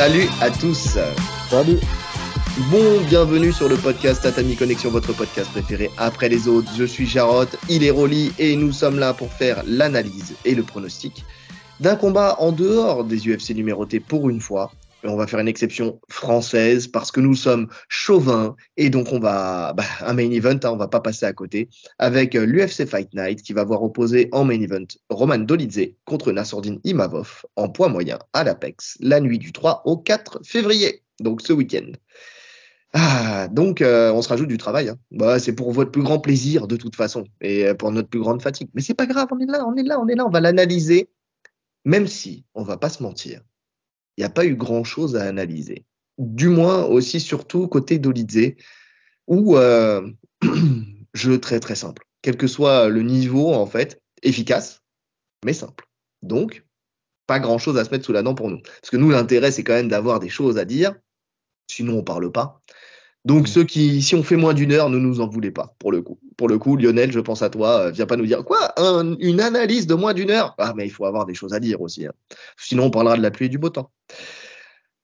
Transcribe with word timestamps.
Salut 0.00 0.30
à 0.40 0.48
tous. 0.48 0.96
Salut. 1.50 1.78
Bon, 2.70 3.02
bienvenue 3.06 3.52
sur 3.52 3.68
le 3.68 3.76
podcast 3.76 4.22
Tatami 4.22 4.56
Connexion, 4.56 4.88
votre 4.88 5.12
podcast 5.12 5.50
préféré 5.50 5.90
après 5.98 6.30
les 6.30 6.48
autres. 6.48 6.72
Je 6.74 6.84
suis 6.84 7.06
Jarot, 7.06 7.44
il 7.68 7.84
est 7.84 7.90
Rolly 7.90 8.32
et 8.38 8.56
nous 8.56 8.72
sommes 8.72 8.98
là 8.98 9.12
pour 9.12 9.30
faire 9.30 9.62
l'analyse 9.66 10.36
et 10.46 10.54
le 10.54 10.62
pronostic 10.62 11.22
d'un 11.80 11.96
combat 11.96 12.36
en 12.38 12.50
dehors 12.50 13.04
des 13.04 13.28
UFC 13.28 13.50
numérotés 13.50 14.00
pour 14.00 14.30
une 14.30 14.40
fois. 14.40 14.72
On 15.04 15.16
va 15.16 15.26
faire 15.26 15.40
une 15.40 15.48
exception 15.48 16.00
française 16.08 16.88
parce 16.88 17.10
que 17.10 17.20
nous 17.20 17.34
sommes 17.34 17.68
chauvins 17.88 18.56
et 18.76 18.90
donc 18.90 19.12
on 19.12 19.18
va 19.18 19.72
bah, 19.72 19.84
un 20.00 20.12
main 20.12 20.30
event, 20.30 20.58
hein, 20.62 20.70
on 20.70 20.76
va 20.76 20.88
pas 20.88 21.00
passer 21.00 21.26
à 21.26 21.32
côté 21.32 21.68
avec 21.98 22.34
l'UFC 22.34 22.86
Fight 22.86 23.12
Night 23.14 23.42
qui 23.42 23.52
va 23.52 23.64
voir 23.64 23.82
opposer 23.82 24.28
en 24.32 24.44
main 24.44 24.60
event 24.60 24.86
Roman 25.08 25.38
Dolidze 25.38 25.94
contre 26.04 26.32
Nassourdine 26.32 26.80
Imavov 26.84 27.44
en 27.56 27.68
poids 27.68 27.88
moyen 27.88 28.18
à 28.32 28.44
l'Apex 28.44 28.96
la 29.00 29.20
nuit 29.20 29.38
du 29.38 29.52
3 29.52 29.82
au 29.84 29.96
4 29.96 30.40
février, 30.44 31.02
donc 31.20 31.40
ce 31.42 31.52
week-end. 31.52 31.92
Ah, 32.92 33.46
donc 33.48 33.82
euh, 33.82 34.12
on 34.12 34.20
se 34.20 34.28
rajoute 34.28 34.48
du 34.48 34.58
travail. 34.58 34.88
Hein. 34.88 34.98
Bah, 35.12 35.38
c'est 35.38 35.52
pour 35.52 35.70
votre 35.72 35.92
plus 35.92 36.02
grand 36.02 36.18
plaisir 36.18 36.66
de 36.66 36.76
toute 36.76 36.96
façon 36.96 37.24
et 37.40 37.66
euh, 37.66 37.74
pour 37.74 37.92
notre 37.92 38.08
plus 38.08 38.20
grande 38.20 38.42
fatigue. 38.42 38.68
Mais 38.74 38.82
c'est 38.82 38.94
pas 38.94 39.06
grave, 39.06 39.28
on 39.30 39.38
est 39.38 39.46
là, 39.46 39.64
on 39.66 39.76
est 39.76 39.84
là, 39.84 40.00
on 40.00 40.08
est 40.08 40.16
là, 40.16 40.26
on 40.26 40.30
va 40.30 40.40
l'analyser. 40.40 41.08
Même 41.84 42.06
si, 42.06 42.44
on 42.54 42.62
va 42.62 42.76
pas 42.76 42.90
se 42.90 43.02
mentir, 43.02 43.40
il 44.16 44.20
n'y 44.20 44.26
a 44.26 44.30
pas 44.30 44.44
eu 44.44 44.54
grand 44.54 44.84
chose 44.84 45.16
à 45.16 45.24
analyser. 45.24 45.84
Du 46.18 46.48
moins 46.48 46.84
aussi 46.84 47.20
surtout 47.20 47.68
côté 47.68 47.98
Dolidze, 47.98 48.54
où 49.26 49.56
euh, 49.56 50.10
jeu 51.14 51.40
très 51.40 51.60
très 51.60 51.76
simple. 51.76 52.04
Quel 52.22 52.36
que 52.36 52.46
soit 52.46 52.88
le 52.88 53.02
niveau 53.02 53.52
en 53.54 53.66
fait, 53.66 54.00
efficace, 54.22 54.82
mais 55.44 55.54
simple. 55.54 55.86
Donc, 56.22 56.64
pas 57.26 57.38
grand 57.38 57.58
chose 57.58 57.78
à 57.78 57.84
se 57.84 57.90
mettre 57.90 58.04
sous 58.04 58.12
la 58.12 58.22
dent 58.22 58.34
pour 58.34 58.50
nous. 58.50 58.60
Parce 58.60 58.90
que 58.90 58.96
nous, 58.96 59.10
l'intérêt, 59.10 59.52
c'est 59.52 59.64
quand 59.64 59.74
même 59.74 59.88
d'avoir 59.88 60.20
des 60.20 60.28
choses 60.28 60.58
à 60.58 60.64
dire 60.64 60.94
Sinon, 61.70 61.98
on 61.98 62.02
parle 62.02 62.32
pas. 62.32 62.60
Donc, 63.24 63.44
mm. 63.44 63.46
ceux 63.46 63.64
qui, 63.64 64.02
si 64.02 64.14
on 64.14 64.22
fait 64.22 64.36
moins 64.36 64.54
d'une 64.54 64.72
heure, 64.72 64.90
ne 64.90 64.98
nous 64.98 65.20
en 65.20 65.28
voulez 65.28 65.50
pas, 65.50 65.74
pour 65.78 65.92
le 65.92 66.02
coup. 66.02 66.18
Pour 66.36 66.48
le 66.48 66.58
coup, 66.58 66.76
Lionel, 66.76 67.12
je 67.12 67.20
pense 67.20 67.42
à 67.42 67.50
toi. 67.50 67.82
Euh, 67.82 67.90
viens 67.90 68.06
pas 68.06 68.16
nous 68.16 68.26
dire 68.26 68.44
quoi 68.44 68.74
Une 69.20 69.40
analyse 69.40 69.86
de 69.86 69.94
moins 69.94 70.14
d'une 70.14 70.30
heure? 70.30 70.54
Ah, 70.58 70.72
mais 70.76 70.86
il 70.86 70.90
faut 70.90 71.04
avoir 71.04 71.26
des 71.26 71.34
choses 71.34 71.52
à 71.52 71.60
dire 71.60 71.80
aussi. 71.80 72.06
Hein. 72.06 72.12
Sinon, 72.56 72.84
on 72.84 72.90
parlera 72.90 73.16
de 73.16 73.22
la 73.22 73.30
pluie 73.30 73.46
et 73.46 73.50
du 73.50 73.58
beau 73.58 73.70
temps. 73.70 73.90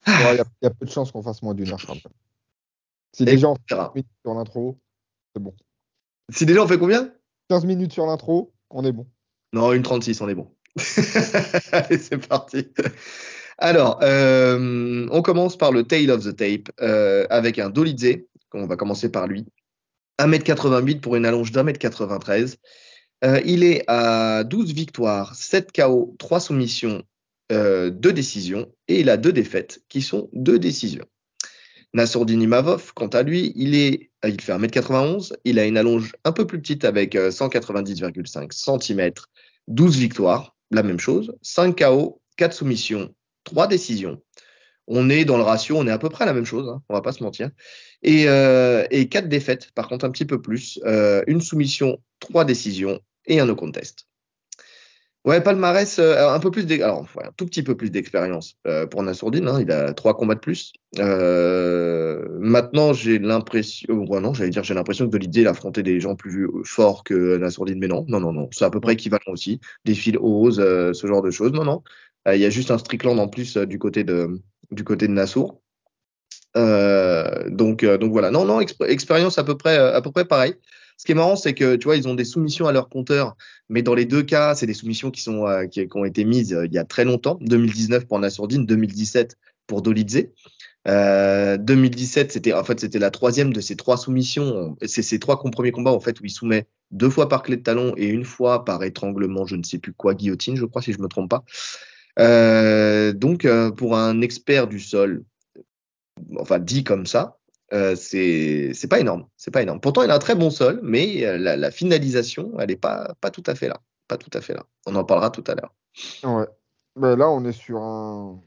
Il 0.06 0.12
y, 0.62 0.66
a 0.66 0.70
peu 0.70 0.86
de 0.86 0.90
chances 0.90 1.10
qu'on 1.10 1.22
fasse 1.22 1.42
moins 1.42 1.54
d'une 1.54 1.70
heure, 1.70 1.80
Si 3.12 3.24
déjà 3.24 3.48
on 3.48 3.56
fait 3.56 3.62
15 3.66 3.90
minutes 3.94 4.08
sur 4.24 4.34
l'intro, 4.34 4.78
c'est 5.34 5.42
bon. 5.42 5.54
Si 6.32 6.46
déjà 6.46 6.62
on 6.62 6.68
fait 6.68 6.78
combien? 6.78 7.12
15 7.48 7.64
minutes 7.64 7.92
sur 7.92 8.06
l'intro, 8.06 8.52
on 8.70 8.84
est 8.84 8.92
bon. 8.92 9.06
Non, 9.52 9.72
une 9.72 9.82
36, 9.82 10.20
on 10.20 10.28
est 10.28 10.34
bon. 10.34 10.54
Allez, 11.72 11.98
c'est 11.98 12.18
parti. 12.28 12.68
Alors, 13.58 14.00
euh, 14.02 15.08
on 15.10 15.22
commence 15.22 15.56
par 15.56 15.72
le 15.72 15.84
Tail 15.84 16.10
of 16.10 16.24
the 16.24 16.36
Tape 16.36 16.70
euh, 16.80 17.26
avec 17.30 17.58
un 17.58 17.70
Dolidze. 17.70 18.18
On 18.52 18.66
va 18.66 18.76
commencer 18.76 19.10
par 19.10 19.26
lui. 19.26 19.46
1m88 20.20 21.00
pour 21.00 21.16
une 21.16 21.26
allonge 21.26 21.52
d'1m93. 21.52 22.56
Euh, 23.24 23.40
il 23.44 23.64
est 23.64 23.82
à 23.86 24.44
12 24.44 24.72
victoires, 24.74 25.34
7 25.34 25.72
KO, 25.72 26.14
3 26.18 26.40
soumissions, 26.40 27.02
2 27.50 27.90
décisions. 28.12 28.72
Et 28.88 29.00
il 29.00 29.10
a 29.10 29.16
2 29.16 29.32
défaites 29.32 29.80
qui 29.88 30.02
sont 30.02 30.28
2 30.32 30.58
décisions. 30.58 31.06
Nassourdini 31.94 32.46
Mavov, 32.46 32.92
quant 32.94 33.06
à 33.08 33.22
lui, 33.22 33.52
il, 33.56 33.74
est, 33.74 34.10
il 34.26 34.40
fait 34.40 34.52
1m91. 34.52 35.32
Il 35.44 35.58
a 35.58 35.66
une 35.66 35.78
allonge 35.78 36.12
un 36.24 36.32
peu 36.32 36.46
plus 36.46 36.60
petite 36.60 36.84
avec 36.84 37.14
190,5 37.14 38.82
cm, 38.82 39.12
12 39.68 39.96
victoires, 39.96 40.56
la 40.70 40.82
même 40.82 40.98
chose. 40.98 41.34
5 41.42 41.78
KO, 41.78 42.20
4 42.36 42.52
soumissions, 42.52 43.14
trois 43.44 43.66
décisions. 43.66 44.20
On 44.88 45.10
est 45.10 45.24
dans 45.24 45.36
le 45.36 45.42
ratio, 45.42 45.76
on 45.76 45.86
est 45.86 45.90
à 45.90 45.98
peu 45.98 46.10
près 46.10 46.26
la 46.26 46.32
même 46.32 46.44
chose, 46.44 46.68
hein, 46.68 46.82
on 46.88 46.94
va 46.94 47.00
pas 47.00 47.12
se 47.12 47.22
mentir. 47.22 47.50
Et, 48.02 48.28
euh, 48.28 48.86
et 48.90 49.08
quatre 49.08 49.28
défaites, 49.28 49.72
par 49.72 49.88
contre 49.88 50.04
un 50.04 50.10
petit 50.10 50.26
peu 50.26 50.40
plus. 50.40 50.78
Euh, 50.84 51.22
une 51.26 51.40
soumission, 51.40 51.98
trois 52.20 52.44
décisions 52.44 53.00
et 53.26 53.40
un 53.40 53.46
no 53.46 53.56
contest. 53.56 54.06
Ouais, 55.26 55.42
palmarès, 55.42 55.98
euh, 55.98 56.30
un 56.30 56.38
peu 56.38 56.50
plus, 56.52 56.66
un 56.80 57.04
tout 57.36 57.46
petit 57.46 57.64
peu 57.64 57.76
plus 57.76 57.90
d'expérience 57.90 58.56
pour 58.90 59.02
Nassourdine. 59.02 59.48
Hein, 59.48 59.60
il 59.60 59.70
a 59.72 59.92
trois 59.92 60.16
combats 60.16 60.36
de 60.36 60.40
plus. 60.40 60.72
maintenant, 60.96 62.92
j'ai 62.92 63.18
l'impression, 63.18 64.04
non, 64.04 64.32
j'allais 64.32 64.50
dire, 64.50 64.62
j'ai 64.62 64.74
l'impression 64.74 65.08
que 65.10 65.16
de 65.16 65.38
il 65.38 65.46
a 65.48 65.50
affronté 65.50 65.82
des 65.82 65.98
gens 66.00 66.14
plus 66.14 66.48
forts 66.64 67.02
que 67.02 67.36
Nassourdine, 67.38 67.80
mais 67.80 67.88
non, 67.88 68.04
non, 68.08 68.20
non, 68.20 68.32
non, 68.32 68.48
c'est 68.52 68.64
à 68.64 68.70
peu 68.70 68.80
près 68.80 68.92
équivalent 68.92 69.32
aussi. 69.32 69.60
Des 69.84 69.94
fils 69.94 70.16
hauts, 70.20 70.52
ce 70.52 71.06
genre 71.06 71.22
de 71.22 71.30
choses. 71.32 71.52
Non, 71.52 71.64
non, 71.64 71.82
euh, 72.26 72.36
il 72.36 72.42
y 72.42 72.44
a 72.44 72.50
juste 72.50 72.70
un 72.70 72.78
Strickland 72.78 73.18
en 73.18 73.28
plus 73.28 73.56
euh, 73.56 73.66
du 73.66 73.78
côté 73.78 74.04
de, 74.04 74.40
du 74.70 74.84
côté 74.84 75.06
de 75.06 75.12
Nassour. 75.12 75.60
Euh, 76.56 77.48
donc, 77.48 77.84
donc 77.84 78.12
voilà. 78.12 78.30
Non, 78.30 78.44
non, 78.44 78.60
expérience 78.60 79.38
à 79.38 79.44
peu 79.44 79.56
près, 79.56 79.76
à 79.76 80.00
peu 80.00 80.10
près 80.10 80.24
pareil. 80.24 80.54
Ce 80.96 81.04
qui 81.04 81.12
est 81.12 81.14
marrant, 81.14 81.36
c'est 81.36 81.54
que 81.54 81.76
tu 81.76 81.84
vois, 81.84 81.96
ils 81.96 82.08
ont 82.08 82.14
des 82.14 82.24
soumissions 82.24 82.66
à 82.66 82.72
leur 82.72 82.88
compteur, 82.88 83.36
mais 83.68 83.82
dans 83.82 83.94
les 83.94 84.06
deux 84.06 84.22
cas, 84.22 84.54
c'est 84.54 84.66
des 84.66 84.74
soumissions 84.74 85.10
qui 85.10 85.20
sont 85.20 85.46
qui, 85.70 85.86
ont 85.94 86.04
été 86.04 86.24
mises 86.24 86.56
il 86.64 86.72
y 86.72 86.78
a 86.78 86.84
très 86.84 87.04
longtemps. 87.04 87.38
2019 87.42 88.06
pour 88.06 88.18
Nassourdine, 88.18 88.66
2017 88.66 89.36
pour 89.66 89.82
Dolidze. 89.82 90.28
2017, 90.86 92.32
c'était 92.32 92.52
en 92.52 92.64
fait 92.64 92.80
c'était 92.80 92.98
la 92.98 93.10
troisième 93.10 93.52
de 93.52 93.60
ces 93.60 93.76
trois 93.76 93.96
soumissions. 93.96 94.76
C'est 94.86 95.02
ces 95.02 95.18
trois 95.18 95.38
premiers 95.38 95.72
combats 95.72 95.92
en 95.92 96.00
fait 96.00 96.20
où 96.20 96.24
il 96.24 96.30
soumet 96.30 96.66
deux 96.90 97.10
fois 97.10 97.28
par 97.28 97.42
clé 97.42 97.56
de 97.56 97.62
talon 97.62 97.94
et 97.96 98.06
une 98.06 98.24
fois 98.24 98.64
par 98.64 98.82
étranglement, 98.84 99.46
je 99.46 99.56
ne 99.56 99.62
sais 99.62 99.78
plus 99.78 99.92
quoi, 99.92 100.14
guillotine, 100.14 100.56
je 100.56 100.64
crois 100.64 100.82
si 100.82 100.92
je 100.92 101.00
me 101.00 101.08
trompe 101.08 101.30
pas. 101.30 101.44
Euh, 102.18 103.12
donc, 103.12 103.44
euh, 103.44 103.70
pour 103.70 103.96
un 103.96 104.20
expert 104.20 104.68
du 104.68 104.80
sol, 104.80 105.24
enfin 106.38 106.58
dit 106.58 106.84
comme 106.84 107.06
ça, 107.06 107.38
euh, 107.72 107.96
c'est 107.96 108.88
pas 108.88 109.00
énorme. 109.00 109.26
C'est 109.36 109.50
pas 109.50 109.62
énorme. 109.62 109.80
Pourtant, 109.80 110.02
il 110.02 110.10
a 110.10 110.14
un 110.14 110.20
très 110.20 110.34
bon 110.34 110.50
sol, 110.50 110.80
mais 110.82 111.24
euh, 111.24 111.38
la, 111.38 111.56
la, 111.56 111.70
finalisation, 111.70 112.52
elle 112.60 112.68
n'est 112.68 112.76
pas, 112.76 113.14
pas 113.20 113.30
tout 113.30 113.42
à 113.46 113.54
fait 113.54 113.68
là. 113.68 113.80
Pas 114.08 114.16
tout 114.16 114.30
à 114.32 114.40
fait 114.40 114.54
là. 114.54 114.64
On 114.86 114.94
en 114.94 115.04
parlera 115.04 115.30
tout 115.30 115.44
à 115.48 115.54
l'heure. 115.54 115.74
Ouais. 116.22 116.46
Ben 116.94 117.16
là, 117.16 117.28
on 117.28 117.44
est 117.44 117.52
sur 117.52 117.82
un. 117.82 118.40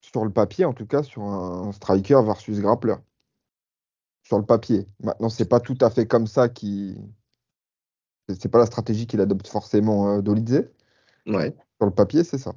Sur 0.00 0.24
le 0.24 0.30
papier, 0.30 0.64
en 0.64 0.72
tout 0.72 0.86
cas, 0.86 1.02
sur 1.02 1.22
un 1.22 1.72
striker 1.72 2.20
versus 2.24 2.60
grappler. 2.60 2.94
Sur 4.22 4.38
le 4.38 4.44
papier. 4.46 4.86
Maintenant, 5.02 5.28
c'est 5.28 5.48
pas 5.48 5.60
tout 5.60 5.78
à 5.80 5.90
fait 5.90 6.06
comme 6.06 6.26
ça 6.26 6.48
qui. 6.48 6.96
C'est 8.28 8.48
pas 8.48 8.58
la 8.58 8.66
stratégie 8.66 9.06
qu'il 9.06 9.20
adopte 9.20 9.46
forcément 9.46 10.16
euh, 10.16 10.22
Dolidze. 10.22 10.66
Ouais. 11.26 11.54
Sur 11.76 11.86
le 11.86 11.90
papier, 11.90 12.24
c'est 12.24 12.38
ça. 12.38 12.54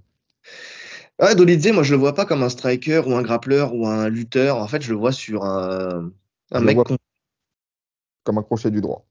Ouais, 1.20 1.34
Dolidze, 1.34 1.72
moi 1.72 1.82
je 1.82 1.94
le 1.94 2.00
vois 2.00 2.14
pas 2.14 2.26
comme 2.26 2.44
un 2.44 2.50
striker 2.50 3.02
ou 3.08 3.16
un 3.16 3.24
grappleur 3.24 3.74
ou 3.74 3.88
un 3.88 4.08
lutteur. 4.08 4.58
En 4.58 4.68
fait, 4.68 4.82
je 4.82 4.92
le 4.92 4.98
vois 4.98 5.12
sur 5.12 5.44
un, 5.46 6.12
un 6.52 6.60
mec. 6.60 6.78
Comme 8.24 8.38
un 8.38 8.44
crochet 8.44 8.70
du 8.70 8.82
droit. 8.82 9.07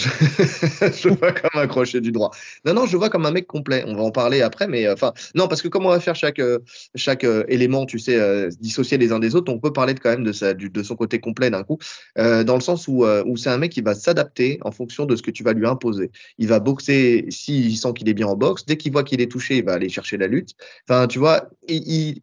je 0.80 1.08
vois 1.08 1.32
comme 1.32 1.60
un 1.60 1.66
crochet 1.66 2.00
du 2.00 2.12
droit. 2.12 2.30
Non, 2.64 2.74
non, 2.74 2.86
je 2.86 2.96
vois 2.96 3.10
comme 3.10 3.26
un 3.26 3.30
mec 3.30 3.46
complet. 3.46 3.84
On 3.86 3.94
va 3.94 4.02
en 4.02 4.10
parler 4.10 4.42
après, 4.42 4.66
mais 4.66 4.86
euh, 4.86 4.94
enfin, 4.94 5.12
non, 5.34 5.48
parce 5.48 5.62
que 5.62 5.68
comme 5.68 5.86
on 5.86 5.90
va 5.90 6.00
faire 6.00 6.14
chaque, 6.14 6.38
euh, 6.38 6.58
chaque 6.94 7.24
euh, 7.24 7.44
élément, 7.48 7.86
tu 7.86 7.98
sais, 7.98 8.48
dissocier 8.60 8.98
les 8.98 9.12
uns 9.12 9.18
des 9.18 9.34
autres, 9.34 9.52
on 9.52 9.58
peut 9.58 9.72
parler 9.72 9.94
de, 9.94 10.00
quand 10.00 10.10
même 10.10 10.24
de, 10.24 10.32
sa, 10.32 10.54
de 10.54 10.82
son 10.82 10.96
côté 10.96 11.20
complet 11.20 11.50
d'un 11.50 11.62
coup, 11.62 11.78
dans 12.16 12.54
le 12.54 12.60
sens 12.60 12.88
où, 12.88 13.04
où 13.04 13.36
c'est 13.36 13.50
un 13.50 13.58
mec 13.58 13.72
qui 13.72 13.80
va 13.80 13.94
s'adapter 13.94 14.58
en 14.62 14.70
fonction 14.70 15.06
de 15.06 15.16
ce 15.16 15.22
que 15.22 15.30
tu 15.30 15.42
vas 15.42 15.52
lui 15.52 15.66
imposer. 15.66 16.10
Il 16.38 16.48
va 16.48 16.60
boxer 16.60 17.26
s'il 17.30 17.76
sent 17.76 17.92
qu'il 17.94 18.08
est 18.08 18.14
bien 18.14 18.26
en 18.26 18.36
boxe. 18.36 18.64
Dès 18.66 18.76
qu'il 18.76 18.92
voit 18.92 19.04
qu'il 19.04 19.20
est 19.20 19.30
touché, 19.30 19.58
il 19.58 19.64
va 19.64 19.74
aller 19.74 19.88
chercher 19.88 20.16
la 20.16 20.26
lutte. 20.26 20.54
Enfin, 20.88 21.06
tu 21.06 21.18
vois, 21.18 21.50
il, 21.68 21.82
il, 21.86 22.20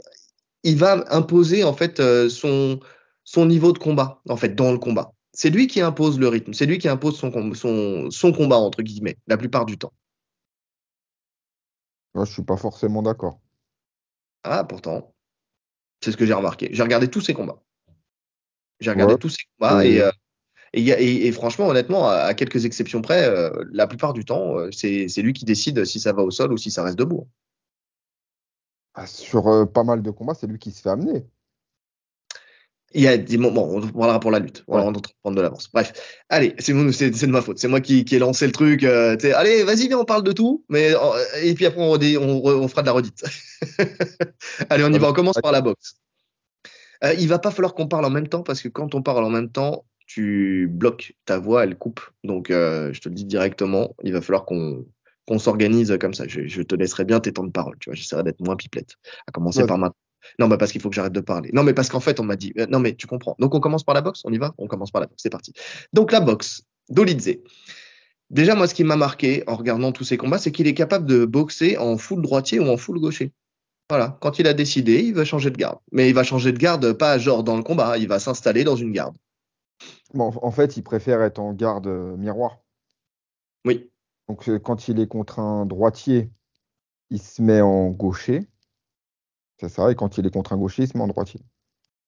il 0.63 0.77
va 0.77 1.03
imposer 1.09 1.63
en 1.63 1.73
fait 1.73 2.01
son, 2.29 2.79
son 3.23 3.45
niveau 3.45 3.71
de 3.71 3.77
combat, 3.77 4.21
en 4.29 4.37
fait, 4.37 4.55
dans 4.55 4.71
le 4.71 4.77
combat 4.77 5.13
c'est 5.37 5.51
lui 5.51 5.67
qui 5.67 5.81
impose 5.81 6.19
le 6.19 6.27
rythme, 6.29 6.53
c'est 6.53 6.65
lui 6.65 6.79
qui 6.79 6.89
impose 6.89 7.15
son, 7.15 7.53
son, 7.53 8.09
son, 8.09 8.31
combat, 8.33 8.57
entre 8.57 8.81
guillemets, 8.81 9.17
la 9.27 9.37
plupart 9.37 9.67
du 9.67 9.77
temps. 9.77 9.93
Moi, 12.15 12.25
je 12.25 12.31
suis 12.33 12.43
pas 12.43 12.57
forcément 12.57 13.03
d'accord. 13.03 13.39
Ah, 14.41 14.63
pourtant, 14.63 15.13
c'est 16.03 16.11
ce 16.11 16.17
que 16.17 16.25
j'ai 16.25 16.33
remarqué. 16.33 16.69
J'ai 16.71 16.81
regardé 16.81 17.07
tous 17.07 17.21
ses 17.21 17.35
combats. 17.35 17.61
J'ai 18.79 18.89
regardé 18.89 19.15
tous 19.19 19.29
ses 19.29 19.43
combats 19.59 19.81
euh, 19.81 20.11
et, 20.73 21.27
et, 21.27 21.31
franchement, 21.31 21.67
honnêtement, 21.67 22.09
à, 22.09 22.33
quelques 22.33 22.65
exceptions 22.65 23.03
près, 23.03 23.29
euh, 23.29 23.63
la 23.71 23.85
plupart 23.85 24.13
du 24.13 24.25
temps, 24.25 24.57
euh, 24.57 24.71
c'est 24.71 25.21
lui 25.21 25.33
qui 25.33 25.45
décide 25.45 25.85
si 25.85 25.99
ça 25.99 26.13
va 26.13 26.23
au 26.23 26.31
sol 26.31 26.51
ou 26.51 26.57
si 26.57 26.71
ça 26.71 26.81
reste 26.81 26.97
debout. 26.97 27.27
Ah, 28.95 29.05
sur 29.05 29.71
pas 29.71 29.83
mal 29.83 30.01
de 30.01 30.09
combats, 30.09 30.33
c'est 30.33 30.47
lui 30.47 30.57
qui 30.57 30.71
se 30.71 30.81
fait 30.81 30.89
amener. 30.89 31.27
Il 32.93 33.01
y 33.01 33.07
a 33.07 33.17
des 33.17 33.37
moments, 33.37 33.69
on 33.69 33.81
parlera 33.81 34.19
pour 34.19 34.31
la 34.31 34.39
lutte. 34.39 34.63
On 34.67 34.77
va 34.77 34.99
prendre 35.21 35.35
de 35.35 35.41
l'avance. 35.41 35.69
Bref, 35.73 35.91
allez, 36.29 36.55
c'est 36.57 36.73
de 36.73 37.27
ma 37.27 37.41
faute. 37.41 37.59
C'est 37.59 37.67
moi 37.67 37.81
qui, 37.81 38.05
qui 38.05 38.15
ai 38.15 38.19
lancé 38.19 38.45
le 38.45 38.53
truc. 38.53 38.83
Euh, 38.83 39.17
allez, 39.35 39.63
vas-y, 39.63 39.87
viens, 39.87 39.99
on 39.99 40.05
parle 40.05 40.23
de 40.23 40.31
tout. 40.31 40.63
Mais, 40.69 40.93
euh, 40.95 40.99
et 41.43 41.53
puis 41.53 41.65
après, 41.65 41.81
on, 41.81 41.91
on, 41.91 42.67
fera 42.69 42.81
de 42.83 42.87
la 42.87 42.93
redite. 42.93 43.23
allez, 44.69 44.85
on 44.85 44.93
y 44.93 44.97
va. 44.97 45.09
On 45.09 45.13
commence 45.13 45.39
par 45.41 45.51
la 45.51 45.61
boxe. 45.61 45.95
Euh, 47.03 47.13
il 47.19 47.27
va 47.27 47.39
pas 47.39 47.51
falloir 47.51 47.73
qu'on 47.73 47.87
parle 47.87 48.05
en 48.05 48.09
même 48.09 48.27
temps 48.27 48.41
parce 48.41 48.61
que 48.61 48.69
quand 48.69 48.95
on 48.95 49.01
parle 49.01 49.25
en 49.25 49.29
même 49.29 49.49
temps, 49.49 49.85
tu 50.07 50.67
bloques 50.71 51.13
ta 51.25 51.37
voix, 51.37 51.63
elle 51.63 51.77
coupe. 51.77 51.99
Donc, 52.23 52.49
euh, 52.49 52.93
je 52.93 53.01
te 53.01 53.09
le 53.09 53.15
dis 53.15 53.25
directement, 53.25 53.95
il 54.03 54.13
va 54.13 54.21
falloir 54.21 54.45
qu'on 54.45 54.85
qu'on 55.27 55.39
s'organise 55.39 55.97
comme 55.99 56.13
ça. 56.13 56.23
Je, 56.25 56.61
te 56.61 56.73
laisserai 56.73 57.03
bien 57.03 57.19
tes 57.19 57.33
temps 57.33 57.43
de 57.43 57.51
parole. 57.51 57.75
Tu 57.79 57.89
vois, 57.89 57.95
j'essaierai 57.95 58.23
d'être 58.23 58.39
moins 58.39 58.55
pipelette. 58.55 58.95
À 59.27 59.33
commencer 59.33 59.65
par 59.65 59.77
maintenant. 59.77 59.97
Non, 60.39 60.47
bah 60.47 60.57
parce 60.57 60.71
qu'il 60.71 60.81
faut 60.81 60.89
que 60.89 60.95
j'arrête 60.95 61.13
de 61.13 61.21
parler. 61.21 61.49
Non, 61.53 61.63
mais 61.63 61.73
parce 61.73 61.89
qu'en 61.89 61.99
fait, 61.99 62.19
on 62.19 62.23
m'a 62.23 62.35
dit. 62.35 62.53
Euh, 62.57 62.67
non, 62.67 62.79
mais 62.79 62.95
tu 62.95 63.07
comprends. 63.07 63.35
Donc, 63.39 63.55
on 63.55 63.59
commence 63.59 63.83
par 63.83 63.95
la 63.95 64.01
boxe. 64.01 64.21
On 64.25 64.31
y 64.31 64.37
va 64.37 64.53
On 64.57 64.67
commence 64.67 64.91
par 64.91 65.01
la 65.01 65.07
boxe. 65.07 65.21
C'est 65.21 65.29
parti. 65.29 65.53
Donc, 65.93 66.11
la 66.11 66.19
boxe. 66.19 66.63
Dolidze. 66.89 67.37
Déjà, 68.29 68.55
moi, 68.55 68.67
ce 68.67 68.73
qui 68.73 68.83
m'a 68.83 68.95
marqué 68.95 69.43
en 69.47 69.55
regardant 69.55 69.91
tous 69.91 70.03
ces 70.03 70.17
combats, 70.17 70.37
c'est 70.37 70.51
qu'il 70.51 70.67
est 70.67 70.73
capable 70.73 71.05
de 71.05 71.25
boxer 71.25 71.77
en 71.77 71.97
full 71.97 72.21
droitier 72.21 72.59
ou 72.59 72.67
en 72.67 72.77
full 72.77 72.99
gaucher. 72.99 73.33
Voilà. 73.89 74.17
Quand 74.21 74.39
il 74.39 74.47
a 74.47 74.53
décidé, 74.53 75.01
il 75.01 75.13
va 75.13 75.23
changer 75.23 75.49
de 75.49 75.57
garde. 75.57 75.79
Mais 75.91 76.09
il 76.09 76.13
va 76.13 76.23
changer 76.23 76.51
de 76.51 76.57
garde 76.57 76.93
pas 76.93 77.17
genre 77.17 77.43
dans 77.43 77.55
le 77.55 77.63
combat. 77.63 77.97
Il 77.97 78.07
va 78.07 78.19
s'installer 78.19 78.63
dans 78.63 78.75
une 78.75 78.91
garde. 78.91 79.15
Bon, 80.13 80.31
en 80.41 80.51
fait, 80.51 80.77
il 80.77 80.83
préfère 80.83 81.21
être 81.21 81.39
en 81.39 81.53
garde 81.53 81.87
euh, 81.87 82.17
miroir. 82.17 82.59
Oui. 83.65 83.89
Donc, 84.27 84.49
euh, 84.49 84.59
quand 84.59 84.87
il 84.87 84.99
est 84.99 85.07
contre 85.07 85.39
un 85.39 85.65
droitier, 85.65 86.29
il 87.09 87.21
se 87.21 87.41
met 87.41 87.61
en 87.61 87.89
gaucher. 87.89 88.47
C'est 89.59 89.69
ça. 89.69 89.91
Et 89.91 89.95
quand 89.95 90.17
il 90.17 90.25
est 90.25 90.33
contre 90.33 90.53
un 90.53 90.67
se 90.67 90.81
met 90.81 91.03
en 91.03 91.07
droitier. 91.07 91.41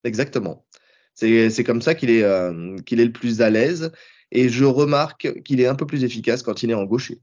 Exactement. 0.03 0.65
C'est 1.13 1.63
comme 1.65 1.81
ça 1.81 1.95
qu'il 1.95 2.09
est, 2.09 2.23
euh, 2.23 2.77
qu'il 2.85 2.99
est 2.99 3.05
le 3.05 3.11
plus 3.11 3.41
à 3.41 3.49
l'aise. 3.49 3.91
Et 4.31 4.47
je 4.47 4.63
remarque 4.63 5.41
qu'il 5.43 5.59
est 5.59 5.67
un 5.67 5.75
peu 5.75 5.87
plus 5.87 6.03
efficace 6.03 6.43
quand 6.43 6.63
il 6.63 6.69
est 6.69 6.75
en 6.75 6.85
gaucher. 6.85 7.19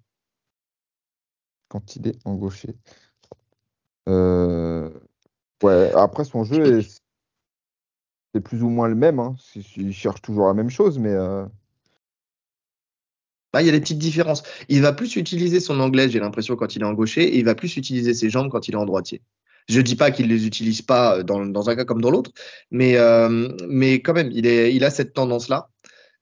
Quand 1.69 1.97
il 1.97 2.09
est 2.09 2.19
en 2.25 2.35
gaucher. 2.35 2.75
Euh, 4.09 4.91
ouais, 5.63 5.93
après, 5.95 6.25
son 6.25 6.45
jeu 6.45 6.81
est, 6.81 7.01
c'est 8.35 8.41
plus 8.41 8.63
ou 8.63 8.69
moins 8.69 8.89
le 8.89 8.95
même. 8.95 9.19
Hein. 9.19 9.37
Il 9.77 9.93
cherche 9.95 10.21
toujours 10.21 10.47
la 10.47 10.55
même 10.55 10.71
chose, 10.71 10.99
mais. 10.99 11.13
Euh, 11.13 11.47
bah, 13.53 13.63
il 13.63 13.67
y 13.67 13.69
a 13.71 13.73
des 13.73 13.81
petites 13.81 13.99
différences. 13.99 14.43
Il 14.69 14.83
va 14.83 14.93
plus 14.93 15.17
utiliser 15.17 15.61
son 15.61 15.81
anglais, 15.81 16.11
j'ai 16.11 16.21
l'impression, 16.21 16.57
quand 16.57 16.77
il 16.77 16.83
est 16.83 16.87
en 16.87 16.93
gaucher, 16.93 17.23
et 17.23 17.39
il 17.39 17.45
va 17.45 17.55
plus 17.55 17.77
utiliser 17.77 18.13
ses 18.13 18.29
jambes 18.29 18.51
quand 18.51 18.69
il 18.69 18.75
est 18.75 18.79
en 18.79 18.85
droitier. 18.85 19.23
Je 19.69 19.81
dis 19.81 19.97
pas 19.97 20.11
qu'il 20.11 20.29
les 20.29 20.47
utilise 20.47 20.83
pas 20.83 21.23
dans, 21.23 21.45
dans, 21.45 21.69
un 21.69 21.77
cas 21.77 21.85
comme 21.85 22.01
dans 22.01 22.11
l'autre, 22.11 22.31
mais, 22.71 22.97
euh, 22.97 23.49
mais 23.69 24.01
quand 24.01 24.13
même, 24.15 24.31
il, 24.33 24.47
est, 24.47 24.75
il 24.75 24.85
a 24.85 24.91
cette 24.91 25.13
tendance-là. 25.13 25.71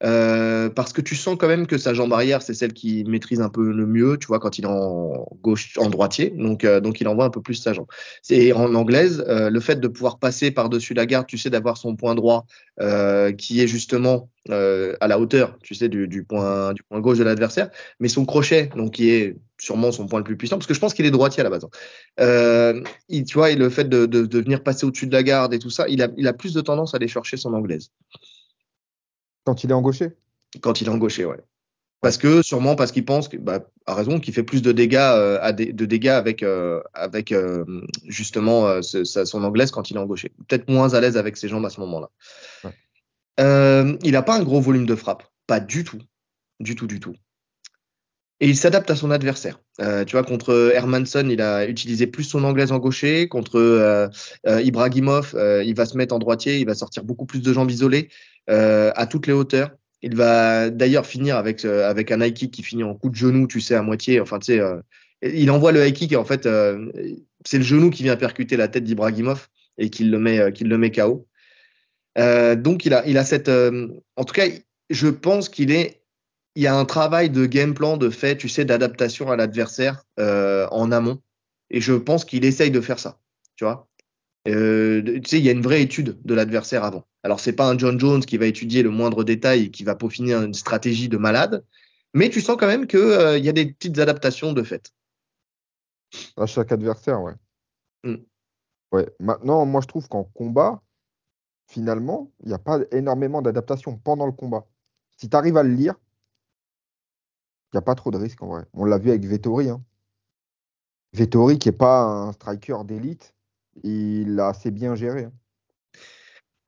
Euh, 0.03 0.69
parce 0.71 0.93
que 0.93 1.01
tu 1.01 1.15
sens 1.15 1.37
quand 1.39 1.47
même 1.47 1.67
que 1.67 1.79
sa 1.79 1.95
jambe 1.95 2.13
arrière, 2.13 2.43
c'est 2.43 2.55
celle 2.55 2.73
qui 2.73 3.05
maîtrise 3.05 3.41
un 3.41 3.49
peu 3.49 3.73
le 3.73 3.87
mieux, 3.87 4.19
tu 4.19 4.27
vois, 4.27 4.41
quand 4.41 4.59
il 4.59 4.65
est 4.65 4.69
en 4.69 5.27
gauche, 5.43 5.77
en 5.79 5.89
droitier. 5.89 6.31
Donc, 6.31 6.65
euh, 6.65 6.81
donc 6.81 7.01
il 7.01 7.09
envoie 7.09 7.25
un 7.25 7.31
peu 7.31 7.41
plus 7.41 7.55
sa 7.55 7.73
jambe. 7.73 7.87
C'est 8.23 8.53
en 8.53 8.75
anglaise, 8.75 9.25
euh, 9.29 9.51
le 9.51 9.61
fait 9.61 9.77
de 9.77 9.89
pouvoir 9.89 10.19
passer 10.19 10.51
par-dessus 10.51 10.95
la 10.95 11.07
garde, 11.07 11.27
tu 11.27 11.39
sais, 11.39 11.51
d'avoir 11.51 11.77
son 11.77 11.97
point 11.97 12.15
droit 12.15 12.47
qui 13.39 13.61
est 13.61 13.69
justement 13.69 14.29
à 14.51 15.07
la 15.09 15.19
hauteur, 15.19 15.59
tu 15.63 15.75
sais, 15.75 15.89
du, 15.89 16.25
point, 16.25 16.73
du 16.73 16.83
point 16.83 17.01
gauche 17.01 17.19
de 17.19 17.25
l'adversaire, 17.25 17.71
mais 18.01 18.09
son 18.09 18.27
crochet, 18.27 18.71
donc 18.77 18.95
qui 18.95 19.11
est 19.11 19.37
sûrement 19.59 19.93
son 19.93 20.07
point 20.07 20.19
le 20.19 20.25
plus 20.25 20.37
puissant, 20.37 20.57
parce 20.57 20.67
que 20.67 20.75
je 20.75 20.81
pense 20.81 20.93
qu'il 20.93 21.07
est 21.07 21.13
droitier 21.13 21.41
à 21.41 21.45
la 21.45 21.51
base. 21.51 21.65
Hein. 22.19 22.83
Il, 23.09 23.25
tu 23.25 23.35
vois, 23.35 23.51
et 23.51 23.57
le 23.57 23.71
fait 23.71 23.89
de 23.89 24.39
venir 24.39 24.63
passer 24.63 24.85
au-dessus 24.85 25.07
de 25.07 25.13
la 25.13 25.23
garde 25.23 25.55
et 25.55 25.61
tout 25.61 25.71
ça, 25.71 25.87
il 25.89 26.03
a, 26.03 26.09
il 26.17 26.27
a 26.27 26.33
plus 26.33 26.53
de 26.53 26.61
tendance 26.61 26.95
à 26.95 26.97
aller 26.97 27.09
chercher 27.09 27.37
son 27.37 27.55
anglaise. 27.55 27.91
Quand 29.45 29.65
il 29.65 29.71
est 29.71 29.75
en 29.75 29.83
gaucher 29.83 30.13
Quand 30.61 30.81
il 30.81 30.87
est 30.87 30.91
en 30.91 30.99
gaucher, 30.99 31.25
ouais. 31.25 31.45
Parce 32.05 32.19
que 32.19 32.43
sûrement 32.43 32.77
parce 32.77 32.93
qu'il 32.93 33.07
pense, 33.07 33.31
bah, 33.31 33.61
à 33.87 33.95
raison, 33.95 34.21
qu'il 34.21 34.35
fait 34.35 34.43
plus 34.43 34.61
de 34.61 34.73
dégâts, 34.73 34.99
euh, 35.01 35.53
de 35.53 35.87
dégâts 35.87 36.09
avec, 36.09 36.43
euh, 36.43 36.83
avec 36.93 37.33
euh, 37.33 37.65
justement 38.07 38.83
son 38.83 39.43
anglaise 39.43 39.71
quand 39.71 39.91
il 39.91 39.97
est 39.97 40.01
en 40.01 40.05
gaucher. 40.05 40.31
Peut-être 40.47 40.69
moins 40.69 40.93
à 40.93 41.01
l'aise 41.01 41.17
avec 41.17 41.39
ses 41.39 41.49
jambes 41.49 41.65
à 41.65 41.71
ce 41.71 41.81
moment-là. 41.81 42.11
il 43.39 44.13
n'a 44.13 44.23
pas 44.23 44.37
un 44.37 44.43
gros 44.43 44.61
volume 44.61 44.85
de 44.85 44.95
frappe, 44.95 45.23
pas 45.47 45.61
du 45.61 45.83
tout, 45.83 45.99
du 46.61 46.77
tout, 46.77 46.87
du 46.87 47.01
tout. 47.01 47.15
Et 48.41 48.49
il 48.49 48.57
s'adapte 48.57 48.91
à 48.91 48.97
son 48.97 49.11
adversaire. 49.11 49.59
tu 49.79 50.13
vois, 50.13 50.25
contre 50.25 50.73
Hermanson, 50.75 51.27
il 51.31 51.41
a 51.41 51.67
utilisé 51.67 52.07
plus 52.07 52.25
son 52.25 52.45
anglaise 52.45 52.71
en 52.71 52.79
gaucher. 52.81 53.29
Contre 53.29 54.11
Ibrahimov, 54.45 55.35
il 55.65 55.75
va 55.75 55.87
se 55.87 55.97
mettre 55.97 56.15
en 56.15 56.19
droitier, 56.19 56.59
il 56.59 56.67
va 56.67 56.75
sortir 56.75 57.03
beaucoup 57.03 57.25
plus 57.25 57.41
de 57.41 57.51
jambes 57.51 57.71
isolées. 57.71 58.11
Euh, 58.51 58.93
à 58.95 59.07
toutes 59.07 59.27
les 59.27 59.33
hauteurs. 59.33 59.71
Il 60.03 60.17
va 60.17 60.69
d'ailleurs 60.69 61.07
finir 61.07 61.37
avec, 61.37 61.65
euh, 61.65 61.89
avec 61.89 62.13
un 62.13 62.21
high 62.21 62.35
kick 62.35 62.51
qui 62.51 62.63
finit 62.63 62.85
en 62.85 62.95
coup 62.95 63.09
de 63.09 63.15
genou, 63.15 63.47
tu 63.47 63.63
sais, 63.63 63.75
à 63.75 63.81
moitié. 63.81 64.21
Enfin, 64.21 64.39
tu 64.39 64.53
sais, 64.53 64.61
euh, 64.61 64.77
il 65.23 65.51
envoie 65.51 65.73
le 65.73 65.87
high 65.87 65.95
kick 65.95 66.13
et 66.13 66.17
en 66.17 66.27
fait, 66.27 66.47
c'est 67.47 67.59
le 67.59 67.65
genou 67.65 67.89
qui 67.89 68.03
vient 68.03 68.17
percuter 68.17 68.59
la 68.59 68.69
tête 68.69 68.85
d'Ibrahimov 68.85 69.49
et 69.79 69.89
qui 69.89 70.05
le 70.05 70.19
met, 70.19 70.53
qu'il 70.53 70.69
le 70.69 70.77
met 70.77 70.91
KO. 70.91 71.27
donc, 72.17 72.85
il 72.85 72.93
a, 72.93 73.07
il 73.07 73.17
a 73.17 73.25
cette. 73.25 73.49
en 73.49 74.25
tout 74.25 74.35
cas, 74.35 74.47
je 74.91 75.09
pense 75.09 75.49
qu'il 75.49 75.71
est. 75.73 76.03
Il 76.57 76.63
y 76.63 76.67
a 76.67 76.77
un 76.77 76.85
travail 76.85 77.31
de 77.31 77.47
game 77.47 77.75
plan, 77.75 77.97
de 77.97 78.11
fait, 78.11 78.37
tu 78.37 78.49
sais, 78.51 78.67
d'adaptation 78.67 79.31
à 79.31 79.37
l'adversaire 79.37 80.05
en 80.19 80.93
amont. 80.93 81.23
Et 81.71 81.81
je 81.81 81.95
pense 81.95 82.27
qu'il 82.27 82.45
essaye 82.45 82.71
de 82.71 82.83
faire 82.83 82.99
ça. 82.99 83.19
Tu 83.57 83.65
vois 83.65 83.89
euh, 84.47 85.03
tu 85.03 85.23
sais, 85.27 85.39
il 85.39 85.45
y 85.45 85.49
a 85.49 85.53
une 85.53 85.63
vraie 85.63 85.83
étude 85.83 86.19
de 86.23 86.35
l'adversaire 86.35 86.85
avant. 86.85 87.07
Alors, 87.23 87.41
c'est 87.41 87.55
pas 87.55 87.69
un 87.69 87.79
John 87.79 87.99
Jones 87.99 88.25
qui 88.25 88.37
va 88.37 88.47
étudier 88.47 88.83
le 88.83 88.91
moindre 88.91 89.25
détail 89.25 89.65
et 89.65 89.71
qui 89.71 89.85
va 89.85 89.95
peaufiner 89.95 90.35
une 90.35 90.55
stratégie 90.55 91.09
de 91.09 91.17
malade, 91.17 91.65
mais 92.13 92.29
tu 92.29 92.41
sens 92.41 92.57
quand 92.59 92.67
même 92.67 92.87
qu'il 92.87 92.99
euh, 93.01 93.39
y 93.39 93.49
a 93.49 93.53
des 93.53 93.73
petites 93.73 93.99
adaptations 93.99 94.53
de 94.53 94.63
fait. 94.63 94.93
À 96.37 96.47
chaque 96.47 96.73
adversaire, 96.73 97.23
ouais. 97.23 97.35
Mm. 98.05 98.17
Ouais. 98.93 99.09
Maintenant, 99.19 99.65
moi, 99.67 99.81
je 99.81 99.89
trouve 99.89 100.09
qu'en 100.09 100.25
combat, 100.25 100.83
finalement, 101.67 102.31
il 102.43 102.49
n'y 102.49 102.55
a 102.55 102.59
pas 102.59 102.81
énormément 102.93 103.43
d'adaptation 103.43 103.97
pendant 103.97 104.27
le 104.27 104.33
combat. 104.33 104.67
Si 105.17 105.29
tu 105.29 105.37
arrives 105.37 105.57
à 105.57 105.63
le 105.63 105.75
lire, 105.75 105.95
il 107.73 107.77
n'y 107.77 107.79
a 107.79 107.83
pas 107.83 107.95
trop 107.95 108.11
de 108.11 108.19
risques 108.19 108.43
en 108.43 108.49
vrai. 108.49 108.65
On 108.73 108.85
l'a 108.85 108.99
vu 108.99 109.11
avec 109.11 109.25
Vettori. 109.25 109.71
Hein. 109.71 109.83
Vettori, 111.13 111.59
qui 111.59 111.69
n'est 111.69 111.77
pas 111.77 112.03
un 112.03 112.33
striker 112.33 112.85
d'élite, 112.85 113.34
il 113.83 114.39
a 114.39 114.49
assez 114.49 114.71
bien 114.71 114.95
géré. 114.95 115.25
Hein. 115.25 115.33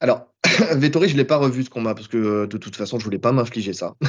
Alors, 0.00 0.29
Vettori, 0.76 1.08
je 1.08 1.14
ne 1.14 1.19
l'ai 1.19 1.25
pas 1.25 1.37
revu 1.37 1.64
ce 1.64 1.70
combat 1.70 1.94
parce 1.94 2.08
que 2.08 2.17
euh, 2.17 2.47
de 2.47 2.58
toute 2.58 2.76
façon, 2.76 2.99
je 2.99 3.05
voulais 3.05 3.19
pas 3.19 3.32
m'infliger 3.32 3.73
ça. 3.73 3.94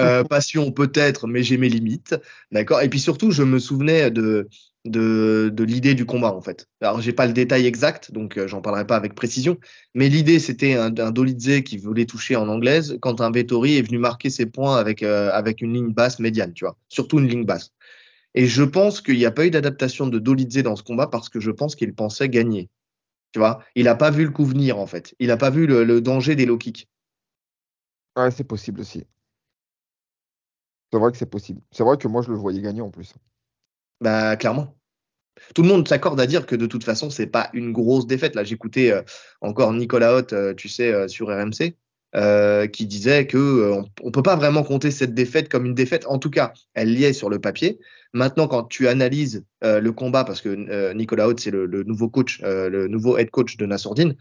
Euh, 0.00 0.24
passion 0.24 0.72
peut-être, 0.72 1.28
mais 1.28 1.44
j'ai 1.44 1.56
mes 1.56 1.68
limites. 1.68 2.16
Et 2.52 2.88
puis 2.88 2.98
surtout, 2.98 3.30
je 3.30 3.44
me 3.44 3.60
souvenais 3.60 4.10
de, 4.10 4.48
l'idée 4.84 5.94
du 5.94 6.04
combat 6.04 6.34
en 6.34 6.40
fait. 6.40 6.66
Alors, 6.80 7.00
j'ai 7.00 7.12
pas 7.12 7.28
le 7.28 7.32
détail 7.32 7.64
exact, 7.64 8.10
donc 8.10 8.36
euh, 8.36 8.48
j'en 8.48 8.60
parlerai 8.60 8.88
pas 8.88 8.96
avec 8.96 9.14
précision. 9.14 9.56
Mais 9.94 10.08
l'idée, 10.08 10.40
c'était 10.40 10.74
un, 10.74 10.90
Dolidze 10.90 11.62
qui 11.62 11.78
voulait 11.78 12.06
toucher 12.06 12.34
en 12.34 12.48
anglaise 12.48 12.98
quand 13.00 13.20
un 13.20 13.30
Vettori 13.30 13.76
est 13.76 13.82
venu 13.82 13.98
marquer 13.98 14.30
ses 14.30 14.46
points 14.46 14.76
avec, 14.76 15.04
avec 15.04 15.62
une 15.62 15.74
ligne 15.74 15.92
basse 15.92 16.18
médiane, 16.18 16.52
tu 16.54 16.64
vois. 16.64 16.76
Surtout 16.88 17.20
une 17.20 17.28
ligne 17.28 17.44
basse. 17.44 17.72
Et 18.34 18.46
je 18.46 18.62
pense 18.62 19.00
qu'il 19.00 19.16
n'y 19.16 19.26
a 19.26 19.30
pas 19.30 19.46
eu 19.46 19.50
d'adaptation 19.50 20.06
de 20.06 20.18
Dolidze 20.18 20.62
dans 20.62 20.76
ce 20.76 20.82
combat 20.82 21.06
parce 21.06 21.28
que 21.28 21.40
je 21.40 21.50
pense 21.50 21.74
qu'il 21.74 21.94
pensait 21.94 22.28
gagner. 22.28 22.68
Tu 23.32 23.38
vois, 23.38 23.62
il 23.74 23.84
n'a 23.84 23.94
pas 23.94 24.10
vu 24.10 24.24
le 24.24 24.30
coup 24.30 24.44
venir 24.44 24.78
en 24.78 24.86
fait. 24.86 25.14
Il 25.18 25.28
n'a 25.28 25.36
pas 25.36 25.50
vu 25.50 25.66
le, 25.66 26.00
danger 26.00 26.34
des 26.34 26.46
low 26.46 26.58
kicks. 26.58 26.88
Ouais, 28.16 28.30
c'est 28.30 28.44
possible 28.44 28.80
aussi. 28.80 29.04
C'est 30.92 30.98
vrai 30.98 31.12
que 31.12 31.18
c'est 31.18 31.26
possible. 31.26 31.60
C'est 31.70 31.84
vrai 31.84 31.98
que 31.98 32.08
moi 32.08 32.22
je 32.22 32.30
le 32.30 32.36
voyais 32.36 32.62
gagner 32.62 32.80
en 32.80 32.90
plus. 32.90 33.14
Bah 34.00 34.36
clairement. 34.36 34.74
Tout 35.54 35.62
le 35.62 35.68
monde 35.68 35.86
s'accorde 35.86 36.18
à 36.20 36.26
dire 36.26 36.46
que 36.46 36.56
de 36.56 36.66
toute 36.66 36.84
façon 36.84 37.10
c'est 37.10 37.26
pas 37.26 37.50
une 37.52 37.72
grosse 37.72 38.06
défaite. 38.06 38.34
Là 38.34 38.44
j'écoutais 38.44 38.90
euh, 38.90 39.02
encore 39.40 39.72
Nicolas 39.72 40.14
Hott, 40.14 40.32
euh, 40.32 40.54
tu 40.54 40.68
sais, 40.68 40.92
euh, 40.92 41.06
sur 41.06 41.28
RMC, 41.28 41.76
qui 42.72 42.86
disait 42.86 43.26
que 43.26 43.72
on, 44.02 44.10
peut 44.10 44.22
pas 44.22 44.34
vraiment 44.34 44.64
compter 44.64 44.90
cette 44.90 45.14
défaite 45.14 45.48
comme 45.48 45.66
une 45.66 45.74
défaite. 45.74 46.04
En 46.06 46.18
tout 46.18 46.30
cas, 46.30 46.52
elle 46.74 46.92
liait 46.92 47.12
sur 47.12 47.30
le 47.30 47.38
papier. 47.38 47.78
Maintenant, 48.14 48.48
quand 48.48 48.64
tu 48.64 48.88
analyses 48.88 49.44
euh, 49.64 49.80
le 49.80 49.92
combat, 49.92 50.24
parce 50.24 50.40
que 50.40 50.48
euh, 50.48 50.94
Nicolas 50.94 51.28
Haute, 51.28 51.40
c'est 51.40 51.50
le, 51.50 51.66
nouveau 51.84 52.08
coach, 52.08 52.40
euh, 52.42 52.70
le 52.70 52.88
nouveau 52.88 53.18
head 53.18 53.30
coach 53.30 53.56
de 53.56 53.66
Nassourdine, 53.66 54.16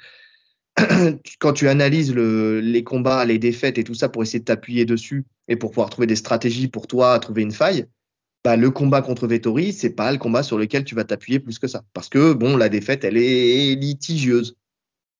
quand 1.39 1.53
tu 1.53 1.67
analyses 1.69 2.13
les 2.13 2.83
combats, 2.83 3.25
les 3.25 3.39
défaites 3.39 3.77
et 3.77 3.83
tout 3.83 3.93
ça 3.93 4.09
pour 4.09 4.21
essayer 4.23 4.39
de 4.39 4.45
t'appuyer 4.45 4.85
dessus 4.85 5.25
et 5.47 5.55
pour 5.55 5.71
pouvoir 5.71 5.89
trouver 5.89 6.07
des 6.07 6.15
stratégies 6.15 6.67
pour 6.67 6.87
toi, 6.87 7.17
trouver 7.19 7.41
une 7.41 7.51
faille, 7.51 7.87
bah, 8.43 8.57
le 8.57 8.69
combat 8.69 9.01
contre 9.01 9.25
Vettori, 9.25 9.73
c'est 9.73 9.89
pas 9.89 10.11
le 10.11 10.17
combat 10.17 10.43
sur 10.43 10.57
lequel 10.57 10.83
tu 10.83 10.93
vas 10.93 11.03
t'appuyer 11.03 11.39
plus 11.39 11.57
que 11.57 11.67
ça. 11.67 11.83
Parce 11.93 12.09
que, 12.09 12.33
bon, 12.33 12.57
la 12.57 12.69
défaite, 12.69 13.03
elle 13.03 13.17
est 13.17 13.75
litigieuse. 13.75 14.55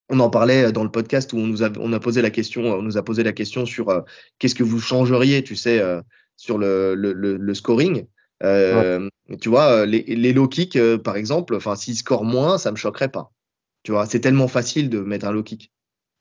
On 0.09 0.19
en 0.19 0.29
parlait 0.29 0.71
dans 0.71 0.83
le 0.83 0.91
podcast 0.91 1.33
où 1.33 1.37
on 1.37 1.47
nous 1.47 1.63
a, 1.63 1.69
on 1.79 1.91
a 1.91 1.99
posé 1.99 2.21
la 2.21 2.29
question, 2.29 2.61
on 2.63 2.81
nous 2.81 2.97
a 2.97 3.03
posé 3.03 3.23
la 3.23 3.33
question 3.33 3.65
sur 3.65 4.03
qu'est-ce 4.39 4.55
que 4.55 4.63
vous 4.63 4.79
changeriez, 4.79 5.43
tu 5.43 5.55
sais, 5.55 5.81
sur 6.37 6.57
le, 6.57 6.95
le, 6.95 7.13
le 7.13 7.53
scoring. 7.53 8.07
Euh, 8.43 9.09
tu 9.41 9.49
vois, 9.49 9.85
les, 9.85 10.03
les 10.03 10.33
low 10.33 10.47
kicks, 10.47 10.75
euh, 10.75 10.97
par 10.97 11.15
exemple, 11.15 11.55
enfin, 11.55 11.75
s'ils 11.75 11.95
scorent 11.95 12.23
moins, 12.23 12.57
ça 12.57 12.71
me 12.71 12.75
choquerait 12.75 13.09
pas. 13.09 13.31
Tu 13.83 13.91
vois, 13.91 14.05
c'est 14.05 14.19
tellement 14.19 14.47
facile 14.47 14.89
de 14.89 14.99
mettre 14.99 15.25
un 15.25 15.31
low 15.31 15.43
kick. 15.43 15.71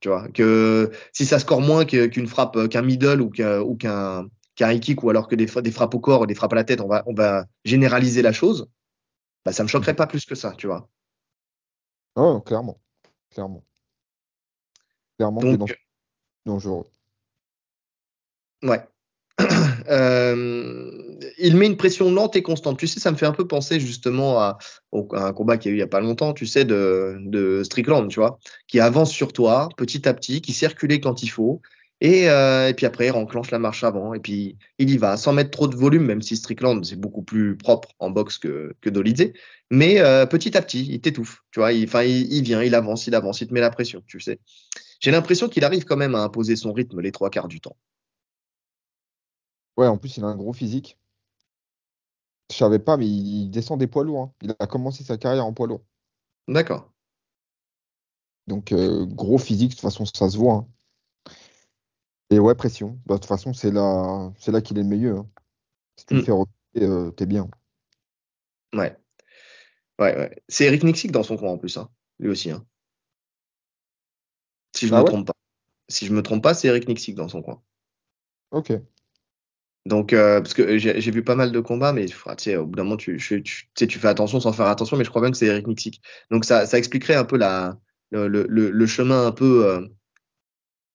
Tu 0.01 0.09
vois, 0.09 0.29
que 0.29 0.91
si 1.13 1.25
ça 1.27 1.39
score 1.39 1.61
moins 1.61 1.85
qu'une 1.85 2.27
frappe, 2.27 2.57
euh, 2.57 2.69
qu'un 2.69 2.83
middle 2.83 3.21
ou 3.21 3.31
qu'un 3.31 4.29
high 4.61 4.81
kick, 4.81 5.03
ou 5.03 5.11
alors 5.11 5.29
que 5.29 5.35
des, 5.35 5.47
frappes 5.47 5.95
au 5.95 6.01
corps 6.01 6.23
ou 6.23 6.27
des 6.27 6.35
frappes 6.35 6.53
à 6.53 6.57
la 6.57 6.65
tête, 6.65 6.81
on 6.81 6.89
va, 6.89 7.03
on 7.07 7.15
va 7.15 7.47
généraliser 7.65 8.23
la 8.23 8.33
chose, 8.33 8.69
bah, 9.45 9.53
ça 9.53 9.63
me 9.63 9.69
choquerait 9.69 9.97
pas 9.97 10.07
plus 10.07 10.25
que 10.25 10.35
ça, 10.35 10.55
tu 10.57 10.67
vois. 10.67 10.89
Oh, 12.15 12.41
clairement. 12.41 12.81
Clairement. 13.31 13.65
Clairement, 15.19 15.41
Donc, 15.41 15.79
dangereux. 16.45 16.85
Ouais. 18.63 18.81
euh, 19.91 21.19
il 21.39 21.57
met 21.57 21.67
une 21.67 21.77
pression 21.77 22.11
lente 22.11 22.37
et 22.37 22.43
constante. 22.43 22.79
Tu 22.79 22.87
sais, 22.87 23.01
ça 23.01 23.11
me 23.11 23.17
fait 23.17 23.27
un 23.27 23.33
peu 23.33 23.47
penser 23.47 23.81
justement 23.81 24.41
à, 24.41 24.59
un 24.93 25.33
combat 25.33 25.59
qu'il 25.59 25.71
y 25.71 25.73
a 25.73 25.75
eu 25.75 25.77
il 25.77 25.81
y 25.81 25.83
a 25.83 25.87
pas 25.87 26.01
longtemps, 26.01 26.33
tu 26.33 26.47
sais, 26.47 26.65
de, 26.65 27.19
de 27.21 27.63
Strickland, 27.63 28.09
tu 28.09 28.21
vois, 28.21 28.39
qui 28.67 28.81
avance 28.81 29.11
sur 29.11 29.33
toi 29.33 29.69
petit 29.77 30.09
à 30.09 30.15
petit, 30.15 30.41
qui 30.41 30.53
circulait 30.53 31.01
quand 31.01 31.23
il 31.23 31.29
faut, 31.29 31.61
et, 32.03 32.29
euh, 32.29 32.69
et, 32.69 32.75
puis 32.75 32.85
après, 32.85 33.07
il 33.07 33.13
enclenche 33.13 33.51
la 33.51 33.59
marche 33.59 33.83
avant 33.83 34.13
et 34.13 34.21
puis 34.21 34.59
il 34.79 34.91
y 34.91 34.99
va 34.99 35.17
sans 35.17 35.33
mettre 35.33 35.51
trop 35.51 35.67
de 35.67 35.77
volume, 35.77 36.05
même 36.05 36.21
si 36.21 36.37
Strickland 36.37 36.85
c'est 36.85 37.01
beaucoup 37.01 37.23
plus 37.23 37.57
propre 37.57 37.89
en 37.99 38.11
boxe 38.11 38.37
que, 38.39 38.75
que 38.83 38.91
Dolidze. 38.91 39.33
Mais 39.71 39.99
euh, 40.01 40.27
petit 40.27 40.57
à 40.57 40.63
petit, 40.63 40.87
il 40.91 41.01
t'étouffe. 41.01 41.43
Tu 41.53 41.61
vois, 41.61 41.73
il, 41.73 41.89
il, 41.89 42.33
il, 42.33 42.43
vient, 42.43 42.63
il 42.63 42.75
avance, 42.75 43.07
il 43.07 43.15
avance, 43.15 43.41
il 43.41 43.49
te 43.49 43.55
met 43.55 43.61
la 43.61 43.71
pression. 43.71 44.03
Tu 44.07 44.21
sais. 44.21 44.39
J'ai 45.01 45.11
l'impression 45.11 45.49
qu'il 45.49 45.65
arrive 45.65 45.85
quand 45.85 45.97
même 45.97 46.15
à 46.15 46.23
imposer 46.23 46.57
son 46.57 46.73
rythme 46.73 47.01
les 47.01 47.13
trois 47.13 47.31
quarts 47.31 47.49
du 47.49 47.61
temps. 47.61 47.77
Ouais, 49.77 49.87
en 49.87 49.99
plus, 49.99 50.17
il 50.17 50.25
a 50.25 50.29
un 50.29 50.37
gros 50.37 50.53
physique. 50.53 50.99
Je 52.51 52.57
savais 52.57 52.79
pas, 52.79 52.97
mais 52.97 53.07
il 53.07 53.51
descend 53.51 53.79
des 53.79 53.87
poids 53.87 54.05
lourds. 54.05 54.23
Hein. 54.23 54.33
Il 54.43 54.55
a 54.59 54.67
commencé 54.67 55.05
sa 55.05 55.19
carrière 55.19 55.45
en 55.45 55.53
poids 55.53 55.67
lourd. 55.67 55.85
D'accord. 56.49 56.93
Donc, 58.47 58.73
euh, 58.73 59.05
gros 59.05 59.39
physique, 59.39 59.71
de 59.71 59.75
toute 59.75 59.83
façon, 59.83 60.05
ça 60.05 60.31
se 60.31 60.37
voit. 60.37 60.55
Hein. 60.55 60.69
Et 62.31 62.39
ouais, 62.39 62.55
pression. 62.55 62.99
Bah, 63.07 63.17
de 63.17 63.21
toute 63.21 63.29
façon, 63.29 63.53
c'est 63.53 63.71
là, 63.71 64.33
c'est 64.39 64.53
là 64.53 64.61
qu'il 64.61 64.79
est 64.79 64.83
le 64.83 64.89
meilleur. 64.89 65.19
Hein. 65.19 65.31
Si 65.97 66.07
tu 66.07 66.15
le 66.15 66.21
mm. 66.21 66.25
fais 66.25 66.33
reculer, 66.33 66.87
euh, 66.87 67.11
t'es 67.11 67.27
bien. 67.27 67.49
Ouais. 68.75 68.97
Ouais, 69.99 70.17
ouais. 70.17 70.43
C'est 70.49 70.65
Eric 70.67 70.85
Nixik 70.85 71.11
dans 71.11 71.23
son 71.23 71.37
coin 71.37 71.51
en 71.51 71.59
plus, 71.59 71.77
hein. 71.77 71.91
lui 72.19 72.29
aussi. 72.29 72.51
Hein. 72.51 72.65
Si 74.77 74.87
je 74.87 74.93
ne 74.93 74.99
ah 74.99 75.03
me 75.03 75.07
trompe 75.07 75.27
pas. 75.27 75.33
Si 75.89 76.07
je 76.07 76.13
me 76.13 76.23
trompe 76.23 76.43
pas, 76.43 76.55
c'est 76.55 76.69
Eric 76.69 76.89
Nixik 76.89 77.15
dans 77.15 77.29
son 77.29 77.43
coin. 77.43 77.63
Ok. 78.51 78.73
Donc, 79.87 80.13
euh, 80.13 80.41
parce 80.41 80.53
que 80.53 80.79
j'ai 80.79 81.11
vu 81.13 81.23
pas 81.23 81.37
mal 81.37 81.53
de 81.53 81.61
combats, 81.61 81.93
mais 81.93 82.07
au 82.57 82.67
bout 82.67 82.77
d'un 82.77 82.83
moment, 82.83 82.97
tu, 82.97 83.19
tu, 83.19 83.43
tu, 83.43 83.99
fais 83.99 84.09
attention 84.09 84.41
sans 84.41 84.53
faire 84.53 84.67
attention, 84.67 84.97
mais 84.97 85.05
je 85.05 85.11
crois 85.11 85.23
bien 85.23 85.31
que 85.31 85.37
c'est 85.37 85.47
Eric 85.47 85.67
Nixik. 85.69 86.03
Donc, 86.31 86.45
ça, 86.45 86.67
ça 86.67 86.77
expliquerait 86.77 87.15
un 87.15 87.25
peu 87.25 87.37
la, 87.37 87.79
le, 88.11 88.27
le, 88.29 88.45
le 88.47 88.87
chemin 88.87 89.27
un 89.27 89.33
peu, 89.33 89.65
euh, 89.65 89.87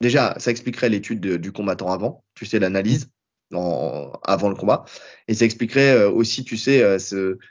déjà, 0.01 0.35
ça 0.39 0.51
expliquerait 0.51 0.89
l'étude 0.89 1.21
du 1.37 1.51
combattant 1.53 1.91
avant, 1.91 2.25
tu 2.35 2.45
sais, 2.45 2.59
l'analyse 2.59 3.09
avant 3.53 4.49
le 4.49 4.55
combat. 4.55 4.85
Et 5.27 5.33
ça 5.33 5.45
expliquerait 5.45 5.95
euh, 5.95 6.09
aussi, 6.09 6.43
tu 6.43 6.57
sais, 6.57 6.81
euh, 6.81 6.97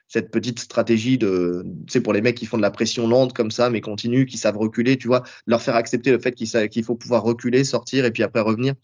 cette 0.08 0.30
petite 0.30 0.58
stratégie 0.58 1.18
de, 1.18 1.64
tu 1.86 1.92
sais, 1.92 2.00
pour 2.00 2.12
les 2.12 2.20
mecs 2.20 2.36
qui 2.36 2.46
font 2.46 2.56
de 2.56 2.62
la 2.62 2.70
pression 2.70 3.06
lente 3.08 3.32
comme 3.32 3.50
ça, 3.50 3.70
mais 3.70 3.80
continue, 3.80 4.26
qui 4.26 4.38
savent 4.38 4.56
reculer, 4.56 4.96
tu 4.96 5.08
vois, 5.08 5.22
leur 5.46 5.62
faire 5.62 5.76
accepter 5.76 6.10
le 6.10 6.18
fait 6.18 6.32
qu'il 6.32 6.84
faut 6.84 6.96
pouvoir 6.96 7.22
reculer, 7.22 7.64
sortir 7.64 8.04
et 8.04 8.10
puis 8.10 8.22
après 8.22 8.40
revenir. 8.40 8.74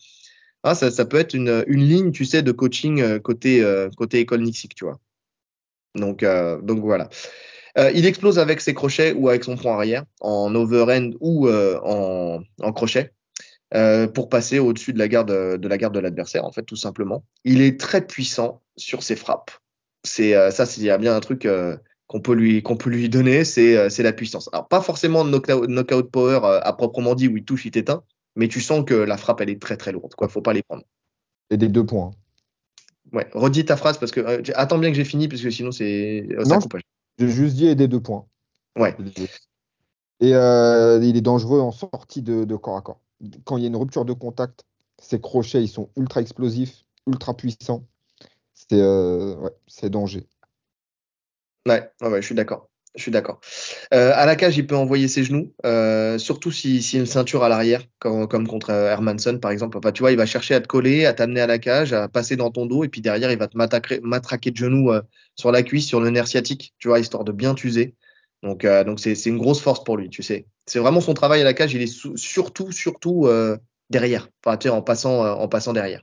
Ah, 0.62 0.74
ça, 0.74 0.90
ça 0.90 1.04
peut 1.04 1.18
être 1.18 1.34
une, 1.34 1.64
une 1.68 1.84
ligne, 1.84 2.12
tu 2.12 2.24
sais, 2.24 2.42
de 2.42 2.52
coaching 2.52 3.00
euh, 3.00 3.18
côté, 3.18 3.64
côté 3.96 4.20
école 4.20 4.42
Nixik, 4.42 4.74
tu 4.74 4.84
vois. 4.84 4.98
Donc, 5.94 6.22
donc 6.62 6.80
voilà. 6.80 7.08
il 7.94 8.04
explose 8.04 8.38
avec 8.38 8.60
ses 8.60 8.74
crochets 8.74 9.12
ou 9.12 9.30
avec 9.30 9.44
son 9.44 9.56
front 9.56 9.72
arrière, 9.72 10.04
en 10.20 10.54
overhand 10.54 11.12
ou 11.20 11.48
en, 11.48 12.42
en 12.60 12.72
crochet. 12.72 13.15
Euh, 13.74 14.06
pour 14.06 14.28
passer 14.28 14.60
au-dessus 14.60 14.92
de 14.92 14.98
la 14.98 15.08
garde 15.08 15.32
de 15.32 15.68
la 15.68 15.76
garde 15.76 15.92
de 15.92 15.98
l'adversaire, 15.98 16.44
en 16.44 16.52
fait, 16.52 16.62
tout 16.62 16.76
simplement. 16.76 17.24
Il 17.44 17.60
est 17.60 17.80
très 17.80 18.06
puissant 18.06 18.62
sur 18.76 19.02
ses 19.02 19.16
frappes. 19.16 19.50
C'est 20.04 20.36
euh, 20.36 20.52
ça, 20.52 20.66
s'il 20.66 20.84
y 20.84 20.90
a 20.90 20.98
bien 20.98 21.16
un 21.16 21.20
truc 21.20 21.46
euh, 21.46 21.76
qu'on 22.06 22.20
peut 22.20 22.34
lui 22.34 22.62
qu'on 22.62 22.76
peut 22.76 22.90
lui 22.90 23.08
donner, 23.08 23.44
c'est 23.44 23.90
c'est 23.90 24.04
la 24.04 24.12
puissance. 24.12 24.48
Alors 24.52 24.68
pas 24.68 24.80
forcément 24.80 25.24
de 25.24 25.30
knockout, 25.30 25.68
knockout 25.68 26.10
power 26.12 26.60
à 26.62 26.72
proprement 26.74 27.16
dit 27.16 27.26
où 27.26 27.36
il 27.36 27.44
touche, 27.44 27.64
il 27.64 27.72
t'éteint, 27.72 28.04
mais 28.36 28.46
tu 28.46 28.60
sens 28.60 28.84
que 28.84 28.94
la 28.94 29.16
frappe 29.16 29.40
elle 29.40 29.50
est 29.50 29.60
très 29.60 29.76
très 29.76 29.90
lourde. 29.90 30.14
Quoi, 30.14 30.28
faut 30.28 30.42
pas 30.42 30.52
les 30.52 30.62
prendre. 30.62 30.84
Et 31.50 31.56
des 31.56 31.68
deux 31.68 31.84
points. 31.84 32.12
Ouais, 33.12 33.28
redis 33.34 33.64
ta 33.64 33.76
phrase 33.76 33.98
parce 33.98 34.12
que 34.12 34.20
attends 34.54 34.78
bien 34.78 34.90
que 34.90 34.96
j'ai 34.96 35.04
fini 35.04 35.26
parce 35.26 35.42
que 35.42 35.50
sinon 35.50 35.72
c'est 35.72 36.28
non, 36.46 36.60
J'ai 37.18 37.28
juste 37.28 37.56
dit 37.56 37.66
et 37.66 37.74
des 37.74 37.88
deux 37.88 38.00
points. 38.00 38.26
Ouais. 38.78 38.94
Et 40.20 40.28
il 40.30 41.16
est 41.16 41.20
dangereux 41.20 41.60
en 41.60 41.72
sortie 41.72 42.22
de, 42.22 42.44
de 42.44 42.54
corps 42.54 42.76
à 42.76 42.82
corps 42.82 43.00
quand 43.44 43.56
il 43.56 43.62
y 43.62 43.64
a 43.66 43.68
une 43.68 43.76
rupture 43.76 44.04
de 44.04 44.12
contact, 44.12 44.64
ces 44.98 45.20
crochets, 45.20 45.62
ils 45.62 45.68
sont 45.68 45.90
ultra 45.96 46.20
explosifs, 46.20 46.84
ultra 47.06 47.36
puissants. 47.36 47.86
C'est 48.54 48.80
euh, 48.80 49.34
ouais, 49.36 49.90
danger. 49.90 50.26
Ouais, 51.66 51.90
je 52.00 52.20
suis 52.20 52.34
d'accord. 52.34 52.68
Je 52.94 53.02
suis 53.02 53.10
d'accord. 53.10 53.40
Euh, 53.92 54.12
à 54.14 54.24
la 54.24 54.36
cage, 54.36 54.56
il 54.56 54.66
peut 54.66 54.76
envoyer 54.76 55.06
ses 55.06 55.22
genoux, 55.22 55.52
euh, 55.66 56.16
surtout 56.16 56.50
s'il 56.50 56.82
si, 56.82 56.96
a 56.96 57.00
une 57.00 57.06
ceinture 57.06 57.44
à 57.44 57.50
l'arrière, 57.50 57.82
comme, 57.98 58.46
contre 58.46 58.70
Hermanson 58.70 59.38
par 59.38 59.50
exemple. 59.50 59.76
Enfin, 59.76 59.92
tu 59.92 60.00
vois, 60.00 60.12
il 60.12 60.16
va 60.16 60.24
chercher 60.24 60.54
à 60.54 60.60
te 60.62 60.66
coller, 60.66 61.04
à 61.04 61.12
t'amener 61.12 61.42
à 61.42 61.46
la 61.46 61.58
cage, 61.58 61.92
à 61.92 62.08
passer 62.08 62.36
dans 62.36 62.50
ton 62.50 62.64
dos, 62.64 62.84
et 62.84 62.88
puis 62.88 63.02
derrière, 63.02 63.30
il 63.30 63.38
va 63.38 63.48
te 63.48 63.58
matraquer 63.58 64.50
de 64.50 64.56
genoux 64.56 64.90
sur 65.34 65.52
la 65.52 65.62
cuisse, 65.62 65.86
sur 65.86 66.00
le 66.00 66.08
nerf 66.08 66.26
sciatique, 66.26 66.74
tu 66.78 66.88
vois, 66.88 66.98
histoire 66.98 67.24
de 67.24 67.32
bien 67.32 67.54
t'user. 67.54 67.96
Donc, 68.42 68.64
euh, 68.64 68.84
donc 68.84 69.00
c'est, 69.00 69.14
une 69.26 69.38
grosse 69.38 69.60
force 69.60 69.82
pour 69.82 69.96
lui, 69.96 70.08
tu 70.08 70.22
sais. 70.22 70.46
C'est 70.66 70.78
vraiment 70.78 71.00
son 71.00 71.14
travail 71.14 71.40
à 71.40 71.44
la 71.44 71.54
cage. 71.54 71.74
Il 71.74 71.82
est 71.82 72.16
surtout, 72.16 72.72
surtout 72.72 73.26
euh, 73.26 73.56
derrière, 73.90 74.28
enfin, 74.44 74.56
tu 74.56 74.68
sais, 74.68 74.74
en 74.74 74.82
passant, 74.82 75.24
euh, 75.24 75.32
en 75.32 75.48
passant 75.48 75.72
derrière. 75.72 76.02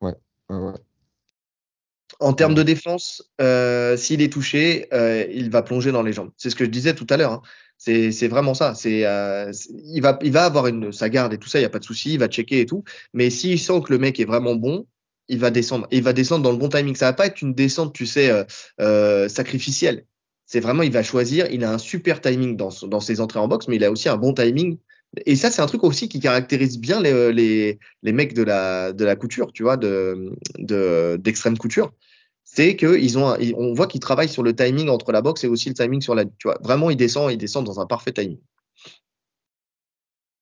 Ouais, 0.00 0.14
ouais, 0.50 0.72
En 2.20 2.32
termes 2.32 2.54
de 2.54 2.62
défense, 2.62 3.30
s'il 3.96 4.22
est 4.22 4.32
touché, 4.32 4.88
il 5.32 5.50
va 5.50 5.62
plonger 5.62 5.92
dans 5.92 6.02
les 6.02 6.12
jambes. 6.12 6.32
C'est 6.36 6.50
ce 6.50 6.56
que 6.56 6.64
je 6.64 6.70
disais 6.70 6.94
tout 6.94 7.06
à 7.10 7.16
l'heure. 7.16 7.32
Hein. 7.32 7.42
C'est, 7.76 8.28
vraiment 8.28 8.54
ça. 8.54 8.74
C'est, 8.74 9.00
il 9.00 10.00
va, 10.00 10.18
il 10.22 10.32
va 10.32 10.44
avoir 10.44 10.66
une, 10.66 10.92
sa 10.92 11.08
garde 11.08 11.32
et 11.32 11.38
tout 11.38 11.48
ça. 11.48 11.60
Il 11.60 11.62
y 11.62 11.66
a 11.66 11.70
pas 11.70 11.78
de 11.78 11.84
souci. 11.84 12.14
Il 12.14 12.18
va 12.18 12.28
checker 12.28 12.60
et 12.60 12.66
tout. 12.66 12.84
Mais 13.12 13.30
s'il 13.30 13.58
sent 13.58 13.80
que 13.84 13.92
le 13.92 13.98
mec 13.98 14.18
est 14.18 14.24
vraiment 14.24 14.56
bon, 14.56 14.86
il 15.28 15.38
va 15.38 15.50
descendre. 15.50 15.86
il 15.90 16.02
va 16.02 16.12
descendre 16.12 16.42
dans 16.42 16.52
le 16.52 16.58
bon 16.58 16.68
timing. 16.68 16.94
Ça 16.94 17.06
va 17.06 17.12
pas 17.12 17.26
être 17.26 17.42
une 17.42 17.54
descente, 17.54 17.92
tu 17.92 18.06
sais, 18.06 18.30
euh, 18.30 18.44
euh, 18.80 19.28
sacrificielle. 19.28 20.04
C'est 20.46 20.60
vraiment, 20.60 20.82
il 20.82 20.92
va 20.92 21.02
choisir. 21.02 21.46
Il 21.50 21.64
a 21.64 21.72
un 21.72 21.78
super 21.78 22.20
timing 22.20 22.56
dans, 22.56 23.00
ses 23.00 23.20
entrées 23.20 23.38
en 23.38 23.48
boxe, 23.48 23.68
mais 23.68 23.76
il 23.76 23.84
a 23.84 23.90
aussi 23.90 24.08
un 24.08 24.16
bon 24.16 24.32
timing. 24.32 24.78
Et 25.26 25.36
ça, 25.36 25.50
c'est 25.50 25.62
un 25.62 25.66
truc 25.66 25.84
aussi 25.84 26.08
qui 26.08 26.20
caractérise 26.20 26.78
bien 26.78 27.00
les, 27.00 27.78
les 28.02 28.12
mecs 28.12 28.34
de 28.34 28.42
la, 28.42 29.16
couture, 29.16 29.52
tu 29.52 29.62
vois, 29.62 29.76
de, 29.76 31.16
d'extrême 31.16 31.58
couture. 31.58 31.92
C'est 32.44 32.76
qu'ils 32.76 33.18
ont, 33.18 33.36
on 33.56 33.74
voit 33.74 33.86
qu'ils 33.86 34.00
travaillent 34.00 34.28
sur 34.28 34.42
le 34.42 34.56
timing 34.56 34.88
entre 34.88 35.12
la 35.12 35.20
boxe 35.20 35.44
et 35.44 35.48
aussi 35.48 35.68
le 35.68 35.74
timing 35.74 36.00
sur 36.00 36.14
la, 36.14 36.24
tu 36.24 36.44
vois. 36.44 36.58
Vraiment, 36.62 36.88
il 36.88 36.96
descend, 36.96 37.30
il 37.30 37.36
descend 37.36 37.64
dans 37.64 37.78
un 37.78 37.86
parfait 37.86 38.12
timing. 38.12 38.38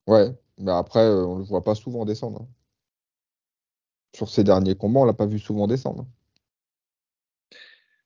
Ouais, 0.06 0.32
mais 0.58 0.70
après, 0.70 1.00
euh, 1.00 1.26
on 1.26 1.38
le 1.38 1.44
voit 1.44 1.62
pas 1.62 1.74
souvent 1.74 2.04
descendre. 2.04 2.46
Sur 4.14 4.28
ces 4.28 4.44
derniers 4.44 4.76
combats, 4.76 5.00
on 5.00 5.04
l'a 5.04 5.12
pas 5.12 5.26
vu 5.26 5.38
souvent 5.38 5.66
descendre. 5.66 6.06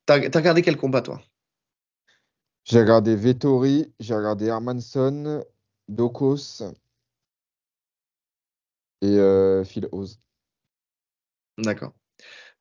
T'as 0.07 0.17
as 0.17 0.39
regardé 0.39 0.63
quel 0.63 0.77
combat, 0.77 1.03
toi? 1.03 1.23
J'ai 2.65 2.81
regardé 2.81 3.17
Vettori, 3.17 3.93
j'ai 4.01 4.15
regardé 4.15 4.47
Hermanson, 4.47 5.45
Dokos 5.89 6.63
et 9.03 9.07
euh, 9.19 9.65
Phil 9.65 9.89
Oz. 9.93 10.21
D'accord. 11.59 11.93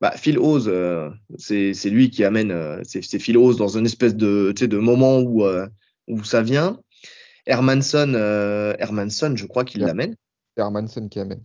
Bah, 0.00 0.12
Phil 0.16 0.38
Oz, 0.38 0.68
euh, 0.68 1.10
c'est 1.38 1.90
lui 1.90 2.10
qui 2.10 2.24
amène, 2.24 2.50
euh, 2.50 2.80
c'est 2.84 3.18
Phil 3.18 3.36
Oz 3.36 3.56
dans 3.56 3.76
une 3.76 3.86
espèce 3.86 4.14
de, 4.14 4.52
de 4.52 4.78
moment 4.78 5.18
où, 5.18 5.44
où 6.08 6.24
ça 6.24 6.42
vient. 6.42 6.80
Hermanson, 7.46 8.14
Hermanson 8.78 9.34
je 9.36 9.46
crois 9.46 9.64
qu'il 9.64 9.82
l'amène. 9.82 10.16
C'est 10.56 10.62
Hermanson 10.62 11.08
qui 11.08 11.20
amène. 11.20 11.42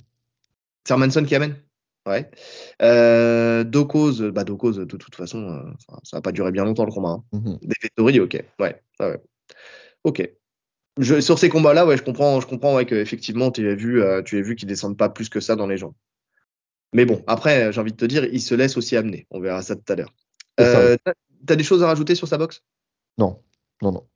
C'est 0.85 0.93
Hermanson 0.93 1.25
qui 1.25 1.35
amène? 1.35 1.55
Ouais. 2.05 2.29
Euh, 2.83 3.63
bah 3.63 4.43
Dokos, 4.43 4.73
de 4.73 4.97
toute 4.97 5.15
façon, 5.15 5.49
euh, 5.49 5.97
ça 6.03 6.17
va 6.17 6.21
pas 6.21 6.31
durer 6.31 6.51
bien 6.51 6.63
longtemps 6.63 6.85
le 6.85 6.91
combat. 6.91 7.09
Hein. 7.09 7.23
Mmh 7.31 7.55
Des 7.63 8.19
ok. 8.19 8.43
Ouais. 8.59 8.81
ouais. 8.99 9.21
Ok. 10.03 10.29
Je, 10.99 11.19
sur 11.19 11.39
ces 11.39 11.49
combats-là, 11.49 11.85
ouais, 11.85 11.97
je 11.97 12.03
comprends, 12.03 12.39
je 12.39 12.47
comprends 12.47 12.75
ouais, 12.75 12.85
qu'effectivement, 12.85 13.51
tu 13.51 13.67
as 13.69 13.75
vu, 13.75 14.01
euh, 14.01 14.21
tu 14.21 14.37
as 14.37 14.41
vu 14.41 14.55
qu'ils 14.55 14.67
descendent 14.67 14.97
pas 14.97 15.09
plus 15.09 15.29
que 15.29 15.39
ça 15.39 15.55
dans 15.55 15.67
les 15.67 15.77
gens. 15.77 15.95
Mais 16.93 17.05
bon, 17.05 17.23
après, 17.27 17.73
j'ai 17.73 17.81
envie 17.81 17.91
de 17.91 17.97
te 17.97 18.05
dire, 18.05 18.23
ils 18.25 18.41
se 18.41 18.55
laissent 18.55 18.77
aussi 18.77 18.95
amener. 18.95 19.27
On 19.31 19.41
verra 19.41 19.61
ça 19.61 19.75
tout 19.75 19.91
à 19.91 19.95
l'heure. 19.95 20.13
Euh, 20.59 20.95
T'as 21.45 21.55
des 21.55 21.63
choses 21.63 21.83
à 21.83 21.87
rajouter 21.87 22.15
sur 22.15 22.27
sa 22.27 22.37
boxe? 22.37 22.61
Non, 23.17 23.41
non, 23.81 23.91
non. 23.91 24.07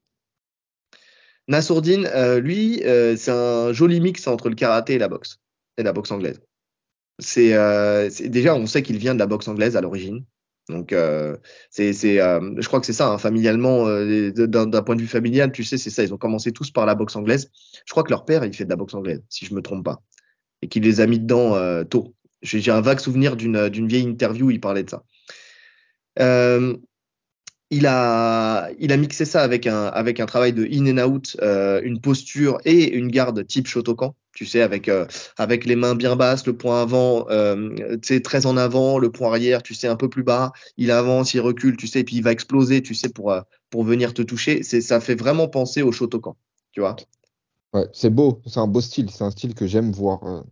Nassourdine, 1.48 2.05
euh, 2.05 2.39
lui, 2.39 2.81
c'est 3.17 3.31
un 3.31 3.74
joli 3.74 4.00
mix 4.00 4.25
entre 4.27 4.48
le 4.50 4.55
karaté 4.55 4.93
et 4.93 5.00
la 5.00 5.10
boxe, 5.10 5.39
et 5.77 5.84
la 5.84 5.91
boxe 5.91 6.12
anglaise. 6.12 6.39
Euh, 7.38 8.10
c'est 8.12 8.30
déjà 8.30 8.56
on 8.56 8.66
sait 8.66 8.82
qu'il 8.82 8.98
vient 8.98 9.14
de 9.14 9.20
la 9.20 9.28
boxe 9.28 9.48
anglaise 9.48 9.76
à 9.76 9.82
l'origine. 9.82 10.24
Donc 10.70 10.94
euh, 10.94 11.36
c'est 11.72 11.92
euh, 12.22 12.54
je 12.58 12.68
crois 12.68 12.80
que 12.80 12.86
c'est 12.86 12.94
ça 12.94 13.10
hein, 13.10 13.18
familialement 13.18 13.86
d'un 13.86 14.82
point 14.84 14.96
de 14.96 15.02
vue 15.02 15.08
familial, 15.08 15.52
tu 15.52 15.64
sais, 15.64 15.78
c'est 15.78 15.90
ça, 15.90 16.04
ils 16.04 16.14
ont 16.14 16.18
commencé 16.18 16.52
tous 16.52 16.72
par 16.72 16.86
la 16.86 16.96
boxe 16.96 17.16
anglaise. 17.16 17.50
Je 17.86 17.92
crois 17.92 18.04
que 18.04 18.12
leur 18.12 18.26
père, 18.26 18.46
il 18.46 18.54
fait 18.54 18.66
de 18.66 18.70
la 18.70 18.76
boxe 18.76 18.94
anglaise 18.94 19.22
si 19.30 19.46
je 19.46 19.54
me 19.54 19.62
trompe 19.62 19.84
pas 19.84 20.02
et 20.62 20.68
qu'il 20.68 20.84
les 20.84 21.02
a 21.02 21.08
mis 21.08 21.20
dedans 21.20 21.84
tôt. 21.86 22.14
J'ai 22.42 22.72
un 22.72 22.82
vague 22.82 23.00
souvenir 23.00 23.36
d'une 23.36 23.88
vieille 23.88 24.04
interview 24.04 24.48
où 24.48 24.52
il 24.52 24.60
parlait 24.60 24.84
de 24.84 24.90
ça. 24.90 25.04
il 27.72 27.86
a, 27.88 28.70
mixé 28.98 29.26
ça 29.26 29.42
avec 29.42 29.68
un, 29.68 29.86
avec 29.86 30.20
un 30.20 30.26
travail 30.26 30.54
de 30.54 30.66
in 30.66 30.98
and 30.98 31.04
out, 31.04 31.36
une 31.42 32.00
posture 32.00 32.60
et 32.66 32.94
une 32.94 33.08
garde 33.08 33.46
type 33.48 33.68
Shotokan 33.68 34.16
tu 34.39 34.46
sais, 34.46 34.62
avec, 34.62 34.89
avec 35.36 35.65
les 35.65 35.75
mains 35.75 35.96
bien 35.96 36.15
basses, 36.15 36.48
le 36.48 36.55
point 36.55 36.81
avant, 36.81 37.25
tu 37.25 38.00
sais, 38.03 38.22
très 38.22 38.46
en 38.46 38.55
avant, 38.55 38.98
le 38.98 39.12
point 39.12 39.27
arrière, 39.27 39.62
tu 39.62 39.74
sais, 39.74 39.89
un 39.89 39.98
peu 39.98 40.08
plus 40.08 40.24
bas, 40.24 40.53
il 40.77 40.91
avance, 40.91 41.34
il 41.34 41.41
recule, 41.41 41.75
tu 41.75 41.88
sais, 41.88 42.00
et 42.00 42.03
puis 42.05 42.15
il 42.15 42.24
va 42.24 42.31
exploser, 42.31 42.81
tu 42.81 42.96
sais, 42.96 43.10
pour, 43.10 43.36
pour 43.69 43.84
venir 43.84 44.13
te 44.13 44.22
toucher. 44.22 44.63
Ça 44.63 45.01
fait 45.01 45.15
vraiment 45.15 45.50
penser 45.50 45.81
au 45.81 45.91
Shotokan, 45.91 46.38
tu 46.72 46.79
vois. 46.79 46.96
Ouais, 47.74 47.86
c'est 47.91 48.10
beau, 48.10 48.41
c'est 48.48 48.62
un 48.62 48.67
beau 48.67 48.79
style, 48.79 49.10
c'est 49.10 49.25
un 49.25 49.31
style 49.31 49.53
que 49.55 49.67
j'aime 49.67 49.91
voir. 49.91 50.46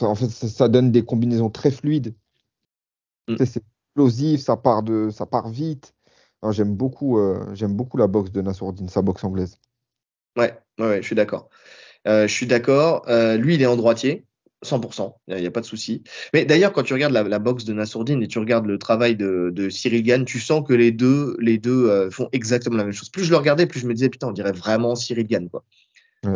en 0.00 0.14
fait, 0.14 0.30
ça, 0.30 0.66
donne 0.68 0.90
des 0.90 1.04
combinaisons 1.04 1.50
très 1.50 1.70
fluides. 1.70 2.14
Mm. 3.28 3.36
C'est 3.44 3.62
explosif, 3.88 4.40
ça 4.40 4.56
part, 4.56 4.82
de, 4.82 5.10
ça 5.10 5.26
part 5.26 5.50
vite. 5.50 5.94
J'aime 6.50 6.74
beaucoup, 6.74 7.20
j'aime 7.52 7.74
beaucoup 7.74 7.98
la 7.98 8.06
boxe 8.06 8.32
de 8.32 8.40
Nassourdine, 8.40 8.88
sa 8.88 9.02
boxe 9.02 9.22
anglaise. 9.22 9.58
Ouais, 10.38 10.58
ouais, 10.78 11.02
je 11.02 11.06
suis 11.06 11.14
d'accord. 11.14 11.50
Euh, 12.06 12.26
je 12.26 12.32
suis 12.32 12.46
d'accord. 12.46 13.02
Euh, 13.08 13.36
lui, 13.36 13.54
il 13.54 13.62
est 13.62 13.66
en 13.66 13.76
droitier, 13.76 14.24
100%, 14.64 15.14
il 15.28 15.36
n'y 15.36 15.46
a, 15.46 15.50
pas 15.50 15.60
de 15.60 15.66
souci. 15.66 16.02
Mais 16.32 16.44
d'ailleurs, 16.44 16.72
quand 16.72 16.82
tu 16.82 16.92
regardes 16.92 17.12
la, 17.12 17.38
boxe 17.38 17.64
de 17.64 17.72
Nassourdine 17.72 18.22
et 18.22 18.28
tu 18.28 18.38
regardes 18.38 18.66
le 18.66 18.78
travail 18.78 19.16
de, 19.16 19.68
Cyril 19.70 20.02
Gann, 20.02 20.24
tu 20.24 20.40
sens 20.40 20.66
que 20.66 20.72
les 20.72 20.92
deux, 20.92 21.36
les 21.40 21.58
deux 21.58 21.88
euh, 21.88 22.10
font 22.10 22.28
exactement 22.32 22.76
la 22.76 22.84
même 22.84 22.92
chose. 22.92 23.10
Plus 23.10 23.24
je 23.24 23.30
le 23.30 23.36
regardais, 23.36 23.66
plus 23.66 23.80
je 23.80 23.86
me 23.86 23.94
disais, 23.94 24.08
putain, 24.08 24.28
on 24.28 24.32
dirait 24.32 24.52
vraiment 24.52 24.94
Cyril 24.94 25.26
Gann, 25.26 25.48
quoi. 25.48 25.64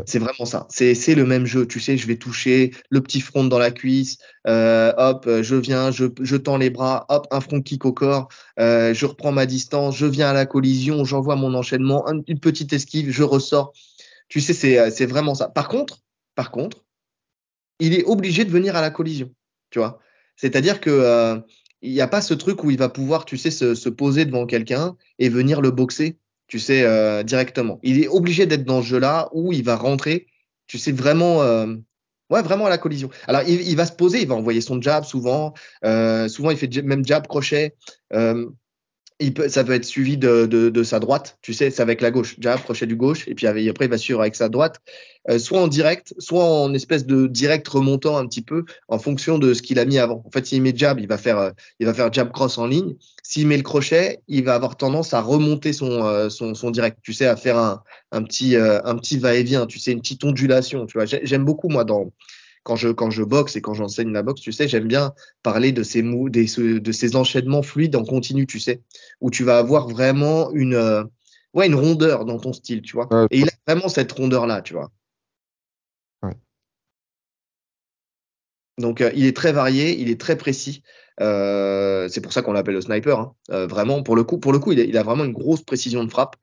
C'est 0.07 0.21
vraiment 0.21 0.45
ça. 0.45 0.69
C'est 0.71 1.17
le 1.17 1.25
même 1.25 1.47
jeu. 1.47 1.67
Tu 1.67 1.81
sais, 1.81 1.97
je 1.97 2.07
vais 2.07 2.15
toucher 2.15 2.71
le 2.91 3.01
petit 3.01 3.21
front 3.21 3.43
dans 3.43 3.59
la 3.59 3.73
cuisse. 3.73 4.19
hop, 4.47 5.29
je 5.43 5.57
viens, 5.57 5.91
je, 5.91 6.05
je, 6.21 6.37
tends 6.37 6.59
les 6.59 6.71
bras. 6.71 7.07
Hop, 7.09 7.27
un 7.33 7.41
front 7.41 7.61
kick 7.61 7.85
au 7.85 7.93
corps. 7.93 8.29
je 8.57 9.05
reprends 9.05 9.33
ma 9.33 9.47
distance. 9.47 9.97
Je 9.97 10.07
viens 10.07 10.29
à 10.29 10.33
la 10.33 10.47
collision. 10.47 11.05
J'envoie 11.05 11.35
mon 11.35 11.55
enchaînement. 11.55 12.07
une 12.29 12.39
petite 12.39 12.73
esquive. 12.73 13.11
Je 13.11 13.25
ressors. 13.25 13.73
Tu 14.31 14.41
sais, 14.41 14.79
euh, 14.79 14.91
c'est 14.91 15.07
vraiment 15.07 15.35
ça. 15.35 15.49
Par 15.49 15.69
contre, 15.69 15.99
par 16.37 16.51
contre, 16.51 16.85
il 17.81 17.95
est 17.95 18.05
obligé 18.05 18.45
de 18.45 18.51
venir 18.51 18.77
à 18.77 18.81
la 18.81 18.91
collision. 18.91 19.35
Tu 19.71 19.81
vois 19.81 19.99
C'est-à-dire 20.37 20.81
que 20.81 20.89
euh, 20.89 21.39
il 21.83 21.93
n'y 21.93 22.01
a 22.01 22.07
pas 22.07 22.23
ce 22.23 22.33
truc 22.33 22.63
où 22.63 22.71
il 22.71 22.79
va 22.79 22.89
pouvoir, 22.89 23.25
tu 23.25 23.37
sais, 23.37 23.51
se, 23.51 23.89
poser 23.89 24.25
devant 24.25 24.47
quelqu'un 24.47 24.97
et 25.19 25.29
venir 25.29 25.61
le 25.61 25.73
boxer, 25.73 26.17
tu 26.47 26.61
sais, 26.61 26.83
euh, 26.85 27.25
directement. 27.25 27.81
Il 27.83 28.03
est 28.03 28.07
obligé 28.07 28.47
d'être 28.47 28.65
dans 28.65 28.83
ce 28.83 28.87
jeu-là 28.87 29.29
où 29.33 29.53
il 29.53 29.65
va 29.65 29.77
rentrer, 29.77 30.29
tu 30.69 30.79
sais, 30.79 30.93
vraiment, 30.93 31.39
ouais, 32.31 32.43
vraiment 32.43 32.67
à 32.67 32.69
la 32.69 32.79
collision. 32.79 33.11
Alors, 33.27 33.43
il, 33.49 33.75
va 33.77 33.87
se 33.87 33.93
poser, 33.93 34.23
il 34.23 34.29
va 34.29 34.37
envoyer 34.37 34.61
son 34.61 34.81
jab 34.81 35.05
souvent. 35.05 35.55
souvent, 35.83 36.51
il 36.51 36.57
fait 36.57 36.83
même 36.83 37.05
jab 37.05 37.27
crochet 37.27 37.75
ça 39.49 39.65
peut 39.65 39.73
être 39.73 39.85
suivi 39.85 40.17
de, 40.17 40.83
sa 40.83 40.99
droite, 40.99 41.39
tu 41.43 41.53
sais, 41.53 41.71
c'est 41.71 41.83
avec 41.83 42.01
la 42.01 42.11
gauche, 42.11 42.39
déjà 42.39 42.55
approché 42.55 42.87
du 42.87 42.97
gauche, 42.97 43.29
et 43.29 43.35
puis 43.35 43.47
après 43.47 43.85
il 43.85 43.91
va 43.91 43.99
suivre 43.99 44.21
avec 44.21 44.35
sa 44.35 44.49
droite, 44.49 44.81
euh, 45.29 45.39
soit 45.39 45.61
en 45.61 45.69
direct, 45.69 46.15
soit 46.19 46.45
en 46.45 46.73
espèce 46.73 47.05
de 47.05 47.27
direct 47.27 47.69
remontant 47.69 48.17
un 48.17 48.27
petit 48.27 48.41
peu 48.41 48.65
en 48.89 48.99
fonction 48.99 49.39
de 49.39 49.53
ce 49.53 49.61
qu'il 49.61 49.79
a 49.79 49.85
mis 49.85 49.99
avant. 49.99 50.23
En 50.27 50.31
fait, 50.31 50.47
s'il 50.47 50.63
met 50.63 50.73
jab, 50.75 50.99
il 50.99 51.07
va 51.07 51.19
faire, 51.19 51.39
euh, 51.39 51.51
il 51.79 51.87
va 51.87 51.93
faire 51.93 52.11
jab 52.11 52.33
cross 52.33 52.57
en 52.57 52.67
ligne. 52.67 52.95
S'il 53.23 53.47
met 53.47 53.59
le 53.59 53.63
crochet, 53.63 54.21
il 54.29 54.45
va 54.45 54.55
avoir 54.55 54.77
tendance 54.77 55.13
à 55.13 55.21
remonter 55.21 55.75
son, 55.75 56.05
euh, 56.05 56.31
son, 56.31 56.55
son, 56.55 56.71
direct, 56.71 56.99
tu 57.03 57.13
sais, 57.13 57.27
à 57.27 57.37
faire 57.37 57.59
un, 57.59 57.83
un 58.13 58.23
petit, 58.23 58.57
petit 58.57 59.19
va-et-vient, 59.19 59.67
tu 59.67 59.79
sais, 59.79 59.93
une 59.93 60.01
petite 60.01 60.25
ondulation, 60.25 60.87
tu 60.87 60.97
vois. 60.97 61.05
J'aime 61.05 61.45
beaucoup 61.45 61.69
moi 61.69 61.85
dans 61.85 62.11
quand 62.63 62.77
je, 62.77 62.89
quand 62.89 63.11
je 63.11 63.23
boxe 63.23 63.57
et 63.57 63.63
quand 63.63 63.75
j'enseigne 63.75 64.13
la 64.13 64.23
boxe, 64.23 64.41
tu 64.41 64.53
sais, 64.53 64.69
j'aime 64.69 64.87
bien 64.87 65.15
parler 65.43 65.73
de 65.73 65.83
ces, 65.83 66.03
mou 66.03 66.29
des, 66.29 66.47
de 66.57 66.93
ces 66.93 67.17
enchaînements 67.17 67.63
fluides 67.63 67.97
en 67.97 68.05
continu, 68.05 68.47
tu 68.47 68.61
sais, 68.61 68.83
où 69.21 69.31
tu 69.31 69.45
vas 69.45 69.59
avoir 69.59 69.89
vraiment 69.89 70.51
une, 70.53 70.75
euh, 70.75 71.05
ouais, 71.55 71.67
une 71.67 71.75
rondeur 71.75 72.25
dans 72.25 72.39
ton 72.39 72.53
style, 72.53 72.83
tu 72.83 72.95
vois. 72.97 73.09
et 73.31 73.39
il 73.39 73.49
a 73.49 73.53
vraiment 73.67 73.89
cette 73.89 74.13
rondeur-là, 74.13 74.63
tu 74.63 74.75
vois. 74.75 74.91
Donc, 78.79 79.03
euh, 79.03 79.11
il 79.15 79.27
est 79.27 79.37
très 79.37 79.53
varié, 79.53 80.01
il 80.01 80.09
est 80.09 80.19
très 80.19 80.37
précis. 80.39 80.83
Euh, 81.21 82.09
c'est 82.09 82.23
pour 82.23 82.33
ça 82.33 82.41
qu'on 82.41 82.53
l'appelle 82.55 82.77
le 82.77 82.81
sniper. 82.81 83.19
Hein. 83.19 83.35
vraiment, 83.67 84.03
pour 84.03 84.17
le 84.17 84.25
coup, 84.25 84.39
pour 84.39 84.53
le 84.53 84.59
coup, 84.59 84.73
il 84.73 84.79
il 84.79 84.97
a, 84.97 85.03
vraiment 85.03 85.25
une 85.25 85.35
grosse 85.35 85.63
précision 85.63 86.03
de 86.03 86.11
frappe. 86.11 86.37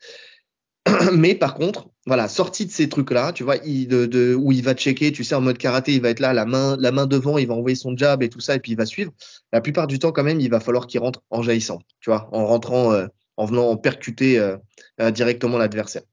Mais 1.13 1.35
par 1.35 1.55
contre, 1.55 1.89
voilà, 2.05 2.27
sorti 2.27 2.65
de 2.65 2.71
ces 2.71 2.89
trucs-là, 2.89 3.33
tu 3.33 3.43
vois, 3.43 3.57
il, 3.57 3.87
de, 3.87 4.35
où 4.35 4.51
il 4.51 4.63
va 4.63 4.73
checker, 4.73 5.11
tu 5.11 5.23
sais, 5.23 5.35
en 5.35 5.41
mode 5.41 5.57
karaté, 5.57 5.93
il 5.93 6.01
va 6.01 6.09
être 6.09 6.19
là, 6.19 6.33
la 6.33 6.45
main, 6.45 6.77
la 6.79 6.91
main 6.91 7.05
devant, 7.05 7.37
il 7.37 7.47
va 7.47 7.53
envoyer 7.53 7.75
son 7.75 7.95
jab 7.97 8.23
et 8.23 8.29
tout 8.29 8.39
ça, 8.39 8.55
et 8.55 8.59
puis 8.59 8.71
il 8.71 8.77
va 8.77 8.85
suivre. 8.85 9.11
La 9.51 9.61
plupart 9.61 9.87
du 9.87 9.99
temps, 9.99 10.11
quand 10.11 10.23
même, 10.23 10.39
il 10.39 10.49
va 10.49 10.59
falloir 10.59 10.87
qu'il 10.87 11.01
rentre 11.01 11.21
en 11.29 11.41
jaillissant, 11.41 11.79
tu 11.99 12.09
vois, 12.09 12.29
en 12.31 12.45
rentrant, 12.45 12.93
euh, 12.93 13.07
en 13.35 13.45
venant 13.45 13.75
percuter 13.77 14.39
euh, 14.39 14.57
euh, 15.01 15.11
directement 15.11 15.57
l'adversaire 15.57 16.03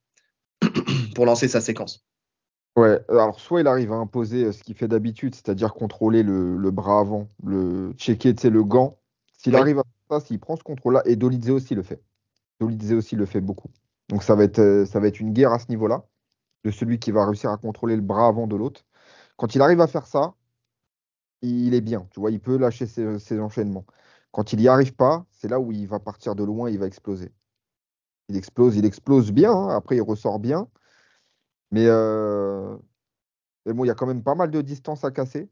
pour 1.14 1.26
lancer 1.26 1.48
sa 1.48 1.60
séquence. 1.60 2.04
Ouais, 2.76 2.98
alors 3.08 3.38
soit 3.38 3.60
il 3.60 3.68
arrive 3.68 3.92
à 3.92 3.96
imposer 3.96 4.50
ce 4.50 4.64
qu'il 4.64 4.74
fait 4.74 4.88
d'habitude, 4.88 5.36
c'est-à-dire 5.36 5.74
contrôler 5.74 6.24
le, 6.24 6.70
bras 6.72 6.98
avant, 6.98 7.28
le 7.44 7.92
checker, 7.96 8.34
tu 8.34 8.42
sais, 8.42 8.50
le 8.50 8.64
gant. 8.64 8.98
S'il 9.38 9.54
arrive 9.54 9.78
à 9.78 9.84
faire 9.84 10.18
ça, 10.18 10.26
s'il 10.26 10.40
prend 10.40 10.56
ce 10.56 10.64
contrôle-là, 10.64 11.02
et 11.04 11.14
Dolidze 11.14 11.50
aussi 11.50 11.76
le 11.76 11.84
fait. 11.84 12.02
Dolidze 12.58 12.94
aussi 12.94 13.14
le 13.14 13.26
fait 13.26 13.40
beaucoup. 13.40 13.68
Donc 14.08 14.22
ça 14.22 14.34
va 14.34 14.44
être, 14.44 14.58
euh, 14.58 14.86
ça 14.86 15.00
va 15.00 15.08
une 15.08 15.32
guerre 15.32 15.52
à 15.52 15.58
ce 15.58 15.68
niveau-là, 15.68 16.04
de 16.64 16.70
celui 16.70 16.98
qui 16.98 17.10
va 17.10 17.26
réussir 17.26 17.50
à 17.50 17.58
contrôler 17.58 17.96
le 17.96 18.02
bras 18.02 18.28
avant 18.28 18.46
de 18.46 18.56
l'autre. 18.56 18.84
Quand 19.36 19.54
il 19.54 19.62
arrive 19.62 19.80
à 19.80 19.86
faire 19.86 20.06
ça, 20.06 20.34
il 21.42 21.74
est 21.74 21.80
bien, 21.80 22.06
tu 22.10 22.20
vois, 22.20 22.30
il 22.30 22.40
peut 22.40 22.56
lâcher 22.58 22.86
ses, 22.86 23.40
enchaînements. 23.40 23.86
Quand 24.32 24.52
il 24.52 24.60
n'y 24.60 24.68
arrive 24.68 24.94
pas, 24.94 25.26
c'est 25.30 25.48
là 25.48 25.60
où 25.60 25.72
il 25.72 25.86
va 25.86 26.00
partir 26.00 26.34
de 26.34 26.44
loin, 26.44 26.70
il 26.70 26.78
va 26.78 26.86
exploser. 26.86 27.32
Il 28.28 28.36
explose, 28.36 28.76
il 28.76 28.84
explose 28.86 29.32
bien, 29.32 29.52
hein, 29.52 29.76
après 29.76 29.96
il 29.96 30.02
ressort 30.02 30.38
bien. 30.38 30.68
Mais, 31.70 31.86
euh, 31.86 32.76
il 33.66 33.86
y 33.86 33.90
a 33.90 33.94
quand 33.94 34.06
même 34.06 34.22
pas 34.22 34.34
mal 34.34 34.50
de 34.50 34.60
distance 34.62 35.04
à 35.04 35.10
casser. 35.10 35.50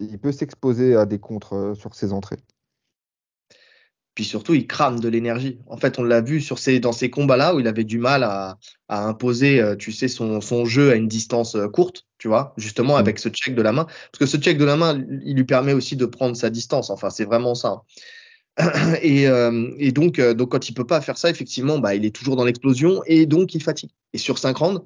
il 0.00 0.18
peut 0.18 0.32
s'exposer 0.32 0.96
à 0.96 1.06
des 1.06 1.18
contres 1.20 1.54
euh, 1.54 1.74
sur 1.74 1.94
ses 1.94 2.12
entrées. 2.12 2.38
Puis 4.18 4.24
surtout, 4.24 4.52
il 4.52 4.66
crame 4.66 4.98
de 4.98 5.08
l'énergie. 5.08 5.60
En 5.68 5.76
fait, 5.76 6.00
on 6.00 6.02
l'a 6.02 6.20
vu 6.20 6.40
sur 6.40 6.58
ces, 6.58 6.80
dans 6.80 6.90
ces 6.90 7.08
combats-là 7.08 7.54
où 7.54 7.60
il 7.60 7.68
avait 7.68 7.84
du 7.84 7.98
mal 7.98 8.24
à, 8.24 8.58
imposer, 8.88 9.60
euh, 9.60 9.76
tu 9.76 9.92
sais, 9.92 10.08
son, 10.08 10.64
jeu 10.64 10.90
à 10.90 10.96
une 10.96 11.06
distance 11.06 11.54
euh, 11.54 11.68
courte, 11.68 12.04
tu 12.18 12.26
vois, 12.26 12.52
justement 12.56 12.96
mm. 12.96 12.98
avec 12.98 13.20
ce 13.20 13.28
check 13.28 13.54
de 13.54 13.62
la 13.62 13.70
main. 13.70 13.84
Parce 13.84 14.18
que 14.18 14.26
ce 14.26 14.36
check 14.36 14.58
de 14.58 14.64
la 14.64 14.74
main, 14.74 15.00
il 15.24 15.36
lui 15.36 15.44
permet 15.44 15.72
aussi 15.72 15.94
de 15.94 16.04
prendre 16.04 16.36
sa 16.36 16.50
distance. 16.50 16.90
Enfin, 16.90 17.10
c'est 17.10 17.26
vraiment 17.26 17.54
ça. 17.54 17.82
Et, 19.02 19.28
euh, 19.28 19.70
et 19.78 19.92
donc, 19.92 20.20
donc, 20.20 20.50
quand 20.50 20.68
il 20.68 20.74
peut 20.74 20.84
pas 20.84 21.00
faire 21.00 21.16
ça, 21.16 21.30
effectivement, 21.30 21.78
bah, 21.78 21.94
il 21.94 22.04
est 22.04 22.12
toujours 22.12 22.34
dans 22.34 22.44
l'explosion 22.44 23.02
et 23.06 23.24
donc 23.24 23.54
il 23.54 23.62
fatigue. 23.62 23.90
Et 24.14 24.18
sur 24.18 24.38
5 24.38 24.56
rounds, 24.56 24.82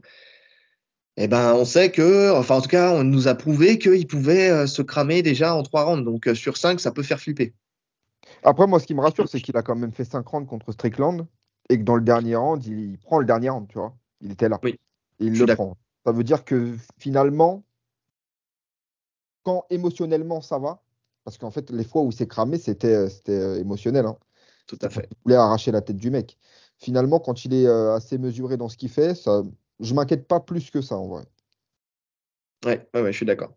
eh 1.17 1.27
ben, 1.27 1.55
on 1.55 1.65
sait 1.65 1.91
que, 1.91 2.33
enfin, 2.33 2.57
en 2.57 2.61
tout 2.61 2.69
cas, 2.69 2.93
on 2.93 3.03
nous 3.03 3.29
a 3.29 3.35
prouvé 3.35 3.79
qu'il 3.79 4.07
pouvait 4.07 4.67
se 4.67 4.83
cramer 4.83 5.23
déjà 5.23 5.55
en 5.55 5.63
3 5.63 5.85
rounds. 5.85 6.05
Donc, 6.05 6.29
sur 6.35 6.59
5, 6.59 6.81
ça 6.81 6.91
peut 6.91 7.03
faire 7.03 7.19
flipper. 7.19 7.55
Après, 8.43 8.67
moi, 8.67 8.81
ce 8.81 8.87
qui 8.87 8.95
me 8.95 9.01
rassure, 9.01 9.29
c'est 9.29 9.41
qu'il 9.41 9.57
a 9.57 9.63
quand 9.63 9.77
même 9.77 9.93
fait 9.93 10.05
5 10.05 10.27
rounds 10.27 10.49
contre 10.49 10.73
Strickland 10.73 11.27
et 11.69 11.79
que 11.79 11.85
dans 11.85 11.97
le 11.97 12.03
dernier 12.03 12.37
round, 12.37 12.65
il, 12.67 12.99
prend 12.99 13.19
le 13.19 13.25
dernier 13.25 13.51
round, 13.51 13.69
tu 13.69 13.79
vois. 13.79 13.97
Il 14.21 14.33
était 14.33 14.49
là. 14.49 14.59
Oui. 14.63 14.79
il 15.19 15.39
le 15.39 15.55
prend. 15.55 15.77
Ça 16.05 16.13
veut 16.13 16.25
dire 16.25 16.45
que 16.45 16.77
finalement, 16.99 17.65
quand 19.45 19.65
émotionnellement 19.71 20.41
ça 20.41 20.59
va, 20.59 20.83
parce 21.25 21.39
qu'en 21.39 21.51
fait, 21.51 21.71
les 21.71 21.85
fois 21.85 22.03
où 22.03 22.11
il 22.11 22.15
s'est 22.15 22.27
cramé, 22.27 22.59
c'était 22.59 23.09
euh, 23.29 23.61
émotionnel. 23.61 24.07
Hein. 24.07 24.17
Tout 24.67 24.79
à 24.83 24.91
fait. 24.91 25.09
Il 25.11 25.17
voulait 25.25 25.37
arracher 25.37 25.71
la 25.71 25.81
tête 25.81 25.97
du 25.97 26.11
mec. 26.11 26.37
Finalement, 26.79 27.21
quand 27.21 27.45
il 27.45 27.55
est 27.55 27.67
euh, 27.67 27.95
assez 27.95 28.19
mesuré 28.19 28.57
dans 28.57 28.69
ce 28.69 28.77
qu'il 28.77 28.89
fait, 28.89 29.15
ça, 29.15 29.43
je 29.79 29.95
m'inquiète 29.95 30.27
pas 30.27 30.41
plus 30.41 30.71
que 30.71 30.81
ça 30.81 30.97
en 30.97 31.07
vrai. 31.07 31.25
Ouais, 32.65 32.89
ouais, 32.95 33.03
ouais 33.03 33.13
je 33.13 33.17
suis 33.17 33.27
d'accord. 33.27 33.53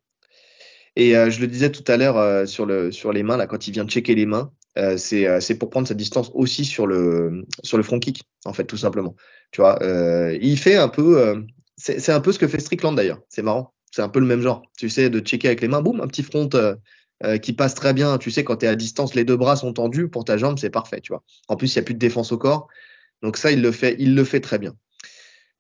Et 0.95 1.17
euh, 1.17 1.29
je 1.29 1.41
le 1.41 1.47
disais 1.47 1.71
tout 1.71 1.83
à 1.91 1.97
l'heure 1.97 2.47
sur, 2.47 2.65
le, 2.65 2.91
sur 2.91 3.11
les 3.11 3.23
mains, 3.23 3.37
là, 3.37 3.47
quand 3.47 3.67
il 3.67 3.71
vient 3.71 3.83
de 3.83 3.89
checker 3.89 4.15
les 4.15 4.25
mains, 4.25 4.51
euh, 4.77 4.97
euh, 5.13 5.39
c'est 5.39 5.57
pour 5.57 5.69
prendre 5.69 5.87
sa 5.87 5.93
distance 5.93 6.31
aussi 6.33 6.65
sur 6.65 6.87
le 6.87 7.45
sur 7.63 7.77
le 7.77 7.83
front 7.83 7.99
kick 7.99 8.23
en 8.45 8.53
fait 8.53 8.65
tout 8.65 8.77
simplement. 8.77 9.15
Tu 9.51 9.61
vois 9.61 9.81
euh, 9.81 10.37
il 10.41 10.57
fait 10.57 10.75
un 10.75 10.89
peu 10.89 11.45
c'est 11.77 12.09
un 12.09 12.21
peu 12.21 12.31
ce 12.31 12.39
que 12.39 12.47
fait 12.47 12.59
Strickland 12.59 12.95
d'ailleurs. 12.95 13.21
C'est 13.29 13.41
marrant. 13.41 13.73
C'est 13.91 14.01
un 14.01 14.09
peu 14.09 14.19
le 14.19 14.25
même 14.25 14.41
genre. 14.41 14.63
Tu 14.77 14.89
sais 14.89 15.09
de 15.09 15.19
checker 15.19 15.47
avec 15.47 15.61
les 15.61 15.67
mains 15.67 15.81
boum 15.81 16.01
un 16.01 16.07
petit 16.07 16.23
front 16.23 16.49
qui 17.41 17.53
passe 17.53 17.75
très 17.75 17.93
bien. 17.93 18.17
Tu 18.17 18.31
sais 18.31 18.43
quand 18.43 18.57
tu 18.57 18.65
es 18.65 18.69
à 18.69 18.75
distance 18.75 19.15
les 19.15 19.23
deux 19.23 19.37
bras 19.37 19.55
sont 19.55 19.73
tendus 19.73 20.09
pour 20.09 20.25
ta 20.25 20.37
jambe 20.37 20.59
c'est 20.59 20.69
parfait 20.69 21.01
tu 21.01 21.13
vois. 21.13 21.23
En 21.47 21.55
plus 21.55 21.73
il 21.73 21.77
y 21.77 21.79
a 21.79 21.83
plus 21.83 21.93
de 21.93 21.99
défense 21.99 22.31
au 22.31 22.37
corps. 22.37 22.67
Donc 23.21 23.37
ça 23.37 23.51
il 23.51 23.61
le 23.61 23.71
fait 23.71 23.95
il 23.99 24.15
le 24.15 24.23
fait 24.23 24.41
très 24.41 24.59
bien 24.59 24.75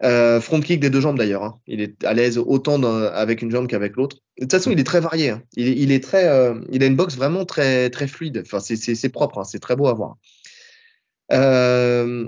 euh, 0.03 0.41
front 0.41 0.59
kick 0.59 0.81
des 0.81 0.89
deux 0.89 0.99
jambes 0.99 1.17
d'ailleurs. 1.17 1.43
Hein. 1.43 1.59
Il 1.67 1.79
est 1.81 2.03
à 2.03 2.13
l'aise 2.13 2.37
autant 2.37 2.81
avec 2.83 3.41
une 3.41 3.51
jambe 3.51 3.67
qu'avec 3.67 3.95
l'autre. 3.95 4.17
De 4.37 4.43
toute 4.43 4.51
façon, 4.51 4.71
il 4.71 4.79
est 4.79 4.83
très 4.83 4.99
varié. 4.99 5.29
Hein. 5.29 5.43
Il, 5.55 5.91
est, 5.91 6.03
très, 6.03 6.27
euh, 6.27 6.59
il 6.71 6.83
a 6.83 6.85
une 6.85 6.97
boxe 6.97 7.15
vraiment 7.15 7.45
très, 7.45 7.89
très 7.89 8.07
fluide. 8.07 8.43
Enfin, 8.45 8.59
c'est 8.59 9.09
propre. 9.09 9.39
Hein. 9.39 9.43
C'est 9.45 9.59
très 9.59 9.75
beau 9.75 9.87
à 9.87 9.93
voir. 9.93 10.17
Euh, 11.31 12.27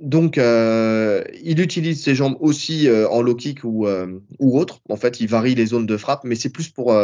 donc, 0.00 0.36
il 0.36 1.60
utilise 1.60 2.02
ses 2.02 2.14
jambes 2.14 2.36
aussi 2.40 2.88
en 3.10 3.20
low 3.20 3.34
kick 3.34 3.64
ou, 3.64 3.88
ou 4.38 4.58
autre. 4.58 4.80
En 4.88 4.96
fait, 4.96 5.20
il 5.20 5.26
varie 5.26 5.56
les 5.56 5.66
zones 5.66 5.86
de 5.86 5.96
frappe, 5.96 6.22
mais 6.24 6.36
c'est 6.36 6.50
plus 6.50 6.68
pour 6.68 6.96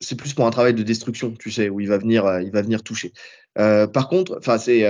c'est 0.00 0.16
plus 0.16 0.34
pour 0.34 0.46
un 0.46 0.50
travail 0.50 0.74
de 0.74 0.82
destruction, 0.82 1.32
tu 1.38 1.52
sais, 1.52 1.68
où 1.68 1.80
il 1.80 1.88
va 1.88 1.98
venir, 1.98 2.40
il 2.40 2.50
va 2.50 2.62
venir 2.62 2.82
toucher. 2.82 3.12
par 3.54 4.08
contre, 4.08 4.36
enfin, 4.38 4.58
c'est 4.58 4.84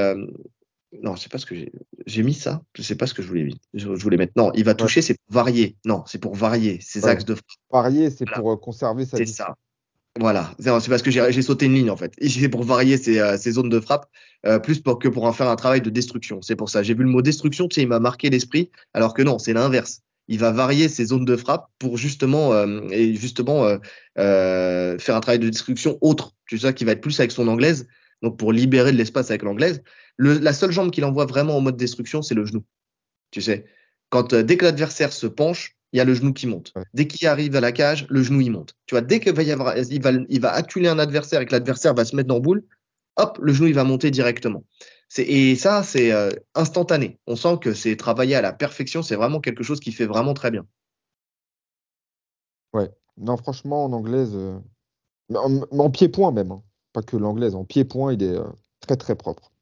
Non, 1.02 1.16
sais 1.16 1.28
pas 1.28 1.38
ce 1.38 1.46
que 1.46 1.54
j'ai. 1.54 1.72
J'ai 2.06 2.22
mis 2.22 2.34
ça. 2.34 2.62
Je 2.74 2.82
sais 2.82 2.94
pas 2.94 3.06
ce 3.06 3.14
que 3.14 3.22
je 3.22 3.28
voulais, 3.28 3.48
je, 3.72 3.88
voulais 3.88 4.16
mettre. 4.16 4.32
Non, 4.36 4.52
il 4.54 4.64
va 4.64 4.74
toucher, 4.74 5.02
c'est 5.02 5.14
pour 5.14 5.34
varier. 5.34 5.76
Non, 5.84 6.02
c'est 6.06 6.18
pour 6.18 6.34
varier 6.34 6.78
ses 6.80 7.06
axes 7.06 7.24
de 7.24 7.34
frappe. 7.34 7.46
Varier, 7.70 8.10
c'est 8.10 8.26
pour 8.26 8.52
euh, 8.52 8.56
conserver 8.56 9.04
sa. 9.04 9.16
C'est 9.16 9.26
ça. 9.26 9.54
Voilà, 10.20 10.54
c'est 10.60 10.70
parce 10.88 11.02
que 11.02 11.10
j'ai 11.10 11.42
sauté 11.42 11.66
une 11.66 11.74
ligne 11.74 11.90
en 11.90 11.96
fait. 11.96 12.12
Ici, 12.20 12.40
c'est 12.40 12.48
pour 12.48 12.62
varier 12.62 12.98
ses, 12.98 13.18
euh, 13.18 13.36
zones 13.36 13.68
de 13.68 13.80
frappe, 13.80 14.06
euh, 14.46 14.60
plus 14.60 14.80
pour 14.80 15.00
que 15.00 15.08
pour 15.08 15.24
en 15.24 15.32
faire 15.32 15.48
un 15.48 15.56
travail 15.56 15.80
de 15.80 15.90
destruction. 15.90 16.40
C'est 16.40 16.54
pour 16.54 16.68
ça. 16.68 16.84
J'ai 16.84 16.94
vu 16.94 17.02
le 17.02 17.10
mot 17.10 17.22
destruction, 17.22 17.66
tu 17.66 17.74
sais, 17.74 17.82
il 17.82 17.88
m'a 17.88 17.98
marqué 17.98 18.30
l'esprit, 18.30 18.70
alors 18.92 19.14
que 19.14 19.22
non, 19.22 19.38
c'est 19.40 19.52
l'inverse. 19.52 20.02
Il 20.28 20.38
va 20.38 20.52
varier 20.52 20.88
ses 20.88 21.06
zones 21.06 21.24
de 21.24 21.36
frappe 21.36 21.68
pour 21.78 21.98
justement 21.98 22.54
et 22.90 23.14
justement 23.14 23.68
faire 24.16 25.16
un 25.16 25.20
travail 25.20 25.38
de 25.38 25.48
destruction 25.48 25.98
autre. 26.00 26.32
Tu 26.46 26.58
sais, 26.58 26.72
qui 26.72 26.84
va 26.84 26.92
être 26.92 27.02
plus 27.02 27.18
avec 27.18 27.32
son 27.32 27.48
anglaise, 27.48 27.88
donc 28.22 28.38
pour 28.38 28.52
libérer 28.52 28.92
de 28.92 28.96
l'espace 28.96 29.30
avec 29.30 29.42
l'anglaise 29.42 29.82
la 30.18 30.52
seule 30.52 30.70
jambe 30.70 30.90
qu'il 30.90 31.04
envoie 31.04 31.26
vraiment 31.26 31.56
en 31.56 31.60
mode 31.60 31.76
destruction, 31.76 32.22
c'est 32.22 32.34
le 32.34 32.44
genou. 32.44 32.64
Tu 33.30 33.42
sais, 33.42 33.64
quand 34.10 34.32
euh, 34.32 34.42
dès 34.42 34.56
que 34.56 34.64
l'adversaire 34.64 35.12
se 35.12 35.26
penche, 35.26 35.76
il 35.92 35.98
y 35.98 36.00
a 36.00 36.04
le 36.04 36.14
genou 36.14 36.32
qui 36.32 36.46
monte. 36.46 36.72
Dès 36.92 37.06
qu'il 37.06 37.26
arrive 37.28 37.54
à 37.56 37.60
la 37.60 37.72
cage, 37.72 38.06
le 38.10 38.22
genou 38.22 38.40
il 38.40 38.50
monte. 38.50 38.74
Tu 38.86 38.94
vois, 38.94 39.02
dès 39.02 39.20
qu'il 39.20 39.32
va 39.32 39.42
y 39.42 39.52
avoir, 39.52 39.76
il 39.76 40.02
va, 40.02 40.12
il 40.28 40.40
va 40.40 40.52
acculer 40.52 40.88
un 40.88 40.98
adversaire 40.98 41.40
et 41.40 41.46
que 41.46 41.52
l'adversaire 41.52 41.94
va 41.94 42.04
se 42.04 42.16
mettre 42.16 42.28
dans 42.28 42.40
boule, 42.40 42.64
hop, 43.16 43.38
le 43.40 43.52
genou 43.52 43.68
il 43.68 43.74
va 43.74 43.84
monter 43.84 44.10
directement. 44.10 44.64
Et 45.18 45.54
ça, 45.54 45.84
c'est 45.84 46.12
euh, 46.12 46.30
instantané. 46.54 47.20
On 47.26 47.36
sent 47.36 47.58
que 47.60 47.74
c'est 47.74 47.96
travaillé 47.96 48.34
à 48.34 48.40
la 48.40 48.52
perfection. 48.52 49.02
C'est 49.02 49.14
vraiment 49.14 49.40
quelque 49.40 49.62
chose 49.62 49.78
qui 49.78 49.92
fait 49.92 50.06
vraiment 50.06 50.34
très 50.34 50.50
bien. 50.50 50.66
Ouais. 52.72 52.90
Non, 53.16 53.36
franchement, 53.36 53.84
en 53.84 53.92
anglaise, 53.92 54.32
euh, 54.34 54.58
en, 55.36 55.90
pied-point 55.90 56.32
même, 56.32 56.50
hein. 56.50 56.62
pas 56.92 57.02
que 57.02 57.16
l'anglaise, 57.16 57.54
en 57.54 57.64
pied-point, 57.64 58.12
il 58.12 58.24
est 58.24 58.36
très 58.80 58.96
très 58.96 59.14
propre. 59.14 59.53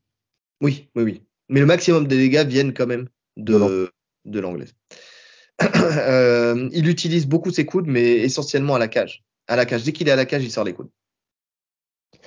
Oui, 0.62 0.88
oui, 0.94 1.02
oui. 1.02 1.22
Mais 1.48 1.60
le 1.60 1.66
maximum 1.66 2.06
des 2.06 2.16
dégâts 2.16 2.46
viennent 2.46 2.72
quand 2.72 2.86
même 2.86 3.08
de, 3.36 3.92
de 4.24 4.40
l'anglaise. 4.40 4.74
Euh, 5.62 6.68
il 6.72 6.88
utilise 6.88 7.28
beaucoup 7.28 7.50
ses 7.50 7.66
coudes, 7.66 7.86
mais 7.86 8.16
essentiellement 8.16 8.74
à 8.74 8.78
la 8.80 8.88
cage. 8.88 9.22
À 9.46 9.54
la 9.54 9.64
cage. 9.64 9.84
Dès 9.84 9.92
qu'il 9.92 10.08
est 10.08 10.10
à 10.10 10.16
la 10.16 10.24
cage, 10.24 10.42
il 10.42 10.50
sort 10.50 10.64
les 10.64 10.72
coudes. 10.72 10.90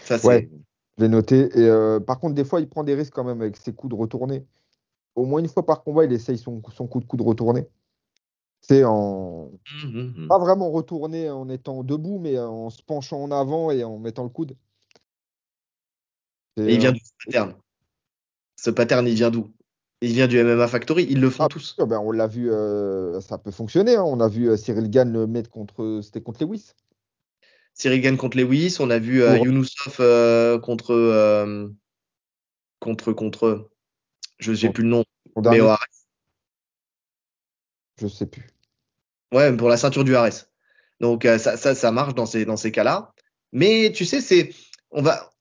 Ça, 0.03 0.23
ouais, 0.25 0.49
j'ai 0.97 1.07
noté. 1.09 1.49
Et 1.53 1.67
euh, 1.67 1.99
par 1.99 2.19
contre, 2.19 2.35
des 2.35 2.45
fois, 2.45 2.61
il 2.61 2.69
prend 2.69 2.83
des 2.83 2.95
risques 2.95 3.13
quand 3.13 3.25
même 3.25 3.41
avec 3.41 3.57
ses 3.57 3.73
coups 3.73 3.91
de 3.91 3.99
retourner. 3.99 4.45
Au 5.15 5.25
moins 5.25 5.39
une 5.39 5.49
fois 5.49 5.65
par 5.65 5.83
combat, 5.83 6.05
il 6.05 6.13
essaye 6.13 6.37
son, 6.37 6.61
son 6.73 6.87
coup 6.87 6.99
de 6.99 7.05
coude 7.05 7.21
retourné. 7.21 7.67
C'est 8.61 8.83
en. 8.83 9.51
Mmh, 9.83 9.87
mmh, 9.87 10.13
mmh. 10.15 10.27
Pas 10.27 10.39
vraiment 10.39 10.71
retourner 10.71 11.29
en 11.29 11.49
étant 11.49 11.83
debout, 11.83 12.19
mais 12.19 12.39
en 12.39 12.69
se 12.69 12.81
penchant 12.83 13.21
en 13.21 13.31
avant 13.31 13.71
et 13.71 13.83
en 13.83 13.97
mettant 13.97 14.23
le 14.23 14.29
coude. 14.29 14.55
Et, 16.57 16.73
il 16.73 16.79
vient 16.79 16.93
du 16.93 17.01
pattern. 17.25 17.53
Ce 18.55 18.69
pattern, 18.69 19.07
il 19.07 19.15
vient 19.15 19.31
d'où? 19.31 19.51
Il 20.01 20.13
vient 20.13 20.27
du 20.27 20.41
MMA 20.43 20.67
Factory, 20.67 21.07
ils 21.09 21.21
le 21.21 21.29
font 21.29 21.45
ah, 21.45 21.47
tous. 21.47 21.75
Ben, 21.79 21.97
on 21.99 22.11
l'a 22.11 22.27
vu, 22.27 22.51
euh, 22.51 23.21
ça 23.21 23.37
peut 23.37 23.51
fonctionner. 23.51 23.95
Hein. 23.95 24.03
On 24.03 24.19
a 24.19 24.27
vu 24.27 24.49
euh, 24.49 24.57
Cyril 24.57 24.89
Gann 24.89 25.11
le 25.11 25.25
mettre 25.25 25.49
contre, 25.49 26.01
c'était 26.03 26.21
contre 26.21 26.43
Lewis. 26.43 26.73
Cyril 27.73 28.01
Gann 28.01 28.17
contre 28.17 28.37
Lewis, 28.37 28.77
on 28.79 28.89
a 28.89 28.99
vu 28.99 29.23
euh, 29.23 29.37
contre 30.59 31.73
contre 32.79 33.13
contre 33.13 33.69
je 34.37 34.53
sais 34.53 34.69
plus 34.69 34.83
le 34.83 34.89
nom. 34.89 35.03
Mais 35.37 35.59
Je 37.99 38.07
sais 38.07 38.25
plus. 38.25 38.47
Ouais, 39.33 39.55
pour 39.55 39.69
la 39.69 39.77
ceinture 39.77 40.03
du 40.03 40.15
Ares. 40.15 40.45
Donc 40.99 41.23
ça, 41.23 41.57
ça, 41.57 41.75
ça 41.75 41.91
marche 41.91 42.15
dans 42.15 42.25
ces 42.25 42.45
dans 42.45 42.57
ces 42.57 42.71
cas-là. 42.71 43.13
Mais 43.51 43.91
tu 43.93 44.05
sais, 44.05 44.21
c'est 44.21 44.53
on 44.91 45.01
va 45.01 45.31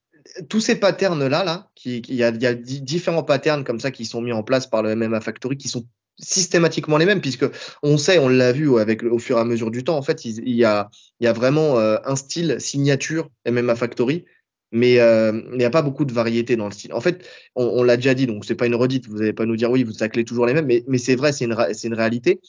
tous 0.49 0.59
ces 0.59 0.75
patterns-là, 0.75 1.43
là, 1.43 1.69
il 1.85 2.13
y 2.13 2.23
a, 2.23 2.31
différents 2.31 3.23
patterns 3.23 3.63
comme 3.63 3.79
ça 3.79 3.91
qui 3.91 4.05
sont 4.05 4.21
mis 4.21 4.31
en 4.31 4.43
place 4.43 4.67
par 4.67 4.83
le 4.83 4.95
MMA 4.95 5.21
Factory 5.21 5.57
qui 5.57 5.67
sont 5.67 5.85
systématiquement 6.17 6.97
les 6.97 7.05
mêmes, 7.05 7.21
puisque 7.21 7.45
on 7.83 7.97
sait, 7.97 8.19
on 8.19 8.29
l'a 8.29 8.51
vu 8.51 8.77
avec, 8.79 9.03
au 9.03 9.19
fur 9.19 9.37
et 9.37 9.41
à 9.41 9.43
mesure 9.43 9.69
du 9.69 9.83
temps, 9.83 9.97
en 9.97 10.01
fait, 10.01 10.25
il, 10.25 10.55
y, 10.55 10.63
a, 10.63 10.89
vraiment 11.21 11.77
euh, 11.77 11.97
un 12.05 12.15
style 12.15 12.59
signature 12.59 13.29
MMA 13.45 13.75
Factory, 13.75 14.25
mais 14.71 14.99
euh, 14.99 15.41
il 15.51 15.57
n'y 15.57 15.65
a 15.65 15.69
pas 15.69 15.81
beaucoup 15.81 16.05
de 16.05 16.13
variété 16.13 16.55
dans 16.55 16.65
le 16.65 16.71
style. 16.71 16.93
En 16.93 17.01
fait, 17.01 17.27
on, 17.55 17.83
l'a 17.83 17.97
déjà 17.97 18.13
dit, 18.13 18.27
donc 18.27 18.45
c'est 18.45 18.55
pas 18.55 18.65
une 18.65 18.75
redite, 18.75 19.07
vous 19.07 19.17
n'allez 19.17 19.33
pas 19.33 19.45
nous 19.45 19.57
dire 19.57 19.69
oui, 19.69 19.83
vous 19.83 19.93
taclez 19.93 20.23
toujours 20.23 20.45
les 20.45 20.53
mêmes, 20.53 20.67
mais, 20.87 20.97
c'est 20.97 21.15
vrai, 21.15 21.33
c'est 21.33 21.45
une, 21.45 21.93
réalité 21.93 22.39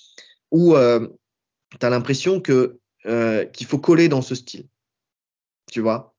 où 0.52 0.76
euh, 0.76 1.08
tu 1.78 1.84
as 1.84 1.90
l'impression 1.90 2.40
que 2.40 2.78
qu'il 3.52 3.66
faut 3.68 3.78
coller 3.78 4.08
dans 4.08 4.22
ce 4.22 4.34
style. 4.34 4.66
Tu 5.70 5.80
vois? 5.80 6.15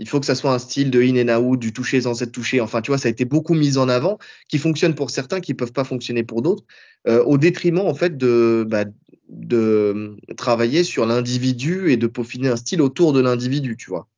Il 0.00 0.08
faut 0.08 0.20
que 0.20 0.26
ça 0.26 0.34
soit 0.34 0.52
un 0.52 0.58
style 0.58 0.90
de 0.90 1.02
in 1.02 1.28
and 1.28 1.42
out, 1.42 1.58
du 1.58 1.72
toucher 1.72 2.00
sans 2.02 2.22
être 2.22 2.32
touché. 2.32 2.60
Enfin, 2.60 2.80
tu 2.82 2.90
vois, 2.90 2.98
ça 2.98 3.08
a 3.08 3.10
été 3.10 3.24
beaucoup 3.24 3.54
mis 3.54 3.78
en 3.78 3.88
avant, 3.88 4.18
qui 4.48 4.58
fonctionne 4.58 4.94
pour 4.94 5.10
certains, 5.10 5.40
qui 5.40 5.54
peuvent 5.54 5.72
pas 5.72 5.84
fonctionner 5.84 6.22
pour 6.22 6.42
d'autres, 6.42 6.64
euh, 7.08 7.22
au 7.24 7.36
détriment 7.36 7.80
en 7.86 7.94
fait 7.94 8.16
de, 8.16 8.64
bah, 8.68 8.84
de 9.28 10.16
travailler 10.36 10.84
sur 10.84 11.04
l'individu 11.04 11.90
et 11.90 11.96
de 11.96 12.06
peaufiner 12.06 12.48
un 12.48 12.56
style 12.56 12.80
autour 12.80 13.12
de 13.12 13.20
l'individu, 13.20 13.76
tu 13.76 13.90
vois. 13.90 14.08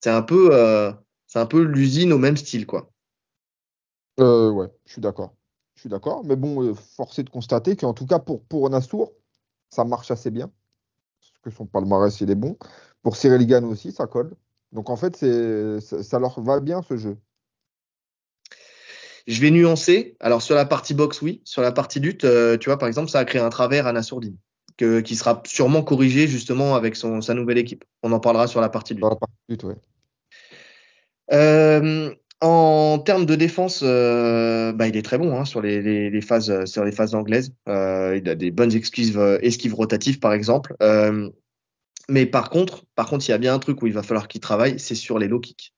C'est 0.00 0.10
un 0.10 0.22
peu, 0.22 0.50
euh, 0.52 0.92
peu 1.50 1.62
l'usine 1.62 2.12
au 2.12 2.18
même 2.18 2.36
style, 2.36 2.66
quoi. 2.66 2.92
Euh, 4.20 4.50
ouais, 4.50 4.68
je 4.86 4.92
suis 4.92 5.00
d'accord. 5.00 5.34
Je 5.74 5.80
suis 5.80 5.88
d'accord, 5.88 6.24
mais 6.24 6.36
bon, 6.36 6.72
forcé 6.74 7.24
de 7.24 7.30
constater 7.30 7.74
qu'en 7.74 7.94
tout 7.94 8.06
cas 8.06 8.20
pour 8.20 8.44
pour 8.44 8.70
Nassour, 8.70 9.12
ça 9.70 9.84
marche 9.84 10.12
assez 10.12 10.30
bien, 10.30 10.52
parce 11.20 11.32
que 11.42 11.50
son 11.50 11.66
palmarès 11.66 12.20
il 12.20 12.30
est 12.30 12.36
bon. 12.36 12.56
Pour 13.02 13.16
Cyril 13.16 13.44
Gann 13.44 13.64
aussi, 13.64 13.90
ça 13.90 14.06
colle. 14.06 14.36
Donc 14.74 14.90
en 14.90 14.96
fait, 14.96 15.16
ça, 15.80 16.18
leur 16.18 16.40
va 16.40 16.60
bien 16.60 16.82
ce 16.82 16.96
jeu. 16.96 17.16
Je 19.26 19.40
vais 19.40 19.50
nuancer. 19.50 20.16
Alors 20.20 20.42
sur 20.42 20.56
la 20.56 20.66
partie 20.66 20.94
boxe, 20.94 21.22
oui. 21.22 21.40
Sur 21.44 21.62
la 21.62 21.72
partie 21.72 22.00
lutte, 22.00 22.24
euh, 22.24 22.58
tu 22.58 22.68
vois, 22.68 22.78
par 22.78 22.88
exemple, 22.88 23.08
ça 23.08 23.20
a 23.20 23.24
créé 23.24 23.40
un 23.40 23.48
travers 23.48 23.86
à 23.86 23.92
Nassourdine, 23.92 24.36
que, 24.76 25.00
qui 25.00 25.14
sera 25.14 25.42
sûrement 25.46 25.82
corrigé 25.82 26.26
justement 26.26 26.74
avec 26.74 26.96
son, 26.96 27.20
sa 27.20 27.34
nouvelle 27.34 27.56
équipe. 27.56 27.84
On 28.02 28.12
en 28.12 28.20
parlera 28.20 28.48
sur 28.48 28.60
la 28.60 28.68
partie 28.68 28.94
lutte. 28.94 29.04
Euh, 31.32 32.12
en 32.40 32.98
termes 32.98 33.24
de 33.24 33.36
défense, 33.36 33.80
euh, 33.82 34.72
bah, 34.72 34.88
il 34.88 34.96
est 34.96 35.02
très 35.02 35.16
bon 35.16 35.38
hein, 35.38 35.46
sur 35.46 35.62
les, 35.62 36.20
phases 36.20 36.64
sur 36.66 36.84
les 36.84 36.92
phases 36.92 37.14
anglaises. 37.14 37.54
il 37.66 38.28
a 38.28 38.34
des 38.34 38.50
bonnes 38.50 38.74
esquives, 38.74 39.38
esquives 39.40 39.74
rotatives, 39.74 40.18
par 40.18 40.32
exemple. 40.32 40.76
Mais 42.08 42.26
par 42.26 42.50
contre, 42.50 42.84
par 42.94 43.08
contre, 43.08 43.26
il 43.28 43.30
y 43.30 43.34
a 43.34 43.38
bien 43.38 43.54
un 43.54 43.58
truc 43.58 43.82
où 43.82 43.86
il 43.86 43.92
va 43.92 44.02
falloir 44.02 44.28
qu'il 44.28 44.40
travaille, 44.40 44.78
c'est 44.78 44.94
sur 44.94 45.18
les 45.18 45.28
low 45.28 45.40
kicks. 45.40 45.72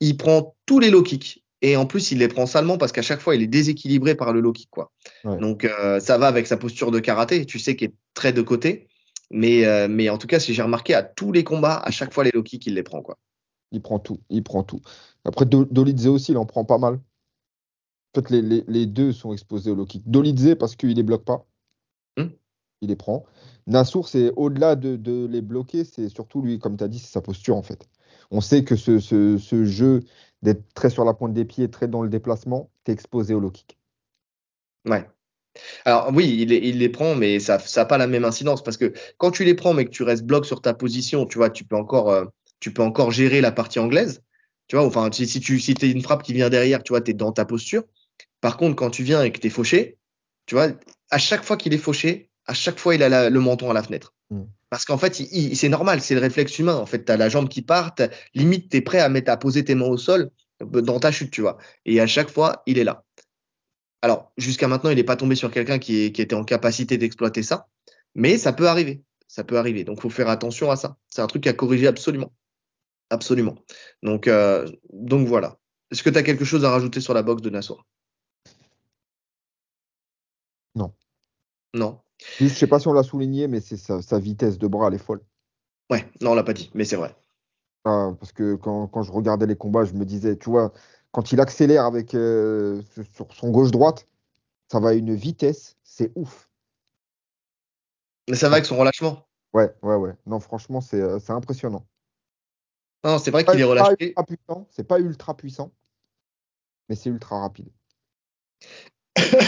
Il 0.00 0.16
prend 0.16 0.56
tous 0.66 0.78
les 0.78 0.90
low 0.90 1.02
kicks 1.02 1.42
et 1.62 1.76
en 1.76 1.86
plus 1.86 2.10
il 2.10 2.18
les 2.18 2.28
prend 2.28 2.46
salement 2.46 2.76
parce 2.76 2.92
qu'à 2.92 3.02
chaque 3.02 3.20
fois 3.20 3.36
il 3.36 3.42
est 3.42 3.46
déséquilibré 3.46 4.14
par 4.14 4.32
le 4.32 4.40
low 4.40 4.52
kick 4.52 4.68
quoi. 4.70 4.92
Donc 5.24 5.64
euh, 5.64 6.00
ça 6.00 6.18
va 6.18 6.26
avec 6.26 6.46
sa 6.46 6.56
posture 6.56 6.90
de 6.90 6.98
karaté, 6.98 7.46
tu 7.46 7.58
sais 7.58 7.76
qu'il 7.76 7.90
est 7.90 7.94
très 8.14 8.32
de 8.32 8.42
côté, 8.42 8.88
mais 9.30 9.64
euh, 9.64 9.86
mais 9.88 10.10
en 10.10 10.18
tout 10.18 10.26
cas 10.26 10.40
si 10.40 10.52
j'ai 10.54 10.62
remarqué 10.62 10.94
à 10.94 11.02
tous 11.02 11.32
les 11.32 11.44
combats, 11.44 11.76
à 11.76 11.90
chaque 11.90 12.12
fois 12.12 12.24
les 12.24 12.32
low 12.32 12.42
kicks 12.42 12.66
il 12.66 12.74
les 12.74 12.82
prend 12.82 13.00
quoi. 13.00 13.16
Il 13.70 13.80
prend 13.80 13.98
tout, 13.98 14.18
il 14.28 14.42
prend 14.42 14.64
tout. 14.64 14.80
Après 15.24 15.46
Dolidze 15.46 16.08
aussi 16.08 16.32
il 16.32 16.38
en 16.38 16.46
prend 16.46 16.64
pas 16.64 16.78
mal. 16.78 16.94
En 18.14 18.20
fait 18.20 18.30
les, 18.30 18.64
les, 18.66 18.86
deux 18.86 19.12
sont 19.12 19.32
exposés 19.32 19.70
au 19.70 19.74
low 19.74 19.86
kick. 19.86 20.02
Dolidze 20.04 20.56
parce 20.58 20.76
qu'il 20.76 20.94
les 20.94 21.02
bloque 21.02 21.24
pas. 21.24 21.46
Il 22.82 22.88
les 22.88 22.96
prend. 22.96 23.24
Nassour, 23.66 24.08
c'est 24.08 24.32
au-delà 24.36 24.76
de, 24.76 25.26
les 25.26 25.40
bloquer, 25.40 25.84
c'est 25.84 26.08
surtout 26.08 26.42
lui, 26.42 26.58
comme 26.58 26.76
tu 26.76 26.84
as 26.84 26.88
dit, 26.88 26.98
c'est 26.98 27.12
sa 27.12 27.20
posture 27.20 27.56
en 27.56 27.62
fait. 27.62 27.88
On 28.30 28.40
sait 28.40 28.64
que 28.64 28.76
ce, 28.76 29.64
jeu 29.64 30.00
d'être 30.42 30.64
très 30.74 30.90
sur 30.90 31.04
la 31.04 31.14
pointe 31.14 31.32
des 31.32 31.44
pieds, 31.44 31.70
très 31.70 31.86
dans 31.86 32.02
le 32.02 32.08
déplacement, 32.08 32.70
t'es 32.84 32.92
exposé 32.92 33.34
au 33.34 33.40
low 33.40 33.50
kick. 33.50 33.78
Ouais. 34.84 35.06
Alors 35.84 36.10
oui, 36.12 36.36
il 36.40 36.48
les, 36.48 36.88
prend, 36.88 37.14
mais 37.14 37.38
ça 37.38 37.58
n'a 37.76 37.84
pas 37.84 37.98
la 37.98 38.06
même 38.06 38.24
incidence 38.24 38.64
parce 38.64 38.76
que 38.76 38.92
quand 39.18 39.30
tu 39.30 39.44
les 39.44 39.54
prends, 39.54 39.74
mais 39.74 39.84
que 39.84 39.90
tu 39.90 40.02
restes 40.02 40.24
bloqué 40.24 40.48
sur 40.48 40.60
ta 40.60 40.74
position, 40.74 41.26
tu 41.26 41.38
vois, 41.38 41.50
tu 41.50 41.64
peux 41.64 41.76
encore, 41.76 42.10
euh, 42.10 42.24
tu 42.58 42.72
peux 42.72 42.82
encore 42.82 43.12
gérer 43.12 43.40
la 43.40 43.52
partie 43.52 43.78
anglaise. 43.78 44.22
Tu 44.66 44.76
vois, 44.76 44.86
enfin, 44.86 45.10
si, 45.12 45.26
tu 45.40 45.60
si 45.60 45.72
une 45.72 46.02
frappe 46.02 46.22
qui 46.22 46.32
vient 46.32 46.48
derrière, 46.48 46.82
tu 46.82 46.92
vois, 46.92 47.02
es 47.04 47.12
dans 47.12 47.32
ta 47.32 47.44
posture. 47.44 47.84
Par 48.40 48.56
contre, 48.56 48.74
quand 48.74 48.90
tu 48.90 49.02
viens 49.02 49.22
et 49.22 49.30
que 49.30 49.38
tu 49.38 49.48
es 49.48 49.50
fauché, 49.50 49.98
tu 50.46 50.54
vois, 50.54 50.68
à 51.10 51.18
chaque 51.18 51.44
fois 51.44 51.56
qu'il 51.56 51.74
est 51.74 51.78
fauché, 51.78 52.30
à 52.46 52.54
chaque 52.54 52.78
fois, 52.78 52.94
il 52.94 53.02
a 53.02 53.30
le 53.30 53.40
menton 53.40 53.70
à 53.70 53.74
la 53.74 53.82
fenêtre. 53.82 54.14
Mm. 54.30 54.42
Parce 54.70 54.86
qu'en 54.86 54.96
fait, 54.96 55.14
c'est 55.14 55.68
normal, 55.68 56.00
c'est 56.00 56.14
le 56.14 56.20
réflexe 56.20 56.58
humain. 56.58 56.76
En 56.76 56.86
fait, 56.86 57.04
tu 57.04 57.12
as 57.12 57.16
la 57.16 57.28
jambe 57.28 57.48
qui 57.48 57.62
part, 57.62 57.94
limite, 58.34 58.70
tu 58.70 58.78
es 58.78 58.80
prêt 58.80 59.00
à, 59.00 59.08
mettre, 59.08 59.30
à 59.30 59.36
poser 59.36 59.64
tes 59.64 59.74
mains 59.74 59.86
au 59.86 59.98
sol 59.98 60.30
euh, 60.62 60.80
dans 60.80 60.98
ta 60.98 61.12
chute, 61.12 61.30
tu 61.30 61.42
vois. 61.42 61.58
Et 61.84 62.00
à 62.00 62.06
chaque 62.06 62.30
fois, 62.30 62.62
il 62.66 62.78
est 62.78 62.84
là. 62.84 63.04
Alors, 64.00 64.32
jusqu'à 64.38 64.68
maintenant, 64.68 64.90
il 64.90 64.96
n'est 64.96 65.04
pas 65.04 65.16
tombé 65.16 65.34
sur 65.34 65.50
quelqu'un 65.50 65.78
qui, 65.78 66.04
était 66.04 66.34
en 66.34 66.44
capacité 66.44 66.96
d'exploiter 66.96 67.42
ça, 67.42 67.68
mais 68.14 68.38
ça 68.38 68.52
peut 68.52 68.66
arriver. 68.66 69.02
Ça 69.28 69.44
peut 69.44 69.58
arriver. 69.58 69.84
Donc, 69.84 69.98
il 69.98 70.02
faut 70.02 70.10
faire 70.10 70.28
attention 70.28 70.70
à 70.70 70.76
ça. 70.76 70.96
C'est 71.08 71.20
un 71.20 71.26
truc 71.26 71.46
à 71.46 71.52
corriger 71.52 71.86
absolument. 71.86 72.32
Absolument. 73.10 73.56
Donc, 74.02 74.26
euh, 74.26 74.66
donc 74.90 75.28
voilà. 75.28 75.58
Est-ce 75.90 76.02
que 76.02 76.08
tu 76.08 76.16
as 76.16 76.22
quelque 76.22 76.46
chose 76.46 76.64
à 76.64 76.70
rajouter 76.70 77.00
sur 77.02 77.12
la 77.12 77.22
boxe 77.22 77.42
de 77.42 77.50
Nassau 77.50 77.78
Non. 80.74 80.94
Non. 81.74 82.00
Je 82.38 82.44
ne 82.44 82.48
sais 82.48 82.66
pas 82.66 82.78
si 82.78 82.88
on 82.88 82.92
l'a 82.92 83.02
souligné, 83.02 83.48
mais 83.48 83.60
c'est 83.60 83.76
sa, 83.76 84.18
vitesse 84.18 84.58
de 84.58 84.66
bras, 84.66 84.88
elle 84.88 84.94
est 84.94 84.98
folle. 84.98 85.20
Ouais, 85.90 86.04
non, 86.20 86.32
on 86.32 86.34
l'a 86.34 86.42
pas 86.42 86.52
dit, 86.52 86.70
mais 86.74 86.84
c'est 86.84 86.96
vrai. 86.96 87.14
Ah, 87.84 88.12
parce 88.18 88.32
que 88.32 88.54
quand, 88.54 89.02
je 89.02 89.12
regardais 89.12 89.46
les 89.46 89.56
combats, 89.56 89.84
je 89.84 89.92
me 89.94 90.04
disais, 90.04 90.36
tu 90.36 90.50
vois, 90.50 90.72
quand 91.10 91.32
il 91.32 91.40
accélère 91.40 91.84
avec 91.84 92.14
euh, 92.14 92.80
sur 93.14 93.32
son 93.34 93.50
gauche-droite, 93.50 94.06
ça 94.70 94.80
va 94.80 94.90
à 94.90 94.92
une 94.94 95.14
vitesse, 95.14 95.76
c'est 95.82 96.12
ouf. 96.14 96.48
Mais 98.28 98.36
ça 98.36 98.48
va 98.48 98.56
avec 98.56 98.66
son 98.66 98.78
relâchement. 98.78 99.26
Ouais, 99.52 99.74
ouais, 99.82 99.96
ouais. 99.96 100.12
Non, 100.26 100.40
franchement, 100.40 100.80
c'est 100.80 101.00
euh, 101.00 101.18
impressionnant. 101.28 101.84
Non, 103.04 103.18
c'est 103.18 103.30
vrai 103.30 103.44
qu'il 103.44 103.60
est 103.60 103.64
relâché. 103.64 104.14
C'est 104.70 104.86
pas 104.86 105.00
ultra 105.00 105.36
puissant, 105.36 105.72
mais 106.88 106.94
c'est 106.94 107.10
ultra 107.10 107.40
rapide. 107.40 107.68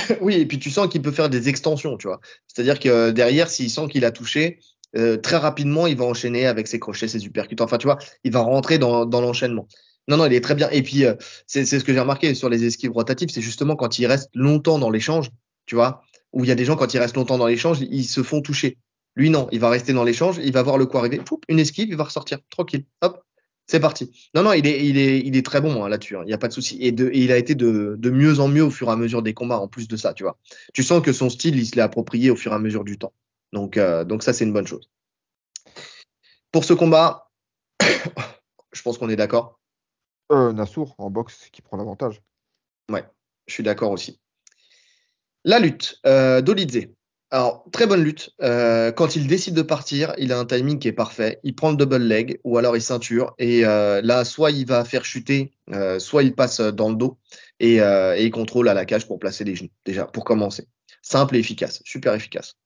oui, 0.20 0.34
et 0.34 0.46
puis 0.46 0.58
tu 0.58 0.70
sens 0.70 0.88
qu'il 0.88 1.02
peut 1.02 1.12
faire 1.12 1.30
des 1.30 1.48
extensions, 1.48 1.96
tu 1.96 2.06
vois. 2.06 2.20
C'est-à-dire 2.46 2.78
que 2.78 2.88
euh, 2.88 3.12
derrière, 3.12 3.48
s'il 3.48 3.70
sent 3.70 3.88
qu'il 3.88 4.04
a 4.04 4.10
touché, 4.10 4.58
euh, 4.96 5.16
très 5.16 5.36
rapidement, 5.36 5.86
il 5.86 5.96
va 5.96 6.04
enchaîner 6.04 6.46
avec 6.46 6.68
ses 6.68 6.78
crochets, 6.78 7.08
ses 7.08 7.18
supercuts. 7.18 7.56
Enfin, 7.60 7.78
tu 7.78 7.86
vois, 7.86 7.98
il 8.22 8.32
va 8.32 8.40
rentrer 8.40 8.78
dans, 8.78 9.04
l'enchaînement. 9.04 9.66
Non, 10.08 10.16
non, 10.16 10.26
il 10.26 10.34
est 10.34 10.40
très 10.40 10.54
bien. 10.54 10.68
Et 10.70 10.82
puis, 10.82 11.04
euh, 11.04 11.14
c'est 11.46 11.64
ce 11.64 11.82
que 11.82 11.92
j'ai 11.92 12.00
remarqué 12.00 12.34
sur 12.34 12.48
les 12.48 12.64
esquives 12.64 12.92
rotatives, 12.92 13.30
c'est 13.30 13.40
justement 13.40 13.76
quand 13.76 13.98
il 13.98 14.06
reste 14.06 14.30
longtemps 14.34 14.78
dans 14.78 14.90
l'échange, 14.90 15.30
tu 15.66 15.74
vois, 15.74 16.02
où 16.32 16.44
il 16.44 16.48
y 16.48 16.52
a 16.52 16.54
des 16.54 16.64
gens, 16.64 16.76
quand 16.76 16.92
ils 16.92 16.98
restent 16.98 17.16
longtemps 17.16 17.38
dans 17.38 17.46
l'échange, 17.46 17.78
ils 17.80 18.04
se 18.04 18.22
font 18.22 18.40
toucher. 18.40 18.78
Lui, 19.16 19.30
non, 19.30 19.48
il 19.52 19.60
va 19.60 19.70
rester 19.70 19.92
dans 19.92 20.04
l'échange, 20.04 20.40
il 20.42 20.52
va 20.52 20.62
voir 20.62 20.76
le 20.76 20.86
coup 20.86 20.98
arriver, 20.98 21.20
une 21.48 21.58
esquive, 21.58 21.88
il 21.88 21.96
va 21.96 22.04
ressortir, 22.04 22.38
tranquille, 22.50 22.84
hop, 23.00 23.22
c'est 23.66 23.80
parti. 23.80 24.30
Non, 24.34 24.42
non, 24.42 24.52
il 24.52 24.66
est, 24.66 24.86
il 24.86 24.98
est, 24.98 25.20
il 25.20 25.36
est 25.36 25.44
très 25.44 25.60
bon 25.60 25.84
hein, 25.84 25.88
là-dessus, 25.88 26.16
hein, 26.16 26.22
il 26.24 26.26
n'y 26.26 26.34
a 26.34 26.38
pas 26.38 26.48
de 26.48 26.52
souci. 26.52 26.76
Et, 26.82 26.88
il 26.88 27.32
a 27.32 27.38
été 27.38 27.54
de, 27.54 27.98
mieux 28.10 28.40
en 28.40 28.48
mieux 28.48 28.64
au 28.64 28.70
fur 28.70 28.88
et 28.88 28.92
à 28.92 28.96
mesure 28.96 29.22
des 29.22 29.34
combats, 29.34 29.58
en 29.58 29.68
plus 29.68 29.88
de 29.88 29.96
ça, 29.96 30.12
tu 30.12 30.22
vois. 30.22 30.38
Tu 30.74 30.82
sens 30.82 31.02
que 31.02 31.12
son 31.12 31.30
style, 31.30 31.56
il 31.56 31.66
se 31.66 31.76
l'est 31.76 31.82
approprié 31.82 32.30
au 32.30 32.36
fur 32.36 32.52
et 32.52 32.54
à 32.54 32.58
mesure 32.58 32.84
du 32.84 32.98
temps. 32.98 33.12
Donc, 33.52 33.76
euh, 33.76 34.04
donc 34.04 34.22
ça, 34.22 34.32
c'est 34.32 34.44
une 34.44 34.52
bonne 34.52 34.66
chose. 34.66 34.90
Pour 36.52 36.64
ce 36.64 36.74
combat, 36.74 37.30
je 38.72 38.82
pense 38.82 38.98
qu'on 38.98 39.08
est 39.08 39.16
d'accord. 39.16 39.60
Euh, 40.30 40.52
Nassour, 40.52 40.94
en 40.98 41.10
boxe, 41.10 41.48
qui 41.52 41.62
prend 41.62 41.76
l'avantage. 41.76 42.22
Ouais, 42.90 43.04
je 43.46 43.54
suis 43.54 43.62
d'accord 43.62 43.92
aussi. 43.92 44.20
La 45.44 45.58
lutte, 45.58 46.00
euh, 46.06 46.42
Dolidze. 46.42 46.88
Alors, 47.30 47.64
très 47.72 47.86
bonne 47.86 48.02
lutte. 48.02 48.30
Euh, 48.42 48.92
quand 48.92 49.16
il 49.16 49.26
décide 49.26 49.54
de 49.54 49.62
partir, 49.62 50.14
il 50.18 50.32
a 50.32 50.38
un 50.38 50.44
timing 50.44 50.78
qui 50.78 50.88
est 50.88 50.92
parfait. 50.92 51.40
Il 51.42 51.54
prend 51.54 51.70
le 51.70 51.76
double 51.76 51.96
leg 51.96 52.38
ou 52.44 52.58
alors 52.58 52.76
il 52.76 52.82
ceinture. 52.82 53.34
Et 53.38 53.64
euh, 53.66 54.00
là, 54.02 54.24
soit 54.24 54.50
il 54.50 54.66
va 54.66 54.84
faire 54.84 55.04
chuter, 55.04 55.52
euh, 55.72 55.98
soit 55.98 56.22
il 56.22 56.34
passe 56.34 56.60
dans 56.60 56.90
le 56.90 56.96
dos 56.96 57.18
et, 57.58 57.78
il 57.78 58.30
contrôle 58.30 58.68
à 58.68 58.74
la 58.74 58.84
cage 58.84 59.06
pour 59.06 59.18
placer 59.18 59.44
les 59.44 59.56
genoux. 59.56 59.70
Déjà, 59.84 60.04
pour 60.04 60.24
commencer. 60.24 60.68
Simple 61.02 61.36
et 61.36 61.40
efficace. 61.40 61.82
Super 61.84 62.14
efficace. 62.14 62.56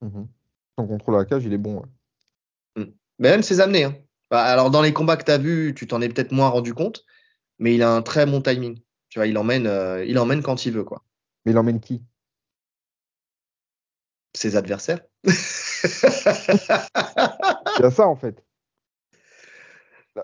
Mhm. 0.00 0.28
Son 0.78 0.86
contrôle 0.86 1.16
à 1.16 1.18
la 1.18 1.24
cage, 1.24 1.44
il 1.44 1.52
est 1.52 1.58
bon. 1.58 1.82
Mm. 2.76 2.84
Mais 3.18 3.30
même 3.30 3.42
ses 3.42 3.60
amenés. 3.60 3.84
Hein. 3.84 3.96
Bah, 4.30 4.42
alors, 4.42 4.70
dans 4.70 4.82
les 4.82 4.92
combats 4.92 5.16
que 5.16 5.24
tu 5.24 5.30
as 5.30 5.38
vus, 5.38 5.74
tu 5.74 5.86
t'en 5.86 6.00
es 6.00 6.08
peut-être 6.08 6.32
moins 6.32 6.48
rendu 6.48 6.74
compte. 6.74 7.04
Mais 7.58 7.74
il 7.74 7.82
a 7.82 7.92
un 7.92 8.02
très 8.02 8.26
bon 8.26 8.40
timing. 8.40 8.80
Tu 9.08 9.18
vois, 9.18 9.26
il 9.26 9.36
emmène, 9.38 9.70
il 10.06 10.18
emmène 10.18 10.42
quand 10.42 10.66
il 10.66 10.72
veut. 10.72 10.84
Quoi. 10.84 11.04
Mais 11.44 11.52
il 11.52 11.58
emmène 11.58 11.80
qui? 11.80 12.02
Ses 14.36 14.56
adversaires. 14.56 15.00
Il 15.24 15.30
y 17.80 17.84
a 17.84 17.90
ça 17.90 18.06
en 18.06 18.16
fait. 18.16 18.42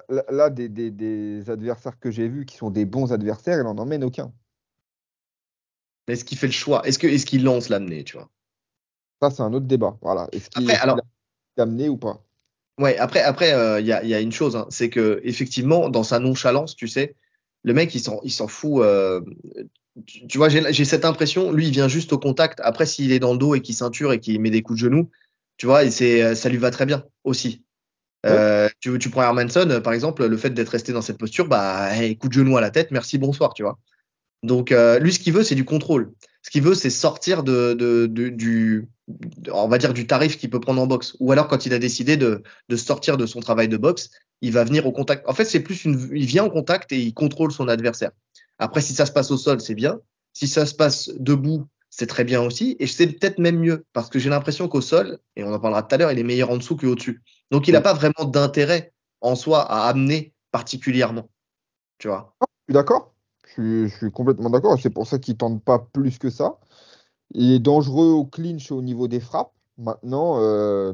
Là, 0.08 0.48
des, 0.48 1.50
adversaires 1.50 1.98
que 1.98 2.10
j'ai 2.10 2.28
vus 2.28 2.46
qui 2.46 2.56
sont 2.56 2.70
des 2.70 2.86
bons 2.86 3.12
adversaires, 3.12 3.58
il 3.58 3.64
n'en 3.64 3.76
emmène 3.76 4.04
aucun. 4.04 4.32
Est-ce 6.06 6.24
qu'il 6.24 6.38
fait 6.38 6.46
le 6.46 6.52
choix? 6.52 6.86
Est-ce 6.86 6.98
qu'il 6.98 7.40
est 7.40 7.44
lance 7.44 7.68
l'amener, 7.68 8.02
tu 8.02 8.16
vois? 8.16 8.30
Ça, 9.20 9.30
c'est 9.30 9.42
un 9.42 9.52
autre 9.52 9.66
débat. 9.66 9.98
Voilà. 10.00 10.28
Est-ce 10.32 10.48
qu'il 10.48 10.70
est 10.70 10.76
alors... 10.76 10.98
amené 11.58 11.90
ou 11.90 11.98
pas? 11.98 12.24
Ouais, 12.78 12.96
après, 12.96 13.20
après, 13.20 13.52
euh, 13.52 13.80
il 13.80 13.86
y, 13.86 13.92
a, 13.92 14.20
une 14.20 14.32
chose, 14.32 14.56
hein, 14.56 14.66
c'est 14.70 14.88
que 14.88 15.20
effectivement, 15.24 15.90
dans 15.90 16.02
sa 16.02 16.18
nonchalance, 16.18 16.74
tu 16.74 16.88
sais, 16.88 17.14
le 17.62 17.74
mec, 17.74 17.94
il 17.94 18.00
s'en 18.32 18.48
fout. 18.48 18.82
Euh, 18.82 19.20
tu, 20.06 20.38
vois, 20.38 20.48
j'ai 20.48 20.84
cette 20.84 21.04
impression, 21.04 21.52
lui, 21.52 21.66
il 21.66 21.72
vient 21.72 21.88
juste 21.88 22.12
au 22.12 22.18
contact. 22.18 22.60
Après, 22.62 22.86
s'il 22.86 23.12
est 23.12 23.18
dans 23.18 23.32
le 23.32 23.38
dos 23.38 23.54
et 23.54 23.60
qu'il 23.60 23.74
ceinture 23.74 24.12
et 24.12 24.20
qu'il 24.20 24.40
met 24.40 24.50
des 24.50 24.62
coups 24.62 24.80
de 24.80 24.86
genoux, 24.86 25.10
tu 25.56 25.66
vois, 25.66 25.84
et 25.84 25.90
ça 25.90 26.48
lui 26.48 26.56
va 26.56 26.70
très 26.70 26.86
bien 26.86 27.04
aussi. 27.24 27.62
Euh, 28.24 28.68
tu, 28.80 28.96
tu, 28.98 29.10
prends 29.10 29.22
Hermanson, 29.22 29.80
par 29.82 29.92
exemple, 29.92 30.24
le 30.26 30.36
fait 30.36 30.50
d'être 30.50 30.70
resté 30.70 30.92
dans 30.92 31.02
cette 31.02 31.18
posture, 31.18 31.48
bah, 31.48 31.90
coup 32.20 32.28
de 32.28 32.32
genou 32.32 32.56
à 32.56 32.60
la 32.60 32.70
tête, 32.70 32.90
merci, 32.90 33.18
bonsoir, 33.18 33.52
tu 33.54 33.62
vois. 33.62 33.78
Donc, 34.42 34.72
euh, 34.72 34.98
lui, 34.98 35.12
ce 35.12 35.18
qu'il 35.18 35.32
veut, 35.32 35.44
c'est 35.44 35.54
du 35.54 35.64
contrôle. 35.64 36.12
Ce 36.42 36.50
qu'il 36.50 36.62
veut, 36.62 36.74
c'est 36.74 36.90
sortir 36.90 37.44
de, 37.44 37.74
de, 37.74 38.06
du, 38.06 38.88
on 39.52 39.68
va 39.68 39.78
dire, 39.78 39.94
du 39.94 40.06
tarif 40.06 40.36
qu'il 40.36 40.50
peut 40.50 40.58
prendre 40.58 40.82
en 40.82 40.86
boxe. 40.86 41.16
Ou 41.20 41.30
alors, 41.30 41.46
quand 41.46 41.66
il 41.66 41.74
a 41.74 41.78
décidé 41.78 42.16
de, 42.16 42.42
de 42.68 42.76
sortir 42.76 43.16
de 43.16 43.26
son 43.26 43.40
travail 43.40 43.68
de 43.68 43.76
boxe, 43.76 44.10
il 44.40 44.52
va 44.52 44.64
venir 44.64 44.86
au 44.86 44.92
contact. 44.92 45.28
En 45.28 45.34
fait, 45.34 45.44
c'est 45.44 45.60
plus 45.60 45.84
une, 45.84 46.10
il 46.12 46.26
vient 46.26 46.44
au 46.44 46.50
contact 46.50 46.90
et 46.90 46.98
il 46.98 47.14
contrôle 47.14 47.52
son 47.52 47.68
adversaire. 47.68 48.10
Après, 48.62 48.80
si 48.80 48.94
ça 48.94 49.06
se 49.06 49.12
passe 49.12 49.30
au 49.32 49.36
sol, 49.36 49.60
c'est 49.60 49.74
bien. 49.74 50.00
Si 50.32 50.46
ça 50.46 50.66
se 50.66 50.74
passe 50.74 51.10
debout, 51.18 51.66
c'est 51.90 52.06
très 52.06 52.22
bien 52.22 52.40
aussi. 52.40 52.76
Et 52.78 52.86
c'est 52.86 53.08
peut-être 53.08 53.38
même 53.38 53.58
mieux 53.58 53.84
parce 53.92 54.08
que 54.08 54.20
j'ai 54.20 54.30
l'impression 54.30 54.68
qu'au 54.68 54.80
sol, 54.80 55.18
et 55.34 55.42
on 55.42 55.52
en 55.52 55.58
parlera 55.58 55.82
tout 55.82 55.94
à 55.94 55.98
l'heure, 55.98 56.12
il 56.12 56.18
est 56.18 56.24
meilleur 56.24 56.50
en 56.50 56.56
dessous 56.56 56.76
qu'au-dessus. 56.76 57.22
Donc, 57.50 57.66
il 57.66 57.72
n'a 57.72 57.80
pas 57.80 57.92
vraiment 57.92 58.24
d'intérêt 58.24 58.92
en 59.20 59.34
soi 59.34 59.60
à 59.62 59.88
amener 59.88 60.32
particulièrement. 60.52 61.28
Tu 61.98 62.06
vois? 62.06 62.36
Ah, 62.40 62.46
Je 62.48 62.72
suis 62.72 62.74
d'accord. 62.74 63.14
Je, 63.56 63.88
suis 63.88 64.12
complètement 64.12 64.48
d'accord. 64.48 64.78
C'est 64.80 64.90
pour 64.90 65.08
ça 65.08 65.18
qu'il 65.18 65.34
ne 65.34 65.38
tente 65.38 65.64
pas 65.64 65.80
plus 65.80 66.18
que 66.18 66.30
ça. 66.30 66.60
Il 67.32 67.50
est 67.50 67.58
dangereux 67.58 68.10
au 68.10 68.24
clinch 68.24 68.70
au 68.70 68.80
niveau 68.80 69.08
des 69.08 69.20
frappes. 69.20 69.52
Maintenant, 69.76 70.38
euh, 70.38 70.92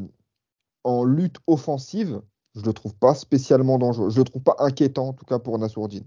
en 0.84 1.04
lutte 1.04 1.36
offensive, 1.46 2.22
je 2.54 2.60
ne 2.60 2.66
le 2.66 2.72
trouve 2.72 2.94
pas 2.94 3.14
spécialement 3.14 3.78
dangereux. 3.78 4.08
Je 4.08 4.16
ne 4.16 4.20
le 4.20 4.30
trouve 4.30 4.42
pas 4.42 4.56
inquiétant, 4.58 5.08
en 5.08 5.12
tout 5.12 5.26
cas 5.26 5.38
pour 5.38 5.58
Nassourdine. 5.58 6.06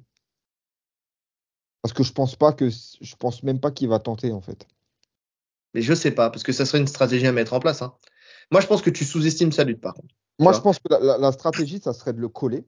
Parce 1.82 1.94
que 1.94 2.04
je 2.04 2.12
pense 2.14 2.36
pas 2.36 2.54
que 2.54 2.70
je 2.70 3.16
pense 3.16 3.44
même 3.44 3.60
pas 3.60 3.72
qu'il 3.72 3.90
va 3.90 4.00
tenter 4.00 4.32
en 4.32 4.42
fait. 4.42 4.68
Mais 5.74 5.82
je 5.82 5.94
sais 5.94 6.12
pas, 6.12 6.30
parce 6.30 6.44
que 6.44 6.52
ça 6.52 6.66
serait 6.66 6.80
une 6.80 6.88
stratégie 6.88 7.28
à 7.28 7.32
mettre 7.32 7.54
en 7.54 7.60
place. 7.60 7.82
Hein. 7.82 7.94
Moi, 8.52 8.62
je 8.62 8.68
pense 8.68 8.82
que 8.82 8.90
tu 8.90 9.06
sous-estimes 9.06 9.52
sa 9.52 9.64
lutte, 9.64 9.82
par 9.82 9.94
contre. 9.94 10.14
Moi, 10.40 10.54
je 10.54 10.60
pense 10.60 10.80
que 10.80 10.90
la, 10.90 11.32
stratégie, 11.32 11.80
ça 11.80 11.94
serait 11.94 12.14
de 12.14 12.20
le 12.20 12.28
coller. 12.28 12.66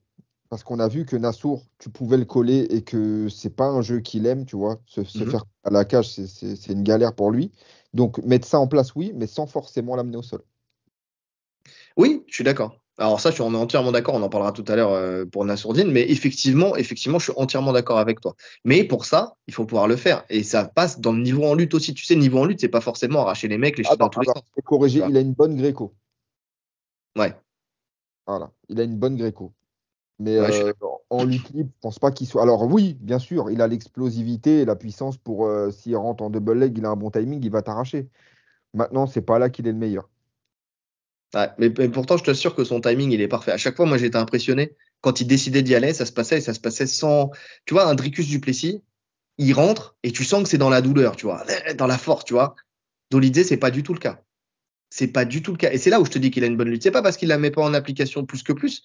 Parce 0.48 0.62
qu'on 0.62 0.78
a 0.78 0.88
vu 0.88 1.04
que 1.04 1.16
Nassour, 1.16 1.64
tu 1.78 1.90
pouvais 1.90 2.16
le 2.16 2.24
coller 2.24 2.66
et 2.70 2.82
que 2.82 3.28
c'est 3.28 3.54
pas 3.54 3.66
un 3.66 3.82
jeu 3.82 4.00
qu'il 4.00 4.26
aime, 4.26 4.46
tu 4.46 4.56
vois. 4.56 4.78
Se, 4.86 5.00
mhm. 5.00 5.30
faire 5.30 5.44
à 5.64 5.70
la 5.70 5.84
cage, 5.84 6.08
c'est 6.08 6.68
une 6.72 6.82
galère 6.82 7.14
pour 7.14 7.30
lui. 7.30 7.50
Donc, 7.92 8.18
mettre 8.18 8.46
ça 8.46 8.60
en 8.60 8.68
place, 8.68 8.94
oui, 8.94 9.12
mais 9.14 9.26
sans 9.26 9.46
forcément 9.46 9.96
l'amener 9.96 10.16
au 10.16 10.22
sol. 10.22 10.42
Oui, 11.96 12.24
je 12.28 12.34
suis 12.34 12.44
d'accord. 12.44 12.78
Alors 12.96 13.20
ça, 13.20 13.30
on 13.40 13.54
est 13.54 13.56
entièrement 13.56 13.90
d'accord, 13.90 14.14
on 14.14 14.22
en 14.22 14.28
parlera 14.28 14.52
tout 14.52 14.64
à 14.68 14.76
l'heure 14.76 14.92
euh, 14.92 15.24
pour 15.24 15.44
Nassourdine, 15.44 15.90
mais 15.90 16.08
effectivement, 16.08 16.76
effectivement, 16.76 17.18
je 17.18 17.24
suis 17.24 17.32
entièrement 17.36 17.72
d'accord 17.72 17.98
avec 17.98 18.20
toi. 18.20 18.36
Mais 18.64 18.84
pour 18.84 19.04
ça, 19.04 19.34
il 19.48 19.54
faut 19.54 19.64
pouvoir 19.64 19.88
le 19.88 19.96
faire. 19.96 20.24
Et 20.30 20.44
ça 20.44 20.64
passe 20.64 21.00
dans 21.00 21.12
le 21.12 21.20
niveau 21.20 21.44
en 21.44 21.54
lutte 21.54 21.74
aussi. 21.74 21.92
Tu 21.92 22.04
sais, 22.04 22.14
niveau 22.14 22.38
en 22.38 22.44
lutte, 22.44 22.60
c'est 22.60 22.68
pas 22.68 22.80
forcément 22.80 23.22
arracher 23.22 23.48
les 23.48 23.58
mecs, 23.58 23.78
les 23.78 23.84
dans 23.98 24.08
tous 24.08 24.20
les 24.20 24.26
sens. 24.26 24.42
Corriger, 24.64 25.02
il 25.08 25.16
a 25.16 25.20
une 25.20 25.32
bonne 25.32 25.56
gréco. 25.56 25.92
Ouais. 27.18 27.34
Voilà, 28.26 28.50
il 28.68 28.80
a 28.80 28.84
une 28.84 28.96
bonne 28.96 29.16
gréco. 29.16 29.52
Mais 30.20 30.38
euh, 30.38 30.72
en 31.10 31.24
lutte 31.24 31.50
libre, 31.50 31.70
je 31.74 31.80
pense 31.80 31.98
pas 31.98 32.12
qu'il 32.12 32.28
soit. 32.28 32.42
Alors 32.42 32.62
oui, 32.62 32.96
bien 33.00 33.18
sûr, 33.18 33.50
il 33.50 33.60
a 33.60 33.66
l'explosivité 33.66 34.60
et 34.60 34.64
la 34.64 34.76
puissance 34.76 35.16
pour 35.16 35.46
euh, 35.46 35.72
s'il 35.72 35.96
rentre 35.96 36.22
en 36.22 36.30
double 36.30 36.56
leg, 36.56 36.78
il 36.78 36.84
a 36.84 36.90
un 36.90 36.96
bon 36.96 37.10
timing, 37.10 37.44
il 37.44 37.50
va 37.50 37.62
t'arracher. 37.62 38.08
Maintenant, 38.72 39.08
c'est 39.08 39.22
pas 39.22 39.40
là 39.40 39.50
qu'il 39.50 39.66
est 39.66 39.72
le 39.72 39.78
meilleur 39.78 40.08
mais, 41.58 41.70
pourtant, 41.70 42.16
je 42.16 42.24
t'assure 42.24 42.54
que 42.54 42.64
son 42.64 42.80
timing, 42.80 43.10
il 43.10 43.20
est 43.20 43.28
parfait. 43.28 43.52
À 43.52 43.56
chaque 43.56 43.76
fois, 43.76 43.86
moi, 43.86 43.98
j'étais 43.98 44.16
impressionné. 44.16 44.76
Quand 45.00 45.20
il 45.20 45.26
décidait 45.26 45.62
d'y 45.62 45.74
aller, 45.74 45.92
ça 45.92 46.06
se 46.06 46.12
passait 46.12 46.38
et 46.38 46.40
ça 46.40 46.54
se 46.54 46.60
passait 46.60 46.86
sans. 46.86 47.30
Tu 47.66 47.74
vois, 47.74 47.86
un 47.86 47.94
Dricus 47.94 48.26
Duplessis, 48.26 48.82
il 49.38 49.52
rentre 49.52 49.96
et 50.02 50.12
tu 50.12 50.24
sens 50.24 50.42
que 50.42 50.48
c'est 50.48 50.58
dans 50.58 50.70
la 50.70 50.80
douleur, 50.80 51.16
tu 51.16 51.26
vois, 51.26 51.44
dans 51.76 51.86
la 51.86 51.98
force, 51.98 52.24
tu 52.24 52.34
vois. 52.34 52.54
Dolidze, 53.10 53.46
c'est 53.46 53.56
pas 53.56 53.70
du 53.70 53.82
tout 53.82 53.92
le 53.92 53.98
cas. 53.98 54.22
C'est 54.90 55.08
pas 55.08 55.24
du 55.24 55.42
tout 55.42 55.50
le 55.50 55.56
cas. 55.56 55.72
Et 55.72 55.78
c'est 55.78 55.90
là 55.90 56.00
où 56.00 56.04
je 56.06 56.10
te 56.10 56.18
dis 56.18 56.30
qu'il 56.30 56.44
a 56.44 56.46
une 56.46 56.56
bonne 56.56 56.68
lutte. 56.68 56.82
C'est 56.82 56.90
pas 56.90 57.02
parce 57.02 57.16
qu'il 57.16 57.28
la 57.28 57.38
met 57.38 57.50
pas 57.50 57.62
en 57.62 57.74
application 57.74 58.24
plus 58.24 58.42
que 58.42 58.52
plus, 58.52 58.82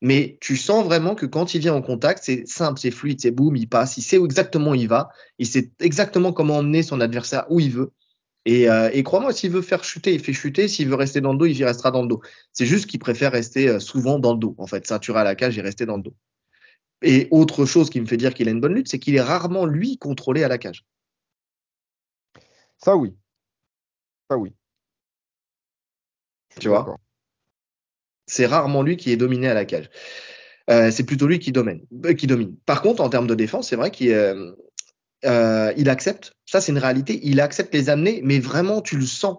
mais 0.00 0.38
tu 0.40 0.56
sens 0.56 0.84
vraiment 0.84 1.14
que 1.14 1.26
quand 1.26 1.54
il 1.54 1.60
vient 1.60 1.74
en 1.74 1.82
contact, 1.82 2.22
c'est 2.24 2.46
simple, 2.46 2.80
c'est 2.80 2.90
fluide, 2.90 3.20
c'est 3.20 3.30
boum, 3.30 3.56
il 3.56 3.68
passe, 3.68 3.98
il 3.98 4.02
sait 4.02 4.16
exactement 4.16 4.70
où 4.70 4.74
il 4.74 4.88
va, 4.88 5.10
il 5.38 5.46
sait 5.46 5.70
exactement 5.80 6.32
comment 6.32 6.58
emmener 6.58 6.82
son 6.82 7.00
adversaire 7.00 7.44
où 7.50 7.60
il 7.60 7.70
veut. 7.70 7.92
Euh, 8.48 8.90
et, 8.92 9.02
crois-moi, 9.02 9.32
s'il 9.32 9.50
veut 9.50 9.62
faire 9.62 9.84
chuter, 9.84 10.14
il 10.14 10.20
fait 10.20 10.32
chuter. 10.32 10.68
S'il 10.68 10.88
veut 10.88 10.94
rester 10.94 11.20
dans 11.20 11.32
le 11.32 11.38
dos, 11.38 11.46
il 11.46 11.56
y 11.56 11.64
restera 11.64 11.90
dans 11.90 12.02
le 12.02 12.08
dos. 12.08 12.22
C'est 12.52 12.66
juste 12.66 12.86
qu'il 12.86 12.98
préfère 12.98 13.32
rester 13.32 13.68
euh, 13.68 13.80
souvent 13.80 14.18
dans 14.18 14.32
le 14.32 14.38
dos, 14.38 14.54
en 14.58 14.66
fait, 14.66 14.86
ceinturer 14.86 15.20
à 15.20 15.24
la 15.24 15.34
cage 15.34 15.58
et 15.58 15.60
rester 15.60 15.86
dans 15.86 15.96
le 15.96 16.02
dos. 16.02 16.14
Et 17.02 17.28
autre 17.30 17.66
chose 17.66 17.90
qui 17.90 18.00
me 18.00 18.06
fait 18.06 18.16
dire 18.16 18.34
qu'il 18.34 18.48
a 18.48 18.50
une 18.50 18.60
bonne 18.60 18.74
lutte, 18.74 18.88
c'est 18.88 18.98
qu'il 18.98 19.14
est 19.14 19.20
rarement, 19.20 19.66
lui, 19.66 19.98
contrôlé 19.98 20.42
à 20.42 20.48
la 20.48 20.58
cage. 20.58 20.84
Ça, 22.78 22.96
oui. 22.96 23.14
Ça, 24.30 24.36
oui. 24.38 24.54
Tu 26.58 26.68
vois 26.68 26.96
C'est 28.26 28.46
rarement 28.46 28.82
lui 28.82 28.96
qui 28.96 29.12
est 29.12 29.16
dominé 29.16 29.48
à 29.48 29.54
la 29.54 29.64
cage. 29.64 29.90
Euh, 30.68 30.90
c'est 30.90 31.04
plutôt 31.04 31.26
lui 31.26 31.38
qui 31.38 31.52
domine, 31.52 31.84
qui 32.16 32.26
domine. 32.26 32.56
Par 32.64 32.82
contre, 32.82 33.02
en 33.02 33.08
termes 33.08 33.26
de 33.26 33.34
défense, 33.34 33.68
c'est 33.68 33.76
vrai 33.76 33.90
qu'il 33.90 34.12
euh, 34.12 34.52
il 35.24 35.88
accepte. 35.88 36.32
Ça, 36.46 36.60
c'est 36.60 36.72
une 36.72 36.78
réalité. 36.78 37.20
Il 37.22 37.40
accepte 37.40 37.72
les 37.74 37.90
amener, 37.90 38.20
mais 38.24 38.38
vraiment, 38.38 38.80
tu 38.80 38.96
le 38.96 39.06
sens. 39.06 39.38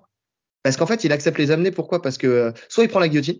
Parce 0.63 0.77
qu'en 0.77 0.85
fait, 0.85 1.03
il 1.03 1.11
accepte 1.11 1.37
les 1.37 1.51
amener. 1.51 1.71
Pourquoi? 1.71 2.01
Parce 2.01 2.17
que 2.17 2.53
soit 2.69 2.83
il 2.83 2.89
prend 2.89 2.99
la 2.99 3.09
guillotine, 3.09 3.39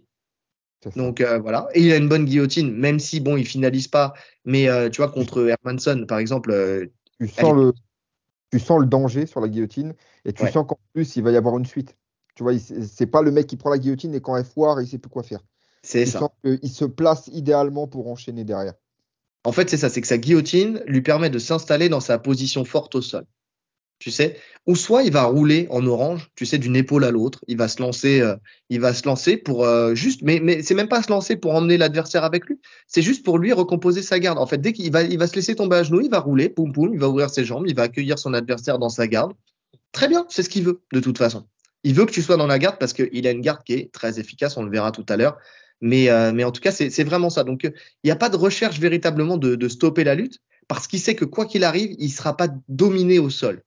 Donc 0.95 1.21
euh, 1.21 1.39
voilà. 1.39 1.67
Et 1.73 1.81
il 1.81 1.91
a 1.91 1.97
une 1.97 2.09
bonne 2.09 2.25
guillotine, 2.25 2.75
même 2.75 2.99
si 2.99 3.19
bon, 3.19 3.37
il 3.37 3.45
finalise 3.45 3.87
pas. 3.87 4.13
Mais 4.45 4.67
euh, 4.67 4.89
tu 4.89 4.97
vois, 4.97 5.11
contre 5.11 5.47
Hermanson, 5.47 6.05
par 6.07 6.17
exemple. 6.17 6.51
Euh, 6.51 6.87
tu, 7.19 7.27
sens 7.27 7.53
le, 7.53 7.73
tu 8.51 8.59
sens 8.59 8.79
le 8.79 8.87
danger 8.87 9.27
sur 9.27 9.41
la 9.41 9.47
guillotine 9.47 9.93
et 10.25 10.33
tu 10.33 10.47
sens 10.47 10.65
qu'en 10.67 10.79
plus, 10.93 11.15
il 11.15 11.23
va 11.23 11.31
y 11.31 11.37
avoir 11.37 11.57
une 11.57 11.65
suite. 11.65 11.95
Tu 12.35 12.43
vois, 12.43 12.53
c'est 12.57 13.05
pas 13.05 13.21
le 13.21 13.29
mec 13.29 13.45
qui 13.45 13.57
prend 13.57 13.69
la 13.69 13.77
guillotine 13.77 14.15
et 14.15 14.21
quand 14.21 14.35
elle 14.35 14.45
foire, 14.45 14.81
il 14.81 14.87
sait 14.87 14.97
plus 14.97 15.09
quoi 15.09 15.21
faire. 15.21 15.41
C'est 15.83 16.05
ça. 16.05 16.31
il 16.43 16.69
se 16.69 16.85
place 16.85 17.27
idéalement 17.27 17.87
pour 17.87 18.07
enchaîner 18.07 18.43
derrière. 18.43 18.73
En 19.43 19.51
fait, 19.51 19.69
c'est 19.69 19.77
ça, 19.77 19.89
c'est 19.89 20.01
que 20.01 20.07
sa 20.07 20.17
guillotine 20.17 20.81
lui 20.85 21.01
permet 21.01 21.29
de 21.29 21.39
s'installer 21.39 21.89
dans 21.89 21.99
sa 21.99 22.19
position 22.19 22.65
forte 22.65 22.95
au 22.95 23.01
sol 23.01 23.25
tu 24.01 24.09
sais, 24.09 24.35
ou 24.65 24.75
soit 24.75 25.03
il 25.03 25.13
va 25.13 25.23
rouler 25.23 25.67
en 25.69 25.85
orange, 25.85 26.31
tu 26.35 26.47
sais, 26.47 26.57
d'une 26.57 26.75
épaule 26.75 27.05
à 27.05 27.11
l'autre, 27.11 27.45
il 27.47 27.55
va 27.55 27.67
se 27.67 27.79
lancer, 27.79 28.19
euh, 28.19 28.35
il 28.69 28.81
va 28.81 28.95
se 28.95 29.05
lancer 29.05 29.37
pour 29.37 29.63
euh, 29.63 29.93
juste, 29.93 30.23
mais, 30.23 30.63
c'est 30.63 30.73
même 30.73 30.87
pas 30.87 31.03
se 31.03 31.11
lancer 31.11 31.35
pour 31.35 31.53
emmener 31.53 31.77
l'adversaire 31.77 32.23
avec 32.23 32.45
lui, 32.47 32.59
c'est 32.87 33.03
juste 33.03 33.23
pour 33.23 33.37
lui 33.37 33.53
recomposer 33.53 34.01
sa 34.01 34.19
garde. 34.19 34.39
En 34.39 34.47
fait, 34.47 34.57
dès 34.57 34.73
qu'il 34.73 34.91
va, 34.91 35.03
il 35.03 35.19
va 35.19 35.27
se 35.27 35.35
laisser 35.35 35.55
tomber 35.55 35.77
à 35.77 35.83
genoux, 35.83 36.01
il 36.01 36.09
va 36.09 36.19
rouler, 36.19 36.49
poum 36.49 36.73
poum, 36.73 36.91
il 36.93 36.99
va 36.99 37.09
ouvrir 37.09 37.29
ses 37.29 37.45
jambes, 37.45 37.65
il 37.67 37.75
va 37.75 37.83
accueillir 37.83 38.17
son 38.17 38.33
adversaire 38.33 38.79
dans 38.79 38.89
sa 38.89 39.07
garde. 39.07 39.33
Très 39.91 40.07
bien, 40.07 40.25
c'est 40.29 40.41
ce 40.41 40.49
qu'il 40.49 40.63
veut 40.63 40.81
de 40.91 40.99
toute 40.99 41.19
façon. 41.19 41.45
Il 41.83 41.93
veut 41.93 42.05
que 42.05 42.11
tu 42.11 42.23
sois 42.23 42.37
dans 42.37 42.47
la 42.47 42.57
garde 42.57 42.79
parce 42.79 42.93
qu'il 42.93 43.27
a 43.27 43.31
une 43.31 43.41
garde 43.41 43.63
qui 43.63 43.73
est 43.73 43.91
très 43.93 44.19
efficace, 44.19 44.57
on 44.57 44.63
le 44.63 44.71
verra 44.71 44.91
tout 44.91 45.05
à 45.09 45.17
l'heure. 45.17 45.37
Mais, 45.81 46.09
euh, 46.09 46.31
mais 46.31 46.43
en 46.43 46.51
tout 46.51 46.61
cas, 46.61 46.71
c'est 46.71 47.03
vraiment 47.03 47.29
ça. 47.29 47.43
Donc, 47.43 47.63
il 47.63 47.73
n'y 48.05 48.11
a 48.11 48.15
pas 48.15 48.29
de 48.29 48.37
recherche 48.37 48.79
véritablement 48.79 49.37
de, 49.37 49.55
de 49.55 49.67
stopper 49.67 50.03
la 50.03 50.15
lutte 50.15 50.39
parce 50.67 50.87
qu'il 50.87 50.99
sait 50.99 51.15
que 51.15 51.25
quoi 51.25 51.45
qu'il 51.45 51.63
arrive, 51.63 51.95
il 51.99 52.05
ne 52.05 52.11
sera 52.11 52.37
pas 52.37 52.47
dominé 52.69 53.19
au 53.19 53.29
sol. 53.29 53.63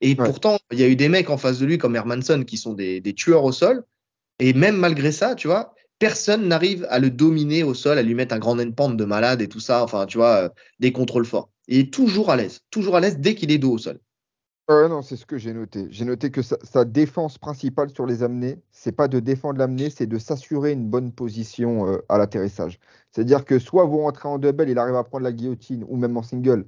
Et 0.00 0.14
pourtant, 0.14 0.58
il 0.70 0.78
y 0.78 0.84
a 0.84 0.88
eu 0.88 0.96
des 0.96 1.08
mecs 1.08 1.30
en 1.30 1.38
face 1.38 1.58
de 1.58 1.66
lui 1.66 1.78
comme 1.78 1.96
Hermanson 1.96 2.44
qui 2.44 2.56
sont 2.56 2.72
des, 2.72 3.02
tueurs 3.16 3.44
au 3.44 3.52
sol. 3.52 3.84
Et 4.38 4.52
même 4.52 4.76
malgré 4.76 5.10
ça, 5.10 5.34
tu 5.34 5.48
vois, 5.48 5.74
personne 5.98 6.46
n'arrive 6.46 6.86
à 6.90 6.98
le 6.98 7.10
dominer 7.10 7.64
au 7.64 7.74
sol, 7.74 7.98
à 7.98 8.02
lui 8.02 8.14
mettre 8.14 8.34
un 8.34 8.38
grand 8.38 8.58
endpoint 8.60 8.90
de 8.90 9.04
malade 9.04 9.42
et 9.42 9.48
tout 9.48 9.58
ça. 9.58 9.82
Enfin, 9.82 10.06
tu 10.06 10.18
vois, 10.18 10.36
euh, 10.36 10.48
des 10.78 10.92
contrôles 10.92 11.24
forts. 11.24 11.50
Il 11.66 11.78
est 11.78 11.92
toujours 11.92 12.30
à 12.30 12.36
l'aise, 12.36 12.60
toujours 12.70 12.96
à 12.96 13.00
l'aise 13.00 13.18
dès 13.18 13.34
qu'il 13.34 13.50
est 13.50 13.58
dos 13.58 13.72
au 13.72 13.78
sol. 13.78 13.98
Non, 14.68 15.00
c'est 15.00 15.16
ce 15.16 15.24
que 15.24 15.38
j'ai 15.38 15.54
noté. 15.54 15.86
J'ai 15.90 16.04
noté 16.04 16.30
que 16.30 16.42
sa, 16.42 16.84
défense 16.84 17.38
principale 17.38 17.90
sur 17.90 18.04
les 18.04 18.22
amenés, 18.22 18.60
c'est 18.70 18.92
pas 18.92 19.08
de 19.08 19.18
défendre 19.18 19.58
l'amené, 19.58 19.88
c'est 19.88 20.06
de 20.06 20.18
s'assurer 20.18 20.72
une 20.72 20.88
bonne 20.88 21.10
position 21.12 21.88
euh, 21.88 22.04
à 22.10 22.18
l'atterrissage. 22.18 22.78
C'est-à-dire 23.10 23.46
que 23.46 23.58
soit 23.58 23.84
vous 23.84 23.98
rentrez 23.98 24.28
en 24.28 24.38
double, 24.38 24.68
il 24.68 24.78
arrive 24.78 24.96
à 24.96 25.04
prendre 25.04 25.24
la 25.24 25.32
guillotine, 25.32 25.84
ou 25.88 25.96
même 25.96 26.16
en 26.18 26.22
single, 26.22 26.66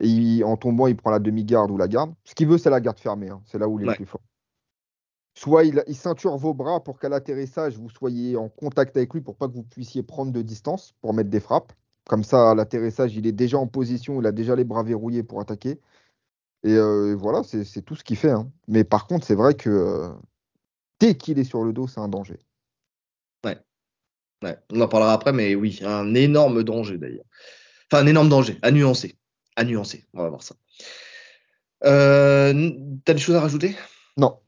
et 0.00 0.42
en 0.42 0.56
tombant, 0.56 0.86
il 0.86 0.96
prend 0.96 1.10
la 1.10 1.18
demi-garde 1.18 1.70
ou 1.70 1.76
la 1.76 1.86
garde. 1.86 2.14
Ce 2.24 2.34
qu'il 2.34 2.48
veut, 2.48 2.58
c'est 2.58 2.70
la 2.70 2.80
garde 2.80 2.98
fermée. 2.98 3.28
Hein. 3.28 3.42
C'est 3.44 3.58
là 3.58 3.68
où 3.68 3.78
il 3.78 3.84
est 3.84 3.90
le 3.90 3.94
plus 3.94 4.06
fort. 4.06 4.22
Soit 5.36 5.64
il, 5.64 5.82
ceinture 5.94 6.36
vos 6.36 6.54
bras 6.54 6.82
pour 6.82 6.98
qu'à 6.98 7.08
l'atterrissage, 7.08 7.76
vous 7.76 7.90
soyez 7.90 8.36
en 8.36 8.48
contact 8.48 8.96
avec 8.96 9.12
lui 9.12 9.20
pour 9.20 9.36
pas 9.36 9.48
que 9.48 9.52
vous 9.52 9.64
puissiez 9.64 10.02
prendre 10.02 10.32
de 10.32 10.42
distance 10.42 10.94
pour 11.00 11.12
mettre 11.12 11.30
des 11.30 11.40
frappes. 11.40 11.72
Comme 12.08 12.22
ça, 12.22 12.52
à 12.52 12.54
l'atterrissage, 12.54 13.16
il 13.16 13.26
est 13.26 13.32
déjà 13.32 13.58
en 13.58 13.66
position, 13.66 14.20
il 14.20 14.26
a 14.26 14.32
déjà 14.32 14.54
les 14.54 14.64
bras 14.64 14.82
verrouillés 14.82 15.22
pour 15.22 15.40
attaquer. 15.40 15.80
Et 16.64 16.72
euh, 16.72 17.14
voilà, 17.14 17.42
c'est 17.44 17.82
tout 17.82 17.94
ce 17.94 18.02
qu'il 18.02 18.16
fait. 18.16 18.30
Hein. 18.30 18.50
Mais 18.68 18.84
par 18.84 19.06
contre, 19.06 19.26
c'est 19.26 19.34
vrai 19.34 19.54
que 19.54 19.70
euh, 19.70 20.08
dès 20.98 21.16
qu'il 21.16 21.38
est 21.38 21.44
sur 21.44 21.62
le 21.62 21.72
dos, 21.72 21.86
c'est 21.86 22.00
un 22.00 22.08
danger. 22.08 22.40
Ouais. 23.44 23.58
ouais. 24.42 24.56
On 24.72 24.80
en 24.80 24.88
parlera 24.88 25.12
après, 25.12 25.32
mais 25.32 25.54
oui, 25.54 25.80
un 25.84 26.14
énorme 26.14 26.64
danger 26.64 26.98
d'ailleurs. 26.98 27.26
Enfin, 27.92 28.02
un 28.02 28.06
énorme 28.06 28.28
danger, 28.28 28.58
à 28.62 28.70
nuancer 28.70 29.16
à 29.56 29.64
nuancer. 29.64 30.04
On 30.14 30.22
va 30.22 30.28
voir 30.28 30.42
ça. 30.42 30.54
Euh, 31.84 32.70
T'as 33.04 33.14
des 33.14 33.20
choses 33.20 33.34
à 33.34 33.40
rajouter? 33.40 33.76
Non. 34.16 34.38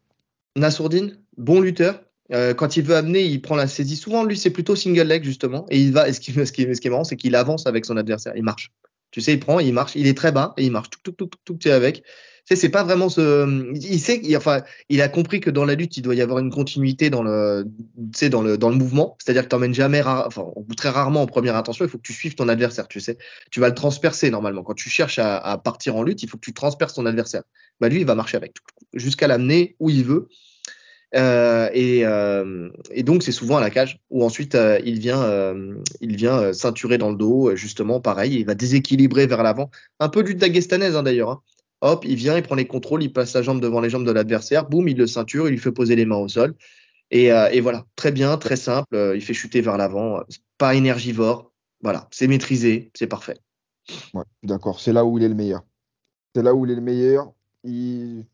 Nassourdine, 0.56 1.18
bon 1.36 1.60
lutteur. 1.60 2.02
Euh, 2.32 2.54
quand 2.54 2.76
il 2.76 2.82
veut 2.82 2.96
amener, 2.96 3.24
il 3.24 3.40
prend 3.40 3.56
la 3.56 3.68
saisie. 3.68 3.96
Souvent, 3.96 4.24
lui, 4.24 4.36
c'est 4.36 4.50
plutôt 4.50 4.74
single 4.74 5.02
leg, 5.02 5.22
justement. 5.22 5.66
Et 5.70 5.80
il 5.80 5.92
va. 5.92 6.08
Et 6.08 6.12
ce 6.12 6.20
qui, 6.20 6.32
ce 6.32 6.50
qui, 6.50 6.62
ce 6.62 6.80
qui 6.80 6.88
est 6.88 6.90
marrant, 6.90 7.04
c'est 7.04 7.16
qu'il 7.16 7.36
avance 7.36 7.66
avec 7.66 7.84
son 7.84 7.96
adversaire. 7.96 8.32
Il 8.36 8.42
marche. 8.42 8.72
Tu 9.16 9.22
sais, 9.22 9.32
il 9.32 9.40
prend, 9.40 9.60
il 9.60 9.72
marche. 9.72 9.92
Il 9.94 10.06
est 10.06 10.14
très 10.14 10.30
bas 10.30 10.52
et 10.58 10.66
il 10.66 10.70
marche. 10.70 10.90
Tout, 10.90 11.00
tout, 11.02 11.12
tout, 11.12 11.30
tout, 11.42 11.54
tout, 11.54 11.68
avec 11.70 12.02
c'est 12.54 12.68
pas 12.68 12.84
vraiment 12.84 13.08
ce. 13.08 13.74
Il 13.74 13.98
sait, 13.98 14.20
il, 14.22 14.36
enfin, 14.36 14.62
il 14.88 15.02
a 15.02 15.08
compris 15.08 15.40
que 15.40 15.50
dans 15.50 15.64
la 15.64 15.74
lutte, 15.74 15.96
il 15.96 16.02
doit 16.02 16.14
y 16.14 16.20
avoir 16.20 16.38
une 16.38 16.52
continuité 16.52 17.10
dans 17.10 17.22
le, 17.22 17.64
dans 18.30 18.42
le, 18.42 18.56
dans 18.56 18.68
le 18.68 18.76
mouvement. 18.76 19.16
C'est-à-dire 19.18 19.42
que 19.42 19.48
tu 19.48 19.56
n'emmènes 19.56 19.74
jamais, 19.74 20.00
enfin, 20.04 20.44
très 20.76 20.90
rarement 20.90 21.22
en 21.22 21.26
première 21.26 21.56
intention. 21.56 21.84
Il 21.84 21.88
faut 21.88 21.98
que 21.98 22.06
tu 22.06 22.12
suives 22.12 22.36
ton 22.36 22.48
adversaire. 22.48 22.86
Tu 22.86 23.00
sais, 23.00 23.18
tu 23.50 23.58
vas 23.58 23.68
le 23.68 23.74
transpercer 23.74 24.30
normalement. 24.30 24.62
Quand 24.62 24.74
tu 24.74 24.88
cherches 24.88 25.18
à, 25.18 25.60
partir 25.64 25.96
en 25.96 26.04
lutte, 26.04 26.22
il 26.22 26.28
faut 26.28 26.36
que 26.36 26.44
tu 26.44 26.52
transperces 26.52 26.94
ton 26.94 27.06
adversaire. 27.06 27.42
Bah 27.80 27.88
lui, 27.88 28.00
il 28.00 28.06
va 28.06 28.14
marcher 28.14 28.36
avec 28.36 28.52
jusqu'à 28.94 29.26
l'amener 29.26 29.74
où 29.80 29.90
il 29.90 30.04
veut. 30.04 30.28
Euh, 31.14 31.70
et, 31.72 32.04
euh, 32.04 32.68
et, 32.90 33.02
donc 33.04 33.22
c'est 33.22 33.32
souvent 33.32 33.56
à 33.56 33.60
la 33.60 33.70
cage 33.70 34.00
où 34.10 34.24
ensuite 34.24 34.56
euh, 34.56 34.80
il 34.84 34.98
vient, 34.98 35.54
il 36.00 36.16
vient 36.16 36.52
ceinturer 36.52 36.98
dans 36.98 37.10
le 37.10 37.16
dos, 37.16 37.54
justement 37.54 38.00
pareil, 38.00 38.34
il 38.34 38.44
va 38.44 38.54
déséquilibrer 38.54 39.26
vers 39.26 39.42
l'avant, 39.42 39.70
un 40.00 40.08
peu 40.08 40.20
lutte 40.20 40.38
d'agestanaise 40.38 40.96
hein, 40.96 41.02
d'ailleurs. 41.02 41.30
Hein. 41.30 41.40
Hop, 41.82 42.04
il 42.04 42.16
vient, 42.16 42.36
il 42.36 42.42
prend 42.42 42.54
les 42.54 42.66
contrôles, 42.66 43.02
il 43.02 43.12
passe 43.12 43.34
la 43.34 43.42
jambe 43.42 43.60
devant 43.60 43.80
les 43.80 43.90
jambes 43.90 44.06
de 44.06 44.10
l'adversaire, 44.10 44.68
boum, 44.68 44.88
il 44.88 44.96
le 44.96 45.06
ceinture, 45.06 45.46
il 45.46 45.52
lui 45.52 45.58
fait 45.58 45.72
poser 45.72 45.94
les 45.94 46.06
mains 46.06 46.16
au 46.16 46.28
sol. 46.28 46.54
Et, 47.10 47.30
voilà, 47.60 47.84
très 47.96 48.12
bien, 48.12 48.36
très 48.38 48.56
simple, 48.56 49.12
il 49.14 49.20
fait 49.20 49.34
chuter 49.34 49.60
vers 49.60 49.76
l'avant, 49.76 50.22
pas 50.58 50.74
énergivore, 50.74 51.52
voilà, 51.82 52.08
c'est 52.10 52.26
maîtrisé, 52.26 52.90
c'est 52.94 53.06
parfait. 53.06 53.36
Ouais, 54.14 54.24
d'accord, 54.42 54.80
c'est 54.80 54.92
là 54.92 55.04
où 55.04 55.18
il 55.18 55.24
est 55.24 55.28
le 55.28 55.34
meilleur. 55.34 55.62
C'est 56.34 56.42
là 56.42 56.54
où 56.54 56.64
il 56.64 56.72
est 56.72 56.76
le 56.76 56.80
meilleur. 56.80 57.32
Il, 57.62 58.24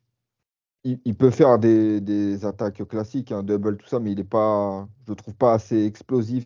il, 0.85 1.15
peut 1.17 1.31
faire 1.31 1.59
des, 1.59 2.45
attaques 2.45 2.87
classiques, 2.89 3.33
un 3.33 3.39
hein, 3.39 3.43
double, 3.43 3.77
tout 3.77 3.89
ça, 3.89 4.01
mais 4.01 4.13
il 4.13 4.19
n'est 4.19 4.25
pas, 4.25 4.89
je 5.07 5.13
trouve 5.13 5.35
pas 5.35 5.55
assez 5.55 5.85
explosif 5.85 6.45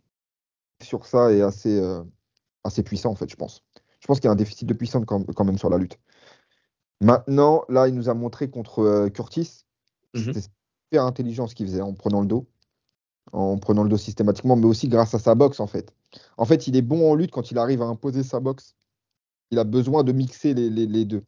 sur 0.82 1.06
ça 1.06 1.32
et 1.32 1.40
assez, 1.40 1.78
euh, 1.80 2.02
assez 2.64 2.82
puissant, 2.82 3.10
en 3.10 3.14
fait, 3.14 3.30
je 3.30 3.36
pense. 3.36 3.62
Je 4.00 4.06
pense 4.06 4.20
qu'il 4.20 4.26
y 4.26 4.28
a 4.28 4.32
un 4.32 4.36
déficit 4.36 4.68
de 4.68 4.74
puissance 4.74 5.04
quand 5.06 5.44
même 5.44 5.58
sur 5.58 5.70
la 5.70 5.78
lutte. 5.78 5.98
Maintenant, 7.00 7.64
là, 7.68 7.88
il 7.88 7.94
nous 7.94 8.08
a 8.08 8.14
montré 8.14 8.48
contre 8.48 8.80
euh, 8.80 9.08
Curtis. 9.08 9.64
Mhm. 10.14 10.22
C'était 10.22 10.40
super 10.40 11.04
intelligent 11.04 11.46
ce 11.46 11.54
qu'il 11.54 11.66
faisait 11.66 11.80
en 11.80 11.92
prenant 11.92 12.20
le 12.20 12.26
dos. 12.26 12.46
En 13.32 13.58
prenant 13.58 13.82
le 13.82 13.88
dos 13.88 13.96
systématiquement, 13.96 14.56
mais 14.56 14.66
aussi 14.66 14.88
grâce 14.88 15.14
à 15.14 15.18
sa 15.18 15.34
boxe, 15.34 15.60
en 15.60 15.66
fait. 15.66 15.92
En 16.36 16.44
fait, 16.44 16.68
il 16.68 16.76
est 16.76 16.82
bon 16.82 17.10
en 17.10 17.14
lutte 17.14 17.32
quand 17.32 17.50
il 17.50 17.58
arrive 17.58 17.82
à 17.82 17.86
imposer 17.86 18.22
sa 18.22 18.40
boxe. 18.40 18.76
Il 19.50 19.58
a 19.58 19.64
besoin 19.64 20.04
de 20.04 20.12
mixer 20.12 20.54
les, 20.54 21.04
deux. 21.04 21.24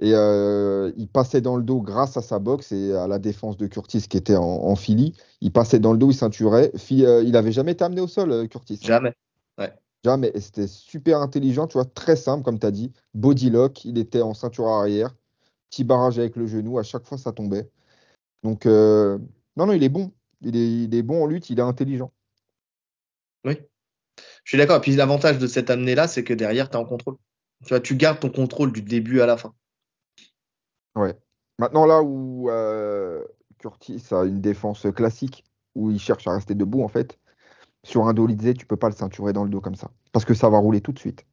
Et 0.00 0.12
euh, 0.14 0.92
il 0.96 1.08
passait 1.08 1.40
dans 1.40 1.56
le 1.56 1.62
dos 1.62 1.80
grâce 1.80 2.16
à 2.16 2.22
sa 2.22 2.38
boxe 2.38 2.70
et 2.72 2.94
à 2.94 3.08
la 3.08 3.18
défense 3.18 3.56
de 3.56 3.66
Curtis 3.66 4.02
qui 4.08 4.16
était 4.16 4.36
en, 4.36 4.44
en 4.44 4.76
Philly. 4.76 5.14
Il 5.40 5.52
passait 5.52 5.80
dans 5.80 5.92
le 5.92 5.98
dos, 5.98 6.10
il 6.10 6.14
ceinturait. 6.14 6.72
Euh, 6.92 7.22
il 7.26 7.36
avait 7.36 7.52
jamais 7.52 7.72
été 7.72 7.84
amené 7.84 8.00
au 8.00 8.06
sol, 8.06 8.48
Curtis. 8.48 8.78
Jamais. 8.82 9.12
Ouais 9.58 9.72
mais 10.16 10.32
c'était 10.40 10.66
super 10.66 11.20
intelligent, 11.20 11.66
tu 11.66 11.74
vois, 11.74 11.84
très 11.84 12.16
simple, 12.16 12.44
comme 12.44 12.58
tu 12.58 12.66
as 12.66 12.70
dit. 12.70 12.92
Body 13.14 13.50
lock, 13.50 13.84
il 13.84 13.98
était 13.98 14.22
en 14.22 14.32
ceinture 14.32 14.68
arrière, 14.68 15.14
petit 15.70 15.84
barrage 15.84 16.18
avec 16.18 16.36
le 16.36 16.46
genou, 16.46 16.78
à 16.78 16.82
chaque 16.82 17.04
fois 17.04 17.18
ça 17.18 17.32
tombait. 17.32 17.68
Donc, 18.42 18.64
euh, 18.64 19.18
non, 19.56 19.66
non, 19.66 19.72
il 19.72 19.82
est 19.82 19.88
bon. 19.88 20.12
Il 20.40 20.94
est, 20.94 21.02
bon 21.02 21.24
en 21.24 21.26
lutte, 21.26 21.50
il 21.50 21.58
est 21.58 21.62
intelligent. 21.62 22.12
Oui, 23.44 23.58
je 24.44 24.50
suis 24.50 24.58
d'accord. 24.58 24.76
Et 24.76 24.80
puis 24.80 24.94
l'avantage 24.94 25.38
de 25.38 25.48
cette 25.48 25.68
amenée-là, 25.68 26.06
c'est 26.06 26.22
que 26.22 26.32
derrière, 26.32 26.70
tu 26.70 26.76
es 26.76 26.80
en 26.80 26.84
contrôle. 26.84 27.16
Tu 27.64 27.70
vois, 27.70 27.80
tu 27.80 27.96
gardes 27.96 28.20
ton 28.20 28.30
contrôle 28.30 28.72
du 28.72 28.82
début 28.82 29.20
à 29.20 29.26
la 29.26 29.36
fin. 29.36 29.52
Ouais. 30.98 31.16
Maintenant, 31.58 31.86
là 31.86 32.02
où 32.02 32.50
euh, 32.50 33.24
Curtis 33.58 34.04
a 34.10 34.24
une 34.24 34.40
défense 34.40 34.86
classique, 34.94 35.44
où 35.74 35.90
il 35.90 36.00
cherche 36.00 36.26
à 36.26 36.32
rester 36.32 36.54
debout, 36.54 36.82
en 36.82 36.88
fait, 36.88 37.18
sur 37.84 38.06
un 38.06 38.14
Dolizé, 38.14 38.54
tu 38.54 38.66
peux 38.66 38.76
pas 38.76 38.88
le 38.88 38.94
ceinturer 38.94 39.32
dans 39.32 39.44
le 39.44 39.50
dos 39.50 39.60
comme 39.60 39.74
ça. 39.74 39.90
Parce 40.12 40.24
que 40.24 40.34
ça 40.34 40.48
va 40.48 40.58
rouler 40.58 40.80
tout 40.80 40.92
de 40.92 40.98
suite. 40.98 41.24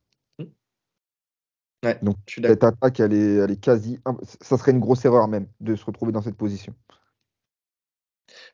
Ouais, 1.84 2.00
Donc 2.02 2.18
cette 2.28 2.64
attaque, 2.64 3.00
elle 3.00 3.14
est, 3.14 3.36
elle 3.36 3.52
est 3.52 3.60
quasi. 3.60 4.00
Ça 4.42 4.58
serait 4.58 4.72
une 4.72 4.80
grosse 4.80 5.06
erreur 5.06 5.28
même 5.28 5.48
de 5.60 5.76
se 5.76 5.86
retrouver 5.86 6.12
dans 6.12 6.22
cette 6.22 6.38
position. 6.38 6.74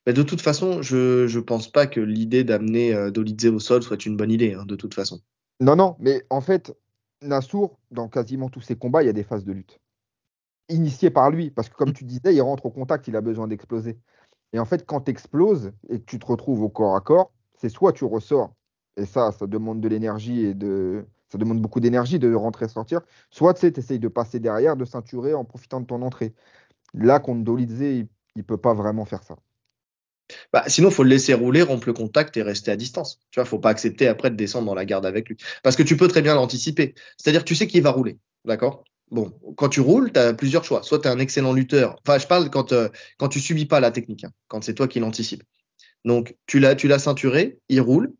Mais 0.05 0.13
de 0.13 0.23
toute 0.23 0.41
façon, 0.41 0.81
je 0.81 1.33
ne 1.33 1.41
pense 1.41 1.71
pas 1.71 1.87
que 1.87 1.99
l'idée 1.99 2.43
d'amener 2.43 2.93
euh, 2.93 3.11
Dolizé 3.11 3.49
au 3.49 3.59
sol 3.59 3.83
soit 3.83 4.05
une 4.05 4.17
bonne 4.17 4.31
idée, 4.31 4.53
hein, 4.53 4.65
de 4.65 4.75
toute 4.75 4.93
façon. 4.93 5.21
Non, 5.61 5.75
non, 5.75 5.95
mais 5.99 6.25
en 6.29 6.41
fait, 6.41 6.75
Nassour, 7.21 7.79
dans 7.91 8.09
quasiment 8.09 8.49
tous 8.49 8.61
ses 8.61 8.75
combats, 8.75 9.03
il 9.03 9.05
y 9.05 9.09
a 9.09 9.13
des 9.13 9.23
phases 9.23 9.45
de 9.45 9.53
lutte. 9.53 9.79
Initiées 10.71 11.09
par 11.09 11.29
lui, 11.29 11.51
parce 11.51 11.69
que 11.69 11.75
comme 11.75 11.93
tu 11.93 12.05
disais, 12.05 12.33
il 12.33 12.41
rentre 12.41 12.65
au 12.65 12.71
contact, 12.71 13.07
il 13.07 13.15
a 13.15 13.21
besoin 13.21 13.47
d'exploser. 13.47 13.99
Et 14.53 14.59
en 14.59 14.65
fait, 14.65 14.85
quand 14.85 15.01
tu 15.01 15.11
exploses 15.11 15.71
et 15.89 15.99
que 15.99 16.05
tu 16.05 16.17
te 16.17 16.25
retrouves 16.25 16.61
au 16.61 16.69
corps 16.69 16.95
à 16.95 17.01
corps, 17.01 17.31
c'est 17.57 17.69
soit 17.69 17.93
tu 17.93 18.05
ressors, 18.05 18.53
et 18.97 19.05
ça, 19.05 19.31
ça 19.31 19.47
demande 19.47 19.81
de 19.81 19.87
l'énergie 19.87 20.45
et 20.45 20.53
de. 20.53 21.05
Ça 21.29 21.37
demande 21.37 21.61
beaucoup 21.61 21.79
d'énergie 21.79 22.19
de 22.19 22.33
rentrer 22.33 22.65
et 22.65 22.67
sortir. 22.67 23.01
Soit 23.29 23.53
tu 23.53 23.65
essayes 23.65 23.99
de 23.99 24.09
passer 24.09 24.39
derrière, 24.39 24.75
de 24.75 24.83
ceinturer 24.83 25.33
en 25.33 25.45
profitant 25.45 25.79
de 25.79 25.85
ton 25.85 26.01
entrée. 26.01 26.33
Là, 26.93 27.19
contre 27.19 27.43
Dolidze, 27.45 27.79
il 27.79 28.07
ne 28.35 28.41
peut 28.41 28.57
pas 28.57 28.73
vraiment 28.73 29.05
faire 29.05 29.23
ça. 29.23 29.37
Bah, 30.51 30.63
sinon, 30.67 30.89
il 30.89 30.93
faut 30.93 31.03
le 31.03 31.09
laisser 31.09 31.33
rouler, 31.33 31.61
rompre 31.61 31.87
le 31.87 31.93
contact 31.93 32.35
et 32.35 32.41
rester 32.41 32.71
à 32.71 32.75
distance. 32.75 33.19
Tu 33.31 33.39
vois, 33.39 33.45
faut 33.45 33.59
pas 33.59 33.69
accepter 33.69 34.07
après 34.07 34.29
de 34.29 34.35
descendre 34.35 34.65
dans 34.65 34.75
la 34.75 34.85
garde 34.85 35.05
avec 35.05 35.29
lui. 35.29 35.37
Parce 35.63 35.77
que 35.77 35.83
tu 35.83 35.95
peux 35.95 36.09
très 36.09 36.21
bien 36.21 36.35
l'anticiper. 36.35 36.95
C'est-à-dire, 37.17 37.45
tu 37.45 37.55
sais 37.55 37.67
qu'il 37.67 37.81
va 37.81 37.91
rouler. 37.91 38.19
D'accord? 38.43 38.83
Bon, 39.11 39.33
quand 39.57 39.67
tu 39.67 39.81
roules, 39.81 40.13
tu 40.13 40.19
as 40.19 40.33
plusieurs 40.33 40.63
choix. 40.63 40.83
Soit 40.83 40.99
tu 40.99 41.07
es 41.07 41.11
un 41.11 41.19
excellent 41.19 41.51
lutteur. 41.51 41.97
Enfin, 42.05 42.17
je 42.17 42.27
parle 42.27 42.49
quand, 42.49 42.71
euh, 42.71 42.87
quand 43.17 43.27
tu 43.27 43.41
subis 43.41 43.65
pas 43.65 43.81
la 43.81 43.91
technique, 43.91 44.23
hein, 44.23 44.31
quand 44.47 44.63
c'est 44.63 44.73
toi 44.73 44.87
qui 44.87 45.01
l'anticipes. 45.01 45.43
Donc, 46.05 46.35
tu 46.47 46.59
l'as, 46.59 46.75
tu 46.75 46.87
l'as 46.87 46.97
ceinturé, 46.97 47.59
il 47.67 47.81
roule. 47.81 48.13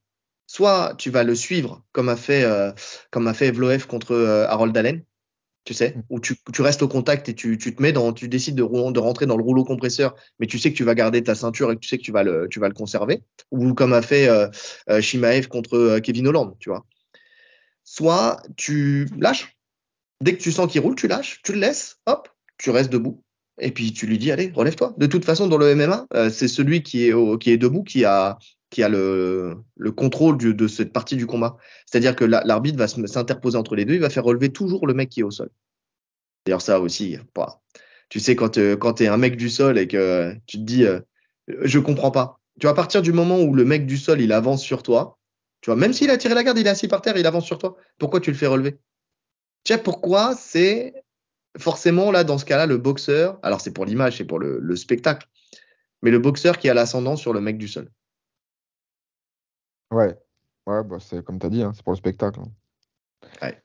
Soit 0.48 0.96
tu 0.98 1.10
vas 1.10 1.24
le 1.24 1.34
suivre, 1.34 1.86
comme 1.94 2.10
a 2.10 2.18
fait, 2.18 2.44
euh, 2.44 2.74
comme 3.10 3.28
a 3.28 3.34
fait 3.34 3.52
Vloef 3.52 3.86
contre 3.86 4.12
euh, 4.12 4.46
Harold 4.48 4.76
Allen, 4.78 5.02
tu 5.64 5.74
sais, 5.74 5.96
où 6.10 6.20
tu, 6.20 6.36
tu, 6.54 6.62
restes 6.62 6.82
au 6.82 6.90
contact 6.90 7.30
et 7.30 7.36
tu, 7.36 7.58
tu, 7.58 7.74
te 7.74 7.82
mets 7.82 7.94
dans, 7.94 8.12
tu 8.12 8.28
décides 8.28 8.56
de, 8.56 8.64
de, 8.64 9.00
rentrer 9.00 9.28
dans 9.28 9.38
le 9.38 9.44
rouleau 9.44 9.64
compresseur, 9.64 10.16
mais 10.40 10.48
tu 10.48 10.60
sais 10.60 10.72
que 10.74 10.78
tu 10.78 10.84
vas 10.84 10.94
garder 10.94 11.24
ta 11.24 11.36
ceinture 11.36 11.72
et 11.72 11.76
que 11.76 11.80
tu 11.80 11.88
sais 11.88 11.98
que 11.98 12.04
tu 12.04 12.12
vas 12.12 12.24
le, 12.24 12.48
tu 12.50 12.60
vas 12.60 12.68
le 12.68 12.74
conserver. 12.74 13.24
Ou 13.52 13.74
comme 13.74 13.94
a 13.94 14.02
fait 14.02 14.28
euh, 14.28 14.50
Shimaev 15.00 15.48
contre 15.48 16.00
Kevin 16.00 16.28
Holland, 16.28 16.56
tu 16.60 16.70
vois. 16.70 16.86
Soit 17.86 18.42
tu 18.58 19.08
lâches. 19.18 19.56
Dès 20.22 20.36
que 20.38 20.42
tu 20.42 20.52
sens 20.52 20.72
qu'il 20.72 20.82
roule, 20.82 20.96
tu 20.96 21.08
lâches, 21.08 21.42
tu 21.44 21.54
le 21.54 21.60
laisses, 21.60 21.98
hop, 22.06 22.30
tu 22.58 22.70
restes 22.70 22.92
debout 22.92 23.24
et 23.60 23.72
puis 23.72 23.94
tu 23.94 24.08
lui 24.08 24.18
dis 24.18 24.32
allez 24.32 24.52
relève-toi. 24.54 24.94
De 24.98 25.06
toute 25.06 25.26
façon 25.26 25.48
dans 25.48 25.58
le 25.58 25.76
MMA 25.76 26.08
euh, 26.16 26.30
c'est 26.30 26.48
celui 26.48 26.84
qui 26.84 27.06
est 27.06 27.58
debout 27.58 27.84
qui 27.84 28.06
a 28.06 28.38
le, 28.78 29.58
le 29.78 29.92
contrôle 29.92 30.38
de 30.38 30.68
cette 30.68 30.94
partie 30.94 31.16
du 31.16 31.28
combat. 31.28 31.58
C'est-à-dire 31.86 32.16
que 32.16 32.26
l'arbitre 32.26 32.78
va 32.78 32.88
s'interposer 32.88 33.58
entre 33.58 33.76
les 33.76 33.86
deux, 33.86 33.94
il 33.94 34.00
va 34.00 34.10
faire 34.10 34.24
relever 34.24 34.50
toujours 34.50 34.88
le 34.88 34.94
mec 34.94 35.10
qui 35.10 35.22
est 35.22 35.24
au 35.24 35.32
sol. 35.32 35.50
D'ailleurs 36.46 36.62
ça 36.62 36.80
aussi, 36.80 37.18
bah, 37.36 37.62
tu 38.10 38.20
sais 38.20 38.36
quand 38.36 38.58
euh, 38.58 38.76
tu 38.96 39.04
es 39.04 39.08
un 39.08 39.18
mec 39.18 39.38
du 39.38 39.50
sol 39.50 39.78
et 39.78 39.88
que 39.88 40.34
tu 40.48 40.58
te 40.58 40.64
dis 40.64 40.86
euh, 40.86 41.00
je 41.62 41.80
comprends 41.80 42.12
pas. 42.12 42.40
Tu 42.60 42.66
vois 42.66 42.72
à 42.72 42.76
partir 42.76 43.02
du 43.02 43.14
moment 43.14 43.40
où 43.40 43.54
le 43.54 43.66
mec 43.66 43.86
du 43.86 43.98
sol 43.98 44.22
il 44.22 44.32
avance 44.32 44.64
sur 44.64 44.84
toi, 44.84 45.18
tu 45.62 45.70
vois 45.70 45.78
même 45.78 45.94
s'il 45.94 46.10
a 46.10 46.18
tiré 46.18 46.34
la 46.34 46.44
garde, 46.44 46.58
il 46.58 46.66
est 46.66 46.72
assis 46.72 46.88
par 46.88 47.02
terre, 47.02 47.18
il 47.18 47.28
avance 47.28 47.46
sur 47.46 47.58
toi. 47.58 47.76
Pourquoi 48.00 48.20
tu 48.20 48.32
le 48.32 48.38
fais 48.38 48.48
relever? 48.48 48.80
Tu 49.64 49.74
sais 49.74 49.82
pourquoi 49.82 50.36
c'est 50.36 50.94
forcément, 51.58 52.12
là, 52.12 52.24
dans 52.24 52.38
ce 52.38 52.46
cas-là, 52.46 52.66
le 52.66 52.78
boxeur, 52.78 53.40
alors 53.44 53.62
c'est 53.62 53.72
pour 53.72 53.86
l'image, 53.86 54.18
c'est 54.18 54.26
pour 54.26 54.40
le, 54.40 54.76
spectacle, 54.76 55.28
mais 56.02 56.12
le 56.12 56.20
boxeur 56.20 56.58
qui 56.58 56.70
a 56.70 56.74
l'ascendant 56.74 57.16
sur 57.16 57.34
le 57.34 57.42
mec 57.42 57.58
du 57.58 57.68
sol. 57.68 57.90
Ouais, 59.92 60.18
ouais 60.68 60.84
bah 60.86 60.98
c'est 61.00 61.24
comme 61.24 61.38
tu 61.38 61.46
as 61.46 61.50
dit, 61.50 61.62
hein, 61.62 61.74
c'est 61.76 61.84
pour 61.84 61.92
le 61.92 61.98
spectacle. 61.98 62.40
Hein. 62.40 62.52
Ouais. 63.42 63.62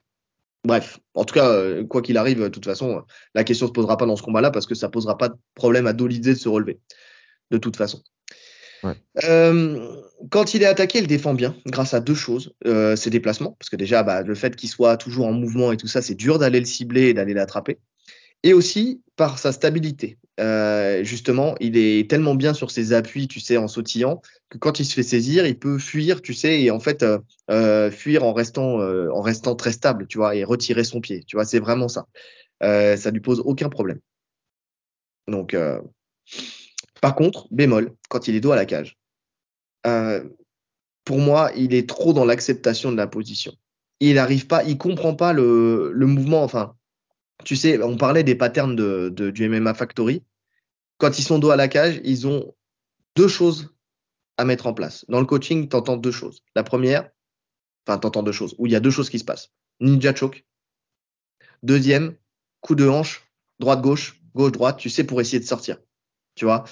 Bref, 0.65 0.99
en 1.13 1.23
tout 1.23 1.33
cas, 1.33 1.49
euh, 1.49 1.85
quoi 1.85 2.01
qu'il 2.01 2.17
arrive, 2.17 2.41
de 2.41 2.49
toute 2.49 2.65
façon, 2.65 3.05
la 3.33 3.45
question 3.45 3.67
ne 3.67 3.69
se 3.69 3.73
posera 3.73 3.95
pas 3.95 4.05
dans 4.05 4.17
ce 4.17 4.23
combat-là 4.23 4.51
parce 4.51 4.65
que 4.65 4.75
ça 4.75 4.87
ne 4.87 4.91
posera 4.91 5.17
pas 5.17 5.29
de 5.29 5.35
problème 5.55 5.87
à 5.87 5.93
Dolizé 5.93 6.33
de 6.33 6.39
se 6.39 6.49
relever, 6.49 6.81
de 7.51 7.57
toute 7.57 7.77
façon. 7.77 8.03
Euh, 9.23 10.01
quand 10.29 10.53
il 10.53 10.63
est 10.63 10.67
attaqué, 10.67 10.99
il 10.99 11.07
défend 11.07 11.33
bien 11.33 11.55
grâce 11.65 11.93
à 11.93 11.99
deux 11.99 12.15
choses. 12.15 12.53
Euh, 12.65 12.95
ses 12.95 13.09
déplacements, 13.09 13.55
parce 13.59 13.69
que 13.69 13.75
déjà, 13.75 14.03
bah, 14.03 14.21
le 14.21 14.35
fait 14.35 14.55
qu'il 14.55 14.69
soit 14.69 14.97
toujours 14.97 15.27
en 15.27 15.33
mouvement 15.33 15.71
et 15.71 15.77
tout 15.77 15.87
ça, 15.87 16.01
c'est 16.01 16.15
dur 16.15 16.39
d'aller 16.39 16.59
le 16.59 16.65
cibler 16.65 17.09
et 17.09 17.13
d'aller 17.13 17.33
l'attraper. 17.33 17.79
Et 18.43 18.53
aussi 18.53 19.01
par 19.15 19.39
sa 19.39 19.51
stabilité. 19.51 20.19
Euh, 20.39 21.03
justement, 21.03 21.55
il 21.59 21.75
est 21.75 22.07
tellement 22.07 22.35
bien 22.35 22.53
sur 22.53 22.69
ses 22.69 22.93
appuis, 22.93 23.27
tu 23.27 23.39
sais, 23.39 23.57
en 23.57 23.67
sautillant, 23.67 24.21
que 24.49 24.59
quand 24.59 24.79
il 24.79 24.85
se 24.85 24.93
fait 24.93 25.03
saisir, 25.03 25.47
il 25.47 25.57
peut 25.57 25.79
fuir, 25.79 26.21
tu 26.21 26.35
sais, 26.35 26.61
et 26.61 26.69
en 26.69 26.79
fait, 26.79 27.03
fuir 27.91 28.23
en 28.23 28.33
restant, 28.33 28.79
en 28.79 29.21
restant 29.21 29.55
très 29.55 29.71
stable, 29.71 30.05
tu 30.07 30.19
vois, 30.19 30.35
et 30.35 30.43
retirer 30.43 30.83
son 30.83 31.01
pied. 31.01 31.23
Tu 31.25 31.35
vois, 31.35 31.45
c'est 31.45 31.59
vraiment 31.59 31.87
ça. 31.87 32.05
ça 32.61 33.11
lui 33.11 33.21
pose 33.21 33.41
aucun 33.43 33.69
problème. 33.69 33.99
Donc, 35.27 35.55
par 37.01 37.15
contre, 37.15 37.47
bémol, 37.51 37.95
quand 38.09 38.27
il 38.27 38.35
est 38.35 38.39
dos 38.39 38.51
à 38.51 38.55
la 38.55 38.65
cage, 38.65 38.97
euh, 39.85 40.27
pour 41.03 41.19
moi, 41.19 41.51
il 41.55 41.73
est 41.73 41.87
trop 41.87 42.13
dans 42.13 42.25
l'acceptation 42.25 42.91
de 42.91 42.97
la 42.97 43.07
position. 43.07 43.53
Il 43.99 44.15
n'arrive 44.15 44.47
pas, 44.47 44.63
il 44.63 44.77
comprend 44.77 45.15
pas 45.15 45.33
le, 45.33 45.93
mouvement. 45.95 46.43
Enfin, 46.43 46.75
tu 47.43 47.55
sais, 47.55 47.81
on 47.81 47.97
parlait 47.97 48.23
des 48.23 48.35
patterns 48.35 48.75
de, 48.75 49.09
du 49.09 49.49
MMA 49.49 49.73
Factory. 49.73 50.23
Quand 50.97 51.17
ils 51.17 51.23
sont 51.23 51.39
dos 51.39 51.51
à 51.51 51.55
la 51.55 51.67
cage, 51.67 52.01
ils 52.03 52.27
ont 52.27 52.53
deux 53.15 53.27
choses 53.27 53.73
à 54.37 54.45
mettre 54.45 54.67
en 54.67 54.73
place. 54.73 55.05
Dans 55.09 55.19
le 55.19 55.25
coaching, 55.25 55.69
tu 55.69 55.75
entends 55.75 55.97
deux 55.97 56.11
choses. 56.11 56.41
La 56.55 56.63
première, 56.63 57.09
enfin, 57.87 57.99
tu 57.99 58.07
entends 58.07 58.23
deux 58.23 58.31
choses, 58.31 58.55
où 58.57 58.65
il 58.65 58.71
y 58.71 58.75
a 58.75 58.79
deux 58.79 58.91
choses 58.91 59.09
qui 59.09 59.19
se 59.19 59.25
passent. 59.25 59.51
Ninja 59.79 60.13
choke. 60.13 60.45
Deuxième, 61.63 62.15
coup 62.61 62.75
de 62.75 62.87
hanche, 62.87 63.23
droite-gauche, 63.59 64.21
gauche-droite, 64.35 64.77
tu 64.77 64.89
sais, 64.89 65.03
pour 65.03 65.21
essayer 65.21 65.39
de 65.39 65.45
sortir 65.45 65.77
tu 66.37 66.45
vois. 66.45 66.63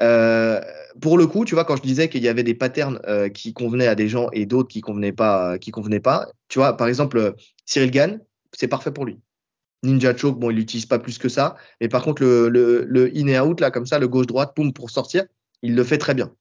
Euh, 0.00 0.60
pour 1.00 1.16
le 1.16 1.26
coup, 1.26 1.44
tu 1.44 1.54
vois, 1.54 1.64
quand 1.64 1.76
je 1.76 1.82
disais 1.82 2.08
qu'il 2.08 2.22
y 2.22 2.28
avait 2.28 2.42
des 2.42 2.54
patterns 2.54 3.00
euh, 3.06 3.28
qui 3.28 3.52
convenaient 3.52 3.86
à 3.86 3.94
des 3.94 4.08
gens 4.08 4.28
et 4.32 4.46
d'autres 4.46 4.68
qui 4.68 4.80
convenaient 4.80 5.12
pas, 5.12 5.58
qui 5.58 5.70
convenaient 5.70 6.00
pas, 6.00 6.28
tu 6.48 6.58
vois, 6.58 6.76
par 6.76 6.88
exemple, 6.88 7.34
Cyril 7.64 7.90
Gann, 7.90 8.20
c'est 8.52 8.68
parfait 8.68 8.92
pour 8.92 9.06
lui. 9.06 9.18
Ninja 9.82 10.16
Choke, 10.16 10.38
bon, 10.38 10.50
il 10.50 10.56
l'utilise 10.56 10.86
pas 10.86 10.98
plus 10.98 11.18
que 11.18 11.28
ça, 11.28 11.56
mais 11.80 11.88
par 11.88 12.02
contre, 12.02 12.22
le, 12.24 13.10
in 13.14 13.26
et 13.28 13.38
out, 13.40 13.60
là, 13.60 13.70
comme 13.70 13.86
ça, 13.86 13.98
le 13.98 14.08
gauche-droite, 14.08 14.52
poum, 14.54 14.72
pour 14.72 14.90
sortir, 14.90 15.24
il 15.62 15.74
le 15.74 15.84
fait 15.84 15.98
très 15.98 16.14
bien. 16.14 16.32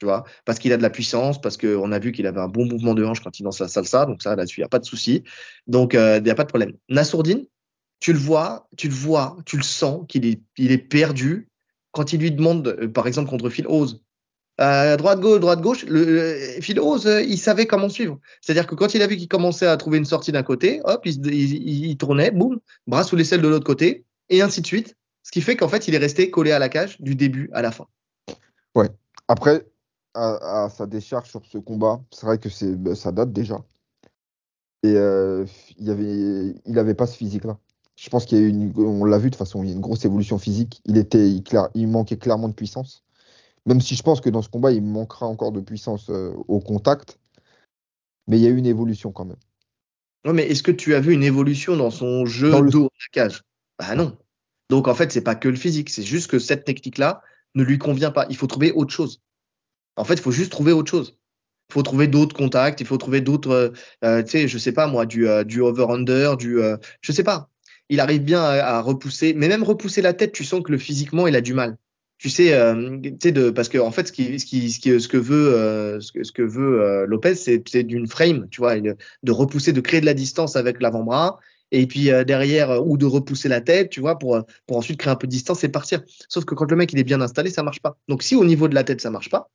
Tu 0.00 0.06
vois, 0.06 0.24
parce 0.44 0.58
qu'il 0.58 0.72
a 0.72 0.76
de 0.76 0.82
la 0.82 0.90
puissance, 0.90 1.40
parce 1.40 1.56
qu'on 1.56 1.92
a 1.92 1.98
vu 1.98 2.10
qu'il 2.10 2.26
avait 2.26 2.40
un 2.40 2.48
bon 2.48 2.66
mouvement 2.66 2.94
de 2.94 3.04
hanche 3.04 3.20
quand 3.20 3.38
il 3.38 3.44
lance 3.44 3.60
la 3.60 3.68
salsa, 3.68 4.06
donc 4.06 4.22
ça, 4.22 4.34
là-dessus, 4.34 4.60
il 4.60 4.62
n'y 4.62 4.66
a 4.66 4.68
pas 4.68 4.80
de 4.80 4.84
souci. 4.84 5.22
Donc, 5.66 5.94
euh, 5.94 6.18
il 6.18 6.24
n'y 6.24 6.30
a 6.30 6.34
pas 6.34 6.42
de 6.42 6.48
problème. 6.48 6.72
Nassourdine, 6.88 7.46
tu 8.00 8.12
le 8.12 8.18
vois, 8.18 8.68
tu 8.76 8.88
le 8.88 8.94
vois, 8.94 9.36
tu 9.46 9.56
le 9.56 9.62
sens 9.62 10.04
qu'il 10.08 10.26
est, 10.26 10.40
il 10.58 10.72
est 10.72 10.78
perdu, 10.78 11.48
quand 11.94 12.12
il 12.12 12.20
lui 12.20 12.32
demande, 12.32 12.68
euh, 12.68 12.88
par 12.88 13.06
exemple 13.06 13.30
contre 13.30 13.48
Phil 13.48 13.66
Hose, 13.68 14.02
euh, 14.60 14.96
droite 14.96 15.20
gauche, 15.20 15.40
droite 15.40 15.60
gauche, 15.62 15.84
le, 15.86 16.36
Phil 16.60 16.78
Hose, 16.78 17.06
euh, 17.06 17.22
il 17.22 17.38
savait 17.38 17.66
comment 17.66 17.88
suivre. 17.88 18.18
C'est-à-dire 18.40 18.66
que 18.66 18.74
quand 18.74 18.94
il 18.94 19.02
a 19.02 19.06
vu 19.06 19.16
qu'il 19.16 19.28
commençait 19.28 19.66
à 19.66 19.76
trouver 19.76 19.98
une 19.98 20.04
sortie 20.04 20.32
d'un 20.32 20.42
côté, 20.42 20.80
hop, 20.84 21.06
il, 21.06 21.96
tournait, 21.96 22.30
boum, 22.30 22.60
bras 22.86 23.04
sous 23.04 23.16
l'aisselle 23.16 23.40
de 23.40 23.48
l'autre 23.48 23.64
côté, 23.64 24.04
et 24.28 24.42
ainsi 24.42 24.60
de 24.60 24.66
suite. 24.66 24.96
Ce 25.22 25.32
qui 25.32 25.40
fait 25.40 25.56
qu'en 25.56 25.68
fait, 25.68 25.88
il 25.88 25.94
est 25.94 25.98
resté 25.98 26.30
collé 26.30 26.52
à 26.52 26.58
la 26.58 26.68
cage 26.68 27.00
du 27.00 27.14
début 27.14 27.48
à 27.54 27.62
la 27.62 27.70
fin. 27.70 27.86
Ouais. 28.74 28.90
Après, 29.26 29.66
à, 30.12 30.68
sa 30.68 30.86
décharge 30.86 31.30
sur 31.30 31.46
ce 31.46 31.56
combat, 31.56 32.02
c'est 32.10 32.26
vrai 32.26 32.38
que 32.38 32.48
bah, 32.74 32.94
ça 32.94 33.10
date 33.10 33.32
déjà. 33.32 33.64
Et 34.82 34.92
il 34.92 35.90
avait, 35.90 36.54
il 36.66 36.78
avait 36.78 36.94
pas 36.94 37.06
ce 37.06 37.16
physique-là. 37.16 37.56
Je 37.96 38.08
pense 38.08 38.26
qu'il 38.26 38.38
y 38.38 38.44
a 38.44 38.48
une, 38.48 38.72
on 38.76 39.04
l'a 39.04 39.18
vu 39.18 39.30
de 39.30 39.34
toute 39.34 39.38
façon, 39.38 39.62
il 39.62 39.68
y 39.68 39.72
a 39.72 39.74
une 39.74 39.80
grosse 39.80 40.04
évolution 40.04 40.38
physique. 40.38 40.80
Il 40.84 40.96
était, 40.96 41.30
il, 41.74 41.88
manquait 41.88 42.16
clairement 42.16 42.48
de 42.48 42.54
puissance. 42.54 43.04
Même 43.66 43.80
si 43.80 43.94
je 43.94 44.02
pense 44.02 44.20
que 44.20 44.30
dans 44.30 44.42
ce 44.42 44.48
combat, 44.48 44.72
il 44.72 44.82
manquera 44.82 45.26
encore 45.26 45.52
de 45.52 45.60
puissance 45.60 46.10
euh, 46.10 46.34
au 46.48 46.60
contact. 46.60 47.18
Mais 48.26 48.38
il 48.38 48.42
y 48.42 48.46
a 48.46 48.50
eu 48.50 48.56
une 48.56 48.66
évolution 48.66 49.12
quand 49.12 49.24
même. 49.24 49.38
Non, 50.24 50.32
mais 50.32 50.46
est-ce 50.48 50.62
que 50.62 50.72
tu 50.72 50.94
as 50.94 51.00
vu 51.00 51.12
une 51.12 51.22
évolution 51.22 51.76
dans 51.76 51.90
son 51.90 52.26
jeu 52.26 52.50
dans 52.50 52.64
dos 52.64 52.86
à 52.86 53.12
cage? 53.12 53.42
Bah 53.78 53.94
non. 53.94 54.16
Donc 54.70 54.88
en 54.88 54.94
fait, 54.94 55.12
c'est 55.12 55.20
pas 55.20 55.34
que 55.34 55.48
le 55.48 55.56
physique, 55.56 55.90
c'est 55.90 56.02
juste 56.02 56.30
que 56.30 56.38
cette 56.38 56.64
technique-là 56.64 57.22
ne 57.54 57.62
lui 57.62 57.78
convient 57.78 58.10
pas. 58.10 58.26
Il 58.30 58.36
faut 58.36 58.46
trouver 58.46 58.72
autre 58.72 58.92
chose. 58.92 59.20
En 59.96 60.04
fait, 60.04 60.14
il 60.14 60.20
faut 60.20 60.32
juste 60.32 60.50
trouver 60.50 60.72
autre 60.72 60.90
chose. 60.90 61.18
Il 61.70 61.74
faut 61.74 61.82
trouver 61.82 62.08
d'autres 62.08 62.34
contacts, 62.34 62.80
il 62.80 62.86
faut 62.86 62.96
trouver 62.96 63.20
d'autres, 63.20 63.50
euh, 63.50 63.70
euh, 64.04 64.22
tu 64.22 64.30
sais, 64.30 64.48
je 64.48 64.58
sais 64.58 64.72
pas 64.72 64.86
moi, 64.86 65.06
du, 65.06 65.26
du 65.46 65.60
over-under, 65.60 66.36
du, 66.36 66.58
je 67.00 67.12
sais 67.12 67.22
pas 67.22 67.50
il 67.88 68.00
arrive 68.00 68.22
bien 68.22 68.42
à, 68.42 68.80
repousser, 68.80 69.34
mais 69.34 69.48
même 69.48 69.62
repousser 69.62 70.02
la 70.02 70.12
tête, 70.12 70.32
tu 70.32 70.44
sens 70.44 70.62
que 70.62 70.72
le 70.72 70.78
physiquement, 70.78 71.26
il 71.26 71.36
a 71.36 71.40
du 71.40 71.54
mal. 71.54 71.76
Tu 72.18 72.30
sais, 72.30 72.54
euh, 72.54 72.96
de, 72.98 73.50
parce 73.50 73.68
que 73.68 73.78
en 73.78 73.90
fait, 73.90 74.06
ce 74.06 75.08
que 75.08 75.16
veut, 75.18 75.52
euh, 75.52 75.98
euh, 76.40 77.06
Lopez, 77.06 77.34
c'est 77.34 77.82
d'une 77.82 78.06
frame, 78.06 78.48
tu 78.50 78.60
vois, 78.60 78.76
de 78.78 79.32
repousser, 79.32 79.72
de 79.72 79.80
créer 79.80 80.00
de 80.00 80.06
la 80.06 80.14
distance 80.14 80.56
avec 80.56 80.80
l'avant-bras, 80.80 81.38
et 81.70 81.86
puis 81.86 82.10
derrière 82.26 82.86
ou 82.86 82.96
de 82.96 83.04
repousser 83.04 83.48
la 83.48 83.60
tête, 83.60 83.90
tu 83.90 84.00
vois, 84.00 84.18
pour 84.18 84.44
ensuite 84.70 84.98
créer 84.98 85.12
un 85.12 85.16
peu 85.16 85.26
de 85.26 85.32
distance 85.32 85.64
et 85.64 85.68
partir. 85.68 86.02
Sauf 86.28 86.44
que 86.44 86.54
quand 86.54 86.70
le 86.70 86.76
mec 86.76 86.92
il 86.92 86.98
est 86.98 87.04
bien 87.04 87.20
installé, 87.20 87.50
ça 87.50 87.62
marche 87.62 87.80
pas. 87.80 87.98
Donc 88.08 88.22
si 88.22 88.36
au 88.36 88.44
niveau 88.44 88.68
de 88.68 88.74
la 88.74 88.84
tête 88.84 89.00
ça 89.00 89.10
marche 89.10 89.28
pas, 89.28 89.50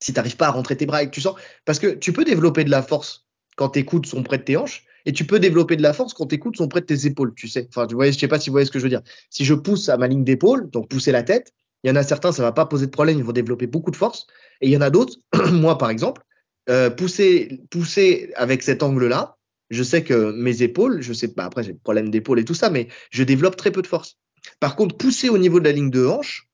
si 0.00 0.12
tu 0.12 0.18
n'arrives 0.18 0.36
pas 0.36 0.48
à 0.48 0.50
rentrer 0.50 0.76
tes 0.76 0.86
bras 0.86 1.02
et 1.02 1.06
que 1.06 1.14
tu 1.14 1.22
sens, 1.22 1.34
parce 1.64 1.78
que 1.78 1.88
tu 1.88 2.12
peux 2.12 2.24
développer 2.24 2.64
de 2.64 2.70
la 2.70 2.82
force 2.82 3.26
quand 3.56 3.70
tes 3.70 3.84
coudes 3.84 4.06
sont 4.06 4.22
près 4.22 4.38
de 4.38 4.42
tes 4.42 4.56
hanches, 4.56 4.84
et 5.06 5.12
tu 5.12 5.24
peux 5.24 5.38
développer 5.38 5.76
de 5.76 5.82
la 5.82 5.92
force 5.92 6.12
quand 6.12 6.26
tes 6.26 6.38
coudes 6.38 6.56
sont 6.56 6.68
près 6.68 6.80
de 6.80 6.86
tes 6.86 7.06
épaules, 7.06 7.32
tu 7.34 7.48
sais. 7.48 7.66
Enfin, 7.68 7.86
tu 7.86 7.94
vois, 7.94 8.10
je 8.10 8.18
sais 8.18 8.28
pas 8.28 8.38
si 8.38 8.50
vous 8.50 8.54
voyez 8.54 8.66
ce 8.66 8.72
que 8.72 8.78
je 8.78 8.84
veux 8.84 8.90
dire. 8.90 9.02
Si 9.30 9.44
je 9.44 9.54
pousse 9.54 9.88
à 9.88 9.96
ma 9.96 10.08
ligne 10.08 10.24
d'épaule, 10.24 10.68
donc 10.70 10.88
pousser 10.88 11.12
la 11.12 11.22
tête, 11.22 11.52
il 11.84 11.88
y 11.88 11.90
en 11.92 11.96
a 11.96 12.02
certains, 12.02 12.32
ça 12.32 12.42
va 12.42 12.52
pas 12.52 12.66
poser 12.66 12.86
de 12.86 12.90
problème, 12.90 13.16
ils 13.16 13.24
vont 13.24 13.32
développer 13.32 13.68
beaucoup 13.68 13.92
de 13.92 13.96
force. 13.96 14.26
Et 14.60 14.66
il 14.66 14.72
y 14.72 14.76
en 14.76 14.80
a 14.80 14.90
d'autres, 14.90 15.14
moi 15.52 15.78
par 15.78 15.90
exemple, 15.90 16.22
euh, 16.68 16.90
pousser, 16.90 17.60
pousser 17.70 18.32
avec 18.34 18.62
cet 18.62 18.82
angle-là, 18.82 19.36
je 19.70 19.82
sais 19.82 20.02
que 20.02 20.32
mes 20.32 20.62
épaules, 20.62 21.00
je 21.00 21.12
sais 21.12 21.28
pas, 21.28 21.44
après 21.44 21.62
j'ai 21.62 21.72
des 21.72 21.78
problèmes 21.78 22.10
d'épaule 22.10 22.40
et 22.40 22.44
tout 22.44 22.54
ça, 22.54 22.70
mais 22.70 22.88
je 23.10 23.22
développe 23.22 23.56
très 23.56 23.70
peu 23.70 23.82
de 23.82 23.86
force. 23.86 24.18
Par 24.58 24.74
contre, 24.74 24.96
pousser 24.96 25.28
au 25.28 25.38
niveau 25.38 25.60
de 25.60 25.64
la 25.64 25.72
ligne 25.72 25.90
de 25.90 26.04
hanche, 26.04 26.48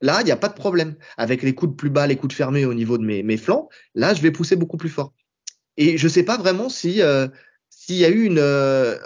là, 0.00 0.20
il 0.20 0.24
n'y 0.24 0.30
a 0.30 0.36
pas 0.36 0.48
de 0.48 0.54
problème. 0.54 0.96
Avec 1.16 1.42
les 1.42 1.54
coudes 1.54 1.76
plus 1.76 1.90
bas, 1.90 2.06
les 2.06 2.16
coudes 2.16 2.32
fermés 2.32 2.64
au 2.64 2.74
niveau 2.74 2.98
de 2.98 3.04
mes, 3.04 3.36
flancs, 3.36 3.68
là, 3.94 4.14
je 4.14 4.22
vais 4.22 4.30
pousser 4.30 4.56
beaucoup 4.56 4.76
plus 4.76 4.88
fort. 4.88 5.12
Et 5.76 5.98
je 5.98 6.08
sais 6.08 6.24
pas 6.24 6.36
vraiment 6.36 6.68
si 6.68 7.02
euh, 7.02 7.28
s'il 7.70 7.96
y 7.96 8.04
a 8.04 8.10
eu 8.10 8.30
euh, 8.36 8.98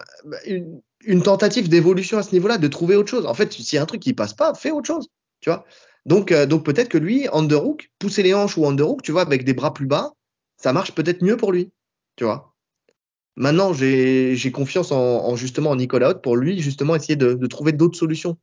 une, 1.04 1.22
tentative 1.22 1.68
d'évolution 1.68 2.18
à 2.18 2.22
ce 2.22 2.32
niveau-là, 2.32 2.58
de 2.58 2.68
trouver 2.68 2.96
autre 2.96 3.10
chose. 3.10 3.26
En 3.26 3.34
fait, 3.34 3.52
s'il 3.52 3.76
y 3.76 3.78
a 3.78 3.82
un 3.82 3.86
truc 3.86 4.00
qui 4.00 4.12
passe 4.12 4.34
pas, 4.34 4.54
fais 4.54 4.70
autre 4.70 4.86
chose. 4.86 5.08
Tu 5.40 5.50
vois 5.50 5.64
donc, 6.04 6.32
euh, 6.32 6.46
donc 6.46 6.64
peut-être 6.64 6.88
que 6.88 6.98
lui, 6.98 7.28
underhook, 7.32 7.90
pousser 7.98 8.22
les 8.22 8.34
hanches 8.34 8.58
ou 8.58 8.66
underhook, 8.66 9.02
tu 9.02 9.12
vois, 9.12 9.22
avec 9.22 9.44
des 9.44 9.54
bras 9.54 9.72
plus 9.72 9.86
bas, 9.86 10.12
ça 10.56 10.72
marche 10.72 10.92
peut-être 10.92 11.22
mieux 11.22 11.36
pour 11.36 11.52
lui. 11.52 11.70
Tu 12.16 12.24
vois 12.24 12.54
Maintenant, 13.36 13.72
j'ai 13.72 14.52
confiance 14.52 14.92
en, 14.92 15.36
justement 15.36 15.70
en 15.70 15.76
Nicolas 15.76 16.10
Haute 16.10 16.22
pour 16.22 16.36
lui, 16.36 16.60
justement, 16.60 16.94
essayer 16.94 17.16
de, 17.16 17.46
trouver 17.46 17.72
d'autres 17.72 17.96
solutions. 17.96 18.36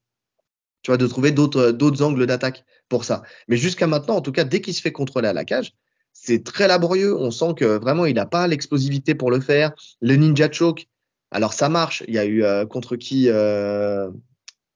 Tu 0.82 0.90
vois, 0.90 0.98
de 0.98 1.06
trouver 1.06 1.32
d'autres 1.32 2.02
angles 2.02 2.26
d'attaque 2.26 2.64
pour 2.88 3.04
ça. 3.04 3.22
Mais 3.48 3.58
jusqu'à 3.58 3.86
maintenant, 3.86 4.16
en 4.16 4.22
tout 4.22 4.32
cas, 4.32 4.46
dès 4.46 4.62
qu'il 4.62 4.74
se 4.74 4.82
fait 4.82 4.92
contrôler 4.92 5.28
à 5.28 5.34
la 5.34 5.46
cage, 5.46 5.74
c'est 6.14 6.44
très 6.44 6.68
laborieux. 6.68 7.16
On 7.18 7.32
sent 7.32 7.54
que 7.56 7.78
vraiment, 7.78 8.06
il 8.06 8.16
n'a 8.16 8.26
pas 8.26 8.48
l'explosivité 8.48 9.16
pour 9.16 9.32
le 9.32 9.40
faire. 9.40 9.74
Le 10.02 10.16
ninja 10.16 10.52
choke, 10.52 10.88
alors 11.32 11.54
ça 11.54 11.70
marche. 11.70 12.04
Il 12.08 12.14
y 12.14 12.20
a 12.20 12.26
eu 12.26 12.44
euh, 12.44 12.66
contre 12.66 12.96
qui 12.96 13.30
euh, 13.30 14.10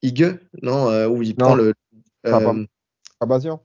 Igue, 0.02 0.38
non 0.62 0.90
euh, 0.90 1.06
Où 1.06 1.22
il 1.22 1.34
prend 1.34 1.54
le. 1.54 1.74
Euh, 2.26 2.66
Chabazian. 3.20 3.64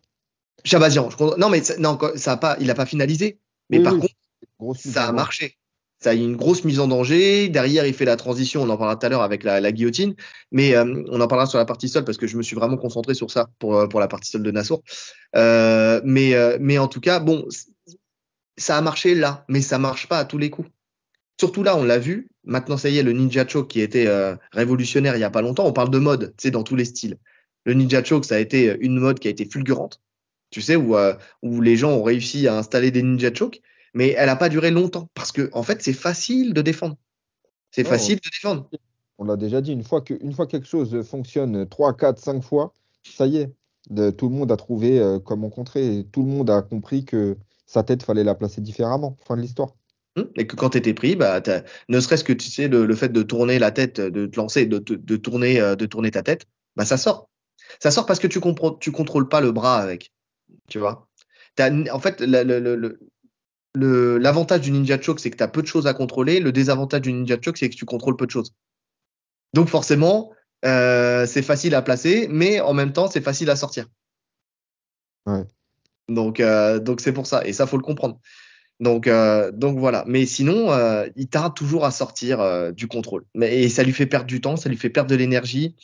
Chabazian. 0.63 1.09
Non, 1.37 1.49
mais 1.49 1.61
non, 1.79 1.97
ça 2.15 2.33
a 2.33 2.37
pas, 2.37 2.57
il 2.59 2.67
n'a 2.67 2.75
pas 2.75 2.85
finalisé. 2.85 3.39
Mais 3.69 3.81
par 3.81 3.93
contre, 3.97 4.79
ça 4.79 5.07
a 5.07 5.11
marché. 5.11 5.58
Ça 5.99 6.11
a 6.11 6.13
eu 6.13 6.19
une 6.19 6.37
grosse 6.37 6.63
mise 6.63 6.79
en 6.79 6.87
danger. 6.87 7.49
Derrière, 7.49 7.85
il 7.85 7.93
fait 7.93 8.05
la 8.05 8.15
transition. 8.15 8.61
On 8.61 8.69
en 8.69 8.77
parlera 8.77 8.95
tout 8.95 9.05
à 9.05 9.09
l'heure 9.09 9.21
avec 9.21 9.43
la, 9.43 9.71
guillotine. 9.71 10.15
Mais 10.51 10.73
euh, 10.75 11.03
on 11.09 11.19
en 11.19 11.27
parlera 11.27 11.45
sur 11.45 11.57
la 11.57 11.65
partie 11.65 11.89
seule 11.89 12.05
parce 12.05 12.17
que 12.17 12.25
je 12.25 12.37
me 12.37 12.41
suis 12.41 12.55
vraiment 12.55 12.77
concentré 12.77 13.13
sur 13.13 13.29
ça 13.29 13.49
pour, 13.59 13.75
euh, 13.75 13.87
pour 13.87 13.99
la 13.99 14.07
partie 14.07 14.29
seule 14.29 14.43
de 14.43 14.51
Nassour. 14.51 14.81
Euh, 15.35 15.99
mais, 16.05 16.33
mais 16.59 16.77
en 16.77 16.87
tout 16.87 17.01
cas, 17.01 17.19
bon, 17.19 17.45
ça 18.57 18.77
a 18.77 18.81
marché 18.81 19.13
là, 19.13 19.45
mais 19.49 19.61
ça 19.61 19.77
marche 19.77 20.07
pas 20.07 20.19
à 20.19 20.25
tous 20.25 20.37
les 20.37 20.49
coups. 20.49 20.69
Surtout 21.37 21.63
là, 21.63 21.75
on 21.75 21.83
l'a 21.83 21.99
vu. 21.99 22.29
Maintenant, 22.45 22.77
ça 22.77 22.89
y 22.89 22.97
est, 22.97 23.03
le 23.03 23.11
Ninja 23.11 23.45
Choke 23.45 23.69
qui 23.69 23.81
était 23.81 24.07
euh, 24.07 24.35
révolutionnaire 24.51 25.15
il 25.15 25.19
y 25.19 25.25
a 25.25 25.29
pas 25.29 25.41
longtemps. 25.41 25.65
On 25.65 25.73
parle 25.73 25.89
de 25.89 25.99
mode, 25.99 26.33
sais, 26.37 26.51
dans 26.51 26.63
tous 26.63 26.77
les 26.77 26.85
styles. 26.85 27.17
Le 27.65 27.73
Ninja 27.73 28.03
Choke, 28.03 28.23
ça 28.23 28.35
a 28.35 28.39
été 28.39 28.77
une 28.79 28.99
mode 28.99 29.19
qui 29.19 29.27
a 29.27 29.31
été 29.31 29.43
fulgurante. 29.43 30.01
Tu 30.49 30.61
sais, 30.61 30.77
où, 30.77 30.95
où 31.43 31.61
les 31.61 31.75
gens 31.75 31.91
ont 31.91 32.03
réussi 32.03 32.47
à 32.47 32.57
installer 32.57 32.89
des 32.89 33.03
Ninja 33.03 33.33
Choke 33.33 33.61
mais 33.93 34.15
elle 34.17 34.27
n'a 34.27 34.35
pas 34.35 34.49
duré 34.49 34.71
longtemps 34.71 35.09
parce 35.13 35.31
que 35.31 35.49
en 35.53 35.63
fait 35.63 35.81
c'est 35.81 35.93
facile 35.93 36.53
de 36.53 36.61
défendre. 36.61 36.97
C'est 37.71 37.83
facile 37.83 38.15
de 38.15 38.29
défendre. 38.29 38.69
On 39.19 39.25
l'a 39.25 39.35
déjà 39.35 39.61
dit, 39.61 39.73
une 39.73 39.83
fois, 39.83 40.01
que, 40.01 40.13
une 40.21 40.33
fois 40.33 40.47
quelque 40.47 40.67
chose 40.67 41.03
fonctionne 41.03 41.67
3, 41.67 41.95
4, 41.95 42.17
5 42.17 42.41
fois, 42.41 42.73
ça 43.03 43.27
y 43.27 43.37
est, 43.37 43.53
de, 43.89 44.11
tout 44.11 44.29
le 44.29 44.35
monde 44.35 44.51
a 44.51 44.57
trouvé 44.57 44.99
euh, 44.99 45.19
comment 45.19 45.49
contrer, 45.49 46.05
tout 46.11 46.23
le 46.23 46.29
monde 46.29 46.49
a 46.49 46.61
compris 46.61 47.05
que 47.05 47.37
sa 47.65 47.83
tête 47.83 48.03
fallait 48.03 48.23
la 48.23 48.33
placer 48.33 48.61
différemment. 48.61 49.17
Fin 49.27 49.35
de 49.35 49.41
l'histoire. 49.41 49.75
Hum, 50.15 50.29
et 50.35 50.47
que 50.47 50.55
quand 50.55 50.71
tu 50.71 50.77
étais 50.77 50.93
pris, 50.93 51.15
bah, 51.15 51.41
ne 51.89 51.99
serait-ce 51.99 52.23
que 52.23 52.33
tu 52.33 52.49
sais, 52.49 52.67
le, 52.67 52.95
fait 52.95 53.09
de 53.09 53.21
tourner 53.21 53.59
la 53.59 53.71
tête, 53.71 53.99
de 53.99 54.25
te 54.25 54.37
lancer, 54.37 54.65
de, 54.65 54.79
de, 54.79 55.15
tourner, 55.17 55.59
euh, 55.59 55.75
de 55.75 55.85
tourner 55.85 56.11
ta 56.11 56.23
tête, 56.23 56.45
bah, 56.75 56.85
ça 56.85 56.97
sort. 56.97 57.29
Ça 57.79 57.91
sort 57.91 58.05
parce 58.05 58.19
que 58.19 58.27
tu 58.27 58.39
ne 58.39 58.77
tu 58.79 58.91
contrôles 58.91 59.27
pas 59.27 59.41
le 59.41 59.51
bras 59.51 59.77
avec. 59.77 60.11
Tu 60.67 60.79
vois? 60.79 61.07
En 61.59 61.99
fait, 61.99 62.21
le, 62.21 62.43
le, 62.43 62.99
l'avantage 63.75 64.61
du 64.61 64.71
Ninja 64.71 64.99
Choke, 64.99 65.19
c'est 65.19 65.29
que 65.29 65.37
tu 65.37 65.43
as 65.43 65.47
peu 65.47 65.61
de 65.61 65.67
choses 65.67 65.87
à 65.87 65.93
contrôler. 65.93 66.39
Le 66.39 66.51
désavantage 66.51 67.01
du 67.01 67.13
Ninja 67.13 67.37
Choke, 67.41 67.57
c'est 67.57 67.69
que 67.69 67.75
tu 67.75 67.85
contrôles 67.85 68.17
peu 68.17 68.25
de 68.25 68.31
choses. 68.31 68.53
Donc 69.53 69.67
forcément, 69.67 70.31
euh, 70.65 71.25
c'est 71.25 71.41
facile 71.41 71.75
à 71.75 71.81
placer, 71.81 72.27
mais 72.29 72.59
en 72.59 72.73
même 72.73 72.93
temps, 72.93 73.07
c'est 73.07 73.21
facile 73.21 73.49
à 73.49 73.55
sortir. 73.55 73.85
Ouais. 75.25 75.43
Donc, 76.07 76.39
euh, 76.39 76.79
donc 76.79 77.01
c'est 77.01 77.13
pour 77.13 77.27
ça. 77.27 77.45
Et 77.45 77.53
ça, 77.53 77.67
faut 77.67 77.77
le 77.77 77.83
comprendre. 77.83 78.19
Donc, 78.79 79.07
euh, 79.07 79.51
donc 79.51 79.77
voilà. 79.77 80.03
Mais 80.07 80.25
sinon, 80.25 80.71
euh, 80.71 81.07
il 81.15 81.27
tarde 81.27 81.55
toujours 81.55 81.85
à 81.85 81.91
sortir 81.91 82.39
euh, 82.39 82.71
du 82.71 82.87
contrôle. 82.87 83.25
Mais, 83.35 83.61
et 83.63 83.69
ça 83.69 83.83
lui 83.83 83.93
fait 83.93 84.05
perdre 84.05 84.27
du 84.27 84.41
temps, 84.41 84.55
ça 84.55 84.69
lui 84.69 84.77
fait 84.77 84.89
perdre 84.89 85.09
de 85.09 85.15
l'énergie. 85.15 85.75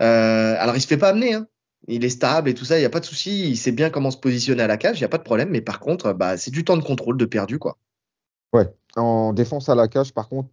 Euh, 0.00 0.56
alors, 0.58 0.76
il 0.76 0.80
se 0.80 0.86
fait 0.86 0.96
pas 0.96 1.10
amener. 1.10 1.34
Hein 1.34 1.46
il 1.88 2.04
est 2.04 2.10
stable 2.10 2.48
et 2.48 2.54
tout 2.54 2.64
ça, 2.64 2.76
il 2.76 2.80
n'y 2.80 2.86
a 2.86 2.90
pas 2.90 3.00
de 3.00 3.04
souci, 3.04 3.50
il 3.50 3.56
sait 3.56 3.72
bien 3.72 3.90
comment 3.90 4.10
se 4.10 4.16
positionner 4.16 4.62
à 4.62 4.66
la 4.66 4.76
cage, 4.76 4.98
il 4.98 5.02
n'y 5.02 5.06
a 5.06 5.08
pas 5.08 5.18
de 5.18 5.22
problème, 5.22 5.50
mais 5.50 5.60
par 5.60 5.80
contre, 5.80 6.12
bah, 6.12 6.36
c'est 6.36 6.50
du 6.50 6.64
temps 6.64 6.76
de 6.76 6.82
contrôle 6.82 7.16
de 7.16 7.24
perdu. 7.24 7.58
quoi. 7.58 7.76
Ouais, 8.52 8.72
en 8.96 9.32
défense 9.32 9.68
à 9.68 9.74
la 9.74 9.88
cage, 9.88 10.12
par 10.14 10.28
contre, 10.28 10.48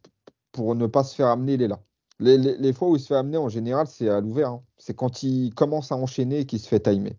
pour 0.52 0.76
ne 0.76 0.88
pas 0.88 1.04
se 1.04 1.16
faire 1.16 1.28
amener, 1.28 1.54
il 1.54 1.62
est 1.62 1.68
là. 1.68 1.80
Les, 2.20 2.74
fois 2.74 2.90
où 2.90 2.96
il 2.96 3.00
se 3.00 3.08
fait 3.08 3.16
amener, 3.16 3.38
en 3.38 3.50
général, 3.50 3.88
c'est 3.88 4.08
à 4.08 4.22
l'ouvert. 4.22 4.50
Hein. 4.50 4.64
C'est 4.78 4.96
quand 4.96 5.24
il 5.24 5.54
commence 5.56 5.92
à 5.92 5.96
enchaîner 5.96 6.42
et 6.42 6.46
qu'il 6.46 6.60
se 6.60 6.68
fait 6.68 6.80
timer. 6.80 7.18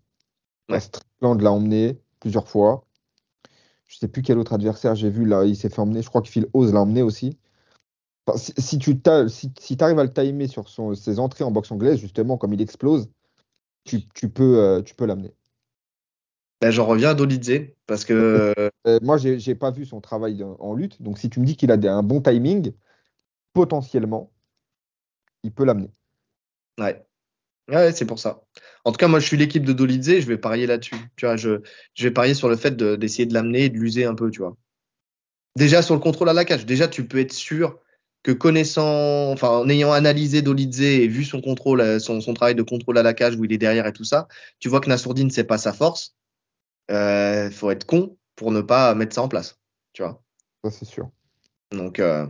Ouais. 0.69 0.79
Strickland 0.79 1.41
l'a 1.41 1.51
emmené 1.51 1.99
plusieurs 2.21 2.49
fois. 2.49 2.85
Je 3.87 3.97
ne 3.97 4.01
sais 4.01 4.09
plus 4.09 4.23
quel 4.23 4.39
autre 4.39 4.53
adversaire 4.53 4.95
j'ai 4.95 5.11
vu 5.11 5.27
là, 5.27 5.45
il 5.45 5.57
s'est 5.57 5.71
fait 5.71 5.81
emmener. 5.81 6.03
Je 6.03 6.09
crois 6.09 6.23
que 6.23 6.29
Phil 6.29 6.47
Oz 6.55 6.73
l'a 6.73 6.81
emmené 6.81 7.03
aussi. 7.03 7.37
si, 8.37 8.79
tu 8.79 9.01
si, 9.29 9.77
arrives 9.81 9.99
à 9.99 10.05
le 10.05 10.13
timer 10.13 10.47
sur 10.47 10.69
son, 10.69 10.95
ses 10.95 11.19
entrées 11.19 11.43
en 11.43 11.51
boxe 11.51 11.73
anglaise, 11.73 11.99
justement, 11.99 12.39
comme 12.39 12.55
il 12.55 12.63
explose, 12.63 13.09
tu, 13.85 14.29
peux, 14.29 14.59
euh, 14.59 14.83
tu 14.83 14.95
peux 14.95 15.07
l'amener. 15.07 15.35
Ben, 16.61 16.71
J'en 16.71 16.87
reviens 16.87 17.11
à 17.11 17.15
Dolidze 17.15 17.69
parce 17.87 18.05
que. 18.05 18.55
Euh, 18.89 18.99
moi, 19.01 19.17
j'ai 19.17 19.37
n'ai 19.37 19.55
pas 19.55 19.71
vu 19.71 19.87
son 19.87 20.01
travail 20.01 20.45
en 20.59 20.75
lutte. 20.75 21.01
Donc, 21.01 21.17
si 21.17 21.31
tu 21.31 21.39
me 21.39 21.45
dis 21.45 21.57
qu'il 21.57 21.71
a 21.71 21.75
un 21.75 22.03
bon 22.03 22.21
timing, 22.21 22.73
potentiellement, 23.53 24.33
il 25.45 25.53
peut 25.53 25.65
l'amener. 25.65 25.93
Ouais. 26.81 27.01
Ouais, 27.69 27.93
c'est 27.93 28.07
pour 28.07 28.19
ça. 28.19 28.43
En 28.85 28.91
tout 28.91 28.97
cas, 28.97 29.07
moi, 29.07 29.21
je 29.21 29.27
suis 29.27 29.37
l'équipe 29.37 29.65
de 29.65 29.73
Dolidze, 29.73 30.19
je 30.19 30.27
vais 30.27 30.37
parier 30.37 30.67
là-dessus. 30.67 30.97
Tu 31.15 31.27
vois, 31.27 31.37
je, 31.37 31.61
je 31.95 32.05
vais 32.05 32.11
parier 32.11 32.35
sur 32.35 32.49
le 32.49 32.57
fait 32.57 32.77
d'essayer 32.77 33.25
de, 33.27 33.35
l'amener 33.35 33.67
et 33.67 33.69
de 33.69 33.79
l'user 33.79 34.05
un 34.05 34.17
peu, 34.17 34.31
tu 34.31 34.41
vois. 34.41 34.57
Déjà 35.57 35.83
sur 35.83 35.95
le 35.95 36.01
contrôle 36.01 36.29
à 36.29 36.33
la 36.33 36.45
cage, 36.45 36.67
déjà 36.67 36.89
tu 36.89 37.07
peux 37.07 37.21
être 37.21 37.33
sûr 37.33 37.79
que 38.23 38.31
connaissant, 38.31 39.33
enfin, 39.33 39.49
en 39.49 39.69
ayant 39.69 39.93
analysé 39.93 40.43
Dolidze 40.43 40.81
et 40.81 41.09
vu 41.09 41.25
son 41.25 41.41
contrôle, 41.41 41.81
euh, 41.81 41.99
son, 41.99 42.21
son, 42.21 42.35
travail 42.35 42.55
de 42.55 42.63
contrôle 42.63 42.99
à 42.99 43.03
la 43.03 43.15
cage 43.15 43.35
où 43.37 43.45
il 43.45 43.53
est 43.53 43.59
derrière 43.59 43.87
et 43.87 43.93
tout 43.93 44.05
ça, 44.05 44.29
tu 44.61 44.69
vois 44.69 44.81
que 44.81 44.89
Nassourdine, 44.89 45.31
c'est 45.31 45.45
pas 45.45 45.59
sa 45.59 45.73
force. 45.73 46.15
Il 46.89 46.95
euh, 46.95 47.51
faut 47.51 47.71
être 47.71 47.85
con 47.85 48.17
pour 48.37 48.53
ne 48.53 48.61
pas 48.61 48.95
mettre 48.95 49.15
ça 49.15 49.23
en 49.23 49.29
place. 49.29 49.59
Tu 49.93 50.03
vois. 50.03 50.23
Ça, 50.65 50.71
c'est 50.71 50.85
sûr. 50.85 51.11
Donc, 51.73 51.99
euh... 51.99 52.27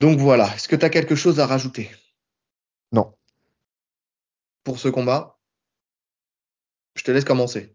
donc 0.00 0.18
voilà. 0.18 0.54
Est-ce 0.54 0.68
que 0.68 0.76
tu 0.76 0.84
as 0.84 0.90
quelque 0.90 1.16
chose 1.16 1.40
à 1.40 1.46
rajouter? 1.46 1.90
Non. 2.92 3.14
Pour 4.62 4.78
ce 4.78 4.88
combat? 4.88 5.38
Je 6.94 7.02
te 7.02 7.10
laisse 7.10 7.24
commencer. 7.24 7.74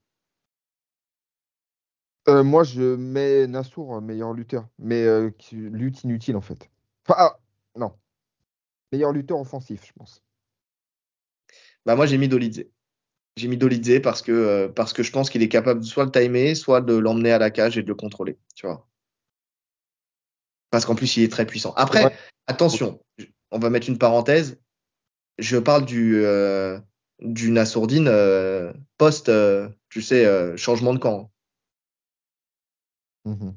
Euh, 2.29 2.43
moi, 2.43 2.63
je 2.63 2.95
mets 2.95 3.47
Nassour 3.47 4.01
meilleur 4.01 4.33
lutteur, 4.33 4.67
mais 4.77 5.03
euh, 5.03 5.31
lutte 5.51 6.03
inutile 6.03 6.35
en 6.35 6.41
fait. 6.41 6.69
Enfin, 7.07 7.15
ah, 7.17 7.39
non. 7.75 7.91
Meilleur 8.91 9.11
lutteur 9.11 9.39
offensif, 9.39 9.83
je 9.85 9.93
pense. 9.93 10.23
Bah 11.85 11.95
moi, 11.95 12.05
j'ai 12.05 12.17
mis 12.17 12.27
Dolidze. 12.27 12.65
J'ai 13.35 13.47
mis 13.47 13.57
Dolidze 13.57 14.01
parce 14.03 14.21
que, 14.21 14.31
euh, 14.31 14.67
parce 14.67 14.93
que 14.93 15.01
je 15.01 15.11
pense 15.11 15.29
qu'il 15.29 15.41
est 15.41 15.49
capable 15.49 15.83
soit 15.83 16.05
de 16.05 16.11
timer, 16.11 16.53
soit 16.53 16.81
de 16.81 16.93
l'emmener 16.93 17.31
à 17.31 17.39
la 17.39 17.49
cage 17.49 17.77
et 17.77 17.83
de 17.83 17.87
le 17.87 17.95
contrôler. 17.95 18.37
Tu 18.55 18.67
vois. 18.67 18.87
Parce 20.69 20.85
qu'en 20.85 20.95
plus, 20.95 21.17
il 21.17 21.23
est 21.23 21.31
très 21.31 21.47
puissant. 21.47 21.73
Après, 21.77 22.15
attention, 22.45 23.01
on 23.49 23.57
va 23.57 23.71
mettre 23.71 23.89
une 23.89 23.97
parenthèse. 23.97 24.59
Je 25.39 25.57
parle 25.57 25.85
du, 25.85 26.23
du 27.21 27.49
Nassourdine 27.49 28.11
post, 28.99 29.31
tu 29.89 30.01
sais, 30.03 30.55
changement 30.57 30.93
de 30.93 30.99
camp. 30.99 31.31
Mmh 33.25 33.51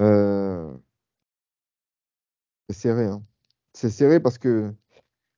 euh, 0.00 0.76
c'est 2.68 2.76
serré, 2.76 3.06
hein. 3.06 3.22
C'est 3.74 3.90
serré 3.90 4.20
parce 4.20 4.38
que 4.38 4.74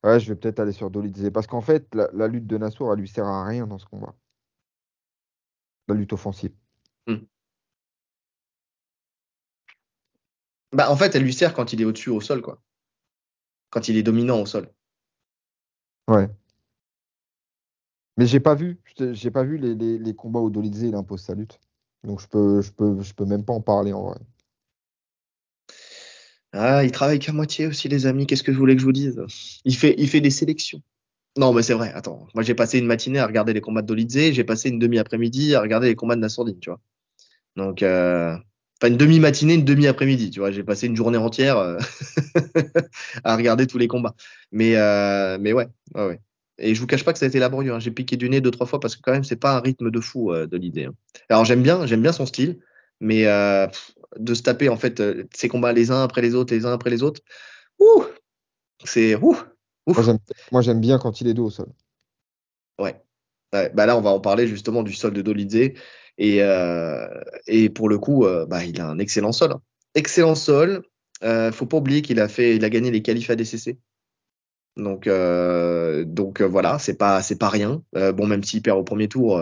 ouais, 0.03 0.19
je 0.19 0.29
vais 0.29 0.35
peut-être 0.39 0.59
aller 0.59 0.71
sur 0.71 0.89
Dolidze 0.91 1.31
parce 1.33 1.47
qu'en 1.47 1.61
fait, 1.61 1.87
la, 1.95 2.27
lutte 2.27 2.47
de 2.47 2.57
Nassour, 2.57 2.93
elle 2.93 2.99
lui 2.99 3.07
sert 3.07 3.25
à 3.25 3.45
rien 3.45 3.67
dans 3.67 3.77
ce 3.77 3.85
combat. 3.85 4.15
La 5.87 5.95
lutte 5.95 6.13
offensive. 6.13 6.53
Mmh. 7.07 7.15
Bah, 10.73 10.89
en 10.91 10.95
fait, 10.97 11.15
elle 11.15 11.23
lui 11.23 11.33
sert 11.33 11.53
quand 11.53 11.73
il 11.73 11.81
est 11.81 11.85
au-dessus 11.85 12.09
au 12.09 12.21
sol, 12.21 12.41
quoi. 12.41 12.61
Quand 13.69 13.87
il 13.87 13.97
est 13.97 14.03
dominant 14.03 14.41
au 14.41 14.45
sol. 14.45 14.71
Ouais. 16.07 16.29
Mais 18.17 18.27
j'ai 18.27 18.39
pas 18.39 18.55
vu, 18.55 18.79
j'ai 18.97 19.31
pas 19.31 19.43
vu 19.43 19.57
les, 19.57 20.13
combats 20.15 20.39
où 20.39 20.49
Dolidze 20.49 20.83
il 20.83 20.95
impose 20.95 21.21
sa 21.21 21.33
lutte. 21.33 21.59
Donc 22.03 22.21
je 22.21 22.27
peux, 22.27 22.61
je 22.61 22.71
peux, 22.71 23.01
je 23.01 23.13
peux 23.13 23.25
même 23.25 23.43
pas 23.45 23.53
en 23.53 23.61
parler 23.61 23.93
en 23.93 24.03
vrai. 24.03 24.19
Ah, 26.51 26.83
il 26.83 26.91
travaille 26.91 27.17
qu'à 27.19 27.33
moitié 27.33 27.65
aussi, 27.65 27.89
les 27.89 28.05
amis. 28.05 28.27
Qu'est-ce 28.27 28.43
que 28.43 28.51
vous 28.51 28.59
voulez 28.59 28.75
que 28.75 28.81
je 28.81 28.85
vous 28.85 28.91
dise? 28.91 29.19
Il 29.65 29.75
fait, 29.75 29.95
il 29.97 30.07
fait 30.07 30.21
des 30.21 30.29
sélections. 30.29 30.81
Non, 31.37 31.51
mais 31.53 31.63
c'est 31.63 31.73
vrai. 31.73 31.91
Attends, 31.93 32.27
moi 32.35 32.43
j'ai 32.43 32.53
passé 32.53 32.77
une 32.77 32.85
matinée 32.85 33.19
à 33.19 33.25
regarder 33.25 33.53
les 33.53 33.61
combats 33.61 33.81
de 33.81 33.87
Dolidze, 33.87 34.33
j'ai 34.33 34.43
passé 34.43 34.69
une 34.69 34.79
demi-après-midi 34.79 35.55
à 35.55 35.61
regarder 35.61 35.87
les 35.87 35.95
combats 35.95 36.15
de 36.15 36.21
Nassourdine, 36.21 36.59
tu 36.59 36.69
vois. 36.69 36.79
Donc, 37.55 37.83
euh... 37.83 38.35
enfin 38.81 38.89
une 38.89 38.97
demi-matinée, 38.97 39.55
une 39.55 39.65
demi-après-midi, 39.65 40.31
tu 40.31 40.39
vois. 40.39 40.51
J'ai 40.51 40.63
passé 40.63 40.87
une 40.87 40.95
journée 40.95 41.17
entière 41.17 41.57
euh, 41.57 41.77
à 43.23 43.35
regarder 43.35 43.67
tous 43.67 43.79
les 43.79 43.87
combats. 43.87 44.15
Mais, 44.51 44.75
euh... 44.75 45.37
mais 45.39 45.53
ouais, 45.53 45.67
ouais, 45.95 46.07
ouais. 46.07 46.21
Et 46.63 46.75
je 46.75 46.79
vous 46.79 46.87
cache 46.87 47.03
pas 47.03 47.11
que 47.11 47.19
ça 47.19 47.25
a 47.25 47.27
été 47.27 47.39
laborieux. 47.39 47.73
Hein. 47.73 47.79
J'ai 47.79 47.91
piqué 47.91 48.15
du 48.15 48.29
nez 48.29 48.39
deux 48.39 48.51
trois 48.51 48.65
fois 48.65 48.79
parce 48.79 48.95
que 48.95 49.01
quand 49.01 49.11
même 49.11 49.25
c'est 49.25 49.35
pas 49.35 49.57
un 49.57 49.59
rythme 49.59 49.91
de 49.91 49.99
fou 49.99 50.31
euh, 50.31 50.47
de 50.47 50.57
l'idée. 50.57 50.85
Hein. 50.85 50.93
Alors 51.29 51.43
j'aime 51.43 51.61
bien, 51.61 51.85
j'aime 51.85 52.01
bien 52.01 52.13
son 52.13 52.25
style, 52.25 52.59
mais 53.01 53.27
euh, 53.27 53.67
de 54.17 54.33
se 54.33 54.41
taper 54.41 54.69
en 54.69 54.77
fait 54.77 55.01
euh, 55.01 55.25
ces 55.33 55.49
combats 55.49 55.73
les 55.73 55.91
uns 55.91 56.03
après 56.03 56.21
les 56.21 56.35
autres, 56.35 56.53
les 56.53 56.65
uns 56.65 56.71
après 56.71 56.89
les 56.89 57.03
autres, 57.03 57.21
ouh, 57.79 58.05
c'est 58.85 59.15
ouh. 59.15 59.37
Moi 60.53 60.61
j'aime 60.61 60.79
bien 60.79 60.99
quand 60.99 61.19
il 61.19 61.27
est 61.27 61.33
dos 61.33 61.47
au 61.47 61.49
sol. 61.49 61.67
Ouais. 62.79 62.95
ouais. 63.51 63.69
Bah 63.73 63.85
là 63.85 63.97
on 63.97 64.01
va 64.01 64.11
en 64.11 64.21
parler 64.21 64.47
justement 64.47 64.83
du 64.83 64.93
sol 64.93 65.11
de 65.13 65.21
Dolidze 65.21 65.73
et 66.17 66.37
et 67.47 67.69
pour 67.69 67.89
le 67.89 67.97
coup 67.97 68.25
bah 68.47 68.63
il 68.63 68.79
a 68.79 68.87
un 68.87 68.99
excellent 68.99 69.33
sol. 69.33 69.51
Hein. 69.51 69.61
Excellent 69.95 70.35
sol. 70.35 70.83
faut 71.51 71.65
pas 71.65 71.77
oublier 71.77 72.01
qu'il 72.01 72.21
a 72.21 72.29
fait, 72.29 72.55
il 72.55 72.63
a 72.63 72.69
gagné 72.69 72.89
les 72.89 73.01
qualifs 73.01 73.29
ADCC 73.29 73.77
Donc, 74.75 75.05
euh, 75.07 76.03
donc 76.03 76.41
euh, 76.41 76.47
voilà, 76.47 76.79
c'est 76.79 76.95
pas, 76.95 77.21
c'est 77.21 77.37
pas 77.37 77.49
rien. 77.49 77.83
Euh, 77.95 78.11
bon, 78.11 78.25
même 78.25 78.43
s'il 78.43 78.61
perd 78.61 78.79
au 78.79 78.83
premier 78.83 79.07
tour 79.07 79.39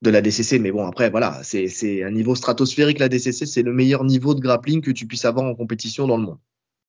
de 0.00 0.10
la 0.10 0.20
DCC, 0.20 0.58
mais 0.58 0.70
bon, 0.70 0.86
après, 0.86 1.10
voilà, 1.10 1.40
c'est 1.42 2.02
un 2.02 2.10
niveau 2.10 2.34
stratosphérique. 2.34 2.98
La 2.98 3.08
DCC, 3.08 3.46
c'est 3.46 3.62
le 3.62 3.72
meilleur 3.72 4.04
niveau 4.04 4.34
de 4.34 4.40
grappling 4.40 4.80
que 4.80 4.90
tu 4.90 5.06
puisses 5.06 5.24
avoir 5.24 5.46
en 5.46 5.54
compétition 5.54 6.06
dans 6.06 6.16
le 6.16 6.22
monde. 6.22 6.38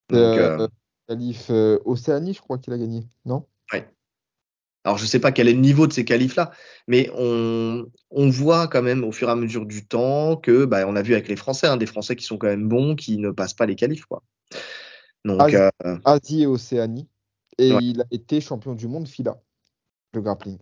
Donc, 0.09 0.69
Qualif 1.07 1.49
Océanie, 1.85 2.33
je 2.33 2.41
crois 2.41 2.59
qu'il 2.59 2.71
a 2.71 2.77
gagné, 2.77 3.07
non? 3.25 3.45
Ouais. 3.73 3.87
Alors, 4.83 4.99
je 4.99 5.05
sais 5.05 5.19
pas 5.19 5.31
quel 5.31 5.47
est 5.47 5.53
le 5.53 5.59
niveau 5.59 5.87
de 5.87 5.93
ces 5.93 6.05
qualifs-là, 6.05 6.51
mais 6.87 7.09
on, 7.15 7.87
on, 8.11 8.29
voit 8.29 8.67
quand 8.67 8.83
même 8.83 9.03
au 9.03 9.11
fur 9.11 9.27
et 9.27 9.31
à 9.31 9.35
mesure 9.35 9.65
du 9.65 9.87
temps 9.87 10.37
que, 10.37 10.65
bah, 10.65 10.87
on 10.87 10.95
a 10.95 11.01
vu 11.01 11.13
avec 11.13 11.27
les 11.27 11.35
Français, 11.35 11.65
hein, 11.65 11.77
des 11.77 11.87
Français 11.87 12.15
qui 12.15 12.25
sont 12.25 12.37
quand 12.37 12.47
même 12.47 12.69
bons, 12.69 12.95
qui 12.95 13.17
ne 13.17 13.31
passent 13.31 13.55
pas 13.55 13.65
les 13.65 13.75
qualifs, 13.75 14.05
quoi. 14.05 14.21
Donc, 15.25 15.55
Asie 16.05 16.43
et 16.43 16.47
Océanie. 16.47 17.07
Et 17.59 17.69
il 17.81 18.01
a 18.01 18.05
été 18.11 18.41
champion 18.41 18.73
du 18.73 18.87
monde 18.87 19.07
FILA, 19.07 19.39
le 20.13 20.21
grappling. 20.21 20.57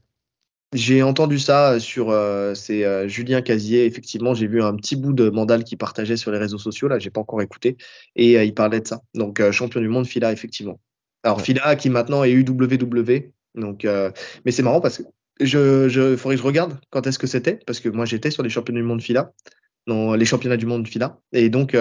J'ai 0.74 1.02
entendu 1.02 1.40
ça 1.40 1.80
sur 1.80 2.10
euh, 2.10 2.54
c'est 2.54 2.84
euh, 2.84 3.08
Julien 3.08 3.42
Casier. 3.42 3.86
Effectivement, 3.86 4.34
j'ai 4.34 4.48
vu 4.48 4.62
un 4.62 4.76
petit 4.76 4.98
bout 4.98 5.14
de 5.14 5.30
mandal 5.30 5.64
qui 5.64 5.78
partageait 5.78 6.18
sur 6.18 6.30
les 6.30 6.38
réseaux 6.38 6.58
sociaux. 6.58 6.90
Là, 6.90 7.00
j'ai 7.00 7.10
pas 7.10 7.22
encore 7.22 7.42
écouté 7.42 7.78
et 8.18 8.38
euh, 8.38 8.44
il 8.44 8.54
parlait 8.54 8.82
de 8.82 8.88
ça. 8.88 9.02
Donc 9.14 9.42
champion 9.52 9.80
du 9.80 9.88
monde 9.88 10.06
Fila 10.06 10.34
effectivement. 10.34 10.80
Alors 11.24 11.42
Fila 11.42 11.78
qui 11.78 11.90
maintenant 11.90 12.24
est 12.24 12.32
UWW. 12.32 13.32
Donc 13.56 13.88
mais 14.46 14.52
c'est 14.52 14.62
marrant 14.62 14.82
parce 14.82 14.98
que 14.98 15.04
je, 15.40 15.88
je 15.88 16.16
faudrait 16.18 16.36
que 16.36 16.42
je 16.42 16.46
regarde 16.46 16.80
quand 16.90 17.08
est-ce 17.08 17.18
que 17.18 17.28
c'était 17.28 17.60
parce 17.66 17.80
que 17.80 17.90
moi 17.90 18.06
j'étais 18.06 18.30
sur 18.30 18.44
les 18.44 18.50
championnats 18.50 18.82
du 18.82 18.86
monde 18.86 19.02
Fila 19.02 19.32
dans 19.88 20.16
les 20.16 20.26
championnats 20.26 20.58
du 20.58 20.66
monde 20.68 20.88
Fila 20.88 21.20
et 21.32 21.50
donc 21.50 21.76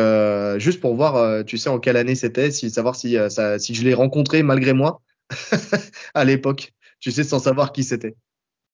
juste 0.58 0.80
pour 0.80 0.94
voir 0.94 1.44
tu 1.44 1.58
sais 1.58 1.68
en 1.68 1.78
quelle 1.78 1.96
année 1.96 2.14
c'était 2.14 2.50
si 2.50 2.70
savoir 2.70 2.96
si 2.96 3.16
ça, 3.28 3.58
si 3.58 3.74
je 3.74 3.84
l'ai 3.84 3.92
rencontré 3.92 4.42
malgré 4.42 4.72
moi 4.72 5.02
à 6.14 6.24
l'époque. 6.24 6.74
Tu 7.00 7.10
sais, 7.12 7.24
sans 7.24 7.38
savoir 7.38 7.72
qui 7.72 7.84
c'était. 7.84 8.16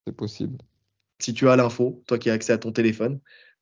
C'est 0.07 0.15
possible. 0.15 0.59
Si 1.21 1.35
tu 1.35 1.49
as 1.49 1.57
l'info, 1.57 2.03
toi 2.07 2.19
qui 2.19 2.31
as 2.31 2.33
accès 2.33 2.53
à 2.53 2.59
ton 2.59 2.73
téléphone. 2.73 3.21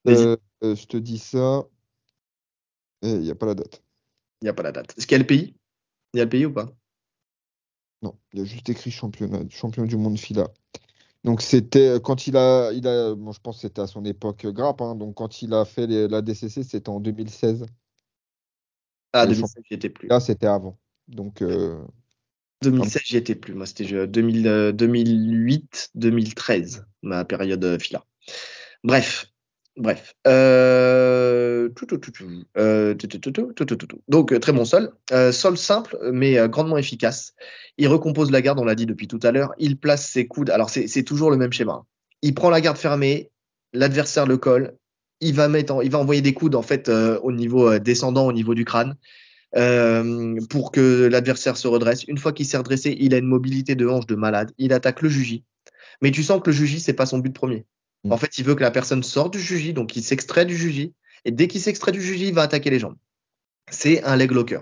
Euh, 0.09 0.36
euh, 0.62 0.74
je 0.74 0.86
te 0.86 0.97
dis 0.97 1.18
ça. 1.18 1.64
Il 3.03 3.20
n'y 3.20 3.30
a 3.30 3.34
pas 3.34 3.47
la 3.47 3.55
date. 3.55 3.82
Il 4.41 4.45
n'y 4.47 4.49
a 4.51 4.55
pas 4.55 4.62
la 4.62 4.72
date. 4.72 4.95
Est-ce 4.97 5.07
qu'il 5.07 5.14
y 5.14 5.16
a 5.16 5.18
le 5.18 5.26
pays? 5.26 5.55
Il 6.14 6.18
y 6.18 6.20
a 6.20 6.24
le 6.24 6.30
pays 6.30 6.47
ou 6.47 6.53
pas? 6.53 6.70
Non, 8.03 8.18
il 8.32 8.41
y 8.41 8.43
a 8.43 8.45
juste 8.45 8.68
écrit 8.68 8.91
championnat, 8.91 9.41
champion 9.51 9.84
du 9.84 9.97
monde 9.97 10.18
FILA. 10.18 10.49
Donc 11.22 11.43
c'était 11.43 11.88
euh, 11.88 12.01
quand 12.01 12.26
il 12.26 12.36
a, 12.38 12.72
il 12.72 12.86
a, 12.88 13.14
bon, 13.14 13.32
je 13.32 13.41
pense 13.41 13.57
que 13.57 13.62
c'était 13.62 13.82
à 13.82 13.86
son 13.86 14.05
époque 14.07 14.47
grappe. 14.47 14.80
Hein, 14.80 14.95
donc 14.95 15.16
quand 15.16 15.43
il 15.43 15.53
a 15.53 15.66
fait 15.66 15.86
la 15.86 16.22
DCC, 16.22 16.62
c'était 16.62 16.88
en 16.88 17.01
2016. 17.01 17.66
Ah, 19.12 19.26
2016, 19.26 19.62
j'y 19.68 19.74
étais 19.74 19.91
plus. 19.91 20.09
Là, 20.09 20.20
c'était 20.20 20.47
avant. 20.47 20.78
Donc 21.09 21.43
2016, 22.62 23.02
j'y 23.04 23.16
étais 23.16 23.34
plus. 23.34 23.54
Moi, 23.54 23.66
c'était 23.66 24.06
2008, 24.06 25.90
2013, 25.94 26.84
ma 27.02 27.24
période 27.24 27.80
fila. 27.80 28.04
Bref, 28.84 29.26
bref. 29.76 30.14
Donc, 34.08 34.38
très 34.40 34.52
bon 34.52 34.64
sol. 34.64 34.92
Euh, 35.12 35.32
sol 35.32 35.56
simple, 35.56 35.98
mais 36.12 36.38
euh, 36.38 36.48
grandement 36.48 36.76
efficace. 36.76 37.34
Il 37.78 37.88
recompose 37.88 38.30
la 38.30 38.42
garde, 38.42 38.58
on 38.58 38.64
l'a 38.64 38.74
dit 38.74 38.86
depuis 38.86 39.08
tout 39.08 39.20
à 39.22 39.32
l'heure. 39.32 39.54
Il 39.58 39.78
place 39.78 40.06
ses 40.06 40.26
coudes. 40.26 40.50
Alors, 40.50 40.70
c'est 40.70 41.02
toujours 41.02 41.30
le 41.30 41.36
même 41.36 41.52
schéma. 41.52 41.84
Il 42.22 42.34
prend 42.34 42.50
la 42.50 42.61
garde 42.61 42.76
fermée, 42.76 43.30
l'adversaire 43.72 44.26
le 44.26 44.36
colle. 44.36 44.76
Il 45.22 45.34
va, 45.34 45.48
mettre 45.48 45.82
il 45.82 45.90
va 45.90 45.98
envoyer 45.98 46.22
des 46.22 46.32
coudes 46.32 46.54
en 46.54 46.62
fait 46.62 46.88
euh, 46.88 47.18
au 47.22 47.30
niveau 47.30 47.78
descendant, 47.78 48.26
au 48.26 48.32
niveau 48.32 48.54
du 48.54 48.64
crâne. 48.64 48.96
Euh, 49.57 50.38
pour 50.48 50.70
que 50.70 51.07
l'adversaire 51.07 51.57
se 51.57 51.66
redresse. 51.66 52.05
Une 52.05 52.18
fois 52.18 52.32
qu'il 52.32 52.46
s'est 52.46 52.57
redressé, 52.57 52.96
il 53.01 53.14
a 53.14 53.18
une 53.18 53.26
mobilité 53.26 53.74
de 53.74 53.86
hanche 53.86 54.07
de 54.07 54.14
malade. 54.14 54.53
Il 54.59 54.72
attaque 54.72 55.03
le 55.03 55.09
juji. 55.09 55.44
Mais 56.03 56.12
tu 56.12 56.22
sens 56.22 56.40
que 56.40 56.51
le 56.51 56.53
juji, 56.57 56.78
c'est 56.78 56.92
pas 56.92 57.07
son 57.07 57.18
but 57.18 57.34
premier. 57.34 57.66
Mm. 58.05 58.12
En 58.12 58.16
fait, 58.16 58.38
il 58.38 58.44
veut 58.44 58.55
que 58.55 58.62
la 58.62 58.70
personne 58.70 59.03
sorte 59.03 59.32
du 59.32 59.40
juji, 59.40 59.72
donc 59.72 59.96
il 59.96 60.03
s'extrait 60.03 60.46
du 60.46 60.57
juji. 60.57 60.94
Et 61.24 61.32
dès 61.32 61.48
qu'il 61.48 61.61
s'extrait 61.61 61.92
du 61.92 62.01
juji, 62.01 62.28
il 62.28 62.34
va 62.34 62.42
attaquer 62.42 62.70
les 62.70 62.78
jambes. 62.78 62.96
C'est 63.70 64.03
un 64.05 64.16
leg 64.16 64.30
locker. 64.30 64.61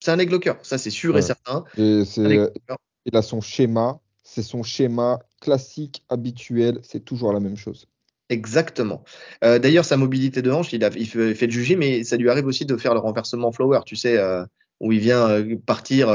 C'est 0.00 0.10
un 0.10 0.16
leg 0.16 0.30
locker, 0.30 0.54
ça 0.62 0.78
c'est 0.78 0.90
sûr 0.90 1.16
et 1.16 1.22
certain. 1.22 1.64
il 1.76 3.16
a 3.16 3.22
son 3.22 3.40
schéma, 3.40 4.00
c'est 4.24 4.42
son 4.42 4.64
schéma 4.64 5.20
classique, 5.40 6.04
habituel, 6.08 6.80
c'est 6.82 7.04
toujours 7.04 7.32
la 7.32 7.38
même 7.38 7.56
chose. 7.56 7.86
Exactement. 8.32 9.04
Euh, 9.44 9.58
d'ailleurs, 9.58 9.84
sa 9.84 9.98
mobilité 9.98 10.40
de 10.40 10.50
hanche, 10.50 10.72
il, 10.72 10.80
fait, 11.06 11.46
le 11.46 11.52
juger, 11.52 11.76
mais 11.76 12.02
ça 12.02 12.16
lui 12.16 12.30
arrive 12.30 12.46
aussi 12.46 12.64
de 12.64 12.78
faire 12.78 12.94
le 12.94 13.00
renversement 13.00 13.52
flower, 13.52 13.80
tu 13.84 13.94
sais, 13.94 14.16
euh, 14.16 14.42
où 14.80 14.90
il 14.90 15.00
vient 15.00 15.28
euh, 15.28 15.56
partir, 15.66 16.08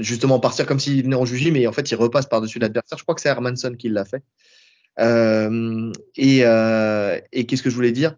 justement 0.00 0.38
partir 0.38 0.66
comme 0.66 0.78
s'il 0.78 1.02
venait 1.02 1.16
en 1.16 1.24
juger, 1.24 1.50
mais 1.50 1.66
en 1.66 1.72
fait, 1.72 1.90
il 1.90 1.94
repasse 1.94 2.26
par-dessus 2.26 2.58
l'adversaire. 2.58 2.98
Je 2.98 3.04
crois 3.04 3.14
que 3.14 3.22
c'est 3.22 3.30
Hermanson 3.30 3.74
qui 3.74 3.88
l'a 3.88 4.04
fait. 4.04 4.22
et, 6.18 7.46
qu'est-ce 7.46 7.62
que 7.62 7.70
je 7.70 7.74
voulais 7.74 7.92
dire? 7.92 8.16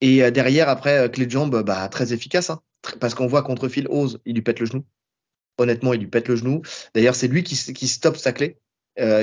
Et 0.00 0.28
derrière, 0.32 0.68
après, 0.68 1.08
clé 1.12 1.26
de 1.26 1.30
jambe, 1.30 1.62
bah, 1.62 1.88
très 1.88 2.12
efficace, 2.12 2.50
hein, 2.50 2.60
parce 2.98 3.14
qu'on 3.14 3.28
voit 3.28 3.42
contre 3.42 3.68
Phil 3.68 3.86
Ose, 3.90 4.18
il 4.24 4.34
lui 4.34 4.42
pète 4.42 4.58
le 4.58 4.66
genou. 4.66 4.84
Honnêtement, 5.56 5.94
il 5.94 6.00
lui 6.00 6.08
pète 6.08 6.26
le 6.26 6.34
genou. 6.34 6.62
D'ailleurs, 6.96 7.14
c'est 7.14 7.28
lui 7.28 7.44
qui, 7.44 7.54
qui 7.72 7.86
stoppe 7.86 8.16
sa 8.16 8.32
clé, 8.32 8.58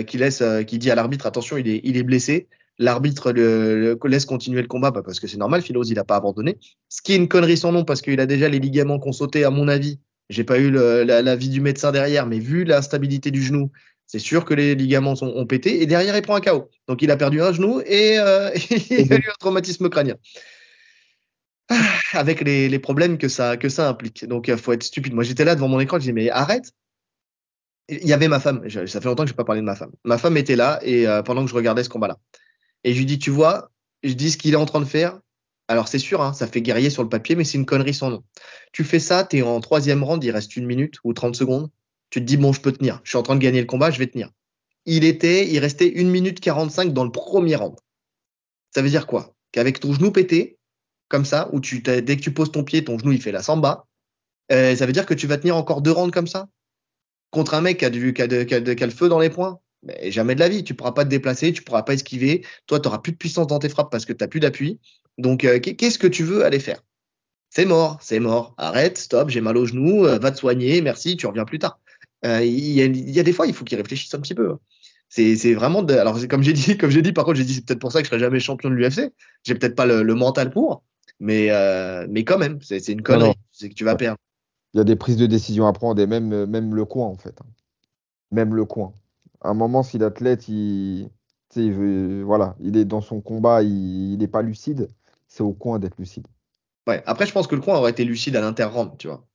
qui 0.07 0.78
dit 0.78 0.91
à 0.91 0.95
l'arbitre 0.95 1.26
attention, 1.26 1.57
il 1.57 1.97
est 1.97 2.03
blessé 2.03 2.47
l'arbitre 2.82 3.32
laisse 3.32 4.26
continuer 4.26 4.62
le 4.62 4.68
combat 4.68 4.92
parce 4.92 5.20
que 5.20 5.28
c'est 5.28 5.38
normal, 5.38 5.62
Philos, 5.62 5.84
il 5.84 5.96
n'a 5.96 6.04
pas 6.04 6.16
abandonné. 6.16 6.58
Ce 6.90 7.02
qui 7.02 7.14
est 7.14 7.18
une 7.18 7.28
connerie 7.28 7.58
sans 7.58 7.72
nom 7.72 7.86
parce 7.86 8.02
qu'il 8.02 8.20
a 8.20 8.26
déjà 8.26 8.50
les 8.50 8.60
ligaments 8.60 9.00
qu'on 9.00 9.12
sauté, 9.12 9.44
à 9.44 9.50
mon 9.50 9.68
avis. 9.68 10.00
J'ai 10.30 10.44
pas 10.44 10.60
eu 10.60 10.72
l'avis 10.72 11.50
du 11.50 11.60
médecin 11.60 11.92
derrière, 11.92 12.26
mais 12.26 12.40
vu 12.40 12.64
l'instabilité 12.64 13.32
du 13.32 13.42
genou, 13.42 13.70
c'est 14.08 14.20
sûr 14.20 14.46
que 14.46 14.54
les 14.54 14.76
ligaments 14.76 15.14
ont 15.22 15.46
pété. 15.46 15.82
Et 15.82 15.86
derrière, 15.86 16.16
il 16.16 16.22
prend 16.22 16.36
un 16.36 16.42
KO. 16.42 16.70
Donc, 16.88 17.02
il 17.02 17.12
a 17.12 17.18
perdu 17.18 17.42
un 17.42 17.54
genou 17.54 17.82
et 17.86 18.18
euh, 18.18 18.50
il 18.90 19.14
a 19.14 19.18
eu 19.18 19.30
un 19.30 19.38
traumatisme 19.40 19.90
crânien. 19.90 20.16
Ah, 21.70 21.76
avec 22.14 22.42
les, 22.42 22.80
problèmes 22.80 23.18
que 23.18 23.28
ça, 23.28 23.56
que 23.58 23.70
ça 23.70 23.88
implique. 23.88 24.26
Donc, 24.26 24.48
il 24.48 24.58
faut 24.58 24.74
être 24.74 24.84
stupide. 24.84 25.14
Moi, 25.14 25.24
j'étais 25.24 25.46
là 25.46 25.56
devant 25.56 25.68
mon 25.68 25.80
écran, 25.80 25.98
je 25.98 26.02
disais, 26.02 26.14
mais 26.14 26.30
arrête. 26.30 26.72
Il 27.88 28.08
y 28.08 28.14
avait 28.14 28.28
ma 28.28 28.40
femme. 28.40 28.68
Ça 28.70 29.00
fait 29.00 29.08
longtemps 29.08 29.24
que 29.24 29.30
je 29.30 29.34
n'ai 29.34 29.38
pas 29.38 29.46
parlé 29.46 29.62
de 29.62 29.66
ma 29.66 29.76
femme. 29.76 29.92
Ma 30.04 30.18
femme 30.18 30.38
était 30.38 30.56
là 30.56 30.80
et 30.82 31.08
euh, 31.08 31.24
pendant 31.24 31.44
que 31.44 31.50
je 31.50 31.56
regardais 31.56 31.84
ce 31.84 31.90
combat-là. 31.90 32.18
Et 32.84 32.94
je 32.94 33.00
lui 33.00 33.06
dis, 33.06 33.20
tu 33.20 33.30
vois, 33.30 33.72
je 34.04 34.14
dis 34.14 34.32
ce 34.32 34.38
qu'il 34.38 34.54
est 34.54 34.58
en 34.58 34.66
train 34.66 34.80
de 34.80 34.86
faire. 34.86 35.20
Alors 35.68 35.88
c'est 35.88 36.00
sûr, 36.00 36.22
hein, 36.22 36.34
ça 36.34 36.48
fait 36.48 36.62
guerrier 36.62 36.90
sur 36.90 37.04
le 37.04 37.10
papier, 37.10 37.36
mais 37.36 37.44
c'est 37.44 37.58
une 37.58 37.66
connerie 37.66 37.94
sans 37.94 38.10
nom. 38.10 38.24
Tu 38.74 38.84
fais 38.84 39.00
ça, 39.00 39.24
tu 39.24 39.38
es 39.38 39.42
en 39.42 39.60
troisième 39.62 40.04
round, 40.04 40.24
il 40.24 40.32
reste 40.32 40.56
une 40.58 40.66
minute 40.66 40.96
ou 41.04 41.14
30 41.14 41.36
secondes. 41.36 41.70
Tu 42.10 42.20
te 42.20 42.26
dis, 42.26 42.38
bon, 42.38 42.52
je 42.52 42.60
peux 42.60 42.74
tenir. 42.74 43.00
Je 43.04 43.12
suis 43.12 43.18
en 43.18 43.24
train 43.24 43.36
de 43.36 43.40
gagner 43.40 43.62
le 43.62 43.68
combat, 43.68 43.90
je 43.90 44.00
vais 44.00 44.08
tenir. 44.08 44.32
Il 44.86 45.06
était, 45.06 45.48
il 45.50 45.60
restait 45.60 45.88
une 45.88 46.10
minute 46.10 46.40
45 46.40 46.92
dans 46.92 47.06
le 47.06 47.12
premier 47.12 47.56
round. 47.56 47.78
Ça 48.76 48.82
veut 48.82 48.90
dire 48.90 49.08
quoi? 49.08 49.34
Qu'avec 49.52 49.80
ton 49.80 49.94
genou 49.94 50.12
pété, 50.12 50.58
comme 51.08 51.26
ça, 51.26 51.50
où 51.54 51.60
tu, 51.60 51.82
dès 51.82 52.04
que 52.04 52.22
tu 52.22 52.34
poses 52.34 52.52
ton 52.52 52.64
pied, 52.64 52.84
ton 52.84 52.98
genou 52.98 53.12
il 53.12 53.22
fait 53.22 53.32
la 53.32 53.44
samba, 53.44 53.86
euh, 54.52 54.76
ça 54.76 54.86
veut 54.86 54.94
dire 54.94 55.06
que 55.06 55.14
tu 55.14 55.28
vas 55.28 55.38
tenir 55.38 55.56
encore 55.56 55.82
deux 55.82 55.92
rounds 55.92 56.12
comme 56.12 56.28
ça? 56.28 56.50
Contre 57.30 57.54
un 57.54 57.62
mec 57.62 57.80
qui 57.80 57.86
a, 57.86 57.90
du, 57.90 58.14
qui 58.14 58.22
a, 58.22 58.28
le 58.28 58.92
feu 58.92 59.08
dans 59.08 59.20
les 59.20 59.30
poings? 59.30 59.60
Mais 59.84 60.12
jamais 60.12 60.36
de 60.36 60.40
la 60.40 60.50
vie. 60.50 60.64
Tu 60.64 60.74
pourras 60.74 60.92
pas 60.92 61.04
te 61.04 61.10
déplacer, 61.10 61.54
tu 61.54 61.64
pourras 61.64 61.84
pas 61.84 61.94
esquiver. 61.94 62.46
Toi, 62.68 62.80
tu 62.80 62.88
n'auras 62.88 63.00
plus 63.00 63.12
de 63.12 63.18
puissance 63.18 63.48
dans 63.48 63.60
tes 63.60 63.70
frappes 63.70 63.92
parce 63.92 64.06
que 64.06 64.14
tu 64.14 64.24
n'as 64.24 64.28
plus 64.28 64.40
d'appui. 64.40 64.80
Donc, 65.18 65.44
euh, 65.44 65.60
qu'est-ce 65.60 66.00
que 66.00 66.08
tu 66.08 66.24
veux 66.24 66.46
aller 66.46 66.60
faire? 66.60 66.84
C'est 67.50 67.66
mort, 67.66 67.98
c'est 68.02 68.20
mort. 68.20 68.54
Arrête, 68.58 68.98
stop, 68.98 69.30
j'ai 69.30 69.42
mal 69.42 69.58
au 69.58 69.66
genou, 69.66 70.06
euh, 70.06 70.20
va 70.20 70.32
te 70.32 70.38
soigner, 70.38 70.82
merci, 70.82 71.18
tu 71.18 71.28
reviens 71.28 71.46
plus 71.46 71.60
tard. 71.60 71.80
Euh, 72.26 72.44
il 72.44 72.54
y, 72.54 73.12
y, 73.12 73.20
a 73.20 73.24
des 73.24 73.34
fois, 73.34 73.48
il 73.48 73.54
faut 73.54 73.66
qu'ils 73.66 73.78
réfléchissent 73.78 74.14
un 74.14 74.22
petit 74.22 74.36
peu. 74.36 74.56
C'est 75.10 75.54
vraiment. 75.54 75.82
De... 75.82 75.94
Alors, 75.96 76.18
comme 76.30 76.44
j'ai 76.44 76.54
dit, 76.54 76.78
comme 76.78 76.92
j'ai 76.92 77.02
dit, 77.02 77.12
par 77.12 77.26
contre, 77.26 77.38
j'ai 77.38 77.44
dit, 77.44 77.56
c'est 77.56 77.66
peut-être 77.66 77.80
pour 77.80 77.92
ça 77.92 78.00
que 78.00 78.06
je 78.06 78.10
serai 78.10 78.20
jamais 78.20 78.40
champion 78.40 78.70
de 78.70 78.76
l'UFC. 78.76 79.12
J'ai 79.44 79.56
peut-être 79.56 79.76
pas 79.76 79.86
le, 79.86 80.04
mental 80.16 80.52
pour, 80.52 80.84
mais, 81.20 81.50
mais 82.08 82.24
quand 82.24 82.38
même, 82.38 82.60
c'est 82.62 82.88
une 82.88 83.02
connerie. 83.02 83.34
C'est 83.52 83.70
que 83.70 83.74
tu 83.74 83.84
vas 83.84 83.96
perdre. 83.96 84.18
Il 84.74 84.78
y 84.78 84.82
a 84.82 84.86
des 84.86 84.96
prises 84.96 85.18
de 85.18 85.26
décision 85.26 85.68
à 85.68 85.74
prendre 85.74 86.02
et 86.02 86.08
même, 86.08 86.46
même 86.46 86.74
le 86.74 86.86
coin, 86.86 87.08
en 87.08 87.18
fait. 87.18 87.38
Même 88.32 88.56
le 88.56 88.64
coin 88.64 88.94
à 89.42 89.50
un 89.50 89.54
moment, 89.54 89.84
si 89.84 89.98
l'athlète, 89.98 90.48
il, 90.48 91.10
voilà, 92.24 92.56
il 92.60 92.78
est 92.78 92.86
dans 92.86 93.02
son 93.02 93.22
combat, 93.22 93.64
il 93.64 94.18
n'est 94.18 94.28
pas 94.28 94.42
lucide, 94.42 94.89
c'est 95.28 95.44
au 95.44 95.54
coin 95.54 95.80
d'être 95.80 95.98
lucide. 95.98 96.28
Ouais. 96.88 97.04
Après, 97.06 97.26
je 97.26 97.32
pense 97.32 97.48
que 97.48 97.56
le 97.56 97.62
coin 97.62 97.78
aurait 97.78 97.92
été 97.92 98.04
lucide 98.04 98.36
à 98.36 98.42
l'inter-round, 98.42 98.98
tu 98.98 99.08
vois. 99.08 99.26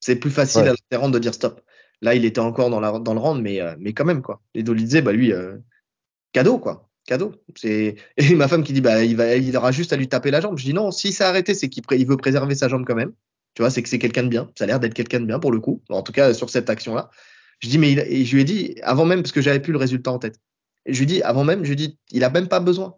C'est 0.00 0.16
plus 0.16 0.30
facile 0.30 0.62
à 0.62 0.72
l'inter-round 0.72 1.12
de 1.12 1.18
dire 1.18 1.34
stop. 1.34 1.60
Là, 2.02 2.14
il 2.14 2.24
était 2.24 2.40
encore 2.40 2.70
dans, 2.70 2.80
la, 2.80 2.98
dans 2.98 3.14
le 3.14 3.20
round, 3.20 3.40
mais, 3.40 3.60
euh, 3.60 3.74
mais 3.78 3.92
quand 3.92 4.04
même, 4.04 4.22
quoi. 4.22 4.42
Et 4.54 4.62
Dolizé, 4.62 5.00
bah 5.00 5.12
lui, 5.12 5.32
euh, 5.32 5.56
cadeau, 6.32 6.58
quoi. 6.58 6.90
Cadeau. 7.06 7.32
C'est 7.54 7.96
et 8.16 8.34
ma 8.34 8.48
femme 8.48 8.64
qui 8.64 8.72
dit 8.72 8.80
bah 8.80 9.04
il 9.04 9.16
va 9.16 9.36
il 9.36 9.54
aura 9.56 9.72
juste 9.72 9.92
à 9.92 9.96
lui 9.96 10.08
taper 10.08 10.30
la 10.30 10.40
jambe. 10.40 10.58
Je 10.58 10.64
dis 10.64 10.74
non, 10.74 10.90
si 10.90 11.12
c'est 11.12 11.24
arrêté, 11.24 11.54
c'est 11.54 11.68
qu'il 11.68 11.84
il 11.90 12.06
veut 12.06 12.16
préserver 12.16 12.54
sa 12.54 12.68
jambe 12.68 12.84
quand 12.86 12.94
même. 12.94 13.12
Tu 13.54 13.62
vois, 13.62 13.70
c'est 13.70 13.82
que 13.82 13.88
c'est 13.88 13.98
quelqu'un 13.98 14.24
de 14.24 14.28
bien. 14.28 14.50
Ça 14.58 14.64
a 14.64 14.66
l'air 14.66 14.80
d'être 14.80 14.94
quelqu'un 14.94 15.20
de 15.20 15.26
bien 15.26 15.38
pour 15.38 15.52
le 15.52 15.60
coup. 15.60 15.82
En 15.90 16.02
tout 16.02 16.12
cas 16.12 16.34
sur 16.34 16.50
cette 16.50 16.70
action 16.70 16.94
là. 16.94 17.10
Je 17.60 17.68
dis, 17.68 17.78
mais 17.78 18.24
je 18.24 18.34
lui 18.34 18.42
ai 18.42 18.44
dit, 18.44 18.74
avant 18.82 19.04
même, 19.04 19.22
parce 19.22 19.32
que 19.32 19.40
j'avais 19.40 19.60
plus 19.60 19.72
le 19.72 19.78
résultat 19.78 20.10
en 20.10 20.18
tête. 20.18 20.36
Je 20.86 20.98
lui 20.98 21.04
ai 21.04 21.06
dit, 21.06 21.22
avant 21.22 21.44
même, 21.44 21.64
je 21.64 21.72
lui 21.72 21.84
ai 21.84 21.98
il 22.10 22.24
a 22.24 22.30
même 22.30 22.48
pas 22.48 22.60
besoin. 22.60 22.94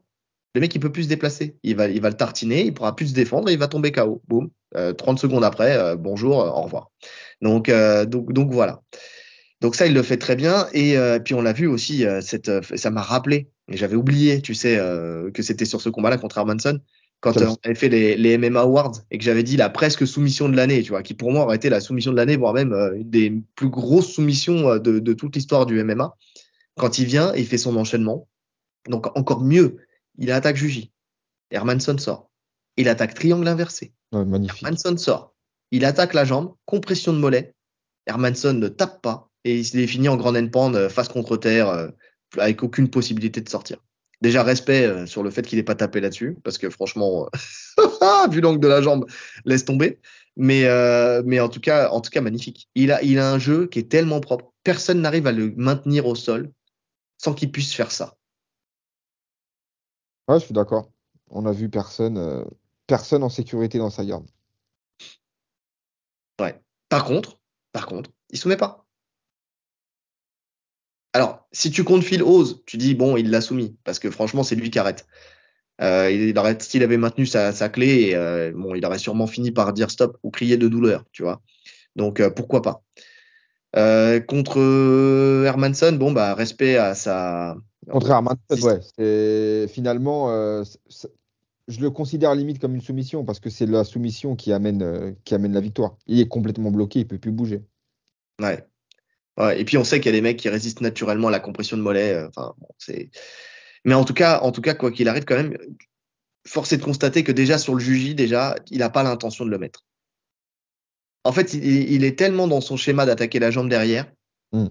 Le 0.54 0.60
mec, 0.60 0.74
il 0.74 0.80
peut 0.80 0.90
plus 0.90 1.04
se 1.04 1.08
déplacer. 1.08 1.56
Il 1.62 1.76
va, 1.76 1.88
il 1.88 2.00
va 2.00 2.08
le 2.08 2.16
tartiner, 2.16 2.64
il 2.64 2.72
pourra 2.74 2.96
plus 2.96 3.08
se 3.08 3.14
défendre 3.14 3.50
et 3.50 3.52
il 3.52 3.58
va 3.58 3.68
tomber 3.68 3.92
KO. 3.92 4.22
Boum. 4.26 4.50
30 4.98 5.18
secondes 5.18 5.44
après, 5.44 5.96
bonjour, 5.96 6.38
au 6.38 6.62
revoir. 6.62 6.90
Donc, 7.40 7.70
donc, 7.70 8.32
donc 8.32 8.52
voilà. 8.52 8.82
Donc 9.60 9.74
ça, 9.74 9.86
il 9.86 9.94
le 9.94 10.02
fait 10.02 10.16
très 10.16 10.36
bien. 10.36 10.66
Et 10.72 10.96
puis 11.24 11.34
on 11.34 11.42
l'a 11.42 11.52
vu 11.52 11.66
aussi, 11.66 12.04
cette, 12.20 12.50
ça 12.76 12.90
m'a 12.90 13.02
rappelé, 13.02 13.50
et 13.70 13.76
j'avais 13.76 13.96
oublié, 13.96 14.42
tu 14.42 14.54
sais, 14.54 14.76
que 15.32 15.42
c'était 15.42 15.64
sur 15.64 15.80
ce 15.80 15.88
combat-là 15.88 16.18
contre 16.18 16.38
Hermanson, 16.38 16.80
quand 17.20 17.36
on 17.38 17.56
avait 17.64 17.74
fait 17.74 17.88
les, 17.88 18.16
les, 18.16 18.38
MMA 18.38 18.60
Awards 18.60 18.92
et 19.10 19.18
que 19.18 19.24
j'avais 19.24 19.42
dit 19.42 19.56
la 19.56 19.70
presque 19.70 20.06
soumission 20.06 20.48
de 20.48 20.56
l'année, 20.56 20.82
tu 20.82 20.90
vois, 20.90 21.02
qui 21.02 21.14
pour 21.14 21.32
moi 21.32 21.44
aurait 21.44 21.56
été 21.56 21.70
la 21.70 21.80
soumission 21.80 22.12
de 22.12 22.16
l'année, 22.16 22.36
voire 22.36 22.52
même 22.52 22.72
une 22.72 23.10
des 23.10 23.42
plus 23.54 23.68
grosses 23.68 24.12
soumissions 24.12 24.76
de, 24.76 24.98
de 24.98 25.12
toute 25.12 25.34
l'histoire 25.34 25.66
du 25.66 25.82
MMA. 25.82 26.16
Quand 26.76 26.98
il 26.98 27.06
vient, 27.06 27.34
il 27.34 27.46
fait 27.46 27.58
son 27.58 27.76
enchaînement. 27.76 28.28
Donc 28.88 29.06
encore 29.16 29.42
mieux, 29.42 29.78
il 30.18 30.30
attaque 30.30 30.56
Juji. 30.56 30.92
Hermanson 31.50 31.98
sort. 31.98 32.30
Il 32.76 32.88
attaque 32.88 33.14
triangle 33.14 33.48
inversé. 33.48 33.92
magnifique. 34.12 34.62
Hermanson 34.62 34.96
sort. 34.96 35.34
Il 35.70 35.84
attaque 35.84 36.14
la 36.14 36.24
jambe, 36.24 36.54
compression 36.64 37.12
de 37.12 37.18
mollet. 37.18 37.54
Hermanson 38.06 38.54
ne 38.54 38.68
tape 38.68 39.02
pas 39.02 39.30
et 39.44 39.58
il 39.58 39.80
est 39.80 39.86
fini 39.86 40.08
en 40.08 40.16
grande 40.16 40.36
end 40.36 40.74
euh, 40.74 40.88
face 40.88 41.08
contre 41.08 41.36
terre 41.36 41.68
euh, 41.68 41.88
avec 42.38 42.62
aucune 42.62 42.88
possibilité 42.88 43.40
de 43.40 43.48
sortir. 43.48 43.78
Déjà 44.22 44.42
respect 44.42 44.86
euh, 44.86 45.06
sur 45.06 45.22
le 45.22 45.30
fait 45.30 45.42
qu'il 45.42 45.58
n'ait 45.58 45.64
pas 45.64 45.74
tapé 45.74 46.00
là-dessus 46.00 46.36
parce 46.42 46.58
que 46.58 46.70
franchement, 46.70 47.28
vu 48.30 48.40
l'angle 48.40 48.60
de 48.60 48.68
la 48.68 48.80
jambe, 48.80 49.06
laisse 49.44 49.64
tomber. 49.64 50.00
Mais 50.36 50.64
mais 51.24 51.40
en 51.40 51.48
tout 51.48 51.60
cas, 51.60 51.88
en 51.90 52.00
tout 52.00 52.10
cas 52.10 52.20
magnifique. 52.20 52.68
Il 52.74 52.92
a 52.92 53.02
il 53.02 53.18
a 53.18 53.30
un 53.30 53.38
jeu 53.38 53.66
qui 53.66 53.78
est 53.78 53.90
tellement 53.90 54.20
propre. 54.20 54.52
Personne 54.64 55.00
n'arrive 55.00 55.26
à 55.26 55.32
le 55.32 55.54
maintenir 55.56 56.06
au 56.06 56.14
sol 56.14 56.52
sans 57.18 57.34
qu'il 57.34 57.50
puisse 57.50 57.74
faire 57.74 57.90
ça. 57.90 58.16
Ouais, 60.28 60.40
je 60.40 60.44
suis 60.44 60.54
d'accord. 60.54 60.90
On 61.30 61.46
a 61.46 61.52
vu 61.52 61.68
personne, 61.68 62.18
euh, 62.18 62.44
personne 62.86 63.22
en 63.22 63.28
sécurité 63.28 63.78
dans 63.78 63.90
sa 63.90 64.04
garde. 64.04 64.26
Ouais. 66.40 66.60
Par 66.88 67.04
contre, 67.04 67.40
par 67.72 67.86
contre, 67.86 68.10
il 68.30 68.38
soumet 68.38 68.56
pas. 68.56 68.85
Alors, 71.16 71.46
si 71.52 71.70
tu 71.70 71.82
comptes 71.82 72.02
Phil 72.02 72.22
Ose, 72.22 72.62
tu 72.66 72.76
dis 72.76 72.94
bon, 72.94 73.16
il 73.16 73.30
l'a 73.30 73.40
soumis 73.40 73.76
parce 73.84 73.98
que 73.98 74.10
franchement, 74.10 74.42
c'est 74.42 74.54
lui 74.54 74.70
qui 74.70 74.78
arrête. 74.78 75.06
Euh, 75.80 76.10
il 76.10 76.38
aurait, 76.38 76.56
s'il 76.60 76.82
avait 76.82 76.96
maintenu 76.96 77.26
sa, 77.26 77.52
clé, 77.68 78.12
euh, 78.14 78.52
bon, 78.54 78.74
il 78.74 78.84
aurait 78.84 78.98
sûrement 78.98 79.26
fini 79.26 79.50
par 79.50 79.72
dire 79.72 79.90
stop 79.90 80.18
ou 80.22 80.30
crier 80.30 80.56
de 80.56 80.68
douleur, 80.68 81.04
tu 81.12 81.22
vois. 81.22 81.40
Donc 81.96 82.22
pourquoi 82.34 82.62
pas. 82.62 82.82
contre 84.26 85.44
Hermanson, 85.46 85.92
bon 85.92 86.12
bah 86.12 86.34
respect 86.34 86.76
à 86.76 86.94
sa 86.94 87.56
Contrairement 87.90 88.32
à 88.50 88.54
ouais. 88.54 89.68
Finalement, 89.68 90.30
euh, 90.30 90.64
je 91.68 91.80
le 91.80 91.90
considère 91.90 92.34
limite 92.34 92.58
comme 92.58 92.74
une 92.74 92.80
soumission 92.80 93.24
parce 93.24 93.40
que 93.40 93.50
c'est 93.50 93.66
la 93.66 93.84
soumission 93.84 94.36
qui 94.36 94.52
amène, 94.52 94.82
euh, 94.82 95.12
qui 95.24 95.34
amène 95.34 95.52
la 95.52 95.60
victoire. 95.60 95.96
Il 96.06 96.20
est 96.20 96.28
complètement 96.28 96.70
bloqué, 96.70 97.00
il 97.00 97.08
peut 97.08 97.18
plus 97.18 97.32
bouger. 97.32 97.64
Ouais. 98.40 98.64
Ouais. 99.38 99.60
Et 99.60 99.64
puis 99.64 99.78
on 99.78 99.84
sait 99.84 100.00
qu'il 100.00 100.06
y 100.06 100.14
a 100.14 100.18
des 100.18 100.22
mecs 100.22 100.38
qui 100.38 100.48
résistent 100.48 100.80
naturellement 100.80 101.28
à 101.28 101.30
la 101.30 101.40
compression 101.40 101.76
de 101.76 101.82
mollet. 101.82 102.14
Euh, 102.14 102.28
enfin, 102.28 102.54
bon, 102.58 102.68
c'est. 102.78 103.10
Mais 103.84 103.94
en 103.94 104.04
tout 104.04 104.14
cas, 104.14 104.40
en 104.40 104.52
tout 104.52 104.62
cas, 104.62 104.74
quoi 104.74 104.90
qu'il 104.90 105.08
arrive, 105.08 105.24
quand 105.24 105.36
même, 105.36 105.56
force 106.46 106.72
est 106.72 106.78
de 106.78 106.84
constater 106.84 107.24
que 107.24 107.32
déjà 107.32 107.58
sur 107.58 107.74
le 107.74 107.80
Juji, 107.80 108.14
déjà, 108.14 108.56
il 108.70 108.78
n'a 108.78 108.90
pas 108.90 109.02
l'intention 109.02 109.44
de 109.44 109.50
le 109.50 109.58
mettre. 109.58 109.84
En 111.24 111.32
fait, 111.32 111.54
il, 111.54 112.04
est 112.04 112.16
tellement 112.16 112.46
dans 112.46 112.60
son 112.60 112.76
schéma 112.76 113.04
d'attaquer 113.04 113.40
la 113.40 113.50
jambe 113.50 113.68
derrière 113.68 114.06
hmm. 114.52 114.66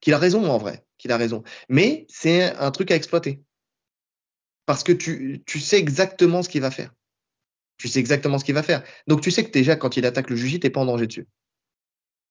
qu'il 0.00 0.14
a 0.14 0.18
raison 0.18 0.48
en 0.48 0.58
vrai 0.58 0.86
qu'il 0.98 1.12
a 1.12 1.16
raison. 1.16 1.42
Mais 1.68 2.06
c'est 2.08 2.54
un 2.56 2.70
truc 2.70 2.90
à 2.90 2.96
exploiter. 2.96 3.42
Parce 4.66 4.82
que 4.82 4.92
tu, 4.92 5.42
tu 5.46 5.60
sais 5.60 5.78
exactement 5.78 6.42
ce 6.42 6.48
qu'il 6.48 6.60
va 6.60 6.70
faire. 6.70 6.92
Tu 7.78 7.88
sais 7.88 8.00
exactement 8.00 8.38
ce 8.38 8.44
qu'il 8.44 8.54
va 8.54 8.62
faire. 8.62 8.82
Donc 9.06 9.20
tu 9.20 9.30
sais 9.30 9.44
que 9.44 9.50
déjà, 9.50 9.76
quand 9.76 9.96
il 9.96 10.06
attaque 10.06 10.30
le 10.30 10.36
tu 10.36 10.58
t'es 10.58 10.70
pas 10.70 10.80
en 10.80 10.86
danger 10.86 11.06
dessus. 11.06 11.28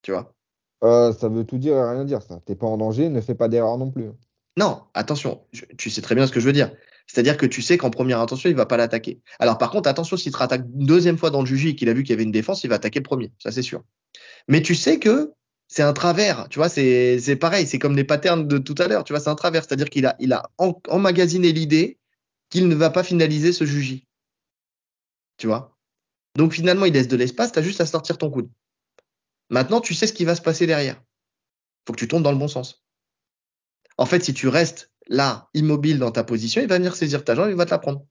Tu 0.01 0.11
vois? 0.11 0.34
Euh, 0.83 1.13
Ça 1.13 1.29
veut 1.29 1.45
tout 1.45 1.57
dire 1.57 1.75
et 1.75 1.89
rien 1.89 2.05
dire, 2.05 2.21
ça. 2.21 2.39
T'es 2.45 2.55
pas 2.55 2.67
en 2.67 2.77
danger, 2.77 3.09
ne 3.09 3.21
fais 3.21 3.35
pas 3.35 3.47
d'erreur 3.47 3.77
non 3.77 3.91
plus. 3.91 4.09
Non, 4.57 4.83
attention, 4.93 5.41
tu 5.77 5.89
sais 5.89 6.01
très 6.01 6.15
bien 6.15 6.27
ce 6.27 6.31
que 6.31 6.39
je 6.39 6.45
veux 6.45 6.53
dire. 6.53 6.71
C'est-à-dire 7.07 7.37
que 7.37 7.45
tu 7.45 7.61
sais 7.61 7.77
qu'en 7.77 7.89
première 7.89 8.19
intention, 8.19 8.49
il 8.49 8.55
va 8.55 8.65
pas 8.65 8.77
l'attaquer. 8.77 9.21
Alors 9.39 9.57
par 9.57 9.69
contre, 9.69 9.89
attention, 9.89 10.15
s'il 10.17 10.31
te 10.31 10.37
rattaque 10.37 10.63
une 10.73 10.85
deuxième 10.85 11.17
fois 11.17 11.29
dans 11.29 11.41
le 11.41 11.45
juge 11.45 11.65
et 11.65 11.75
qu'il 11.75 11.89
a 11.89 11.93
vu 11.93 12.03
qu'il 12.03 12.11
y 12.11 12.13
avait 12.13 12.23
une 12.23 12.31
défense, 12.31 12.63
il 12.63 12.69
va 12.69 12.75
attaquer 12.75 12.99
le 12.99 13.03
premier, 13.03 13.31
ça 13.37 13.51
c'est 13.51 13.61
sûr. 13.61 13.83
Mais 14.47 14.61
tu 14.61 14.73
sais 14.73 14.97
que 14.97 15.33
c'est 15.67 15.83
un 15.83 15.93
travers, 15.93 16.47
tu 16.49 16.59
vois, 16.59 16.69
c'est 16.69 17.37
pareil, 17.39 17.67
c'est 17.67 17.79
comme 17.79 17.95
les 17.95 18.03
patterns 18.03 18.47
de 18.47 18.57
tout 18.57 18.75
à 18.77 18.87
l'heure, 18.87 19.03
tu 19.03 19.13
vois, 19.13 19.19
c'est 19.19 19.29
un 19.29 19.35
travers, 19.35 19.65
c'est-à-dire 19.65 19.89
qu'il 19.89 20.05
a, 20.05 20.15
il 20.19 20.37
emmagasiné 20.87 21.51
l'idée 21.51 21.99
qu'il 22.49 22.67
ne 22.67 22.75
va 22.75 22.89
pas 22.89 23.03
finaliser 23.03 23.51
ce 23.51 23.65
juji. 23.65 24.07
Tu 25.37 25.47
vois? 25.47 25.77
Donc 26.37 26.53
finalement, 26.53 26.85
il 26.85 26.93
laisse 26.93 27.07
de 27.07 27.17
l'espace, 27.17 27.51
tu 27.51 27.59
as 27.59 27.61
juste 27.61 27.81
à 27.81 27.85
sortir 27.85 28.17
ton 28.17 28.29
coude. 28.29 28.49
Maintenant, 29.49 29.81
tu 29.81 29.93
sais 29.93 30.07
ce 30.07 30.13
qui 30.13 30.25
va 30.25 30.35
se 30.35 30.41
passer 30.41 30.67
derrière. 30.67 31.01
faut 31.85 31.93
que 31.93 31.99
tu 31.99 32.07
tombes 32.07 32.23
dans 32.23 32.31
le 32.31 32.37
bon 32.37 32.47
sens. 32.47 32.83
En 33.97 34.05
fait, 34.05 34.23
si 34.23 34.33
tu 34.33 34.47
restes 34.47 34.91
là, 35.07 35.49
immobile 35.53 35.99
dans 35.99 36.11
ta 36.11 36.23
position, 36.23 36.61
il 36.61 36.67
va 36.67 36.77
venir 36.77 36.95
saisir 36.95 37.23
ta 37.23 37.35
jambe, 37.35 37.49
il 37.49 37.55
va 37.55 37.65
te 37.65 37.71
la 37.71 37.79
prendre. 37.79 38.05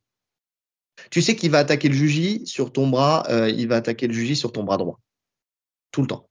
Tu 1.10 1.22
sais 1.22 1.34
qu'il 1.34 1.50
va 1.50 1.58
attaquer 1.58 1.88
le 1.88 1.94
juji 1.94 2.46
sur 2.46 2.72
ton 2.72 2.88
bras, 2.88 3.24
euh, 3.28 3.50
il 3.50 3.68
va 3.68 3.76
attaquer 3.76 4.06
le 4.06 4.14
juji 4.14 4.36
sur 4.36 4.52
ton 4.52 4.62
bras 4.62 4.76
droit. 4.76 5.00
Tout 5.90 6.02
le 6.02 6.06
temps. 6.06 6.28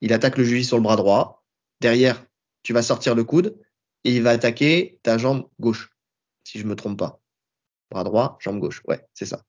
Il 0.00 0.12
attaque 0.12 0.36
le 0.36 0.44
juif 0.44 0.66
sur 0.66 0.76
le 0.76 0.82
bras 0.82 0.96
droit. 0.96 1.44
Derrière, 1.80 2.24
tu 2.62 2.72
vas 2.72 2.82
sortir 2.82 3.14
le 3.14 3.24
coude 3.24 3.58
et 4.04 4.14
il 4.14 4.22
va 4.22 4.30
attaquer 4.30 5.00
ta 5.02 5.18
jambe 5.18 5.48
gauche, 5.60 5.90
si 6.44 6.58
je 6.58 6.66
me 6.66 6.76
trompe 6.76 6.98
pas. 6.98 7.20
Bras 7.90 8.04
droit, 8.04 8.38
jambe 8.40 8.58
gauche. 8.58 8.82
Ouais, 8.86 9.04
c'est 9.14 9.26
ça. 9.26 9.42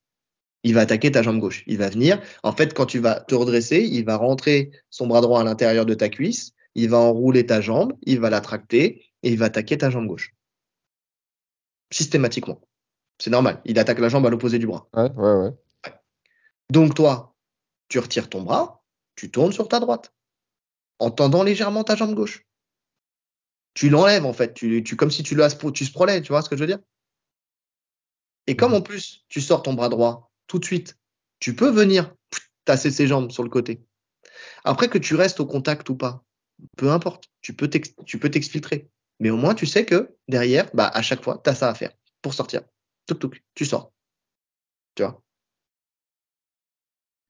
Il 0.63 0.73
va 0.73 0.81
attaquer 0.81 1.11
ta 1.11 1.21
jambe 1.21 1.39
gauche. 1.39 1.63
Il 1.67 1.77
va 1.77 1.89
venir. 1.89 2.21
En 2.43 2.51
fait, 2.51 2.73
quand 2.73 2.85
tu 2.85 2.99
vas 2.99 3.19
te 3.21 3.35
redresser, 3.35 3.79
il 3.79 4.05
va 4.05 4.17
rentrer 4.17 4.71
son 4.89 5.07
bras 5.07 5.21
droit 5.21 5.41
à 5.41 5.43
l'intérieur 5.43 5.85
de 5.85 5.93
ta 5.93 6.09
cuisse. 6.09 6.51
Il 6.75 6.89
va 6.89 6.97
enrouler 6.97 7.45
ta 7.45 7.61
jambe. 7.61 7.93
Il 8.03 8.19
va 8.19 8.29
la 8.29 8.41
tracter 8.41 9.05
et 9.23 9.29
il 9.29 9.37
va 9.37 9.45
attaquer 9.45 9.77
ta 9.77 9.89
jambe 9.89 10.07
gauche. 10.07 10.33
Systématiquement. 11.91 12.61
C'est 13.19 13.29
normal. 13.29 13.61
Il 13.65 13.79
attaque 13.79 13.99
la 13.99 14.09
jambe 14.09 14.25
à 14.25 14.29
l'opposé 14.29 14.59
du 14.59 14.67
bras. 14.67 14.87
Ouais, 14.93 15.11
ouais, 15.11 15.33
ouais. 15.33 15.51
Donc, 16.69 16.95
toi, 16.95 17.35
tu 17.87 17.99
retires 17.99 18.29
ton 18.29 18.41
bras, 18.41 18.83
tu 19.15 19.31
tournes 19.31 19.53
sur 19.53 19.67
ta 19.67 19.79
droite 19.79 20.13
en 20.99 21.11
tendant 21.11 21.43
légèrement 21.43 21.83
ta 21.83 21.95
jambe 21.95 22.15
gauche. 22.15 22.45
Tu 23.73 23.89
l'enlèves 23.89 24.25
en 24.25 24.33
fait, 24.33 24.53
tu, 24.53 24.83
tu, 24.83 24.95
comme 24.95 25.11
si 25.11 25.23
tu 25.23 25.35
le 25.35 25.71
tu 25.71 25.85
sprawlais, 25.85 26.21
tu 26.21 26.29
vois 26.29 26.41
ce 26.41 26.49
que 26.49 26.55
je 26.55 26.61
veux 26.61 26.67
dire? 26.67 26.79
Et 28.47 28.55
comme 28.55 28.73
en 28.73 28.81
plus 28.81 29.25
tu 29.27 29.41
sors 29.41 29.61
ton 29.61 29.73
bras 29.73 29.89
droit 29.89 30.26
tout 30.47 30.59
de 30.59 30.65
suite, 30.65 30.97
tu 31.39 31.55
peux 31.55 31.69
venir 31.69 32.13
tasser 32.65 32.91
ses 32.91 33.07
jambes 33.07 33.31
sur 33.31 33.43
le 33.43 33.49
côté. 33.49 33.85
Après 34.63 34.89
que 34.89 34.97
tu 34.97 35.15
restes 35.15 35.39
au 35.39 35.45
contact 35.45 35.89
ou 35.89 35.95
pas, 35.95 36.23
peu 36.75 36.91
importe, 36.91 37.29
tu 37.41 37.53
peux 37.53 37.69
t'exfiltrer. 37.69 38.89
Mais 39.19 39.29
au 39.29 39.37
moins 39.37 39.55
tu 39.55 39.65
sais 39.65 39.85
que 39.85 40.15
derrière, 40.27 40.69
bah 40.73 40.89
à 40.93 41.01
chaque 41.01 41.23
fois, 41.23 41.41
tu 41.43 41.49
as 41.49 41.55
ça 41.55 41.69
à 41.69 41.73
faire 41.73 41.91
pour 42.21 42.33
sortir. 42.33 42.61
Tu 43.55 43.65
sors. 43.65 43.91
Tu 44.95 45.03
vois? 45.03 45.21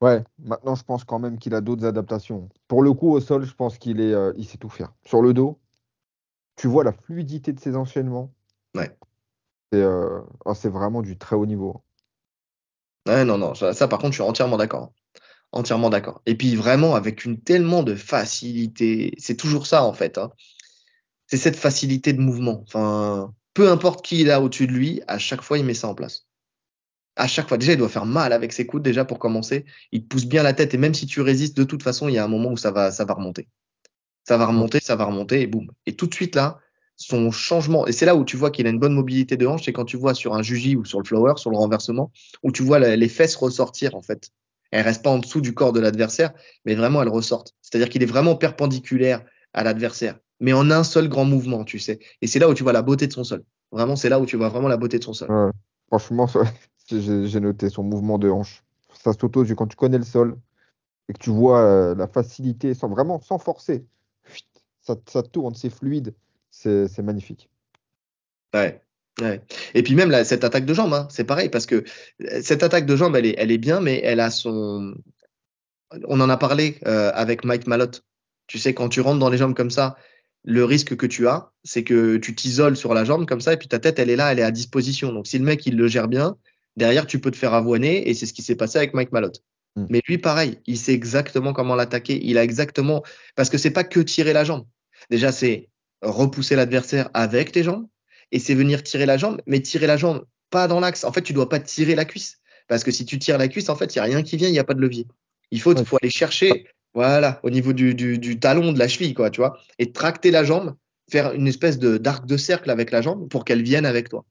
Ouais, 0.02 0.24
maintenant 0.40 0.76
je 0.76 0.84
pense 0.84 1.04
quand 1.04 1.20
même 1.20 1.40
qu'il 1.40 1.56
a 1.56 1.62
d'autres 1.62 1.86
adaptations. 1.86 2.50
Pour 2.68 2.84
le 2.84 2.94
coup, 2.94 3.12
au 3.12 3.20
sol, 3.20 3.46
je 3.46 3.54
pense 3.54 3.78
qu'il 3.78 4.00
est, 4.00 4.14
euh, 4.14 4.34
il 4.38 4.46
sait 4.46 4.58
tout 4.58 4.70
faire. 4.70 4.94
Sur 5.06 5.22
le 5.22 5.34
dos, 5.34 5.60
tu 6.56 6.68
vois 6.68 6.84
la 6.84 6.92
fluidité 6.92 7.54
de 7.54 7.60
ses 7.60 7.76
enchaînements. 7.76 8.32
Ouais. 8.76 8.96
C'est 9.72 9.82
euh, 9.82 10.22
oh, 10.46 10.54
vraiment 10.66 11.02
du 11.02 11.18
très 11.18 11.36
haut 11.36 11.46
niveau. 11.46 11.84
Non, 13.08 13.38
non, 13.38 13.56
ça, 13.56 13.88
par 13.88 14.00
contre, 14.00 14.12
je 14.12 14.22
suis 14.22 14.30
entièrement 14.30 14.58
d'accord. 14.58 14.94
Entièrement 15.52 15.90
d'accord. 15.90 16.22
Et 16.26 16.36
puis 16.36 16.56
vraiment 16.56 16.96
avec 16.96 17.24
une 17.26 17.40
tellement 17.40 17.84
de 17.84 17.96
facilité. 17.96 19.14
C'est 19.18 19.38
toujours 19.38 19.66
ça 19.66 19.84
en 19.84 19.94
fait. 19.94 20.18
Hein. 20.18 20.32
C'est 21.26 21.38
cette 21.38 21.56
facilité 21.56 22.14
de 22.14 22.20
mouvement. 22.20 22.66
Peu 23.54 23.72
importe 23.72 24.06
qui 24.06 24.22
il 24.22 24.32
a 24.32 24.42
au-dessus 24.42 24.68
de 24.68 24.74
lui, 24.74 25.02
à 25.08 25.18
chaque 25.18 25.42
fois 25.42 25.58
il 25.58 25.66
met 25.66 25.74
ça 25.74 25.88
en 25.88 25.96
place 25.96 26.28
à 27.18 27.28
chaque 27.28 27.48
fois. 27.48 27.58
Déjà, 27.58 27.74
il 27.74 27.78
doit 27.78 27.90
faire 27.90 28.06
mal 28.06 28.32
avec 28.32 28.54
ses 28.54 28.66
coudes 28.66 28.84
déjà 28.84 29.04
pour 29.04 29.20
commencer. 29.20 29.66
Il 29.92 30.04
te 30.04 30.08
pousse 30.08 30.26
bien 30.26 30.44
la 30.44 30.54
tête 30.54 30.74
et 30.74 30.78
même 30.78 30.94
si 30.94 31.06
tu 31.06 31.22
résistes, 31.22 31.58
de 31.58 31.64
toute 31.64 31.84
façon, 31.84 32.08
il 32.08 32.16
y 32.16 32.18
a 32.18 32.24
un 32.24 32.30
moment 32.30 32.52
où 32.52 32.58
ça 32.58 32.72
va, 32.72 32.92
ça 32.92 33.06
va 33.06 33.16
remonter. 33.16 33.50
Ça 34.24 34.38
va 34.38 34.46
remonter, 34.46 34.80
ça 34.80 34.96
va 34.96 35.06
remonter 35.06 35.42
et 35.42 35.48
boum. 35.48 35.72
Et 35.86 35.96
tout 35.96 36.08
de 36.08 36.14
suite 36.14 36.36
là, 36.36 36.60
son 36.98 37.30
changement, 37.30 37.86
et 37.86 37.92
c'est 37.92 38.06
là 38.06 38.16
où 38.16 38.26
tu 38.26 38.36
vois 38.38 38.50
qu'il 38.50 38.66
a 38.66 38.72
une 38.72 38.80
bonne 38.80 38.94
mobilité 38.94 39.38
de 39.38 39.46
hanche, 39.46 39.64
c'est 39.66 39.74
quand 39.74 39.86
tu 39.86 39.98
vois 39.98 40.16
sur 40.16 40.34
un 40.34 40.42
juji 40.42 40.76
ou 40.76 40.84
sur 40.84 41.00
le 41.00 41.06
flower, 41.06 41.34
sur 41.38 41.52
le 41.52 41.58
renversement, 41.58 42.12
où 42.44 42.52
tu 42.52 42.64
vois 42.64 42.80
les 42.80 43.10
fesses 43.10 43.36
ressortir 43.36 43.96
en 43.96 44.02
fait. 44.02 44.32
Elles 44.72 44.84
restent 44.84 45.04
pas 45.04 45.12
en 45.12 45.20
dessous 45.20 45.40
du 45.40 45.54
corps 45.54 45.74
de 45.74 45.80
l'adversaire, 45.80 46.34
mais 46.66 46.76
vraiment 46.76 47.02
elles 47.02 47.10
ressortent. 47.10 47.54
C'est-à-dire 47.62 47.90
qu'il 47.90 48.04
est 48.04 48.08
vraiment 48.08 48.36
perpendiculaire 48.36 49.24
à 49.54 49.64
l'adversaire, 49.64 50.20
mais 50.40 50.54
en 50.54 50.72
un 50.72 50.84
seul 50.84 51.08
grand 51.08 51.24
mouvement, 51.24 51.64
tu 51.64 51.78
sais. 51.78 52.00
Et 52.22 52.28
c'est 52.28 52.40
là 52.40 52.50
où 52.50 52.54
tu 52.56 52.64
vois 52.64 52.74
la 52.74 52.82
beauté 52.82 53.06
de 53.06 53.14
son 53.14 53.24
sol. 53.24 53.44
Vraiment, 53.72 53.96
c'est 53.96 54.10
là 54.10 54.20
où 54.20 54.26
tu 54.26 54.36
vois 54.36 54.50
vraiment 54.50 54.68
la 54.68 54.78
beauté 54.78 54.98
de 54.98 55.04
son 55.04 55.14
sol. 55.14 55.52
franchement, 55.88 56.28
j'ai 56.90 57.40
noté 57.40 57.70
son 57.70 57.84
mouvement 57.84 58.18
de 58.18 58.30
hanche. 58.30 58.64
Ça 59.04 59.14
s'auto, 59.14 59.46
quand 59.46 59.68
tu 59.68 59.78
connais 59.78 60.00
le 60.00 60.04
sol 60.04 60.38
et 61.10 61.14
que 61.14 61.20
tu 61.20 61.30
vois 61.30 61.62
euh, 61.62 61.96
la 61.96 62.08
facilité, 62.08 62.74
sans 62.74 62.90
vraiment 62.90 63.22
sans 63.22 63.38
forcer, 63.38 63.86
ça 64.82 65.24
tourne, 65.24 65.54
c'est 65.54 65.70
fluide, 65.70 66.14
c'est 66.62 67.04
magnifique. 67.04 67.50
Ouais. 68.54 68.82
Ouais. 69.22 69.42
Et 69.74 69.82
puis 69.82 69.96
même 69.96 70.12
là, 70.12 70.24
cette 70.24 70.44
attaque 70.44 70.66
de 70.66 70.74
jambe, 70.74 70.94
hein, 70.94 71.08
c'est 71.10 71.24
pareil, 71.24 71.50
parce 71.50 71.66
que 71.66 71.84
euh, 72.22 72.42
cette 72.42 72.62
attaque 72.62 72.86
de 72.86 72.96
jambe, 72.96 73.16
elle 73.16 73.26
est, 73.26 73.36
elle 73.38 73.52
est 73.52 73.58
bien, 73.58 73.80
mais 73.80 74.00
elle 74.04 74.20
a 74.20 74.30
son. 74.30 74.94
On 76.08 76.22
en 76.22 76.30
a 76.30 76.38
parlé 76.38 76.78
euh, 76.86 77.12
avec 77.14 77.44
Mike 77.44 77.66
Malotte. 77.66 78.04
Tu 78.46 78.60
sais, 78.60 78.74
quand 78.74 78.90
tu 78.90 79.02
rentres 79.02 79.20
dans 79.20 79.30
les 79.30 79.38
jambes 79.38 79.56
comme 79.56 79.72
ça, 79.72 79.98
le 80.44 80.64
risque 80.64 80.96
que 80.96 81.06
tu 81.06 81.28
as, 81.28 81.52
c'est 81.64 81.84
que 81.84 82.18
tu 82.18 82.36
t'isoles 82.36 82.78
sur 82.78 82.94
la 82.94 83.06
jambe 83.06 83.26
comme 83.26 83.42
ça, 83.42 83.54
et 83.54 83.58
puis 83.58 83.68
ta 83.68 83.80
tête, 83.80 83.98
elle 84.00 84.10
est 84.10 84.16
là, 84.16 84.32
elle 84.32 84.40
est 84.40 84.44
à 84.44 84.52
disposition. 84.52 85.12
Donc 85.12 85.26
si 85.26 85.40
le 85.40 85.46
mec, 85.46 85.66
il 85.66 85.78
le 85.78 85.88
gère 85.88 86.08
bien, 86.08 86.38
derrière, 86.76 87.08
tu 87.08 87.20
peux 87.20 87.32
te 87.32 87.38
faire 87.38 87.54
avoiner, 87.54 88.08
et 88.10 88.14
c'est 88.14 88.28
ce 88.28 88.34
qui 88.34 88.44
s'est 88.44 88.56
passé 88.56 88.78
avec 88.78 88.94
Mike 88.94 89.12
Malotte. 89.12 89.42
Mm. 89.76 89.86
Mais 89.90 90.02
lui, 90.08 90.18
pareil, 90.20 90.60
il 90.68 90.78
sait 90.78 90.94
exactement 90.94 91.54
comment 91.54 91.76
l'attaquer. 91.76 92.20
Il 92.24 92.38
a 92.38 92.44
exactement. 92.44 93.04
Parce 93.36 93.50
que 93.50 93.58
c'est 93.58 93.72
pas 93.72 93.84
que 93.84 94.00
tirer 94.00 94.34
la 94.34 94.44
jambe. 94.44 94.66
Déjà, 95.10 95.32
c'est 95.32 95.70
repousser 96.02 96.56
l'adversaire 96.56 97.10
avec 97.14 97.52
tes 97.52 97.64
jambes 97.64 97.88
et 98.32 98.40
c'est 98.40 98.56
venir 98.56 98.84
tirer 98.84 99.06
la 99.06 99.18
jambe, 99.18 99.42
mais 99.48 99.62
tirer 99.62 99.88
la 99.88 99.98
jambe 99.98 100.26
pas 100.50 100.68
dans 100.68 100.80
l'axe. 100.80 101.04
En 101.04 101.12
fait, 101.12 101.22
tu 101.22 101.34
dois 101.34 101.50
pas 101.50 101.60
tirer 101.60 101.96
la 101.96 102.06
cuisse 102.06 102.40
parce 102.68 102.84
que 102.84 102.92
si 102.92 103.06
tu 103.06 103.18
tires 103.20 103.38
la 103.38 103.48
cuisse, 103.48 103.70
en 103.70 103.76
fait, 103.76 103.96
il 103.96 103.98
y 103.98 104.00
a 104.00 104.04
rien 104.04 104.24
qui 104.24 104.38
vient, 104.38 104.50
il 104.50 104.56
y 104.56 104.60
a 104.60 104.64
pas 104.64 104.74
de 104.74 104.82
levier. 104.82 105.08
Il 105.52 105.62
faut, 105.62 105.74
Ouais. 105.74 105.86
faut 105.86 105.98
aller 106.02 106.10
chercher, 106.12 106.68
voilà, 106.94 107.40
au 107.44 107.50
niveau 107.50 107.72
du, 107.74 107.96
du, 107.96 108.18
du 108.20 108.40
talon 108.40 108.74
de 108.74 108.80
la 108.80 108.88
cheville, 108.88 109.14
quoi, 109.14 109.30
tu 109.30 109.40
vois, 109.40 109.58
et 109.80 109.92
tracter 109.94 110.32
la 110.32 110.44
jambe, 110.44 110.76
faire 111.10 111.32
une 111.32 111.48
espèce 111.48 111.80
de 111.80 111.98
d'arc 111.98 112.26
de 112.26 112.36
cercle 112.36 112.70
avec 112.70 112.92
la 112.92 113.02
jambe 113.02 113.30
pour 113.30 113.46
qu'elle 113.46 113.62
vienne 113.64 113.86
avec 113.86 114.10
toi. 114.10 114.26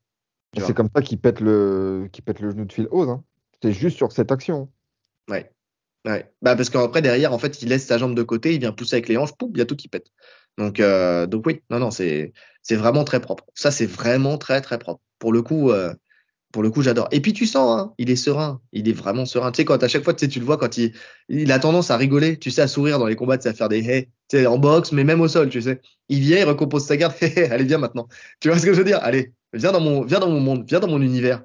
C'est 0.59 0.75
comme 0.75 0.89
ça 0.95 1.03
qu'il 1.03 1.19
pète 1.19 1.41
le, 1.41 2.09
qu'il 2.12 2.25
pète 2.25 2.41
le 2.41 2.51
genou 2.51 2.64
de 2.67 2.73
Phil 2.73 2.89
Hose. 2.91 3.09
Hein. 3.09 3.23
C'est 3.62 3.73
juste 3.73 3.97
sur 3.97 4.12
cette 4.12 4.31
action. 4.33 4.71
Ouais. 5.29 5.51
Ouais. 6.07 6.31
Bah 6.41 6.55
parce 6.55 6.71
qu'après 6.71 7.03
derrière, 7.03 7.33
en 7.33 7.39
fait, 7.39 7.62
il 7.62 7.69
laisse 7.69 7.87
sa 7.87 7.99
jambe 7.99 8.14
de 8.14 8.23
côté, 8.23 8.55
il 8.55 8.61
vient 8.61 8.73
pousser 8.73 8.97
avec 8.97 9.09
les 9.09 9.17
hanches, 9.17 9.35
pouf, 9.37 9.51
il 9.55 9.59
y 9.59 9.62
a 9.62 9.67
tout 9.67 9.77
qui 9.77 9.89
pète. 9.89 10.07
Donc, 10.59 10.81
euh, 10.81 11.27
donc 11.27 11.47
oui, 11.47 11.63
non, 11.71 11.79
non, 11.79 11.91
c'est 11.91 12.33
c'est 12.63 12.77
vraiment 12.77 13.05
très 13.05 13.21
propre. 13.21 13.45
Ça, 13.55 13.71
c'est 13.71 13.87
vraiment 13.87 14.39
très 14.39 14.61
très 14.61 14.79
propre. 14.79 15.03
Pour 15.19 15.33
le 15.33 15.43
coup, 15.43 15.71
euh, 15.71 15.95
pour 16.53 16.63
le 16.63 16.71
coup, 16.71 16.83
j'adore. 16.83 17.09
Et 17.13 17.21
puis 17.21 17.33
tu 17.33 17.47
sens, 17.47 17.81
hein, 17.81 17.93
il 17.99 18.11
est 18.11 18.17
serein, 18.17 18.61
il 18.73 18.89
est 18.89 18.93
vraiment 18.93 19.27
serein. 19.27 19.53
Tu 19.53 19.59
sais, 19.59 19.65
quand 19.65 19.83
à 19.83 19.89
chaque 19.89 20.05
fois, 20.05 20.15
tu 20.15 20.25
sais, 20.25 20.29
tu 20.31 20.39
le 20.41 20.47
vois 20.47 20.57
quand 20.57 20.79
il, 20.79 20.95
il 21.29 21.53
a 21.53 21.59
tendance 21.59 21.91
à 21.91 21.97
rigoler, 21.97 22.39
tu 22.39 22.51
sais, 22.51 22.63
à 22.63 22.69
sourire 22.69 22.99
dans 22.99 23.07
les 23.07 23.17
combats, 23.17 23.37
tu 23.37 23.43
sais, 23.45 23.51
à 23.51 23.55
faire 23.55 23.69
des 23.69 23.87
hey, 23.89 24.07
tu 24.29 24.39
sais, 24.39 24.47
en 24.47 24.59
boxe, 24.59 24.93
mais 24.93 25.05
même 25.05 25.21
au 25.21 25.29
sol, 25.29 25.49
tu 25.51 25.61
sais. 25.63 25.81
Il 26.09 26.21
vient, 26.21 26.39
il 26.39 26.45
recompose 26.45 26.85
sa 26.87 26.97
garde, 26.97 27.15
allez, 27.51 27.65
viens 27.65 27.79
maintenant. 27.79 28.09
Tu 28.41 28.49
vois 28.49 28.59
ce 28.59 28.65
que 28.65 28.73
je 28.73 28.79
veux 28.79 28.85
dire? 28.85 29.01
Allez, 29.03 29.33
viens 29.53 29.73
dans 29.73 29.81
mon, 29.81 30.03
viens 30.05 30.21
dans 30.21 30.31
mon 30.31 30.41
monde, 30.41 30.65
viens 30.67 30.81
dans 30.81 30.89
mon 30.89 31.03
univers. 31.03 31.45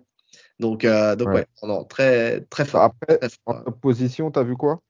Donc, 0.60 0.86
euh, 0.86 1.16
donc 1.16 1.30
Ouais. 1.30 1.36
ouais, 1.36 1.46
non, 1.64 1.84
très 1.84 2.42
très 2.50 2.66
fort. 2.66 2.84
Après, 2.84 3.18
très 3.18 3.30
fort. 3.30 3.64
en 3.66 3.72
position, 3.72 4.32
t'as 4.32 4.44
vu 4.44 4.56
quoi? 4.56 4.82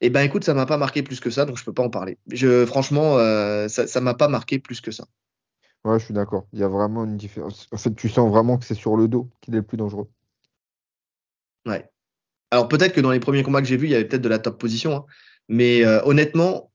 Eh 0.00 0.10
ben 0.10 0.22
écoute, 0.22 0.44
ça 0.44 0.54
m'a 0.54 0.66
pas 0.66 0.76
marqué 0.76 1.02
plus 1.02 1.20
que 1.20 1.30
ça, 1.30 1.44
donc 1.44 1.56
je 1.56 1.64
peux 1.64 1.72
pas 1.72 1.82
en 1.82 1.90
parler. 1.90 2.18
Je, 2.30 2.66
franchement, 2.66 3.18
euh, 3.18 3.68
ça, 3.68 3.86
ça 3.86 4.00
m'a 4.00 4.14
pas 4.14 4.28
marqué 4.28 4.58
plus 4.58 4.80
que 4.80 4.90
ça. 4.90 5.06
Ouais, 5.84 5.98
je 5.98 6.04
suis 6.04 6.14
d'accord. 6.14 6.46
Il 6.52 6.58
y 6.58 6.62
a 6.64 6.68
vraiment 6.68 7.04
une 7.04 7.16
différence. 7.16 7.68
En 7.72 7.76
fait, 7.76 7.94
tu 7.94 8.08
sens 8.08 8.30
vraiment 8.30 8.58
que 8.58 8.64
c'est 8.64 8.74
sur 8.74 8.96
le 8.96 9.08
dos 9.08 9.30
qu'il 9.40 9.54
est 9.54 9.58
le 9.58 9.62
plus 9.62 9.76
dangereux. 9.78 10.08
Ouais. 11.66 11.88
Alors 12.50 12.68
peut-être 12.68 12.92
que 12.94 13.00
dans 13.00 13.10
les 13.10 13.20
premiers 13.20 13.42
combats 13.42 13.60
que 13.62 13.68
j'ai 13.68 13.76
vus, 13.76 13.86
il 13.86 13.90
y 13.90 13.94
avait 13.94 14.04
peut-être 14.06 14.22
de 14.22 14.28
la 14.28 14.38
top 14.38 14.58
position, 14.60 14.96
hein. 14.96 15.04
mais 15.48 15.84
euh, 15.84 16.00
honnêtement, 16.04 16.72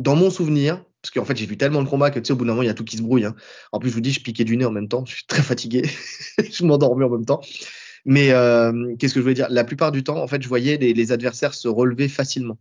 dans 0.00 0.16
mon 0.16 0.30
souvenir, 0.30 0.84
parce 1.02 1.12
qu'en 1.12 1.24
fait 1.24 1.36
j'ai 1.36 1.46
vu 1.46 1.56
tellement 1.58 1.82
de 1.82 1.88
combats 1.88 2.10
que 2.10 2.18
tu 2.18 2.26
sais 2.26 2.32
au 2.32 2.36
bout 2.36 2.44
d'un 2.44 2.52
moment 2.52 2.62
il 2.62 2.66
y 2.66 2.70
a 2.70 2.74
tout 2.74 2.84
qui 2.84 2.96
se 2.96 3.02
brouille. 3.02 3.24
hein. 3.26 3.34
En 3.72 3.78
plus 3.78 3.90
je 3.90 3.94
vous 3.94 4.00
dis, 4.00 4.12
je 4.12 4.22
piquais 4.22 4.44
du 4.44 4.56
nez 4.56 4.64
en 4.64 4.70
même 4.70 4.88
temps, 4.88 5.04
je 5.04 5.14
suis 5.14 5.26
très 5.26 5.42
fatigué, 5.42 5.82
je 6.38 6.64
m'endormais 6.64 7.04
en 7.04 7.10
même 7.10 7.26
temps. 7.26 7.40
Mais 8.04 8.30
euh, 8.32 8.94
qu'est-ce 8.98 9.14
que 9.14 9.20
je 9.20 9.22
voulais 9.22 9.34
dire? 9.34 9.48
La 9.50 9.64
plupart 9.64 9.92
du 9.92 10.02
temps, 10.02 10.22
en 10.22 10.26
fait, 10.26 10.42
je 10.42 10.48
voyais 10.48 10.76
les, 10.76 11.12
adversaires 11.12 11.54
se 11.54 11.68
relever 11.68 12.08
facilement. 12.08 12.58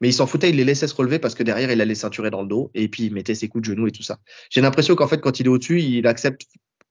Mais 0.00 0.08
il 0.08 0.12
s'en 0.12 0.26
foutait, 0.26 0.50
il 0.50 0.56
les 0.56 0.64
laissait 0.64 0.88
se 0.88 0.94
relever 0.94 1.18
parce 1.18 1.34
que 1.34 1.42
derrière, 1.42 1.70
il 1.70 1.80
allait 1.80 1.94
ceinturer 1.94 2.30
dans 2.30 2.42
le 2.42 2.48
dos 2.48 2.70
et 2.74 2.88
puis 2.88 3.04
il 3.04 3.12
mettait 3.12 3.34
ses 3.34 3.48
coups 3.48 3.62
de 3.62 3.74
genoux 3.74 3.86
et 3.86 3.92
tout 3.92 4.02
ça. 4.02 4.18
J'ai 4.50 4.60
l'impression 4.60 4.94
qu'en 4.94 5.06
fait, 5.06 5.20
quand 5.20 5.38
il 5.40 5.46
est 5.46 5.50
au-dessus, 5.50 5.80
il 5.80 6.06
accepte, 6.06 6.46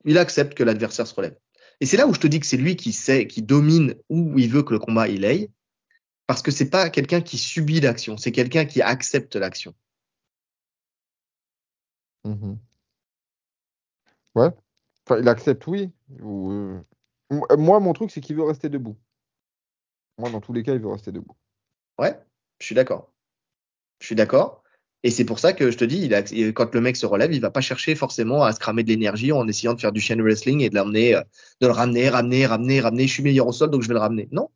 il 0.05 0.17
accepte 0.17 0.53
que 0.53 0.63
l'adversaire 0.63 1.07
se 1.07 1.13
relève. 1.13 1.35
Et 1.81 1.85
c'est 1.85 1.97
là 1.97 2.07
où 2.07 2.13
je 2.13 2.19
te 2.19 2.27
dis 2.27 2.39
que 2.39 2.45
c'est 2.45 2.57
lui 2.57 2.75
qui 2.75 2.93
sait, 2.93 3.27
qui 3.27 3.41
domine 3.41 3.95
où 4.09 4.37
il 4.37 4.49
veut 4.49 4.63
que 4.63 4.73
le 4.73 4.79
combat 4.79 5.07
il 5.07 5.25
aille, 5.25 5.49
parce 6.27 6.41
que 6.41 6.51
c'est 6.51 6.69
pas 6.69 6.89
quelqu'un 6.89 7.21
qui 7.21 7.37
subit 7.37 7.81
l'action, 7.81 8.17
c'est 8.17 8.31
quelqu'un 8.31 8.65
qui 8.65 8.81
accepte 8.81 9.35
l'action. 9.35 9.75
Mhm. 12.23 12.57
Ouais. 14.35 14.49
Enfin, 15.05 15.19
il 15.21 15.27
accepte, 15.27 15.67
oui. 15.67 15.91
Ou, 16.21 16.51
euh, 16.51 16.81
Moi, 17.29 17.79
mon 17.79 17.93
truc, 17.93 18.11
c'est 18.11 18.21
qu'il 18.21 18.35
veut 18.35 18.43
rester 18.43 18.69
debout. 18.69 18.97
Moi, 20.17 20.29
dans 20.29 20.41
tous 20.41 20.53
les 20.53 20.63
cas, 20.63 20.73
il 20.73 20.79
veut 20.79 20.91
rester 20.91 21.11
debout. 21.11 21.35
Ouais, 21.99 22.17
je 22.59 22.65
suis 22.65 22.75
d'accord. 22.75 23.11
Je 23.99 24.05
suis 24.05 24.15
d'accord. 24.15 24.63
Et 25.03 25.11
c'est 25.11 25.25
pour 25.25 25.37
ça 25.37 25.53
que 25.53 25.69
je 25.69 25.77
te 25.77 25.85
dis, 25.85 26.09
quand 26.53 26.73
le 26.73 26.81
mec 26.81 26.95
se 26.95 27.05
relève, 27.05 27.31
il 27.31 27.39
va 27.39 27.51
pas 27.51 27.61
chercher 27.61 27.93
forcément 27.93 28.43
à 28.43 28.53
se 28.53 28.59
cramer 28.59 28.83
de 28.83 28.89
l'énergie 28.89 29.31
en 29.31 29.47
essayant 29.47 29.75
de 29.75 29.79
faire 29.79 29.91
du 29.91 30.01
chain 30.01 30.19
wrestling 30.19 30.61
et 30.61 30.69
de 30.69 30.75
l'amener, 30.75 31.15
euh, 31.15 31.21
de 31.61 31.67
le 31.67 31.73
ramener, 31.73 32.09
ramener, 32.09 32.45
ramener, 32.47 32.81
ramener. 32.81 33.07
Je 33.07 33.13
suis 33.13 33.23
meilleur 33.23 33.47
au 33.47 33.51
sol, 33.51 33.69
donc 33.69 33.83
je 33.83 33.87
vais 33.87 33.93
le 33.93 33.99
ramener. 33.99 34.27
Non. 34.31 34.49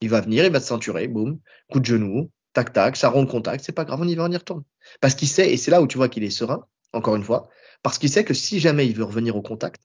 Il 0.00 0.08
va 0.08 0.20
venir, 0.20 0.44
il 0.44 0.50
va 0.50 0.58
se 0.58 0.66
ceinturer, 0.66 1.06
boum, 1.06 1.38
coup 1.70 1.78
de 1.78 1.84
genou, 1.84 2.30
tac, 2.52 2.72
tac, 2.72 2.96
ça 2.96 3.10
rend 3.10 3.20
le 3.20 3.28
contact, 3.28 3.64
c'est 3.64 3.70
pas 3.72 3.84
grave, 3.84 4.00
on 4.00 4.08
y 4.08 4.16
va, 4.16 4.24
on 4.24 4.30
y 4.32 4.36
retourne. 4.36 4.64
Parce 5.00 5.14
qu'il 5.14 5.28
sait, 5.28 5.52
et 5.52 5.56
c'est 5.56 5.70
là 5.70 5.80
où 5.80 5.86
tu 5.86 5.96
vois 5.96 6.08
qu'il 6.08 6.24
est 6.24 6.30
serein, 6.30 6.66
encore 6.92 7.14
une 7.14 7.22
fois, 7.22 7.48
parce 7.84 7.98
qu'il 7.98 8.10
sait 8.10 8.24
que 8.24 8.34
si 8.34 8.58
jamais 8.58 8.86
il 8.86 8.96
veut 8.96 9.04
revenir 9.04 9.36
au 9.36 9.42
contact, 9.42 9.80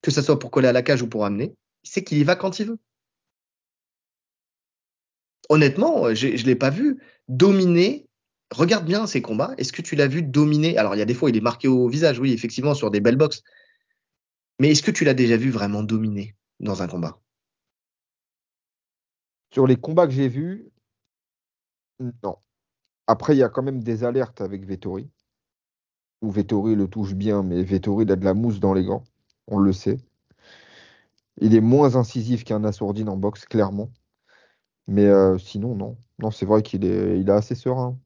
que 0.00 0.10
ce 0.10 0.22
soit 0.22 0.38
pour 0.38 0.50
coller 0.50 0.68
à 0.68 0.72
la 0.72 0.80
cage 0.80 1.02
ou 1.02 1.08
pour 1.08 1.26
amener, 1.26 1.54
il 1.84 1.90
sait 1.90 2.04
qu'il 2.04 2.18
y 2.18 2.24
va 2.24 2.36
quand 2.36 2.58
il 2.58 2.66
veut. 2.66 2.78
Honnêtement, 5.48 6.06
euh, 6.06 6.14
je 6.14 6.28
ne 6.28 6.46
l'ai 6.46 6.56
pas 6.56 6.70
vu 6.70 7.02
dominer. 7.28 8.06
Regarde 8.52 8.84
bien 8.84 9.06
ses 9.06 9.22
combats. 9.22 9.54
Est-ce 9.58 9.72
que 9.72 9.82
tu 9.82 9.96
l'as 9.96 10.08
vu 10.08 10.22
dominer? 10.22 10.76
Alors, 10.76 10.94
il 10.94 10.98
y 10.98 11.02
a 11.02 11.06
des 11.06 11.14
fois, 11.14 11.30
il 11.30 11.36
est 11.36 11.40
marqué 11.40 11.68
au 11.68 11.88
visage, 11.88 12.18
oui, 12.18 12.32
effectivement, 12.32 12.74
sur 12.74 12.90
des 12.90 13.00
belles 13.00 13.16
boxes. 13.16 13.42
Mais 14.58 14.70
est-ce 14.70 14.82
que 14.82 14.90
tu 14.90 15.04
l'as 15.04 15.14
déjà 15.14 15.36
vu 15.36 15.50
vraiment 15.50 15.82
dominer 15.82 16.34
dans 16.58 16.82
un 16.82 16.88
combat? 16.88 17.20
Sur 19.52 19.66
les 19.66 19.76
combats 19.76 20.06
que 20.06 20.12
j'ai 20.12 20.28
vus, 20.28 20.70
non. 22.22 22.36
Après, 23.06 23.34
il 23.34 23.38
y 23.38 23.42
a 23.42 23.48
quand 23.48 23.62
même 23.62 23.82
des 23.82 24.04
alertes 24.04 24.40
avec 24.40 24.64
Vettori. 24.64 25.08
Où 26.22 26.30
Vettori 26.30 26.74
le 26.74 26.88
touche 26.88 27.14
bien, 27.14 27.42
mais 27.42 27.62
Vettori, 27.62 28.04
il 28.04 28.12
a 28.12 28.16
de 28.16 28.24
la 28.24 28.34
mousse 28.34 28.60
dans 28.60 28.74
les 28.74 28.84
gants. 28.84 29.04
On 29.46 29.58
le 29.58 29.72
sait. 29.72 29.98
Il 31.40 31.54
est 31.54 31.60
moins 31.60 31.96
incisif 31.96 32.44
qu'un 32.44 32.64
Assourdine 32.64 33.08
en 33.08 33.16
boxe, 33.16 33.44
clairement. 33.46 33.90
Mais 34.86 35.06
euh, 35.06 35.38
sinon, 35.38 35.74
non. 35.74 35.96
Non, 36.18 36.30
c'est 36.30 36.46
vrai 36.46 36.62
qu'il 36.62 36.84
est, 36.84 37.18
il 37.20 37.28
est 37.28 37.32
assez 37.32 37.54
serein. 37.54 37.98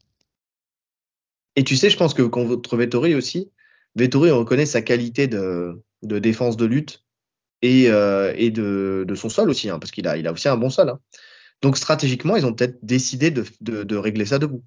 Et 1.56 1.64
tu 1.64 1.76
sais, 1.76 1.90
je 1.90 1.96
pense 1.96 2.14
que 2.14 2.22
contre 2.22 2.76
Vettori 2.76 3.14
aussi, 3.14 3.50
Vettori 3.96 4.30
reconnaît 4.30 4.66
sa 4.66 4.82
qualité 4.82 5.28
de, 5.28 5.82
de 6.02 6.18
défense 6.18 6.56
de 6.56 6.64
lutte 6.66 7.04
et, 7.62 7.88
euh, 7.88 8.32
et 8.36 8.50
de, 8.50 9.04
de 9.06 9.14
son 9.14 9.28
sol 9.28 9.50
aussi, 9.50 9.70
hein, 9.70 9.78
parce 9.78 9.90
qu'il 9.90 10.06
a, 10.08 10.16
il 10.16 10.26
a 10.26 10.32
aussi 10.32 10.48
un 10.48 10.56
bon 10.56 10.70
sol. 10.70 10.88
hein. 10.88 11.00
Donc 11.62 11.76
stratégiquement, 11.76 12.36
ils 12.36 12.46
ont 12.46 12.52
peut-être 12.54 12.78
décidé 12.84 13.30
de, 13.30 13.44
de, 13.60 13.82
de 13.84 13.96
régler 13.96 14.26
ça 14.26 14.38
debout. 14.38 14.62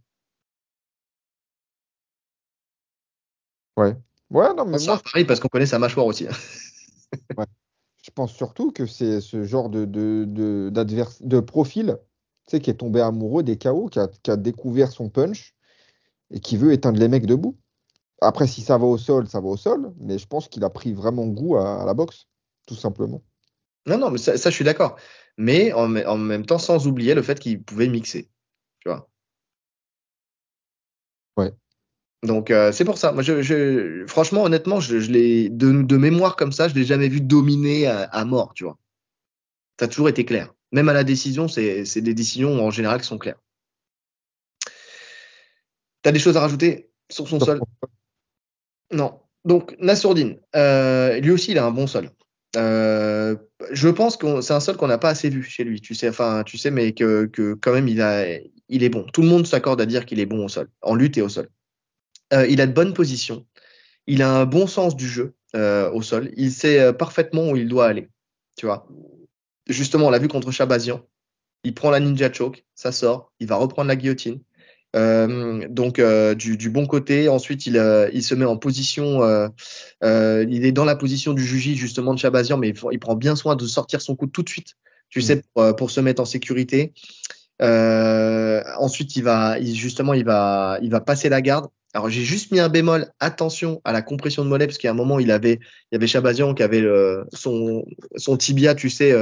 Ouais. 3.78 3.95
Ouais, 4.30 4.53
non, 4.55 4.65
mais 4.65 4.80
Ça, 4.80 4.93
moi, 4.93 5.01
pareil, 5.03 5.26
parce 5.26 5.39
qu'on 5.39 5.47
connaît 5.47 5.65
sa 5.65 5.80
mâchoire 5.80 6.05
aussi. 6.05 6.28
hein. 6.28 6.32
Je 8.08 8.12
pense 8.14 8.34
surtout 8.34 8.72
que 8.72 8.86
c'est 8.86 9.20
ce 9.20 9.43
genre 9.43 9.70
de, 9.70 11.39
profil 11.41 11.97
qui 12.47 12.70
est 12.70 12.80
tombé 12.80 13.01
amoureux 13.01 13.43
des 13.43 13.58
KO, 13.58 13.89
qui 13.89 13.99
a, 13.99 14.38
découvert 14.38 14.91
son 14.91 15.10
punch 15.10 15.53
et 16.32 16.39
qui 16.39 16.55
veut 16.55 16.72
éteindre 16.72 16.99
les 16.99 17.10
mecs 17.10 17.26
debout. 17.26 17.58
Après, 18.22 18.47
si 18.47 18.62
ça 18.62 18.78
va 18.78 18.86
au 18.86 18.97
sol, 18.97 19.28
ça 19.28 19.41
va 19.41 19.47
au 19.49 19.58
sol, 19.58 19.93
mais 19.99 20.18
je 20.18 20.26
pense 20.26 20.47
qu'il 20.47 20.64
a 20.64 20.70
pris 20.70 20.93
vraiment 20.93 21.28
goût 21.28 21.58
à, 21.58 21.84
la 21.86 21.93
boxe, 21.93 22.28
tout 22.66 22.76
simplement. 22.76 23.22
Non, 23.86 23.97
non, 23.97 24.10
mais 24.10 24.18
ça, 24.18 24.36
je 24.36 24.49
suis 24.49 24.66
d'accord. 24.66 24.95
Mais 25.38 25.74
en, 25.74 25.93
en 25.95 26.18
même 26.18 26.45
temps, 26.45 26.58
sans 26.58 26.88
oublier 26.88 27.14
le 27.14 27.22
fait 27.22 27.39
qu'il 27.39 27.62
pouvait 27.62 27.89
mixer. 27.89 28.30
Tu 28.80 28.89
vois. 28.89 29.10
Donc, 32.24 32.49
euh, 32.51 32.72
c'est 32.72 32.86
pour 32.86 32.97
ça. 32.97 33.11
Moi, 33.11 33.22
je, 33.24 33.41
je- 33.41 34.05
franchement, 34.07 34.43
honnêtement, 34.43 34.80
je, 34.80 34.99
je 34.99 35.11
l'ai, 35.11 35.49
de, 35.49 35.84
de 35.84 35.97
mémoire 35.97 36.36
comme 36.36 36.51
ça, 36.51 36.68
je 36.68 36.74
l'ai 36.74 36.84
jamais 36.84 37.09
vu 37.09 37.22
dominer 37.22 37.88
à, 37.88 38.03
à 38.03 38.26
mort, 38.26 38.53
tu 38.53 38.63
vois. 38.63 38.78
Ça 39.80 39.86
a 39.86 39.88
toujours 39.88 40.09
été 40.09 40.26
clair. 40.26 40.53
Même 40.72 40.89
à 40.89 40.93
la 40.93 41.03
décision, 41.03 41.47
c'est, 41.47 41.86
c'est 41.86 42.01
des 42.01 42.13
décisions 42.13 42.65
en 42.65 42.72
général 42.72 42.99
qui 42.99 43.07
sont 43.07 43.18
claires. 43.20 43.39
T'as 46.01 46.11
des 46.11 46.20
choses 46.20 46.38
à 46.38 46.41
rajouter 46.41 46.89
sur 47.09 47.28
son 47.28 47.39
sol? 47.39 47.61
Non. 48.91 49.20
Donc, 49.45 49.76
Nassourdine, 49.80 50.39
euh, 50.55 51.20
lui 51.20 51.32
aussi, 51.32 51.51
il 51.51 51.57
a 51.57 51.65
un 51.65 51.72
bon 51.72 51.88
sol. 51.88 52.09
Euh, 52.55 53.36
je 53.72 53.89
pense 53.89 54.18
que 54.18 54.41
c'est 54.41 54.53
un 54.53 54.59
sol 54.59 54.78
qu'on 54.78 54.88
n'a 54.88 54.97
pas 54.97 55.09
assez 55.09 55.30
vu 55.30 55.43
chez 55.43 55.63
lui, 55.63 55.80
tu 55.80 55.93
sais, 55.95 56.09
enfin, 56.09 56.43
tu 56.45 56.57
sais, 56.57 56.72
mais 56.72 56.93
que, 56.93 57.26
que 57.26 57.53
quand 57.53 57.74
même, 57.74 57.88
il, 57.88 58.01
a, 58.01 58.26
il 58.70 58.84
est 58.84 58.89
bon. 58.89 59.03
Tout 59.13 59.22
le 59.22 59.28
monde 59.28 59.45
s'accorde 59.45 59.80
à 59.80 59.86
dire 59.86 60.05
qu'il 60.05 60.20
est 60.20 60.26
bon 60.26 60.45
au 60.45 60.49
sol, 60.49 60.70
en 60.82 60.95
lutte 60.95 61.18
et 61.18 61.22
au 61.22 61.30
sol. 61.30 61.49
Euh, 62.34 62.47
il 62.47 62.61
a 62.61 62.67
de 62.67 62.73
bonnes 62.73 62.93
positions. 62.93 63.45
Il 64.05 64.21
a 64.21 64.32
un 64.32 64.45
bon 64.45 64.67
sens 64.67 64.95
du 64.95 65.07
jeu 65.07 65.36
euh, 65.55 65.89
au 65.91 66.01
sol. 66.01 66.32
Il 66.36 66.51
sait 66.51 66.80
euh, 66.80 66.93
parfaitement 66.93 67.51
où 67.51 67.55
il 67.55 67.67
doit 67.67 67.88
aller, 67.88 68.09
tu 68.57 68.65
vois. 68.65 68.88
Justement, 69.67 70.07
on 70.07 70.09
l'a 70.09 70.19
vu 70.19 70.28
contre 70.28 70.51
Chabazian. 70.51 71.01
Il 71.63 71.73
prend 71.73 71.89
la 71.89 71.99
ninja 71.99 72.32
choke, 72.32 72.65
ça 72.75 72.91
sort, 72.91 73.32
il 73.39 73.47
va 73.47 73.55
reprendre 73.55 73.88
la 73.88 73.95
guillotine. 73.95 74.39
donc 74.93 75.99
du, 75.99 76.69
bon 76.69 76.86
côté. 76.86 77.28
Ensuite, 77.28 77.65
il, 77.65 77.75
il 78.13 78.23
se 78.23 78.36
met 78.36 78.45
en 78.45 78.57
position, 78.57 79.21
il 80.01 80.65
est 80.65 80.71
dans 80.71 80.86
la 80.86 80.95
position 80.95 81.34
du 81.34 81.43
juge 81.43 81.75
justement 81.75 82.13
de 82.13 82.19
Chabazian, 82.19 82.57
mais 82.57 82.69
il, 82.69 82.99
prend 82.99 83.15
bien 83.15 83.36
soin 83.36 83.55
de 83.55 83.65
sortir 83.65 84.01
son 84.01 84.15
coup 84.15 84.28
tout 84.28 84.43
de 84.43 84.49
suite, 84.49 84.75
tu 85.09 85.21
sais, 85.21 85.43
mm. 85.57 85.73
pour, 85.73 85.91
se 85.91 85.99
mettre 85.99 86.21
en 86.21 86.25
sécurité. 86.25 86.93
ensuite, 87.59 89.15
il 89.17 89.23
va, 89.23 89.61
justement, 89.61 90.13
il 90.13 90.23
va, 90.23 90.80
il 90.82 90.91
va 90.91 91.01
passer 91.01 91.28
la 91.28 91.41
garde. 91.41 91.67
Alors 91.94 92.10
j'ai 92.10 92.24
juste 92.24 92.52
mis 92.52 92.60
un 92.60 92.70
bémol, 92.70 93.12
attention 93.20 93.82
à 93.84 93.92
la 93.92 94.02
compression 94.02 94.44
de 94.44 94.50
mollet, 94.50 94.68
parce 94.68 94.78
qu'à 94.78 94.92
un 94.92 94.94
moment 94.94 95.20
il 95.20 95.32
avait, 95.32 95.54
il 95.54 95.94
y 95.94 95.96
avait 95.96 96.08
Chabazian 96.08 96.54
qui 96.54 96.64
avait 96.64 96.86
son, 97.34 97.86
son 98.18 98.38
tibia, 98.38 98.76
tu 98.76 98.90
sais, 98.90 99.16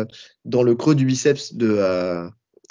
dans 0.45 0.63
le 0.63 0.75
creux 0.75 0.95
du 0.95 1.05
biceps 1.05 1.53
de, 1.53 2.27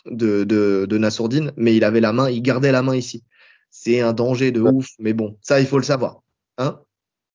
de, 0.06 0.44
de, 0.44 0.86
de 0.88 0.98
Nassourdine, 0.98 1.52
mais 1.56 1.76
il 1.76 1.84
avait 1.84 2.00
la 2.00 2.12
main, 2.12 2.28
il 2.28 2.42
gardait 2.42 2.72
la 2.72 2.82
main 2.82 2.96
ici. 2.96 3.24
C'est 3.70 4.00
un 4.00 4.12
danger 4.12 4.52
de 4.52 4.60
ouf, 4.60 4.88
mais 4.98 5.12
bon, 5.12 5.38
ça, 5.42 5.60
il 5.60 5.66
faut 5.66 5.78
le 5.78 5.84
savoir. 5.84 6.22
Hein 6.58 6.80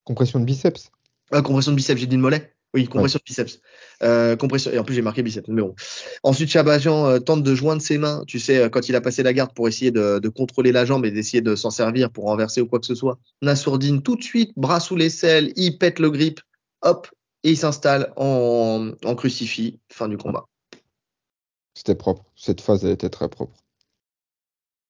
compression 0.05 0.39
de 0.39 0.45
biceps 0.45 0.89
ah, 1.31 1.41
Compression 1.41 1.71
de 1.71 1.75
biceps, 1.75 1.99
j'ai 1.99 2.07
dit 2.07 2.15
de 2.17 2.21
mollet 2.21 2.53
oui, 2.75 2.87
compression 2.87 3.17
de 3.17 3.23
biceps. 3.23 3.61
Euh, 4.03 4.35
compression, 4.35 4.71
et 4.71 4.77
en 4.77 4.83
plus 4.83 4.93
j'ai 4.93 5.01
marqué 5.01 5.23
biceps, 5.23 5.47
mais 5.47 5.61
bon. 5.61 5.75
Ensuite, 6.23 6.49
Chabazian 6.49 7.07
euh, 7.07 7.19
tente 7.19 7.43
de 7.43 7.55
joindre 7.55 7.81
ses 7.81 7.97
mains, 7.97 8.23
tu 8.27 8.39
sais, 8.39 8.57
euh, 8.57 8.69
quand 8.69 8.87
il 8.89 8.95
a 8.95 9.01
passé 9.01 9.23
la 9.23 9.33
garde 9.33 9.53
pour 9.53 9.67
essayer 9.67 9.91
de, 9.91 10.19
de 10.19 10.29
contrôler 10.29 10.71
la 10.71 10.85
jambe 10.85 11.05
et 11.05 11.11
d'essayer 11.11 11.41
de 11.41 11.55
s'en 11.55 11.71
servir 11.71 12.11
pour 12.11 12.25
renverser 12.25 12.61
ou 12.61 12.67
quoi 12.67 12.79
que 12.79 12.85
ce 12.85 12.95
soit. 12.95 13.17
Nassourdine, 13.41 14.01
tout 14.03 14.15
de 14.15 14.23
suite, 14.23 14.51
bras 14.55 14.79
sous 14.79 14.95
l'aisselle, 14.95 15.51
il 15.55 15.77
pète 15.77 15.99
le 15.99 16.11
grip, 16.11 16.41
hop, 16.81 17.07
et 17.43 17.51
il 17.51 17.57
s'installe 17.57 18.13
en, 18.17 18.91
en 19.03 19.15
crucifix, 19.15 19.79
fin 19.91 20.07
du 20.07 20.17
combat. 20.17 20.45
C'était 21.73 21.95
propre. 21.95 22.25
Cette 22.35 22.61
phase, 22.61 22.85
elle 22.85 22.91
était 22.91 23.09
très 23.09 23.29
propre. 23.29 23.55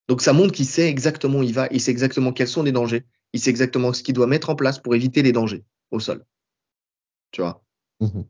Donc 0.09 0.21
ça 0.21 0.33
montre 0.33 0.53
qu'il 0.53 0.65
sait 0.65 0.89
exactement 0.89 1.39
où 1.39 1.43
il 1.43 1.53
va, 1.53 1.67
il 1.71 1.79
sait 1.79 1.91
exactement 1.91 2.33
quels 2.33 2.47
sont 2.47 2.63
les 2.63 2.71
dangers, 2.71 3.05
il 3.31 3.39
sait 3.39 3.51
exactement 3.51 3.93
ce 3.93 4.01
qu'il 4.01 4.15
doit 4.15 4.25
mettre 4.25 4.49
en 4.49 4.55
place 4.55 4.79
pour 4.79 4.95
éviter 4.95 5.21
les 5.21 5.31
dangers 5.31 5.63
au 5.91 5.99
sol. 5.99 6.25
Tu 7.31 7.41
vois? 7.41 7.63
Mhm. 7.99 8.25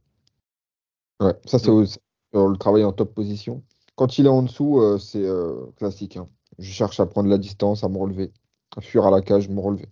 Ouais, 1.21 1.33
ça 1.45 1.59
c'est 1.59 1.69
le 1.69 2.55
travail 2.57 2.83
en 2.83 2.93
top 2.93 3.13
position. 3.13 3.63
Quand 3.95 4.17
il 4.17 4.25
est 4.25 4.29
en 4.29 4.43
dessous, 4.43 4.79
euh, 4.79 4.97
c'est 4.97 5.25
euh, 5.25 5.65
classique. 5.75 6.17
Hein. 6.17 6.29
Je 6.57 6.71
cherche 6.71 6.99
à 6.99 7.05
prendre 7.05 7.29
la 7.29 7.37
distance, 7.37 7.83
à 7.83 7.89
me 7.89 7.97
relever, 7.97 8.31
à 8.77 8.81
fuir 8.81 9.05
à 9.05 9.11
la 9.11 9.21
cage, 9.21 9.49
me 9.49 9.59
relever. 9.59 9.89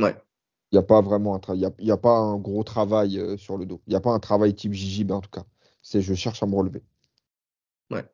Ouais. 0.00 0.16
Il 0.70 0.74
n'y 0.76 0.78
a 0.80 0.82
pas 0.82 1.00
vraiment 1.00 1.34
un 1.34 1.38
travail, 1.38 1.72
il 1.78 1.84
n'y 1.84 1.90
a, 1.90 1.96
pas 1.96 2.16
un 2.18 2.36
gros 2.36 2.62
travail 2.64 3.18
euh, 3.18 3.36
sur 3.36 3.56
le 3.56 3.66
dos. 3.66 3.80
Il 3.86 3.90
n'y 3.90 3.96
a 3.96 4.00
pas 4.00 4.10
un 4.12 4.18
travail 4.18 4.54
type 4.54 4.72
JJB 4.72 5.12
en 5.12 5.20
tout 5.20 5.30
cas. 5.30 5.44
C'est 5.82 6.02
je 6.02 6.14
cherche 6.14 6.42
à 6.42 6.46
me 6.46 6.56
relever. 6.56 6.82
Ouais. 7.90 8.04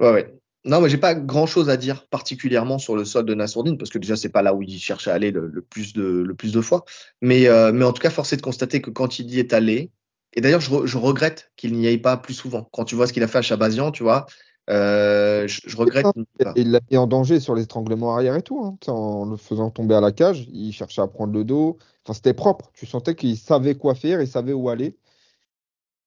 Ouais, 0.00 0.12
ouais. 0.12 0.40
Non, 0.64 0.80
mais 0.80 0.88
j'ai 0.88 0.98
pas 0.98 1.14
grand 1.14 1.46
chose 1.46 1.68
à 1.68 1.76
dire 1.76 2.06
particulièrement 2.06 2.78
sur 2.78 2.96
le 2.96 3.04
sol 3.04 3.26
de 3.26 3.34
Nassourdine, 3.34 3.76
parce 3.76 3.90
que 3.90 3.98
déjà, 3.98 4.16
c'est 4.16 4.30
pas 4.30 4.42
là 4.42 4.54
où 4.54 4.62
il 4.62 4.78
cherche 4.78 5.08
à 5.08 5.14
aller 5.14 5.30
le, 5.30 5.60
plus, 5.60 5.92
de, 5.92 6.02
le 6.02 6.34
plus 6.34 6.52
de 6.52 6.60
fois. 6.62 6.84
Mais, 7.20 7.48
euh, 7.48 7.70
mais 7.72 7.84
en 7.84 7.92
tout 7.92 8.00
cas, 8.00 8.10
force 8.10 8.32
est 8.32 8.38
de 8.38 8.42
constater 8.42 8.80
que 8.80 8.90
quand 8.90 9.18
il 9.18 9.30
y 9.30 9.38
est 9.38 9.52
allé, 9.52 9.90
et 10.32 10.40
d'ailleurs, 10.40 10.60
je, 10.60 10.86
je, 10.86 10.98
regrette 10.98 11.52
qu'il 11.56 11.74
n'y 11.74 11.86
aille 11.86 11.98
pas 11.98 12.16
plus 12.16 12.34
souvent. 12.34 12.68
Quand 12.72 12.84
tu 12.84 12.94
vois 12.94 13.06
ce 13.06 13.12
qu'il 13.12 13.22
a 13.22 13.28
fait 13.28 13.38
à 13.38 13.42
Chabazian, 13.42 13.92
tu 13.92 14.02
vois, 14.02 14.26
euh, 14.70 15.46
je, 15.46 15.76
regrette. 15.76 16.06
Il 16.56 16.80
mis 16.90 16.96
en 16.96 17.06
danger 17.06 17.40
sur 17.40 17.54
l'étranglement 17.54 18.14
arrière 18.14 18.34
et 18.34 18.42
tout, 18.42 18.60
hein, 18.64 18.78
en 18.90 19.26
le 19.26 19.36
faisant 19.36 19.70
tomber 19.70 19.94
à 19.94 20.00
la 20.00 20.12
cage. 20.12 20.48
Il 20.52 20.72
cherchait 20.72 21.02
à 21.02 21.06
prendre 21.06 21.32
le 21.32 21.44
dos. 21.44 21.78
Enfin, 22.04 22.14
c'était 22.14 22.34
propre. 22.34 22.70
Tu 22.74 22.86
sentais 22.86 23.14
qu'il 23.14 23.36
savait 23.36 23.74
quoi 23.74 23.94
faire, 23.94 24.20
il 24.20 24.28
savait 24.28 24.52
où 24.52 24.68
aller. 24.68 24.96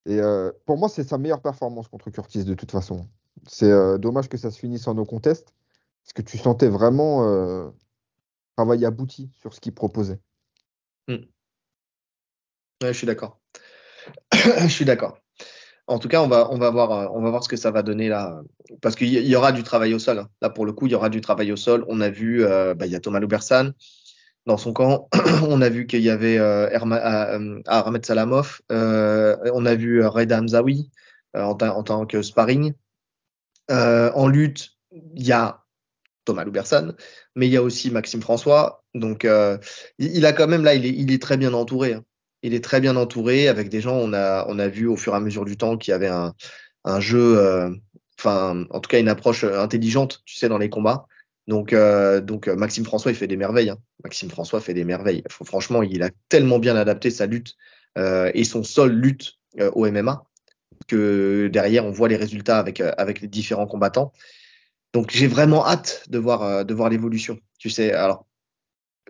Et 0.05 0.20
euh, 0.20 0.51
pour 0.66 0.78
moi, 0.78 0.89
c'est 0.89 1.03
sa 1.03 1.18
meilleure 1.18 1.41
performance 1.41 1.88
contre 1.88 2.10
Curtis 2.10 2.45
de 2.45 2.53
toute 2.53 2.72
façon. 2.72 3.08
C'est 3.47 3.71
euh, 3.71 3.97
dommage 3.97 4.29
que 4.29 4.38
ça 4.38 4.51
se 4.51 4.59
finisse 4.59 4.88
en 4.88 4.95
no 4.95 5.05
contest, 5.05 5.53
parce 6.03 6.13
que 6.13 6.21
tu 6.21 6.38
sentais 6.38 6.69
vraiment 6.69 7.27
euh, 7.27 7.69
travail 8.55 8.85
abouti 8.85 9.29
sur 9.39 9.53
ce 9.53 9.59
qu'il 9.59 9.73
proposait. 9.73 10.19
Hmm. 11.07 11.25
Je 12.81 12.91
suis 12.91 13.07
d'accord. 13.07 13.39
je 14.33 14.67
suis 14.67 14.85
d'accord. 14.85 15.19
En 15.89 15.99
tout 15.99 16.09
cas, 16.09 16.21
on 16.21 16.27
va, 16.27 16.51
on, 16.51 16.57
va 16.57 16.69
voir, 16.69 17.15
on 17.15 17.21
va 17.21 17.29
voir 17.29 17.43
ce 17.43 17.49
que 17.49 17.55
ça 17.55 17.71
va 17.71 17.81
donner 17.81 18.09
là. 18.09 18.41
Parce 18.81 18.95
qu'il 18.95 19.09
y 19.09 19.35
aura 19.35 19.53
du 19.53 19.63
travail 19.63 19.93
au 19.93 19.99
sol. 19.99 20.19
Hein. 20.19 20.29
Là, 20.41 20.49
pour 20.49 20.65
le 20.65 20.73
coup, 20.73 20.88
il 20.88 20.91
y 20.91 20.95
aura 20.95 21.09
du 21.09 21.21
travail 21.21 21.51
au 21.53 21.55
sol. 21.55 21.85
On 21.88 22.01
a 22.01 22.09
vu, 22.09 22.43
bah, 22.43 22.85
il 22.85 22.91
y 22.91 22.95
a 22.95 22.99
Thomas 22.99 23.21
Lubersan, 23.21 23.71
dans 24.47 24.57
son 24.57 24.73
camp. 24.73 25.09
on 25.47 25.61
a 25.61 25.69
vu 25.69 25.85
qu'il 25.85 26.01
y 26.01 26.09
avait 26.09 26.39
euh, 26.39 26.67
euh, 26.69 27.61
Ahmed 27.67 28.05
Salamov, 28.05 28.61
euh, 28.71 29.35
on 29.53 29.65
a 29.67 29.75
vu 29.75 30.03
Reda 30.03 30.39
Hamzaoui 30.39 30.89
en, 31.35 31.53
tant 31.55 32.05
que 32.07 32.23
sparring. 32.23 32.73
En 33.70 34.28
lutte, 34.28 34.72
il 34.91 35.26
y 35.26 35.32
a 35.32 35.63
Thomas 36.26 36.43
Loubersan, 36.43 36.93
mais 37.36 37.47
il 37.47 37.51
y 37.51 37.57
a 37.57 37.63
aussi 37.63 37.91
Maxime 37.91 38.22
François. 38.22 38.84
Donc, 38.93 39.28
il, 39.99 40.26
a 40.26 40.34
quand 40.34 40.47
même 40.47 40.63
là, 40.63 40.74
il 40.76 41.11
est, 41.11 41.22
très 41.22 41.38
bien 41.38 41.53
entouré. 41.53 41.93
Hein. 41.93 42.03
Il 42.43 42.53
est 42.53 42.63
très 42.63 42.82
bien 42.82 42.95
entouré 42.95 43.47
avec 43.47 43.70
des 43.70 43.82
gens. 43.82 43.97
On 43.97 44.13
a, 44.13 44.45
on 44.47 44.59
a 44.59 44.68
vu 44.68 44.88
au 44.88 44.95
fur 44.95 45.13
et 45.13 45.18
à 45.18 45.20
mesure 45.20 45.45
du 45.45 45.57
temps 45.57 45.78
qu'il 45.78 45.91
y 45.91 45.95
avait 45.95 46.07
un, 46.07 46.34
un 46.84 46.99
jeu, 46.99 47.72
enfin, 48.20 48.65
en 48.70 48.80
tout 48.80 48.89
cas, 48.89 48.99
une 48.99 49.09
approche 49.09 49.43
intelligente, 49.43 50.22
tu 50.26 50.36
sais, 50.36 50.49
dans 50.49 50.57
les 50.57 50.70
combats. 50.70 51.07
Donc, 51.47 51.72
euh, 51.72 52.20
donc 52.20 52.47
euh, 52.47 52.55
Maxime 52.55 52.84
François, 52.84 53.11
il 53.11 53.18
fait 53.18 53.28
des 53.28 53.38
merveilles. 53.38 53.70
Hein. 53.70 53.78
Maxime 54.03 54.30
François 54.30 54.59
fait 54.59 54.74
des 54.74 54.84
merveilles. 54.84 55.24
Franchement, 55.30 55.82
il 55.82 56.03
a 56.03 56.09
tellement 56.30 56.59
bien 56.59 56.76
adapté 56.76 57.09
sa 57.09 57.26
lutte 57.26 57.55
euh, 57.97 58.30
et 58.34 58.43
son 58.43 58.63
seul 58.63 58.91
lutte 58.91 59.34
au 59.74 59.89
MMA 59.89 60.24
que 60.88 61.47
derrière, 61.47 61.86
on 61.86 61.91
voit 61.91 62.07
les 62.07 62.15
résultats 62.15 62.59
avec, 62.59 62.82
avec 62.82 63.21
les 63.21 63.28
différents 63.28 63.67
combattants. 63.67 64.13
Donc, 64.93 65.11
j'ai 65.11 65.28
vraiment 65.28 65.65
hâte 65.65 66.03
de 66.09 66.17
voir, 66.17 66.65
de 66.65 66.73
voir 66.73 66.89
l'évolution. 66.89 67.39
Tu 67.59 67.69
sais, 67.69 67.91
alors, 67.91 68.25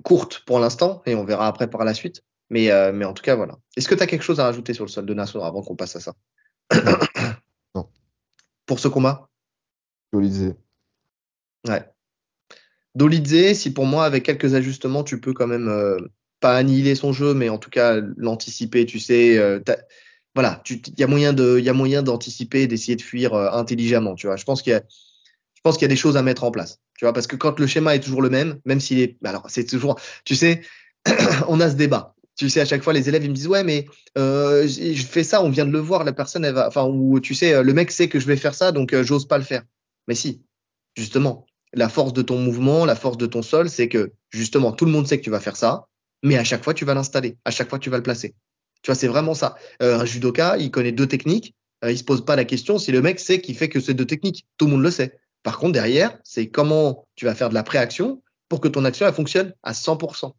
courte 0.04 0.44
pour 0.46 0.60
l'instant, 0.60 1.02
et 1.06 1.16
on 1.16 1.24
verra 1.24 1.48
après 1.48 1.70
par 1.70 1.84
la 1.86 1.94
suite. 1.94 2.24
Mais, 2.50 2.70
mais 2.94 3.06
en 3.06 3.14
tout 3.14 3.24
cas, 3.24 3.36
voilà. 3.36 3.58
Est-ce 3.76 3.88
que 3.88 3.96
tu 3.96 4.04
as 4.04 4.08
quelque 4.08 4.24
chose 4.24 4.40
à 4.40 4.46
rajouter 4.46 4.74
sur 4.74 4.86
le 4.86 4.90
sol 4.90 5.06
de 5.06 5.14
Nassau 5.14 5.44
avant 5.44 5.62
qu'on 5.62 5.76
passe 5.76 5.96
à 5.96 6.00
ça? 6.00 6.14
Non. 7.76 7.90
Pour 8.66 8.80
ce 8.80 8.88
combat? 8.88 9.30
Dolizé. 10.12 10.56
Ouais. 11.68 11.86
Dolidze, 12.96 13.54
si 13.54 13.74
pour 13.74 13.86
moi, 13.86 14.06
avec 14.06 14.24
quelques 14.24 14.56
ajustements, 14.56 15.04
tu 15.04 15.20
peux 15.20 15.34
quand 15.34 15.48
même 15.48 15.68
euh, 15.68 15.98
pas 16.40 16.58
annihiler 16.58 16.96
son 16.96 17.14
jeu, 17.14 17.34
mais 17.34 17.50
en 17.50 17.60
tout 17.60 17.70
cas 17.70 18.02
l'anticiper, 18.18 18.86
tu 18.86 19.00
sais. 19.00 19.38
Euh, 19.38 19.60
voilà, 20.38 20.62
il 20.70 21.00
y 21.00 21.04
a 21.04 21.08
moyen 21.08 21.34
de, 21.34 21.72
moyen 21.72 22.04
d'anticiper, 22.04 22.68
d'essayer 22.68 22.96
de 22.96 23.02
fuir 23.02 23.34
euh, 23.34 23.50
intelligemment, 23.54 24.14
tu 24.14 24.28
vois. 24.28 24.36
Je 24.36 24.44
pense 24.44 24.62
qu'il 24.62 24.72
y 24.72 24.76
a, 24.76 25.88
des 25.88 25.96
choses 25.96 26.16
à 26.16 26.22
mettre 26.22 26.44
en 26.44 26.52
place, 26.52 26.80
tu 26.96 27.06
vois, 27.06 27.12
parce 27.12 27.26
que 27.26 27.36
quand 27.36 27.60
le 27.60 27.66
schéma 27.66 27.96
est 27.96 28.02
toujours 28.02 28.22
le 28.22 28.30
même, 28.30 28.60
même 28.64 28.80
s'il 28.80 29.00
est, 29.00 29.18
alors 29.26 29.50
c'est 29.50 29.66
toujours, 29.66 30.00
tu 30.26 30.36
sais, 30.36 30.62
on 31.48 31.60
a 31.60 31.72
ce 31.72 31.76
débat. 31.76 32.14
Tu 32.36 32.52
sais, 32.52 32.62
à 32.62 32.66
chaque 32.66 32.84
fois, 32.84 32.94
les 32.94 33.10
élèves 33.10 33.26
ils 33.26 33.32
me 33.32 33.34
disent 33.34 33.48
ouais, 33.48 33.64
mais 33.64 33.88
je 34.16 35.04
fais 35.10 35.24
ça, 35.24 35.42
on 35.42 35.50
vient 35.50 35.66
de 35.66 35.72
le 35.72 35.80
voir, 35.80 36.04
la 36.04 36.14
personne 36.14 36.48
va, 36.52 36.68
enfin, 36.68 36.86
ou 36.86 37.20
tu 37.20 37.34
sais, 37.34 37.64
le 37.64 37.74
mec 37.74 37.90
sait 37.90 38.08
que 38.08 38.20
je 38.20 38.28
vais 38.28 38.38
faire 38.38 38.54
ça, 38.54 38.72
donc 38.72 38.96
j'ose 39.02 39.28
pas 39.28 39.40
le 39.40 39.44
faire. 39.44 39.64
Mais 40.08 40.14
si, 40.14 40.44
justement, 40.96 41.48
la 41.74 41.90
force 41.90 42.14
de 42.14 42.22
ton 42.22 42.38
mouvement, 42.38 42.86
la 42.86 42.96
force 42.96 43.18
de 43.18 43.26
ton 43.26 43.42
sol, 43.42 43.72
c'est 43.72 43.90
que 43.90 44.14
justement, 44.30 44.72
tout 44.72 44.86
le 44.86 44.92
monde 44.92 45.08
sait 45.08 45.18
que 45.18 45.24
tu 45.24 45.32
vas 45.32 45.40
faire 45.40 45.56
ça, 45.56 45.88
mais 46.22 46.38
à 46.38 46.44
chaque 46.44 46.64
fois, 46.64 46.76
tu 46.76 46.86
vas 46.86 46.94
l'installer, 46.94 47.38
à 47.44 47.50
chaque 47.50 47.70
fois, 47.72 47.80
tu 47.80 47.90
vas 47.90 47.98
le 47.98 48.04
placer. 48.04 48.36
Tu 48.82 48.92
vois, 48.92 48.96
c'est 48.96 49.08
vraiment 49.08 49.34
ça. 49.34 49.56
Euh, 49.82 50.00
un 50.00 50.06
judoka, 50.06 50.58
il 50.58 50.72
connaît 50.72 50.92
deux 50.92 51.08
techniques, 51.08 51.56
euh, 51.84 51.92
il 51.92 51.98
se 51.98 52.04
pose 52.04 52.26
pas 52.26 52.36
la 52.36 52.46
question 52.46 52.80
si 52.80 52.92
le 52.92 53.02
mec 53.02 53.20
sait 53.20 53.42
qu'il 53.42 53.56
fait 53.56 53.70
que 53.70 53.80
ces 53.80 53.94
deux 53.94 54.06
techniques. 54.06 54.46
Tout 54.58 54.66
le 54.66 54.72
monde 54.72 54.84
le 54.84 54.92
sait. 54.92 55.20
Par 55.44 55.58
contre, 55.60 55.74
derrière, 55.74 56.18
c'est 56.24 56.50
comment 56.50 57.08
tu 57.16 57.26
vas 57.26 57.36
faire 57.36 57.50
de 57.50 57.54
la 57.54 57.64
préaction 57.64 58.22
pour 58.50 58.62
que 58.62 58.68
ton 58.68 58.86
action 58.86 59.06
elle 59.06 59.14
fonctionne 59.14 59.54
à 59.64 59.74
100%. 59.74 60.34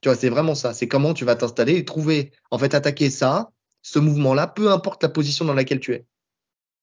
Tu 0.00 0.08
vois, 0.08 0.16
c'est 0.16 0.28
vraiment 0.28 0.54
ça. 0.54 0.72
C'est 0.72 0.88
comment 0.88 1.14
tu 1.14 1.24
vas 1.24 1.36
t'installer 1.36 1.76
et 1.76 1.84
trouver, 1.84 2.32
en 2.50 2.58
fait, 2.58 2.74
attaquer 2.74 3.10
ça, 3.10 3.50
ce 3.82 3.98
mouvement-là, 3.98 4.46
peu 4.46 4.70
importe 4.70 5.02
la 5.02 5.08
position 5.08 5.44
dans 5.44 5.54
laquelle 5.54 5.80
tu 5.80 5.92
es. 5.94 6.06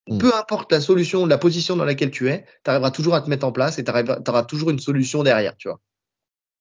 Mm. 0.08 0.20
Peu 0.20 0.34
importe 0.36 0.72
la 0.72 0.82
solution, 0.82 1.26
la 1.26 1.38
position 1.38 1.76
dans 1.76 1.86
laquelle 1.86 2.12
tu 2.12 2.30
es, 2.30 2.46
tu 2.64 2.70
arriveras 2.70 2.92
toujours 2.92 3.16
à 3.16 3.22
te 3.22 3.30
mettre 3.30 3.46
en 3.46 3.52
place 3.52 3.80
et 3.80 3.84
tu 3.84 3.92
auras 3.92 4.44
toujours 4.44 4.70
une 4.70 4.80
solution 4.80 5.24
derrière, 5.24 5.56
tu 5.58 5.68
vois. 5.68 5.80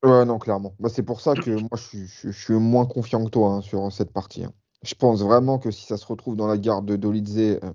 Ouais, 0.03 0.25
non, 0.25 0.39
clairement. 0.39 0.75
Bah, 0.79 0.89
c'est 0.89 1.03
pour 1.03 1.21
ça 1.21 1.35
que 1.35 1.51
moi, 1.51 1.71
je, 1.75 2.31
suis 2.31 2.55
moins 2.55 2.87
confiant 2.87 3.25
que 3.25 3.31
toi 3.31 3.55
hein, 3.55 3.61
sur 3.61 3.91
cette 3.93 4.13
partie. 4.13 4.45
Hein. 4.45 4.53
Je 4.83 4.95
pense 4.95 5.23
vraiment 5.23 5.59
que 5.59 5.71
si 5.71 5.87
ça 5.87 5.97
se 5.97 6.07
retrouve 6.07 6.37
dans 6.37 6.47
la 6.47 6.59
garde 6.59 6.87
de 6.87 6.97
Dolidze, 6.97 7.39
euh, 7.39 7.73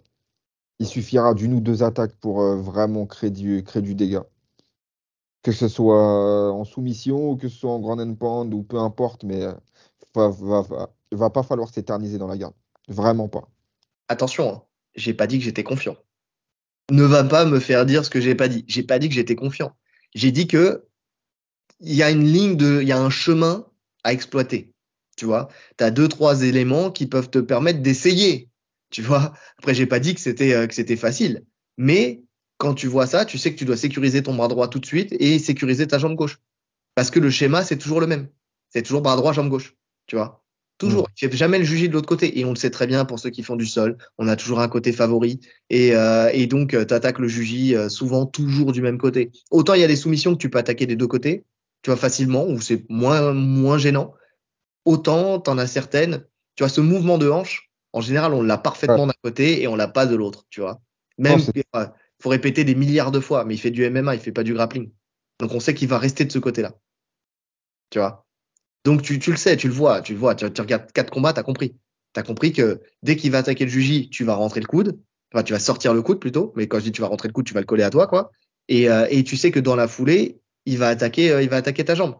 il 0.79 0.87
suffira 0.87 1.33
d'une 1.33 1.53
ou 1.53 1.59
deux 1.59 1.83
attaques 1.83 2.15
pour 2.15 2.41
euh, 2.41 2.57
vraiment 2.61 3.05
créer 3.05 3.31
du, 3.31 3.63
dégât. 3.95 4.25
Que 5.43 5.51
ce 5.51 5.67
soit 5.67 6.49
euh, 6.49 6.51
en 6.51 6.63
soumission 6.63 7.31
ou 7.31 7.35
que 7.37 7.49
ce 7.49 7.57
soit 7.57 7.71
en 7.71 7.79
grand 7.79 7.99
endpoint 7.99 8.49
ou 8.51 8.63
peu 8.63 8.77
importe, 8.77 9.23
mais 9.23 9.41
il 9.41 9.53
va, 10.15 10.29
va, 11.11 11.29
pas 11.29 11.43
falloir 11.43 11.69
s'éterniser 11.69 12.17
dans 12.17 12.27
la 12.27 12.37
garde. 12.37 12.53
Vraiment 12.87 13.27
pas. 13.27 13.49
Attention, 14.07 14.53
hein 14.53 14.63
j'ai 14.95 15.13
pas 15.13 15.27
dit 15.27 15.37
que 15.39 15.45
j'étais 15.45 15.63
confiant. 15.63 15.97
Ne 16.89 17.03
va 17.03 17.23
pas 17.23 17.45
me 17.45 17.59
faire 17.59 17.85
dire 17.85 18.03
ce 18.03 18.09
que 18.09 18.19
j'ai 18.19 18.35
pas 18.35 18.47
dit. 18.47 18.65
J'ai 18.67 18.83
pas 18.83 18.99
dit 18.99 19.07
que 19.07 19.15
j'étais 19.15 19.35
confiant. 19.35 19.73
J'ai 20.13 20.31
dit 20.31 20.47
que 20.47 20.85
il 21.81 21.95
y 21.95 22.03
a 22.03 22.11
une 22.11 22.23
ligne 22.23 22.55
de, 22.55 22.79
il 22.81 22.87
y 22.87 22.91
a 22.91 22.99
un 22.99 23.09
chemin 23.09 23.65
à 24.03 24.13
exploiter. 24.13 24.71
Tu 25.17 25.25
vois, 25.25 25.49
tu 25.77 25.83
as 25.83 25.91
deux 25.91 26.07
trois 26.07 26.43
éléments 26.43 26.91
qui 26.91 27.07
peuvent 27.07 27.29
te 27.29 27.39
permettre 27.39 27.81
d'essayer. 27.81 28.49
Tu 28.91 29.01
vois. 29.01 29.33
Après, 29.57 29.73
j'ai 29.73 29.85
pas 29.85 29.99
dit 29.99 30.13
que 30.13 30.21
c'était 30.21 30.53
euh, 30.53 30.67
que 30.67 30.73
c'était 30.73 30.95
facile, 30.95 31.43
mais 31.77 32.23
quand 32.57 32.73
tu 32.73 32.87
vois 32.87 33.07
ça, 33.07 33.25
tu 33.25 33.37
sais 33.37 33.51
que 33.51 33.57
tu 33.57 33.65
dois 33.65 33.77
sécuriser 33.77 34.21
ton 34.23 34.35
bras 34.35 34.47
droit 34.47 34.67
tout 34.67 34.79
de 34.79 34.85
suite 34.85 35.13
et 35.19 35.39
sécuriser 35.39 35.87
ta 35.87 35.97
jambe 35.97 36.15
gauche. 36.15 36.39
Parce 36.95 37.09
que 37.09 37.19
le 37.19 37.29
schéma, 37.29 37.63
c'est 37.63 37.77
toujours 37.77 37.99
le 37.99 38.07
même. 38.07 38.27
C'est 38.69 38.83
toujours 38.83 39.01
bras 39.01 39.15
droit, 39.15 39.33
jambe 39.33 39.49
gauche. 39.49 39.75
Tu 40.07 40.15
vois 40.15 40.43
Toujours. 40.77 41.07
Tu 41.15 41.29
fais 41.29 41.37
jamais 41.37 41.59
le 41.59 41.63
juger 41.63 41.87
de 41.87 41.93
l'autre 41.93 42.07
côté. 42.07 42.39
Et 42.39 42.45
on 42.45 42.49
le 42.49 42.55
sait 42.55 42.71
très 42.71 42.87
bien 42.87 43.05
pour 43.05 43.19
ceux 43.19 43.29
qui 43.29 43.43
font 43.43 43.55
du 43.55 43.67
sol. 43.67 43.97
On 44.17 44.27
a 44.27 44.35
toujours 44.35 44.59
un 44.59 44.67
côté 44.67 44.91
favori. 44.91 45.39
Et, 45.69 45.95
euh, 45.95 46.29
et 46.33 46.47
donc, 46.47 46.71
tu 46.71 46.93
attaques 46.93 47.19
le 47.19 47.27
jugi 47.27 47.75
souvent 47.89 48.25
toujours 48.25 48.71
du 48.71 48.81
même 48.81 48.97
côté. 48.97 49.31
Autant 49.51 49.75
il 49.75 49.81
y 49.81 49.83
a 49.83 49.87
des 49.87 49.95
soumissions 49.95 50.33
que 50.33 50.39
tu 50.39 50.49
peux 50.49 50.57
attaquer 50.57 50.87
des 50.87 50.95
deux 50.95 51.07
côtés, 51.07 51.45
tu 51.81 51.89
vois, 51.89 51.97
facilement, 51.97 52.47
ou 52.47 52.59
c'est 52.61 52.89
moins, 52.89 53.33
moins 53.33 53.77
gênant. 53.77 54.13
Autant, 54.85 55.39
tu 55.39 55.49
en 55.49 55.57
as 55.57 55.67
certaines. 55.67 56.25
Tu 56.55 56.63
vois, 56.63 56.69
ce 56.69 56.81
mouvement 56.81 57.17
de 57.17 57.29
hanche, 57.29 57.71
en 57.93 58.01
général, 58.01 58.33
on 58.33 58.41
l'a 58.41 58.57
parfaitement 58.57 59.07
d'un 59.07 59.13
côté 59.23 59.61
et 59.61 59.67
on 59.67 59.75
l'a 59.75 59.87
pas 59.87 60.05
de 60.05 60.15
l'autre, 60.15 60.45
tu 60.49 60.61
vois. 60.61 60.81
Même, 61.17 61.39
il 61.55 61.63
faut 62.21 62.29
répéter 62.29 62.63
des 62.63 62.75
milliards 62.75 63.11
de 63.11 63.19
fois, 63.19 63.45
mais 63.45 63.55
il 63.55 63.57
fait 63.57 63.71
du 63.71 63.87
MMA, 63.89 64.15
il 64.15 64.21
fait 64.21 64.31
pas 64.31 64.43
du 64.43 64.53
grappling. 64.53 64.91
Donc 65.39 65.53
on 65.53 65.59
sait 65.59 65.73
qu'il 65.73 65.87
va 65.87 65.97
rester 65.97 66.23
de 66.23 66.31
ce 66.31 66.39
côté-là. 66.39 66.73
Tu 67.89 67.99
vois. 67.99 68.25
Donc 68.85 69.01
tu, 69.01 69.19
tu, 69.19 69.31
le 69.31 69.37
sais, 69.37 69.57
tu 69.57 69.67
le 69.67 69.73
vois, 69.73 70.01
tu 70.01 70.13
le 70.13 70.19
vois. 70.19 70.35
Tu, 70.35 70.45
regardes 70.45 70.91
quatre 70.91 71.11
combats, 71.11 71.33
t'as 71.33 71.43
compris. 71.43 71.75
T'as 72.13 72.23
compris 72.23 72.51
que 72.51 72.81
dès 73.03 73.15
qu'il 73.15 73.31
va 73.31 73.39
attaquer 73.39 73.65
le 73.65 73.71
juji, 73.71 74.09
tu 74.09 74.23
vas 74.23 74.35
rentrer 74.35 74.59
le 74.59 74.67
coude. 74.67 74.99
Enfin, 75.33 75.43
tu 75.43 75.53
vas 75.53 75.59
sortir 75.59 75.93
le 75.93 76.01
coude 76.01 76.19
plutôt. 76.19 76.53
Mais 76.55 76.67
quand 76.67 76.79
je 76.79 76.85
dis 76.85 76.91
tu 76.91 77.01
vas 77.01 77.07
rentrer 77.07 77.27
le 77.27 77.33
coude, 77.33 77.45
tu 77.45 77.53
vas 77.53 77.59
le 77.59 77.65
coller 77.65 77.83
à 77.83 77.89
toi, 77.89 78.07
quoi. 78.07 78.31
Et, 78.67 78.89
euh, 78.89 79.07
et 79.09 79.23
tu 79.23 79.37
sais 79.37 79.51
que 79.51 79.59
dans 79.59 79.75
la 79.75 79.87
foulée, 79.87 80.40
il 80.65 80.77
va 80.77 80.89
attaquer, 80.89 81.31
euh, 81.31 81.41
il 81.41 81.49
va 81.49 81.57
attaquer 81.57 81.85
ta 81.85 81.95
jambe. 81.95 82.15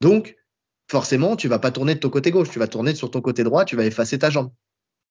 Donc 0.00 0.36
forcément, 0.90 1.36
tu 1.36 1.48
vas 1.48 1.58
pas 1.58 1.70
tourner 1.70 1.94
de 1.94 2.00
ton 2.00 2.10
côté 2.10 2.30
gauche, 2.30 2.50
tu 2.50 2.58
vas 2.58 2.68
tourner 2.68 2.94
sur 2.94 3.10
ton 3.10 3.20
côté 3.20 3.44
droit, 3.44 3.64
tu 3.64 3.76
vas 3.76 3.84
effacer 3.84 4.18
ta 4.18 4.30
jambe. 4.30 4.52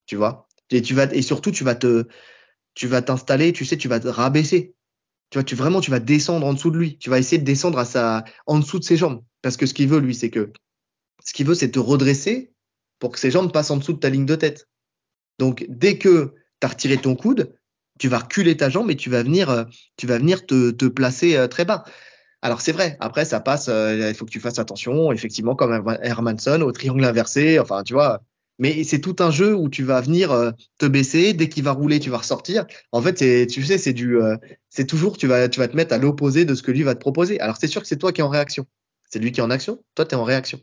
Tu 0.06 0.16
vois? 0.16 0.48
Et 0.72 0.82
tu 0.82 0.94
vas 0.94 1.06
et 1.14 1.22
surtout 1.22 1.52
tu 1.52 1.64
vas 1.64 1.76
te 1.76 2.08
tu 2.76 2.88
vas 2.88 3.02
t'installer, 3.02 3.54
tu 3.54 3.66
sais, 3.66 3.78
tu 3.78 3.88
vas 3.88 4.00
te 4.00 4.08
rabaisser. 4.08 4.76
Tu 5.30 5.38
vois, 5.38 5.44
tu 5.44 5.56
vraiment 5.56 5.82
tu 5.82 5.92
vas 5.92 6.00
descendre 6.00 6.46
en 6.48 6.54
dessous 6.54 6.72
de 6.72 6.78
lui. 6.78 6.98
Tu 6.98 7.10
vas 7.10 7.20
essayer 7.20 7.38
de 7.38 7.46
descendre 7.46 7.78
à 7.80 7.86
sa 7.86 8.26
en 8.48 8.60
dessous 8.60 8.80
de 8.80 8.84
ses 8.84 8.98
jambes 8.98 9.24
parce 9.42 9.58
que 9.58 9.66
ce 9.66 9.74
qu'il 9.74 9.88
veut 9.88 10.00
lui, 10.00 10.16
c'est 10.16 10.30
que 10.30 10.52
ce 11.24 11.34
qu'il 11.34 11.46
veut 11.46 11.56
c'est 11.56 11.72
te 11.72 11.80
redresser 11.80 12.54
pour 13.00 13.12
que 13.12 13.20
ses 13.20 13.32
jambes 13.32 13.52
passent 13.52 13.72
en 13.72 13.78
dessous 13.78 13.94
de 13.94 14.00
ta 14.00 14.10
ligne 14.10 14.26
de 14.26 14.36
tête. 14.36 14.68
Donc 15.38 15.66
dès 15.70 15.98
que 15.98 16.34
tu 16.60 16.66
as 16.66 16.70
retiré 16.70 16.98
ton 16.98 17.16
coude, 17.16 17.56
tu 18.00 18.08
vas 18.08 18.20
reculer 18.20 18.58
ta 18.58 18.70
jambe 18.70 18.90
et 18.92 18.96
tu 18.96 19.10
vas 19.10 19.24
venir 19.24 19.50
euh, 19.50 19.66
tu 19.98 20.08
vas 20.08 20.18
venir 20.18 20.46
te, 20.46 20.88
placer 20.88 21.36
euh, 21.36 21.48
très 21.48 21.66
bas. 21.66 21.84
Alors 22.42 22.62
c'est 22.62 22.72
vrai, 22.72 22.96
après 23.00 23.26
ça 23.26 23.40
passe, 23.40 23.68
euh, 23.70 24.10
il 24.10 24.16
faut 24.16 24.26
que 24.26 24.32
tu 24.32 24.40
fasses 24.40 24.60
attention, 24.60 25.12
effectivement, 25.12 25.56
comme 25.56 25.98
Hermanson, 26.02 26.62
au 26.62 26.72
triangle 26.72 27.04
inversé, 27.04 27.60
enfin 27.60 27.84
tu 27.84 27.94
vois, 27.94 28.22
mais 28.60 28.84
c'est 28.84 29.00
tout 29.00 29.16
un 29.20 29.32
jeu 29.32 29.56
où 29.56 29.70
tu 29.70 29.84
vas 29.84 30.02
venir 30.02 30.32
euh, 30.32 30.52
te 30.78 30.86
baisser. 30.86 31.34
Dès 31.34 31.50
qu'il 31.50 31.64
va 31.64 31.72
rouler 31.72 32.00
tu 32.00 32.10
vas 32.10 32.18
ressortir. 32.18 32.66
En 32.92 33.02
fait 33.02 33.48
tu 33.48 33.64
sais 33.64 33.78
c'est 33.78 33.94
du 33.94 34.22
euh, 34.22 34.36
c'est 34.70 34.86
toujours 34.86 35.18
tu 35.18 35.26
vas 35.28 35.50
tu 35.50 35.60
vas 35.60 35.68
te 35.68 35.76
mettre 35.76 35.94
à 35.96 35.98
l'opposé 35.98 36.46
de 36.46 36.54
ce 36.54 36.62
que 36.62 36.72
lui 36.72 36.84
va 36.84 36.94
te 36.94 37.00
proposer. 37.00 37.40
Alors 37.40 37.58
c'est 37.58 37.68
sûr 37.68 37.82
que 37.82 37.88
c'est 37.88 37.98
toi 37.98 38.12
qui 38.12 38.22
es 38.22 38.24
en 38.24 38.30
réaction. 38.30 38.68
C'est 39.10 39.20
lui 39.20 39.32
qui 39.32 39.40
est 39.40 39.44
en 39.44 39.50
action. 39.50 39.82
Toi 39.96 40.06
tu 40.06 40.14
es 40.14 40.18
en 40.18 40.26
réaction. 40.26 40.60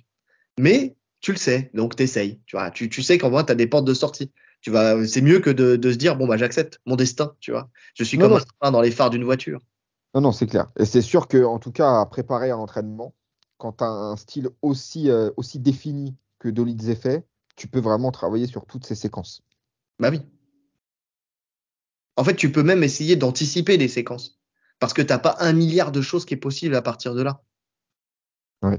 Mais 0.60 0.94
tu 1.20 1.32
le 1.32 1.38
sais. 1.38 1.70
Donc 1.74 1.96
t'essayes 1.96 2.38
tu 2.46 2.56
vois 2.56 2.70
tu, 2.70 2.88
tu 2.90 3.02
sais 3.02 3.18
qu'en 3.18 3.30
vrai 3.30 3.44
tu 3.46 3.52
as 3.52 3.56
des 3.56 3.66
portes 3.66 3.86
de 3.86 3.94
sortie. 3.94 4.30
Tu 4.60 4.70
vas 4.70 5.06
c'est 5.06 5.22
mieux 5.22 5.40
que 5.40 5.50
de, 5.50 5.76
de 5.76 5.92
se 5.92 5.96
dire 5.96 6.16
bon 6.16 6.26
bah 6.26 6.36
j'accepte 6.36 6.80
mon 6.84 6.96
destin 6.96 7.34
tu 7.40 7.50
vois. 7.50 7.70
Je 7.94 8.04
suis 8.04 8.18
comme 8.18 8.34
un 8.34 8.40
train 8.60 8.70
dans 8.70 8.82
les 8.82 8.90
phares 8.90 9.10
d'une 9.10 9.24
voiture 9.24 9.60
non 10.16 10.20
non 10.20 10.32
c'est 10.32 10.48
clair 10.48 10.66
et 10.76 10.84
c'est 10.84 11.02
sûr 11.02 11.28
que 11.28 11.44
en 11.44 11.60
tout 11.60 11.70
cas 11.70 12.00
à 12.00 12.06
préparer 12.06 12.50
un 12.50 12.56
entraînement 12.56 13.14
quand 13.56 13.74
tu 13.74 13.84
as 13.84 13.88
un 13.88 14.16
style 14.16 14.48
aussi 14.62 15.08
euh, 15.08 15.30
aussi 15.36 15.60
défini 15.60 16.16
que 16.40 16.48
Dolidze 16.48 16.94
fait 16.94 17.24
tu 17.56 17.68
peux 17.68 17.80
vraiment 17.80 18.12
travailler 18.12 18.46
sur 18.46 18.66
toutes 18.66 18.86
ces 18.86 18.94
séquences. 18.94 19.42
Bah 19.98 20.10
oui. 20.10 20.20
En 22.16 22.24
fait, 22.24 22.36
tu 22.36 22.52
peux 22.52 22.62
même 22.62 22.82
essayer 22.82 23.16
d'anticiper 23.16 23.76
les 23.78 23.88
séquences. 23.88 24.38
Parce 24.78 24.92
que 24.92 25.02
tu 25.02 25.08
n'as 25.08 25.18
pas 25.18 25.36
un 25.40 25.54
milliard 25.54 25.90
de 25.90 26.02
choses 26.02 26.26
qui 26.26 26.34
est 26.34 26.38
possible 26.38 26.74
à 26.74 26.82
partir 26.82 27.14
de 27.14 27.22
là. 27.22 27.42
Ouais. 28.62 28.78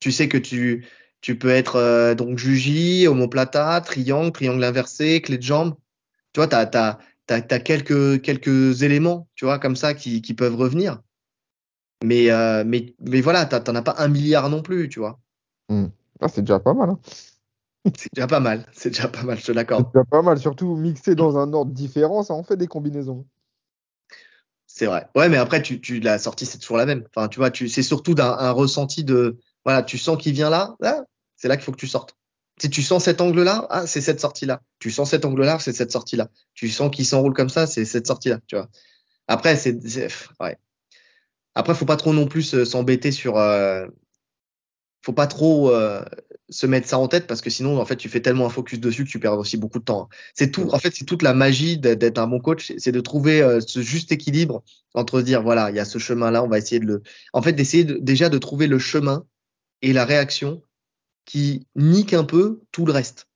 Tu 0.00 0.10
sais 0.10 0.28
que 0.28 0.38
tu, 0.38 0.86
tu 1.20 1.38
peux 1.38 1.50
être 1.50 1.76
euh, 1.76 2.14
donc 2.14 2.36
juji, 2.36 3.06
homoplata, 3.06 3.80
triangle, 3.80 4.32
triangle 4.32 4.64
inversé, 4.64 5.22
clé 5.22 5.38
de 5.38 5.42
jambe. 5.42 5.76
Tu 6.32 6.40
vois, 6.40 6.48
tu 7.26 7.34
as, 7.34 7.36
as, 7.36 7.60
quelques, 7.60 8.20
quelques 8.22 8.82
éléments, 8.82 9.28
tu 9.34 9.44
vois, 9.44 9.58
comme 9.58 9.76
ça, 9.76 9.94
qui, 9.94 10.22
qui 10.22 10.34
peuvent 10.34 10.56
revenir. 10.56 11.00
Mais, 12.02 12.30
euh, 12.30 12.64
mais, 12.66 12.94
mais 13.00 13.20
voilà, 13.20 13.46
tu 13.46 13.54
n'en 13.54 13.76
as 13.76 13.82
pas 13.82 13.94
un 13.98 14.08
milliard 14.08 14.50
non 14.50 14.62
plus, 14.62 14.88
tu 14.88 14.98
vois. 14.98 15.20
Hmm. 15.68 15.86
Ah, 16.20 16.28
c'est 16.28 16.42
déjà 16.42 16.60
pas 16.60 16.74
mal. 16.74 16.90
Hein. 16.90 16.98
C'est 17.98 18.14
déjà 18.14 18.26
pas 18.26 18.40
mal, 18.40 18.64
c'est 18.72 18.88
déjà 18.88 19.08
pas 19.08 19.24
mal, 19.24 19.38
je 19.38 19.44
te 19.44 19.52
l'accorde. 19.52 19.84
C'est 19.92 19.98
déjà 19.98 20.06
pas 20.06 20.22
mal, 20.22 20.38
surtout 20.38 20.74
mixé 20.74 21.14
dans 21.14 21.36
un 21.36 21.52
ordre 21.52 21.70
différent, 21.70 22.22
ça 22.22 22.32
en 22.32 22.42
fait 22.42 22.56
des 22.56 22.66
combinaisons. 22.66 23.26
C'est 24.66 24.86
vrai. 24.86 25.06
Ouais, 25.14 25.28
mais 25.28 25.36
après, 25.36 25.60
tu, 25.60 25.82
tu 25.82 26.00
la 26.00 26.18
sortie, 26.18 26.46
c'est 26.46 26.56
toujours 26.56 26.78
la 26.78 26.86
même. 26.86 27.04
Enfin, 27.14 27.28
tu 27.28 27.38
vois, 27.38 27.50
tu, 27.50 27.68
c'est 27.68 27.82
surtout 27.82 28.14
d'un 28.14 28.32
un 28.38 28.52
ressenti 28.52 29.04
de, 29.04 29.38
voilà, 29.66 29.82
tu 29.82 29.98
sens 29.98 30.16
qu'il 30.16 30.32
vient 30.32 30.48
là, 30.48 30.76
là 30.80 31.04
c'est 31.36 31.48
là 31.48 31.56
qu'il 31.56 31.64
faut 31.64 31.72
que 31.72 31.76
tu 31.76 31.86
sortes. 31.86 32.16
Si 32.60 32.70
tu 32.70 32.82
sens 32.82 33.04
cet 33.04 33.20
angle-là, 33.20 33.66
ah, 33.70 33.86
c'est 33.86 34.00
cette 34.00 34.20
sortie-là. 34.20 34.62
Tu 34.78 34.90
sens 34.90 35.10
cet 35.10 35.24
angle-là, 35.24 35.58
c'est 35.58 35.72
cette 35.72 35.90
sortie-là. 35.90 36.30
Tu 36.54 36.68
sens 36.68 36.94
qu'il 36.94 37.04
s'enroule 37.04 37.34
comme 37.34 37.48
ça, 37.48 37.66
c'est 37.66 37.84
cette 37.84 38.06
sortie-là, 38.06 38.40
tu 38.46 38.56
vois. 38.56 38.68
Après, 39.26 39.56
c'est, 39.56 39.76
ouais. 40.40 40.58
Après, 41.54 41.74
faut 41.74 41.84
pas 41.84 41.96
trop 41.96 42.12
non 42.12 42.26
plus 42.26 42.64
s'embêter 42.64 43.10
sur, 43.10 43.38
euh, 43.38 43.86
faut 45.04 45.12
pas 45.12 45.26
trop 45.26 45.70
euh, 45.70 46.02
se 46.48 46.66
mettre 46.66 46.88
ça 46.88 46.98
en 46.98 47.08
tête 47.08 47.26
parce 47.26 47.42
que 47.42 47.50
sinon 47.50 47.78
en 47.78 47.84
fait 47.84 47.96
tu 47.96 48.08
fais 48.08 48.20
tellement 48.20 48.46
un 48.46 48.50
focus 48.50 48.80
dessus 48.80 49.04
que 49.04 49.10
tu 49.10 49.18
perds 49.18 49.38
aussi 49.38 49.58
beaucoup 49.58 49.78
de 49.78 49.84
temps. 49.84 50.08
Hein. 50.10 50.16
C'est 50.34 50.50
tout 50.50 50.70
en 50.72 50.78
fait 50.78 50.94
c'est 50.94 51.04
toute 51.04 51.22
la 51.22 51.34
magie 51.34 51.76
d'être 51.78 52.18
un 52.18 52.26
bon 52.26 52.40
coach, 52.40 52.72
c'est 52.78 52.92
de 52.92 53.00
trouver 53.00 53.42
euh, 53.42 53.60
ce 53.60 53.82
juste 53.82 54.12
équilibre 54.12 54.62
entre 54.94 55.20
dire 55.20 55.42
voilà, 55.42 55.70
il 55.70 55.76
y 55.76 55.78
a 55.78 55.84
ce 55.84 55.98
chemin 55.98 56.30
là, 56.30 56.42
on 56.42 56.48
va 56.48 56.58
essayer 56.58 56.80
de 56.80 56.86
le 56.86 57.02
en 57.34 57.42
fait 57.42 57.52
d'essayer 57.52 57.84
déjà 57.84 58.30
de 58.30 58.38
trouver 58.38 58.66
le 58.66 58.78
chemin 58.78 59.26
et 59.82 59.92
la 59.92 60.06
réaction 60.06 60.62
qui 61.24 61.66
nique 61.74 62.12
un 62.12 62.24
peu 62.24 62.62
tout 62.72 62.86
le 62.86 62.92
reste. 62.92 63.28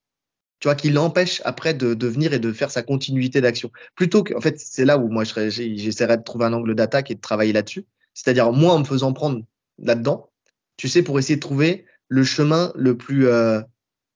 Tu 0.61 0.67
vois, 0.67 0.75
qui 0.75 0.91
l'empêche 0.91 1.41
après 1.45 1.73
de, 1.73 2.07
venir 2.07 2.33
et 2.33 2.41
de 2.41 2.53
faire 2.53 2.71
sa 2.71 2.83
continuité 2.83 3.41
d'action. 3.41 3.71
Plutôt 3.95 4.25
que, 4.25 4.35
en 4.35 4.41
fait, 4.41 4.59
c'est 4.59 4.85
là 4.85 4.99
où 4.99 5.09
moi 5.09 5.23
j'essaierais 5.25 6.19
de 6.19 6.25
trouver 6.25 6.47
un 6.47 6.53
angle 6.53 6.75
d'attaque 6.75 7.11
et 7.11 7.15
de 7.15 7.21
travailler 7.21 7.53
là-dessus. 7.53 7.87
C'est-à-dire, 8.13 8.53
moi, 8.53 8.75
en 8.75 8.81
me 8.81 8.85
faisant 8.85 9.13
prendre 9.13 9.45
là-dedans, 9.79 10.31
tu 10.77 10.89
sais, 10.89 11.03
pour 11.03 11.19
essayer 11.19 11.37
de 11.37 11.41
trouver 11.41 11.87
le 12.09 12.25
chemin 12.25 12.73
le 12.75 12.97
plus, 12.97 13.29
euh, 13.29 13.61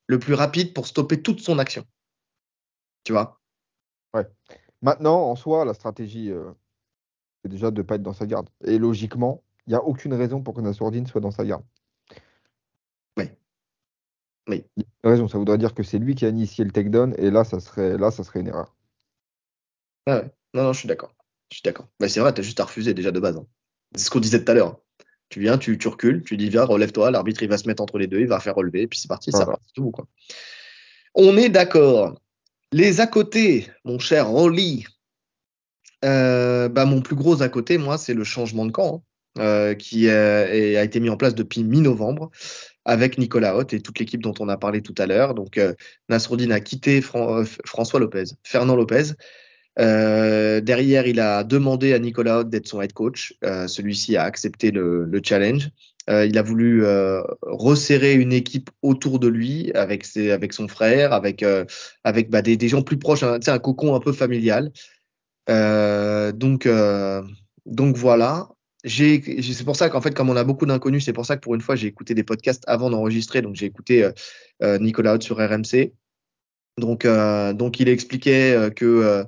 le 0.08 0.18
plus 0.18 0.34
rapide 0.34 0.74
pour 0.74 0.86
stopper 0.88 1.22
toute 1.22 1.40
son 1.40 1.58
action. 1.58 1.84
Tu 3.04 3.12
vois? 3.12 3.40
Ouais. 4.14 4.26
Maintenant, 4.80 5.30
en 5.30 5.36
soi, 5.36 5.64
la 5.64 5.74
stratégie, 5.74 6.30
euh, 6.30 6.50
c'est 7.42 7.50
déjà 7.50 7.70
de 7.70 7.82
ne 7.82 7.86
pas 7.86 7.94
être 7.94 8.02
dans 8.02 8.12
sa 8.12 8.26
garde. 8.26 8.48
Et 8.64 8.78
logiquement, 8.78 9.42
il 9.66 9.70
n'y 9.70 9.76
a 9.76 9.82
aucune 9.82 10.14
raison 10.14 10.42
pour 10.42 10.54
que 10.54 10.60
Nassourdine 10.60 11.06
soit 11.06 11.20
dans 11.20 11.30
sa 11.30 11.44
garde. 11.44 11.64
Oui. 14.48 14.64
Il 14.76 14.84
a 15.04 15.10
raison, 15.10 15.28
ça 15.28 15.38
voudrait 15.38 15.58
dire 15.58 15.74
que 15.74 15.82
c'est 15.82 15.98
lui 15.98 16.14
qui 16.14 16.24
a 16.24 16.28
initié 16.28 16.64
le 16.64 16.70
takedown, 16.70 17.14
et 17.18 17.30
là, 17.30 17.44
ça 17.44 17.60
serait, 17.60 17.96
là, 17.96 18.10
ça 18.10 18.24
serait 18.24 18.40
une 18.40 18.48
erreur. 18.48 18.74
Ah 20.06 20.16
ouais. 20.16 20.30
Non, 20.54 20.64
non, 20.64 20.72
je 20.72 20.80
suis 20.80 20.88
d'accord. 20.88 21.14
Je 21.50 21.56
suis 21.56 21.62
d'accord. 21.62 21.88
Mais 22.00 22.08
c'est 22.08 22.20
vrai, 22.20 22.34
tu 22.34 22.40
as 22.40 22.44
juste 22.44 22.60
à 22.60 22.64
refuser 22.64 22.94
déjà 22.94 23.10
de 23.10 23.20
base. 23.20 23.36
Hein. 23.36 23.46
C'est 23.94 24.04
ce 24.04 24.10
qu'on 24.10 24.20
disait 24.20 24.44
tout 24.44 24.50
à 24.50 24.54
l'heure. 24.54 24.68
Hein. 24.68 24.78
Tu 25.28 25.40
viens, 25.40 25.56
tu, 25.56 25.78
tu 25.78 25.88
recules, 25.88 26.22
tu 26.24 26.36
dis 26.36 26.50
viens, 26.50 26.64
relève-toi, 26.64 27.10
l'arbitre 27.10 27.42
il 27.42 27.48
va 27.48 27.56
se 27.56 27.66
mettre 27.66 27.82
entre 27.82 27.98
les 27.98 28.06
deux, 28.06 28.20
il 28.20 28.26
va 28.26 28.38
faire 28.38 28.54
relever, 28.54 28.82
et 28.82 28.86
puis 28.86 28.98
c'est 28.98 29.08
parti, 29.08 29.32
ça 29.32 29.46
va, 29.46 29.58
tout 29.74 29.90
quoi. 29.90 30.06
On 31.14 31.38
est 31.38 31.48
d'accord. 31.48 32.20
Les 32.70 33.00
à 33.00 33.06
côté, 33.06 33.70
mon 33.84 33.98
cher 33.98 34.28
Rolly, 34.28 34.84
euh, 36.04 36.68
bah, 36.68 36.84
mon 36.84 37.00
plus 37.00 37.16
gros 37.16 37.40
à 37.42 37.48
côté, 37.48 37.78
moi, 37.78 37.96
c'est 37.96 38.12
le 38.12 38.24
changement 38.24 38.66
de 38.66 38.72
camp 38.72 38.96
hein, 38.96 39.02
euh, 39.38 39.74
qui 39.74 40.08
a 40.08 40.82
été 40.82 41.00
mis 41.00 41.10
en 41.10 41.16
place 41.16 41.34
depuis 41.34 41.64
mi-novembre 41.64 42.30
avec 42.84 43.18
Nicolas 43.18 43.56
Hoth 43.56 43.72
et 43.72 43.80
toute 43.80 43.98
l'équipe 43.98 44.22
dont 44.22 44.34
on 44.40 44.48
a 44.48 44.56
parlé 44.56 44.82
tout 44.82 44.94
à 44.98 45.06
l'heure. 45.06 45.34
Donc, 45.34 45.58
euh, 45.58 45.74
Nasruddin 46.08 46.50
a 46.50 46.60
quitté 46.60 47.00
François 47.00 48.00
Lopez, 48.00 48.24
Fernand 48.42 48.76
Lopez, 48.76 49.12
euh, 49.78 50.60
derrière, 50.60 51.06
il 51.06 51.20
a 51.20 51.44
demandé 51.44 51.94
à 51.94 51.98
Nicolas 51.98 52.40
Hoth 52.40 52.50
d'être 52.50 52.68
son 52.68 52.82
head 52.82 52.92
coach. 52.92 53.34
Euh, 53.44 53.66
celui-ci 53.66 54.16
a 54.16 54.24
accepté 54.24 54.70
le, 54.70 55.04
le 55.04 55.20
challenge. 55.24 55.70
Euh, 56.10 56.26
il 56.26 56.36
a 56.36 56.42
voulu 56.42 56.84
euh, 56.84 57.22
resserrer 57.42 58.14
une 58.14 58.32
équipe 58.32 58.70
autour 58.82 59.18
de 59.20 59.28
lui 59.28 59.72
avec 59.72 60.04
ses, 60.04 60.30
avec 60.32 60.52
son 60.52 60.66
frère, 60.68 61.12
avec 61.12 61.42
euh, 61.42 61.64
avec 62.04 62.28
bah, 62.28 62.42
des, 62.42 62.68
gens 62.68 62.82
plus 62.82 62.98
proches, 62.98 63.22
hein, 63.22 63.38
un 63.46 63.58
cocon 63.58 63.94
un 63.94 64.00
peu 64.00 64.12
familial. 64.12 64.72
donc 65.48 66.68
donc 67.66 67.96
voilà. 67.96 68.48
C'est 68.84 69.64
pour 69.64 69.76
ça 69.76 69.88
qu'en 69.88 70.00
fait, 70.00 70.14
comme 70.14 70.30
on 70.30 70.36
a 70.36 70.44
beaucoup 70.44 70.66
d'inconnus, 70.66 71.04
c'est 71.04 71.12
pour 71.12 71.26
ça 71.26 71.36
que 71.36 71.40
pour 71.42 71.54
une 71.54 71.60
fois, 71.60 71.76
j'ai 71.76 71.86
écouté 71.86 72.14
des 72.14 72.24
podcasts 72.24 72.64
avant 72.66 72.90
d'enregistrer. 72.90 73.42
Donc 73.42 73.54
j'ai 73.54 73.66
écouté 73.66 74.08
Nicolas 74.60 75.14
Hoth 75.14 75.22
sur 75.22 75.36
RMC. 75.36 75.92
Donc 76.78 77.06
donc 77.06 77.80
il 77.80 77.88
expliquait 77.88 78.70
que 78.74 79.24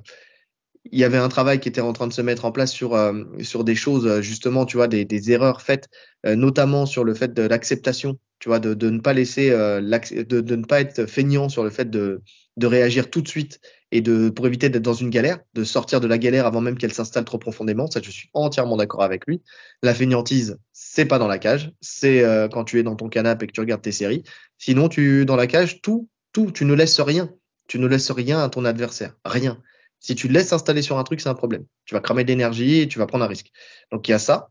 il 0.91 0.99
y 0.99 1.03
avait 1.03 1.17
un 1.17 1.29
travail 1.29 1.59
qui 1.59 1.69
était 1.69 1.81
en 1.81 1.93
train 1.93 2.07
de 2.07 2.13
se 2.13 2.21
mettre 2.21 2.45
en 2.45 2.51
place 2.51 2.71
sur 2.71 2.95
euh, 2.95 3.23
sur 3.41 3.63
des 3.63 3.75
choses 3.75 4.05
euh, 4.05 4.21
justement 4.21 4.65
tu 4.65 4.77
vois 4.77 4.87
des, 4.87 5.05
des 5.05 5.31
erreurs 5.31 5.61
faites 5.61 5.89
euh, 6.25 6.35
notamment 6.35 6.85
sur 6.85 7.03
le 7.03 7.13
fait 7.13 7.33
de 7.33 7.41
l'acceptation 7.41 8.19
tu 8.39 8.49
vois, 8.49 8.59
de, 8.59 8.73
de 8.73 8.89
ne 8.89 8.99
pas 8.99 9.13
laisser, 9.13 9.49
euh, 9.51 9.81
de, 9.81 10.41
de, 10.41 10.55
ne 10.55 10.65
pas 10.65 10.81
être 10.81 11.05
feignant 11.05 11.49
sur 11.49 11.63
le 11.63 11.69
fait 11.69 11.89
de, 11.89 12.21
de 12.57 12.67
réagir 12.67 13.09
tout 13.09 13.21
de 13.21 13.27
suite 13.27 13.59
et 13.91 14.01
de, 14.01 14.29
pour 14.29 14.47
éviter 14.47 14.69
d'être 14.69 14.83
dans 14.83 14.93
une 14.93 15.09
galère, 15.09 15.39
de 15.53 15.63
sortir 15.63 16.01
de 16.01 16.07
la 16.07 16.17
galère 16.17 16.45
avant 16.45 16.61
même 16.61 16.77
qu'elle 16.77 16.93
s'installe 16.93 17.25
trop 17.25 17.37
profondément. 17.37 17.87
Ça, 17.87 18.01
je 18.01 18.11
suis 18.11 18.29
entièrement 18.33 18.77
d'accord 18.77 19.03
avec 19.03 19.25
lui. 19.27 19.41
La 19.83 19.93
feignantise, 19.93 20.57
c'est 20.73 21.05
pas 21.05 21.19
dans 21.19 21.27
la 21.27 21.37
cage, 21.37 21.71
c'est 21.81 22.23
euh, 22.23 22.47
quand 22.47 22.63
tu 22.63 22.79
es 22.79 22.83
dans 22.83 22.95
ton 22.95 23.09
canapé 23.09 23.45
et 23.45 23.47
que 23.47 23.53
tu 23.53 23.59
regardes 23.59 23.81
tes 23.81 23.91
séries. 23.91 24.23
Sinon, 24.57 24.89
tu, 24.89 25.25
dans 25.25 25.35
la 25.35 25.47
cage, 25.47 25.81
tout, 25.81 26.09
tout, 26.33 26.51
tu 26.51 26.65
ne 26.65 26.73
laisses 26.73 26.99
rien. 26.99 27.31
Tu 27.67 27.79
ne 27.79 27.87
laisses 27.87 28.11
rien 28.11 28.39
à 28.39 28.49
ton 28.49 28.65
adversaire. 28.65 29.15
Rien. 29.25 29.61
Si 29.99 30.13
tu 30.15 30.27
laisses 30.27 30.49
s'installer 30.49 30.81
sur 30.81 30.99
un 30.99 31.03
truc, 31.03 31.21
c'est 31.21 31.29
un 31.29 31.35
problème. 31.35 31.65
Tu 31.85 31.95
vas 31.95 32.01
cramer 32.01 32.23
de 32.23 32.29
l'énergie 32.29 32.81
et 32.81 32.87
tu 32.87 32.99
vas 32.99 33.07
prendre 33.07 33.25
un 33.25 33.27
risque. 33.27 33.51
Donc 33.91 34.07
il 34.07 34.11
y 34.11 34.13
a 34.13 34.19
ça. 34.19 34.49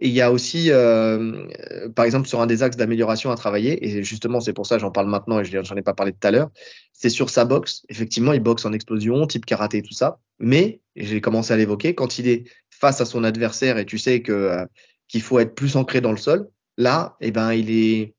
Et 0.00 0.08
il 0.08 0.14
y 0.14 0.20
a 0.20 0.30
aussi, 0.30 0.70
euh, 0.70 1.48
par 1.94 2.04
exemple, 2.04 2.28
sur 2.28 2.40
un 2.40 2.46
des 2.46 2.62
axes 2.62 2.76
d'amélioration 2.76 3.30
à 3.30 3.36
travailler, 3.36 3.84
et 3.84 4.02
justement 4.04 4.40
c'est 4.40 4.52
pour 4.52 4.66
ça 4.66 4.78
j'en 4.78 4.92
parle 4.92 5.08
maintenant 5.08 5.40
et 5.40 5.44
je 5.44 5.58
n'en 5.58 5.76
ai 5.76 5.82
pas 5.82 5.94
parlé 5.94 6.12
tout 6.12 6.26
à 6.26 6.30
l'heure, 6.30 6.50
c'est 6.92 7.10
sur 7.10 7.30
sa 7.30 7.44
boxe. 7.44 7.84
Effectivement, 7.88 8.32
il 8.32 8.40
boxe 8.40 8.64
en 8.64 8.72
explosion, 8.72 9.26
type 9.26 9.44
karaté, 9.44 9.82
tout 9.82 9.94
ça. 9.94 10.20
Mais, 10.38 10.80
j'ai 10.94 11.20
commencé 11.20 11.52
à 11.52 11.56
l'évoquer, 11.56 11.94
quand 11.94 12.18
il 12.18 12.28
est 12.28 12.44
face 12.70 13.00
à 13.00 13.04
son 13.04 13.24
adversaire 13.24 13.78
et 13.78 13.86
tu 13.86 13.98
sais 13.98 14.22
que 14.22 14.32
euh, 14.32 14.64
qu'il 15.08 15.22
faut 15.22 15.38
être 15.40 15.54
plus 15.54 15.76
ancré 15.76 16.00
dans 16.00 16.12
le 16.12 16.16
sol, 16.16 16.48
là, 16.76 17.16
eh 17.20 17.32
ben, 17.32 17.52
il 17.52 17.70
est, 17.70 18.14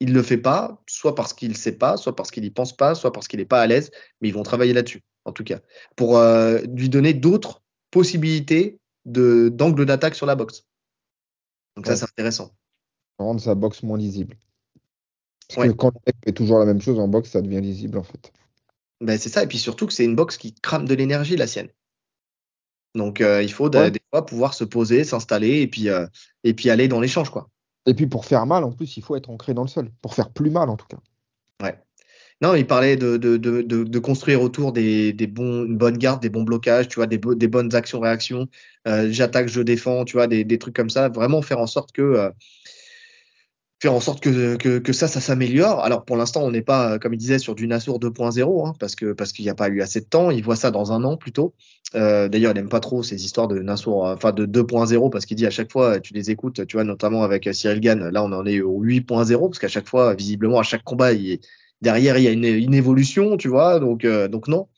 il 0.00 0.12
le 0.12 0.22
fait 0.22 0.36
pas, 0.38 0.80
soit 0.86 1.14
parce 1.14 1.32
qu'il 1.32 1.48
ne 1.48 1.54
sait 1.54 1.76
pas, 1.76 1.96
soit 1.96 2.14
parce 2.14 2.30
qu'il 2.30 2.44
n'y 2.44 2.50
pense 2.50 2.76
pas, 2.76 2.94
soit 2.94 3.12
parce 3.12 3.26
qu'il 3.26 3.40
n'est 3.40 3.46
pas 3.46 3.60
à 3.60 3.66
l'aise, 3.66 3.90
mais 4.20 4.28
ils 4.28 4.34
vont 4.34 4.42
travailler 4.42 4.72
là-dessus 4.72 5.02
en 5.26 5.32
tout 5.32 5.44
cas, 5.44 5.58
pour 5.96 6.16
euh, 6.16 6.60
lui 6.74 6.88
donner 6.88 7.12
d'autres 7.12 7.62
possibilités 7.90 8.78
d'angle 9.04 9.84
d'attaque 9.84 10.14
sur 10.14 10.26
la 10.26 10.34
boxe. 10.34 10.64
Donc 11.76 11.86
ça, 11.86 11.96
c'est 11.96 12.04
intéressant. 12.04 12.50
Rendre 13.18 13.40
sa 13.40 13.54
boxe 13.54 13.82
moins 13.82 13.98
lisible. 13.98 14.36
Parce 15.54 15.68
que 15.68 15.72
quand 15.72 15.92
le 15.94 16.00
mec 16.06 16.16
fait 16.24 16.32
toujours 16.32 16.58
la 16.58 16.66
même 16.66 16.80
chose 16.80 16.98
en 16.98 17.08
boxe, 17.08 17.30
ça 17.30 17.40
devient 17.40 17.60
lisible 17.60 17.98
en 17.98 18.02
fait. 18.02 18.32
Ben, 19.00 19.18
c'est 19.18 19.28
ça, 19.28 19.42
et 19.42 19.46
puis 19.46 19.58
surtout 19.58 19.86
que 19.86 19.92
c'est 19.92 20.04
une 20.04 20.16
boxe 20.16 20.38
qui 20.38 20.54
crame 20.54 20.86
de 20.86 20.94
l'énergie, 20.94 21.36
la 21.36 21.46
sienne. 21.46 21.68
Donc 22.94 23.20
euh, 23.20 23.42
il 23.42 23.52
faut 23.52 23.68
des 23.68 24.00
fois 24.10 24.24
pouvoir 24.24 24.54
se 24.54 24.64
poser, 24.64 25.04
s'installer 25.04 25.60
et 25.60 25.68
puis, 25.68 25.90
euh, 25.90 26.06
et 26.44 26.54
puis 26.54 26.70
aller 26.70 26.88
dans 26.88 27.00
l'échange. 27.00 27.30
quoi. 27.30 27.50
Et 27.86 27.94
puis 27.94 28.06
pour 28.06 28.24
faire 28.24 28.46
mal, 28.46 28.64
en 28.64 28.72
plus, 28.72 28.96
il 28.96 29.02
faut 29.02 29.16
être 29.16 29.30
ancré 29.30 29.54
dans 29.54 29.62
le 29.62 29.68
sol. 29.68 29.92
Pour 30.02 30.14
faire 30.14 30.30
plus 30.30 30.50
mal 30.50 30.70
en 30.70 30.76
tout 30.76 30.86
cas. 30.86 30.98
Ouais. 31.62 31.78
Non, 32.42 32.54
il 32.54 32.66
parlait 32.66 32.96
de, 32.96 33.16
de, 33.16 33.38
de, 33.38 33.98
construire 33.98 34.42
autour 34.42 34.72
des, 34.72 35.14
des, 35.14 35.26
bons, 35.26 35.64
une 35.64 35.78
bonne 35.78 35.96
garde, 35.96 36.20
des 36.20 36.28
bons 36.28 36.42
blocages, 36.42 36.86
tu 36.86 36.96
vois, 36.96 37.06
des, 37.06 37.18
des 37.18 37.48
bonnes 37.48 37.74
actions-réactions. 37.74 38.46
Euh, 38.86 39.08
J'attaque, 39.10 39.48
je 39.48 39.62
défends, 39.62 40.04
tu 40.04 40.18
vois, 40.18 40.26
des, 40.26 40.44
des, 40.44 40.58
trucs 40.58 40.76
comme 40.76 40.90
ça. 40.90 41.08
Vraiment 41.08 41.40
faire 41.40 41.60
en 41.60 41.66
sorte 41.66 41.92
que 41.92 42.02
euh, 42.02 42.30
faire 43.80 43.94
en 43.94 44.00
sorte 44.00 44.22
que, 44.22 44.56
que, 44.56 44.78
que 44.78 44.92
ça, 44.92 45.08
ça 45.08 45.20
s'améliore. 45.20 45.80
Alors 45.82 46.04
pour 46.04 46.18
l'instant, 46.18 46.42
on 46.42 46.50
n'est 46.50 46.60
pas, 46.60 46.98
comme 46.98 47.14
il 47.14 47.18
disait, 47.18 47.38
sur 47.38 47.54
du 47.54 47.66
Nassour 47.66 47.98
2.0, 48.00 48.68
hein, 48.68 48.74
parce 48.78 48.96
que 48.96 49.12
parce 49.12 49.32
qu'il 49.32 49.46
n'y 49.46 49.50
a 49.50 49.54
pas 49.54 49.68
eu 49.68 49.80
assez 49.80 50.00
de 50.00 50.06
temps. 50.06 50.30
Il 50.30 50.44
voit 50.44 50.56
ça 50.56 50.70
dans 50.70 50.92
un 50.92 51.04
an 51.04 51.16
plutôt. 51.16 51.54
Euh, 51.94 52.28
D'ailleurs, 52.28 52.52
il 52.52 52.56
n'aime 52.56 52.68
pas 52.68 52.80
trop 52.80 53.02
ces 53.02 53.24
histoires 53.24 53.48
de 53.48 53.58
Nassour, 53.60 54.04
enfin 54.04 54.32
de 54.32 54.44
2.0, 54.44 55.08
parce 55.10 55.24
qu'il 55.24 55.38
dit 55.38 55.46
à 55.46 55.50
chaque 55.50 55.72
fois, 55.72 56.00
tu 56.00 56.12
les 56.12 56.30
écoutes, 56.30 56.66
tu 56.66 56.76
vois, 56.76 56.84
notamment 56.84 57.22
avec 57.22 57.48
Cyril 57.54 57.80
Gann. 57.80 58.10
Là, 58.10 58.22
on 58.22 58.32
en 58.32 58.44
est 58.44 58.60
au 58.60 58.82
8.0, 58.82 59.48
parce 59.48 59.58
qu'à 59.58 59.68
chaque 59.68 59.88
fois, 59.88 60.14
visiblement, 60.14 60.58
à 60.58 60.62
chaque 60.62 60.84
combat, 60.84 61.14
il 61.14 61.40
derrière 61.80 62.18
il 62.18 62.24
y 62.24 62.28
a 62.28 62.32
une, 62.32 62.74
évolution, 62.74 63.36
tu 63.36 63.48
vois, 63.48 63.78
donc 63.80 64.04
euh, 64.04 64.28
donc 64.28 64.48
non. 64.48 64.68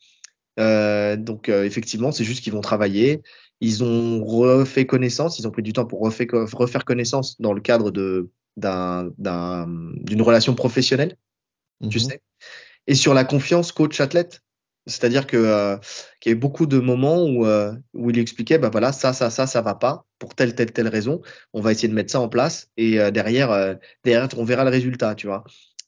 Euh, 0.59 1.15
donc 1.15 1.49
euh, 1.49 1.63
effectivement, 1.63 2.11
c'est 2.11 2.23
juste 2.23 2.43
qu'ils 2.43 2.53
vont 2.53 2.61
travailler. 2.61 3.21
Ils 3.61 3.83
ont 3.83 4.23
refait 4.23 4.85
connaissance, 4.85 5.39
ils 5.39 5.47
ont 5.47 5.51
pris 5.51 5.63
du 5.63 5.73
temps 5.73 5.85
pour 5.85 6.01
refaire 6.01 6.85
connaissance 6.85 7.39
dans 7.39 7.53
le 7.53 7.61
cadre 7.61 7.91
de 7.91 8.29
d'une 8.57 10.21
relation 10.21 10.53
professionnelle, 10.53 11.15
tu 11.89 11.99
mhm. 11.99 12.03
sais. 12.03 12.21
Et 12.87 12.95
sur 12.95 13.13
la 13.13 13.23
confiance 13.23 13.71
coach-athlète, 13.71 14.41
c'est-à-dire 14.85 15.27
que 15.27 15.77
qu'il 16.19 16.31
y 16.31 16.33
a 16.33 16.37
eu 16.37 16.39
beaucoup 16.39 16.65
de 16.65 16.79
moments 16.79 17.23
où 17.23 17.45
où 17.93 18.09
il 18.09 18.19
expliquait 18.19 18.57
bah 18.57 18.69
voilà 18.69 18.91
ça 18.91 19.13
ça 19.13 19.29
ça 19.29 19.47
ça 19.47 19.61
va 19.61 19.75
pas 19.75 20.05
pour 20.17 20.35
telle 20.35 20.55
telle 20.55 20.71
telle 20.71 20.87
raison, 20.87 21.21
on 21.53 21.61
va 21.61 21.71
essayer 21.71 21.87
de 21.87 21.93
mettre 21.93 22.11
ça 22.11 22.19
en 22.19 22.27
place 22.27 22.69
et 22.75 22.97
derrière 23.11 23.77
derrière 24.03 24.27
on 24.37 24.43
verra 24.43 24.63
le 24.65 24.71
résultat, 24.71 25.15
tu 25.15 25.27
vois. 25.27 25.43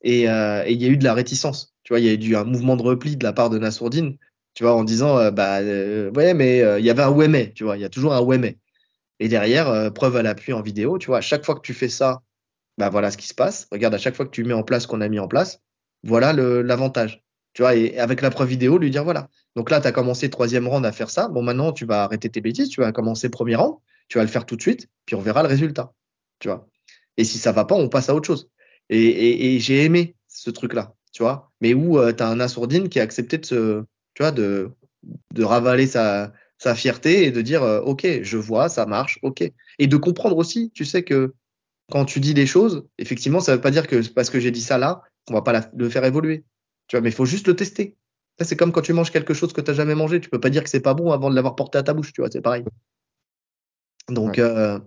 Euh, 0.06 0.64
et 0.66 0.74
il 0.74 0.82
y 0.82 0.86
a 0.86 0.90
eu 0.90 0.98
de 0.98 1.04
la 1.04 1.14
réticence. 1.14 1.74
Tu 1.84 1.94
vois, 1.94 2.00
il 2.00 2.06
y 2.06 2.10
a 2.10 2.14
eu 2.14 2.36
un 2.36 2.44
mouvement 2.44 2.76
de 2.76 2.84
repli 2.84 3.18
de 3.18 3.24
la 3.24 3.34
part 3.34 3.50
de 3.50 3.58
Nassourdine, 3.58 4.18
tu 4.54 4.64
vois, 4.64 4.76
en 4.76 4.84
disant, 4.84 5.18
euh, 5.18 5.32
bah, 5.32 5.60
euh, 5.60 6.12
ouais, 6.12 6.34
mais 6.34 6.60
il 6.80 6.86
y 6.86 6.90
avait 6.90 7.04
un 7.04 7.12
ouais, 7.12 7.28
mais, 7.28 7.52
tu 7.54 7.64
vois, 7.64 7.78
il 7.78 7.82
y 7.82 7.86
a 7.86 7.90
toujours 7.90 8.14
un 8.14 8.22
ouais, 8.22 8.38
mais. 8.38 8.58
Et 9.20 9.28
derrière, 9.28 9.94
preuve 9.94 10.16
à 10.16 10.24
l'appui 10.24 10.52
en 10.54 10.62
vidéo, 10.62 10.98
tu 10.98 11.08
vois, 11.08 11.20
à 11.20 11.22
chaque 11.22 11.46
fois 11.46 11.56
que 11.56 11.62
tu 11.62 11.74
fais 11.74 11.90
ça, 11.90 12.22
bah, 12.78 12.90
voilà 12.90 13.12
ce 13.12 13.18
qui 13.18 13.28
se 13.28 13.36
passe. 13.36 13.68
Regarde, 13.72 13.94
à 13.94 14.00
chaque 14.00 14.16
fois 14.16 14.26
que 14.26 14.32
tu 14.32 14.44
mets 14.44 14.54
en 14.54 14.64
place 14.64 14.84
ce 14.84 14.88
qu'on 14.88 15.02
a 15.02 15.10
mis 15.10 15.20
en 15.20 15.28
place, 15.28 15.62
voilà 16.04 16.34
l'avantage. 16.34 17.24
Tu 17.54 17.62
vois, 17.62 17.76
et 17.76 18.00
avec 18.00 18.22
la 18.22 18.32
preuve 18.32 18.48
vidéo, 18.48 18.78
lui 18.78 18.90
dire, 18.90 19.04
voilà. 19.04 19.30
Donc 19.56 19.70
là, 19.70 19.82
tu 19.82 19.88
as 19.88 19.92
commencé 19.92 20.30
troisième 20.30 20.68
round 20.68 20.86
à 20.86 20.92
faire 20.92 21.10
ça. 21.10 21.28
Bon, 21.28 21.44
maintenant, 21.44 21.74
tu 21.74 21.86
vas 21.86 22.04
arrêter 22.04 22.30
tes 22.30 22.42
bêtises, 22.42 22.70
tu 22.70 22.82
vas 22.82 22.92
commencer 22.92 23.30
premier 23.30 23.56
round, 23.56 23.76
tu 24.08 24.18
vas 24.18 24.24
le 24.24 24.30
faire 24.30 24.46
tout 24.46 24.56
de 24.56 24.62
suite, 24.62 24.88
puis 25.06 25.16
on 25.16 25.22
verra 25.22 25.44
le 25.44 25.50
résultat. 25.50 25.94
Tu 26.40 26.48
vois. 26.48 26.68
Et 27.18 27.24
si 27.24 27.38
ça 27.38 27.52
va 27.52 27.66
pas, 27.66 27.76
on 27.76 27.90
passe 27.90 28.10
à 28.10 28.16
autre 28.16 28.26
chose. 28.26 28.50
Et, 28.92 29.60
j'ai 29.60 29.86
aimé 29.86 30.16
ce 30.28 30.50
truc-là, 30.50 30.94
tu 31.14 31.24
vois. 31.24 31.52
Mais 31.62 31.74
où 31.74 31.98
euh, 31.98 32.14
tu 32.14 32.22
as 32.24 32.28
un 32.28 32.40
assourdine 32.40 32.90
qui 32.90 33.00
a 33.00 33.04
accepté 33.04 33.38
de 33.38 33.46
se, 33.46 33.84
tu 34.14 34.24
vois, 34.24 34.32
de, 34.32 34.70
de 35.34 35.44
ravaler 35.44 35.88
sa, 35.88 36.34
sa 36.58 36.76
fierté 36.76 37.24
et 37.26 37.32
de 37.32 37.42
dire, 37.42 37.64
euh, 37.64 37.80
OK, 37.82 38.06
je 38.22 38.38
vois, 38.38 38.70
ça 38.70 38.86
marche, 38.86 39.18
OK. 39.24 39.44
Et 39.80 39.88
de 39.88 39.98
comprendre 39.98 40.38
aussi, 40.38 40.72
tu 40.72 40.86
sais 40.86 41.04
que 41.04 41.34
quand 41.90 42.06
tu 42.06 42.20
dis 42.20 42.34
des 42.34 42.46
choses, 42.46 42.86
effectivement, 42.98 43.40
ça 43.40 43.56
veut 43.56 43.62
pas 43.62 43.72
dire 43.72 43.88
que 43.88 44.08
parce 44.14 44.30
que 44.30 44.40
j'ai 44.40 44.52
dit 44.52 44.62
ça 44.62 44.78
là, 44.78 45.02
on 45.30 45.34
va 45.34 45.42
pas 45.42 45.70
le 45.74 45.90
faire 45.90 46.06
évoluer. 46.06 46.46
Tu 46.88 46.96
vois, 46.96 47.02
mais 47.02 47.10
il 47.10 47.16
faut 47.16 47.26
juste 47.26 47.48
le 47.48 47.56
tester. 47.56 47.98
C'est 48.40 48.56
comme 48.56 48.72
quand 48.72 48.82
tu 48.82 48.94
manges 48.94 49.12
quelque 49.12 49.34
chose 49.34 49.54
que 49.54 49.62
tu 49.62 49.72
n'as 49.72 49.78
jamais 49.78 49.96
mangé. 49.96 50.20
Tu 50.20 50.30
peux 50.30 50.40
pas 50.40 50.50
dire 50.50 50.64
que 50.64 50.70
c'est 50.70 50.82
pas 50.82 50.94
bon 50.94 51.12
avant 51.12 51.30
de 51.30 51.36
l'avoir 51.36 51.56
porté 51.56 51.78
à 51.78 51.84
ta 51.84 51.94
bouche, 51.94 52.12
tu 52.14 52.22
vois, 52.22 52.30
c'est 52.32 52.42
pareil. 52.42 52.64
Donc, 54.10 54.40
euh, 54.40 54.80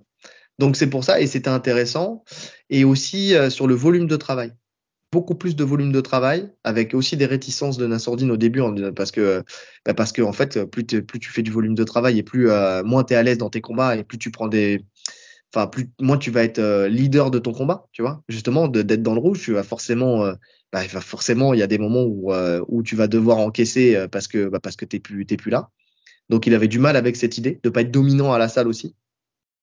donc 0.58 0.76
c'est 0.76 0.88
pour 0.88 1.04
ça 1.04 1.20
et 1.20 1.26
c'était 1.26 1.48
intéressant. 1.48 2.24
Et 2.70 2.84
aussi 2.84 3.34
euh, 3.34 3.50
sur 3.50 3.66
le 3.66 3.74
volume 3.74 4.06
de 4.06 4.16
travail. 4.16 4.52
Beaucoup 5.12 5.34
plus 5.36 5.54
de 5.54 5.62
volume 5.62 5.92
de 5.92 6.00
travail, 6.00 6.50
avec 6.64 6.92
aussi 6.92 7.16
des 7.16 7.26
réticences 7.26 7.76
de 7.76 7.86
Nassourdine 7.86 8.32
au 8.32 8.36
début, 8.36 8.60
parce 8.96 9.12
que, 9.12 9.44
bah, 9.86 9.94
parce 9.94 10.10
que 10.10 10.22
en 10.22 10.32
fait, 10.32 10.64
plus, 10.64 10.84
plus 10.84 11.20
tu 11.20 11.30
fais 11.30 11.42
du 11.42 11.52
volume 11.52 11.76
de 11.76 11.84
travail 11.84 12.18
et 12.18 12.24
plus 12.24 12.50
euh, 12.50 12.82
moins 12.82 13.04
tu 13.04 13.14
es 13.14 13.16
à 13.16 13.22
l'aise 13.22 13.38
dans 13.38 13.50
tes 13.50 13.60
combats 13.60 13.96
et 13.96 14.02
plus 14.02 14.18
tu 14.18 14.32
prends 14.32 14.48
des. 14.48 14.84
Enfin, 15.54 15.68
plus, 15.68 15.88
moins 16.00 16.18
tu 16.18 16.32
vas 16.32 16.42
être 16.42 16.58
euh, 16.58 16.88
leader 16.88 17.30
de 17.30 17.38
ton 17.38 17.52
combat, 17.52 17.86
tu 17.92 18.02
vois. 18.02 18.24
Justement, 18.28 18.66
d'être 18.66 19.02
dans 19.02 19.14
le 19.14 19.20
rouge, 19.20 19.40
tu 19.40 19.52
vas 19.52 19.62
forcément. 19.62 20.32
Bah, 20.72 20.82
forcément, 20.88 21.54
il 21.54 21.60
y 21.60 21.62
a 21.62 21.68
des 21.68 21.78
moments 21.78 22.02
où, 22.02 22.32
où 22.66 22.82
tu 22.82 22.96
vas 22.96 23.06
devoir 23.06 23.38
encaisser 23.38 24.06
parce 24.10 24.26
que, 24.26 24.48
bah, 24.48 24.58
parce 24.60 24.74
que 24.74 24.84
tu 24.84 24.96
n'es 24.96 25.00
plus, 25.00 25.24
plus 25.24 25.50
là. 25.50 25.68
Donc, 26.28 26.48
il 26.48 26.54
avait 26.54 26.66
du 26.66 26.80
mal 26.80 26.96
avec 26.96 27.14
cette 27.14 27.38
idée 27.38 27.60
de 27.62 27.68
pas 27.68 27.82
être 27.82 27.92
dominant 27.92 28.32
à 28.32 28.38
la 28.38 28.48
salle 28.48 28.66
aussi. 28.66 28.96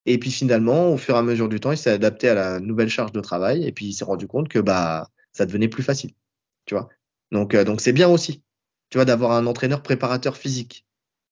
Et 0.06 0.18
puis 0.18 0.30
finalement, 0.30 0.92
au 0.92 0.96
fur 0.96 1.14
et 1.14 1.18
à 1.18 1.22
mesure 1.22 1.48
du 1.48 1.60
temps, 1.60 1.72
il 1.72 1.78
s'est 1.78 1.90
adapté 1.90 2.28
à 2.28 2.34
la 2.34 2.60
nouvelle 2.60 2.88
charge 2.88 3.12
de 3.12 3.20
travail 3.20 3.64
et 3.66 3.72
puis 3.72 3.86
il 3.86 3.92
s'est 3.92 4.04
rendu 4.04 4.26
compte 4.26 4.48
que 4.48 4.58
bah 4.58 5.08
ça 5.32 5.46
devenait 5.46 5.68
plus 5.68 5.82
facile, 5.82 6.12
tu 6.66 6.74
vois. 6.74 6.88
Donc 7.30 7.54
euh, 7.54 7.64
donc 7.64 7.80
c'est 7.80 7.92
bien 7.92 8.08
aussi, 8.08 8.42
tu 8.90 8.98
vois, 8.98 9.04
d'avoir 9.04 9.32
un 9.32 9.46
entraîneur 9.46 9.82
préparateur 9.82 10.36
physique, 10.36 10.86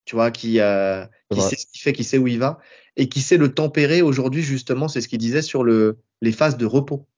tu 0.05 0.15
vois, 0.15 0.31
qui 0.31 0.61
euh, 0.61 1.05
qui 1.33 1.41
sait 1.41 1.57
ce 1.57 1.67
qu'il 1.67 1.81
fait, 1.81 1.93
qui 1.93 2.05
sait 2.05 2.19
où 2.19 2.29
il 2.29 2.39
va 2.39 2.61
et 2.97 3.09
qui 3.09 3.21
sait 3.21 3.37
le 3.37 3.53
tempérer. 3.53 4.03
Aujourd'hui, 4.03 4.43
justement, 4.43 4.89
c'est 4.89 5.01
ce 5.01 5.09
qu'il 5.09 5.19
disait 5.19 5.43
sur 5.43 5.65
le 5.65 5.99
les 6.21 6.33
phases 6.33 6.57
de 6.57 6.67
repos. 6.67 7.09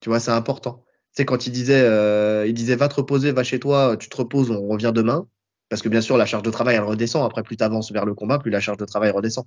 Tu 0.00 0.08
vois, 0.08 0.20
c'est 0.20 0.30
important. 0.30 0.84
C'est 1.12 1.24
quand 1.24 1.46
il 1.46 1.52
disait 1.52 1.82
euh, 1.82 2.46
il 2.46 2.54
disait 2.54 2.76
va 2.76 2.88
te 2.88 2.94
reposer, 2.94 3.32
va 3.32 3.44
chez 3.44 3.60
toi, 3.60 3.96
tu 3.98 4.08
te 4.08 4.16
reposes, 4.16 4.50
on 4.50 4.66
revient 4.68 4.92
demain. 4.94 5.28
Parce 5.68 5.82
que 5.82 5.88
bien 5.88 6.00
sûr, 6.00 6.16
la 6.16 6.26
charge 6.26 6.44
de 6.44 6.50
travail, 6.50 6.76
elle 6.76 6.84
redescend. 6.84 7.24
Après, 7.24 7.42
plus 7.42 7.56
tu 7.56 7.64
avances 7.64 7.90
vers 7.90 8.04
le 8.04 8.14
combat, 8.14 8.38
plus 8.38 8.50
la 8.50 8.60
charge 8.60 8.78
de 8.78 8.84
travail 8.84 9.10
redescend. 9.10 9.46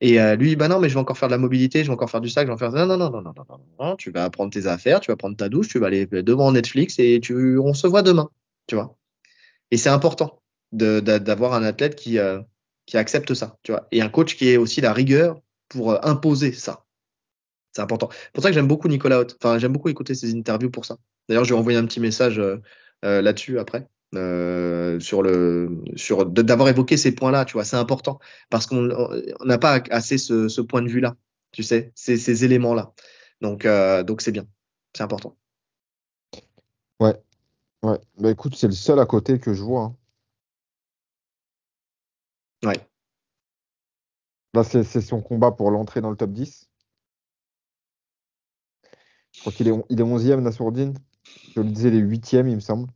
Et 0.00 0.20
euh, 0.20 0.36
lui, 0.36 0.54
bah 0.54 0.68
non, 0.68 0.78
mais 0.78 0.88
je 0.88 0.94
vais 0.94 1.00
encore 1.00 1.18
faire 1.18 1.28
de 1.28 1.34
la 1.34 1.38
mobilité, 1.38 1.82
je 1.82 1.88
vais 1.88 1.92
encore 1.92 2.10
faire 2.10 2.20
du 2.20 2.28
sac, 2.28 2.46
je 2.46 2.52
vais 2.52 2.58
faire. 2.58 2.70
Non, 2.70 2.86
non, 2.86 2.96
non, 2.96 3.10
non, 3.10 3.20
non, 3.22 3.32
non, 3.36 3.60
non, 3.80 3.96
tu 3.96 4.12
vas 4.12 4.30
prendre 4.30 4.52
tes 4.52 4.66
affaires, 4.66 5.00
tu 5.00 5.10
vas 5.10 5.16
prendre 5.16 5.36
ta 5.36 5.48
douche, 5.48 5.68
tu 5.68 5.78
vas 5.80 5.88
aller 5.88 6.06
devant 6.06 6.52
Netflix 6.52 6.98
et 6.98 7.18
tu, 7.20 7.58
on 7.58 7.74
se 7.74 7.86
voit 7.86 8.02
demain, 8.02 8.30
tu 8.68 8.76
vois. 8.76 8.96
Et 9.70 9.76
c'est 9.76 9.88
important 9.88 10.40
d'avoir 10.72 11.54
un 11.54 11.64
athlète 11.64 11.96
qui, 11.96 12.18
euh, 12.18 12.40
qui 12.86 12.96
accepte 12.96 13.34
ça, 13.34 13.56
tu 13.64 13.72
vois. 13.72 13.88
Et 13.90 14.00
un 14.00 14.08
coach 14.08 14.36
qui 14.36 14.48
ait 14.48 14.56
aussi 14.56 14.80
la 14.80 14.92
rigueur 14.92 15.40
pour 15.68 15.92
euh, 15.92 15.98
imposer 16.02 16.52
ça. 16.52 16.84
C'est 17.72 17.82
important. 17.82 18.08
C'est 18.12 18.32
pour 18.32 18.42
ça 18.42 18.50
que 18.50 18.54
j'aime 18.54 18.68
beaucoup 18.68 18.88
Nicolas 18.88 19.20
Haute. 19.20 19.36
Enfin, 19.42 19.58
j'aime 19.58 19.72
beaucoup 19.72 19.88
écouter 19.88 20.14
ses 20.14 20.34
interviews 20.34 20.70
pour 20.70 20.84
ça. 20.84 20.96
D'ailleurs, 21.28 21.44
je 21.44 21.54
vais 21.54 21.58
envoyer 21.58 21.78
un 21.78 21.86
petit 21.86 22.00
message 22.00 22.40
là-dessus 23.02 23.58
après. 23.58 23.86
Euh, 24.14 24.98
sur 25.00 25.22
le 25.22 25.82
sur 25.96 26.24
d'avoir 26.24 26.68
évoqué 26.70 26.96
ces 26.96 27.14
points-là, 27.14 27.44
tu 27.44 27.52
vois, 27.54 27.64
c'est 27.64 27.76
important 27.76 28.18
parce 28.48 28.66
qu'on 28.66 28.88
n'a 29.44 29.58
pas 29.58 29.82
assez 29.90 30.16
ce, 30.16 30.48
ce, 30.48 30.62
point 30.62 30.80
de 30.80 30.88
vue-là, 30.88 31.14
tu 31.52 31.62
sais, 31.62 31.92
ces, 31.94 32.16
ces 32.16 32.44
éléments-là. 32.44 32.94
Donc 33.42 33.66
euh, 33.66 34.02
donc 34.02 34.22
c'est 34.22 34.32
bien, 34.32 34.46
c'est 34.96 35.02
important. 35.02 35.36
Ouais, 37.00 37.20
ouais. 37.82 37.98
Bah 38.18 38.30
écoute, 38.30 38.56
c'est 38.56 38.66
le 38.66 38.72
seul 38.72 38.98
à 38.98 39.06
côté 39.06 39.38
que 39.38 39.52
je 39.52 39.62
vois. 39.62 39.82
Hein. 39.82 39.96
Ouais. 42.64 42.88
Là, 44.54 44.64
c'est 44.64 45.00
son 45.00 45.20
combat 45.20 45.52
pour 45.52 45.70
l'entrée 45.70 46.00
dans 46.00 46.10
le 46.10 46.16
top 46.16 46.32
10. 46.32 46.68
crois 49.40 49.52
qu'il 49.52 49.68
est, 49.68 49.72
il 49.90 50.00
est 50.00 50.04
11e, 50.04 50.40
Nassourdine. 50.40 50.94
Je 51.54 51.60
le 51.60 51.70
disais, 51.70 51.90
les 51.90 52.00
8e, 52.00 52.48
il 52.48 52.56
me 52.56 52.60
semble. 52.60 52.88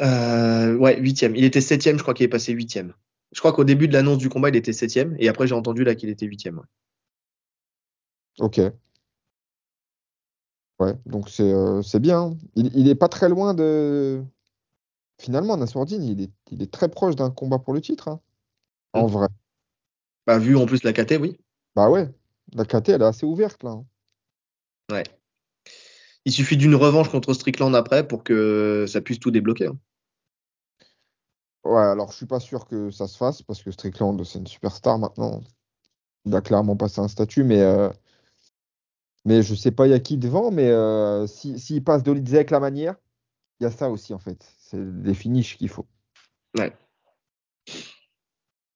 Euh, 0.00 0.76
ouais, 0.76 1.00
8e. 1.00 1.34
Il 1.36 1.44
était 1.44 1.60
7e, 1.60 1.96
je 1.98 2.02
crois 2.02 2.14
qu'il 2.14 2.24
est 2.24 2.28
passé 2.28 2.52
8e. 2.52 2.92
Je 3.32 3.40
crois 3.40 3.52
qu'au 3.52 3.64
début 3.64 3.88
de 3.88 3.92
l'annonce 3.92 4.18
du 4.18 4.28
combat, 4.28 4.48
il 4.48 4.56
était 4.56 4.72
7e. 4.72 5.14
Et 5.18 5.28
après, 5.28 5.46
j'ai 5.46 5.54
entendu 5.54 5.84
là 5.84 5.94
qu'il 5.94 6.08
était 6.08 6.26
8e. 6.26 6.60
Ok. 8.38 8.60
Ouais, 10.80 10.94
donc 11.06 11.28
c'est 11.28 11.42
euh, 11.52 11.82
bien. 11.98 12.20
hein. 12.20 12.38
Il, 12.54 12.70
il 12.76 12.88
est 12.88 12.94
pas 12.94 13.08
très 13.08 13.28
loin 13.28 13.52
de. 13.54 14.22
Finalement, 15.20 15.56
Nassourdine, 15.56 16.04
il 16.04 16.20
est, 16.22 16.30
il 16.52 16.62
est 16.62 16.70
très 16.72 16.88
proche 16.88 17.16
d'un 17.16 17.30
combat 17.30 17.58
pour 17.58 17.74
le 17.74 17.80
titre. 17.80 18.06
hein. 18.08 18.20
En 18.92 19.08
Mm. 19.08 19.10
vrai. 19.10 19.28
Bah, 20.26 20.38
vu 20.38 20.56
en 20.56 20.66
plus 20.66 20.84
la 20.84 20.92
KT, 20.92 21.16
oui. 21.20 21.36
Bah 21.74 21.90
ouais. 21.90 22.08
La 22.54 22.64
KT, 22.64 22.90
elle 22.90 23.02
est 23.02 23.06
assez 23.06 23.26
ouverte 23.26 23.62
là. 23.64 23.70
hein. 23.70 23.84
Ouais. 24.92 25.02
Il 26.24 26.32
suffit 26.32 26.56
d'une 26.56 26.74
revanche 26.74 27.08
contre 27.08 27.32
Strickland 27.32 27.74
après 27.74 28.06
pour 28.06 28.22
que 28.22 28.84
ça 28.88 29.00
puisse 29.00 29.18
tout 29.18 29.30
débloquer. 29.30 29.66
hein. 29.66 29.78
Ouais, 31.64 31.80
alors 31.82 32.10
je 32.12 32.16
suis 32.16 32.26
pas 32.26 32.40
sûr 32.40 32.66
que 32.66 32.90
ça 32.90 33.06
se 33.06 33.16
fasse 33.16 33.42
parce 33.42 33.62
que 33.62 33.70
Strickland, 33.70 34.22
c'est 34.24 34.38
une 34.38 34.46
superstar 34.46 34.98
maintenant. 34.98 35.40
Il 36.24 36.34
a 36.34 36.40
clairement 36.40 36.76
passé 36.76 37.00
un 37.00 37.08
statut, 37.08 37.44
mais, 37.44 37.60
euh, 37.60 37.90
mais 39.24 39.42
je 39.42 39.54
sais 39.54 39.70
pas, 39.70 39.86
il 39.86 39.90
y 39.90 39.94
a 39.94 40.00
qui 40.00 40.16
devant, 40.18 40.50
mais 40.50 40.68
euh, 40.68 41.26
si, 41.26 41.58
s'il 41.58 41.84
passe 41.84 42.02
Dolidze 42.02 42.34
avec 42.34 42.50
la 42.50 42.60
manière, 42.60 42.94
il 43.60 43.64
y 43.64 43.66
a 43.66 43.70
ça 43.70 43.90
aussi 43.90 44.14
en 44.14 44.18
fait. 44.18 44.46
C'est 44.58 45.02
des 45.02 45.14
finishes 45.14 45.56
qu'il 45.58 45.68
faut. 45.68 45.86
Ouais. 46.56 46.72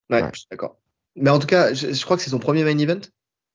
Ouais, 0.09 0.21
Ouais. 0.21 0.29
je 0.33 0.39
suis 0.39 0.47
d'accord. 0.51 0.77
Mais 1.15 1.29
en 1.29 1.39
tout 1.39 1.47
cas, 1.47 1.73
je, 1.73 1.93
je 1.93 2.05
crois 2.05 2.17
que 2.17 2.23
c'est 2.23 2.29
son 2.31 2.39
premier 2.39 2.63
main 2.63 2.77
event? 2.77 3.01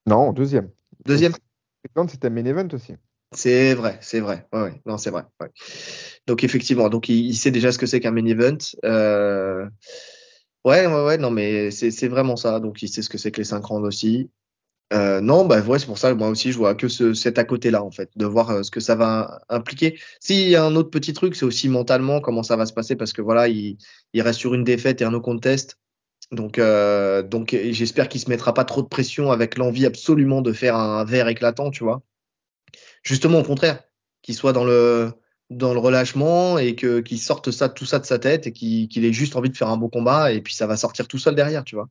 Non, 0.06 0.32
deuxième. 0.32 0.70
Deuxième? 1.05 1.32
Strickland, 1.81 2.09
c'était 2.09 2.28
un 2.28 2.31
main 2.31 2.44
event 2.44 2.69
aussi. 2.73 2.94
C'est 3.32 3.74
vrai, 3.74 3.98
c'est 4.00 4.20
vrai. 4.20 4.46
Ouais, 4.52 4.62
ouais. 4.62 4.82
Non, 4.86 4.96
c'est 4.96 5.10
vrai. 5.10 5.24
Donc 6.26 6.44
effectivement, 6.44 6.88
donc 6.88 7.09
il, 7.09 7.34
sait 7.34 7.50
déjà 7.50 7.72
ce 7.72 7.78
que 7.78 7.86
c'est 7.86 8.00
qu'un 8.00 8.10
main 8.10 8.26
event. 8.26 8.59
Euh, 8.84 9.66
Ouais, 10.64 10.86
ouais, 10.86 11.05
ouais. 11.05 11.18
Non, 11.18 11.30
mais 11.30 11.70
c'est 11.70 12.09
vraiment 12.09 12.36
ça. 12.36 12.60
Donc 12.60 12.82
il 12.82 12.88
sait 12.88 13.02
ce 13.02 13.09
que 13.09 13.18
c'est 13.18 13.30
que 13.30 13.38
les 13.38 13.44
5 13.44 13.64
rounds 13.64 13.86
aussi. 13.86 14.30
Euh, 14.92 15.20
non, 15.20 15.46
bah 15.46 15.60
ouais, 15.62 15.78
c'est 15.78 15.86
pour 15.86 15.98
ça 15.98 16.12
que 16.12 16.16
moi 16.16 16.28
aussi 16.28 16.52
je 16.52 16.59
vois 16.59 16.74
que 16.74 16.88
ce, 16.88 17.14
cet 17.14 17.38
à 17.38 17.44
côté-là 17.44 17.84
en 17.84 17.90
fait, 17.90 18.10
de 18.16 18.26
voir 18.26 18.50
euh, 18.50 18.62
ce 18.62 18.70
que 18.70 18.80
ça 18.80 18.96
va 18.96 19.40
impliquer. 19.50 19.98
S'il 20.20 20.48
y 20.48 20.56
a 20.56 20.64
un 20.64 20.76
autre 20.76 20.90
petit 20.90 21.12
truc, 21.12 21.36
c'est 21.36 21.44
aussi 21.44 21.68
mentalement 21.68 22.20
comment 22.20 22.42
ça 22.42 22.56
va 22.56 22.66
se 22.66 22.72
passer 22.72 22.96
parce 22.96 23.12
que 23.12 23.22
voilà, 23.22 23.48
il, 23.48 23.78
reste 24.16 24.40
sur 24.40 24.55
une 24.55 24.64
défaite 24.64 25.02
et 25.02 25.05
un 25.05 25.10
no 25.12 25.20
contest. 25.20 25.78
Donc, 26.32 26.60
donc 27.30 27.56
j'espère 27.70 28.09
qu'il 28.09 28.20
se 28.20 28.28
mettra 28.30 28.55
pas 28.55 28.64
trop 28.64 28.82
de 28.82 28.88
pression 28.88 29.30
avec 29.30 29.59
l'envie 29.59 29.86
absolument 29.86 30.42
de 30.42 30.52
faire 30.52 30.76
un 30.76 31.05
verre 31.05 31.28
éclatant, 31.28 31.70
tu 31.70 31.84
vois. 31.84 32.02
Justement, 33.02 33.38
au 33.40 33.44
contraire, 33.44 33.82
qu'il 34.22 34.34
soit 34.34 34.52
dans 34.52 34.64
le 34.64 35.12
dans 35.50 35.72
le 35.72 35.78
relâchement 35.78 36.58
et 36.58 36.74
que 36.74 37.00
qu'il 37.00 37.18
sorte 37.18 37.50
ça 37.50 37.70
tout 37.70 37.86
ça 37.86 37.98
de 37.98 38.04
sa 38.04 38.18
tête 38.18 38.46
et 38.46 38.52
qu'il 38.52 38.88
qu'il 38.88 39.04
ait 39.04 39.12
juste 39.12 39.34
envie 39.36 39.48
de 39.48 39.56
faire 39.56 39.68
un 39.68 39.78
beau 39.78 39.88
combat 39.88 40.30
et 40.32 40.42
puis 40.42 40.54
ça 40.54 40.66
va 40.66 40.76
sortir 40.76 41.08
tout 41.08 41.18
seul 41.18 41.34
derrière, 41.34 41.64
tu 41.64 41.74
vois. 41.74 41.88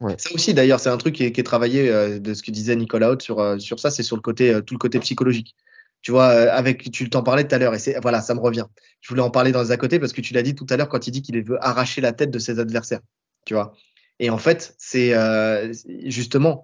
Ouais. 0.00 0.14
Ça 0.16 0.30
aussi, 0.32 0.54
d'ailleurs, 0.54 0.80
c'est 0.80 0.88
un 0.88 0.96
truc 0.96 1.14
qui 1.14 1.24
est, 1.24 1.32
qui 1.32 1.40
est 1.40 1.44
travaillé 1.44 1.90
euh, 1.90 2.18
de 2.18 2.32
ce 2.32 2.42
que 2.42 2.50
disait 2.50 2.74
Nicolas 2.74 3.10
Haute 3.10 3.20
sur, 3.20 3.38
euh, 3.38 3.58
sur 3.58 3.78
ça, 3.78 3.90
c'est 3.90 4.02
sur 4.02 4.16
le 4.16 4.22
côté, 4.22 4.50
euh, 4.50 4.62
tout 4.62 4.72
le 4.72 4.78
côté 4.78 4.98
psychologique. 4.98 5.54
Tu 6.02 6.10
vois, 6.10 6.30
euh, 6.30 6.48
avec, 6.50 6.90
tu 6.90 7.10
t'en 7.10 7.22
parlais 7.22 7.46
tout 7.46 7.54
à 7.54 7.58
l'heure, 7.58 7.74
et 7.74 7.78
c'est, 7.78 8.00
voilà, 8.00 8.22
ça 8.22 8.34
me 8.34 8.40
revient. 8.40 8.64
Je 9.02 9.08
voulais 9.10 9.20
en 9.20 9.30
parler 9.30 9.52
dans 9.52 9.62
les 9.62 9.72
à 9.72 9.76
côté 9.76 9.98
parce 9.98 10.14
que 10.14 10.22
tu 10.22 10.32
l'as 10.32 10.42
dit 10.42 10.54
tout 10.54 10.66
à 10.70 10.78
l'heure 10.78 10.88
quand 10.88 11.06
il 11.06 11.10
dit 11.10 11.20
qu'il 11.20 11.42
veut 11.44 11.62
arracher 11.62 12.00
la 12.00 12.12
tête 12.12 12.30
de 12.30 12.38
ses 12.38 12.58
adversaires. 12.58 13.00
Tu 13.44 13.52
vois. 13.52 13.74
Et 14.18 14.30
en 14.30 14.38
fait, 14.38 14.74
c'est, 14.78 15.14
euh, 15.14 15.72
justement, 16.04 16.62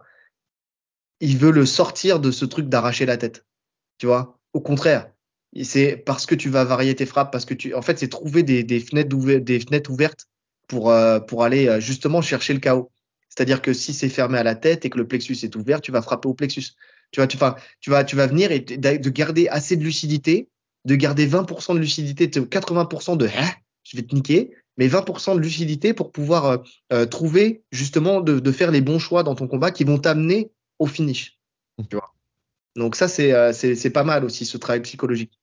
il 1.21 1.39
veut 1.39 1.51
le 1.51 1.67
sortir 1.67 2.21
de 2.21 2.31
ce 2.31 2.45
truc 2.45 2.69
d'arracher 2.69 3.07
la 3.07 3.17
tête. 3.17 3.45
Tu 3.99 4.07
vois? 4.07 4.39
Au 4.53 4.61
contraire. 4.61 5.11
C'est 5.63 5.97
parce 5.97 6.27
que 6.27 6.35
tu 6.35 6.51
vas 6.51 6.65
varier 6.65 6.95
tes 6.95 7.07
frappes, 7.07 7.33
parce 7.33 7.47
que 7.47 7.55
tu, 7.55 7.75
en 7.75 7.81
fait, 7.81 7.99
c'est 7.99 8.09
trouver 8.09 8.43
des, 8.43 8.63
des 8.63 8.81
fenêtres 8.81 9.17
ouvertes, 9.91 10.29
pour, 10.67 10.91
euh, 10.91 11.21
pour 11.21 11.45
aller 11.45 11.69
euh, 11.69 11.81
justement 11.81 12.23
chercher 12.23 12.53
le 12.55 12.61
chaos. 12.61 12.91
C'est-à-dire 13.29 13.63
que 13.63 13.73
si 13.73 13.93
c'est 13.93 14.09
fermé 14.09 14.39
à 14.39 14.43
la 14.43 14.55
tête 14.55 14.85
et 14.85 14.91
que 14.91 14.99
le 14.99 15.07
plexus 15.07 15.39
est 15.43 15.55
ouvert, 15.57 15.81
tu 15.81 15.93
vas 15.93 16.03
frapper 16.03 16.29
au 16.29 16.35
plexus. 16.35 16.73
Tu 17.11 17.21
vois, 17.21 17.27
tu, 17.27 17.37
enfin, 17.37 17.57
tu 17.81 17.91
vas, 17.91 18.05
tu 18.05 18.17
vas 18.17 18.27
venir 18.27 18.51
et 18.51 18.61
de 18.61 18.77
de 18.77 19.11
garder 19.11 19.49
assez 19.49 19.77
de 19.77 19.85
lucidité, 19.85 20.49
de 20.85 20.95
garder 20.95 21.27
20% 21.27 21.75
de 21.75 21.79
lucidité, 21.79 22.27
de 22.27 22.41
80% 22.41 23.17
de 23.17 23.27
Hein, 23.27 23.51
je 23.85 23.97
vais 23.97 24.03
te 24.03 24.15
niquer, 24.15 24.53
mais 24.77 24.89
20% 24.89 25.35
de 25.35 25.41
lucidité 25.41 25.93
pour 25.93 26.13
pouvoir 26.13 26.45
euh, 26.47 26.57
euh, 26.93 27.07
trouver 27.07 27.63
justement 27.71 28.21
de, 28.21 28.41
de 28.41 28.53
faire 28.53 28.71
les 28.71 28.81
bons 28.81 28.99
choix 28.99 29.23
dans 29.23 29.35
ton 29.35 29.47
combat 29.47 29.71
qui 29.71 29.85
vont 29.85 29.99
t'amener 29.99 30.51
au 30.79 30.87
finish. 30.87 31.39
Tu 31.91 31.97
vois. 31.97 32.15
Donc 32.77 32.97
ça, 32.97 33.09
c'est 33.09 33.33
euh, 33.33 33.53
c'est 33.53 33.75
c'est 33.75 33.91
pas 33.91 34.05
mal 34.05 34.25
aussi 34.25 34.45
ce 34.45 34.59
travail 34.59 34.83
psychologique. 34.83 35.39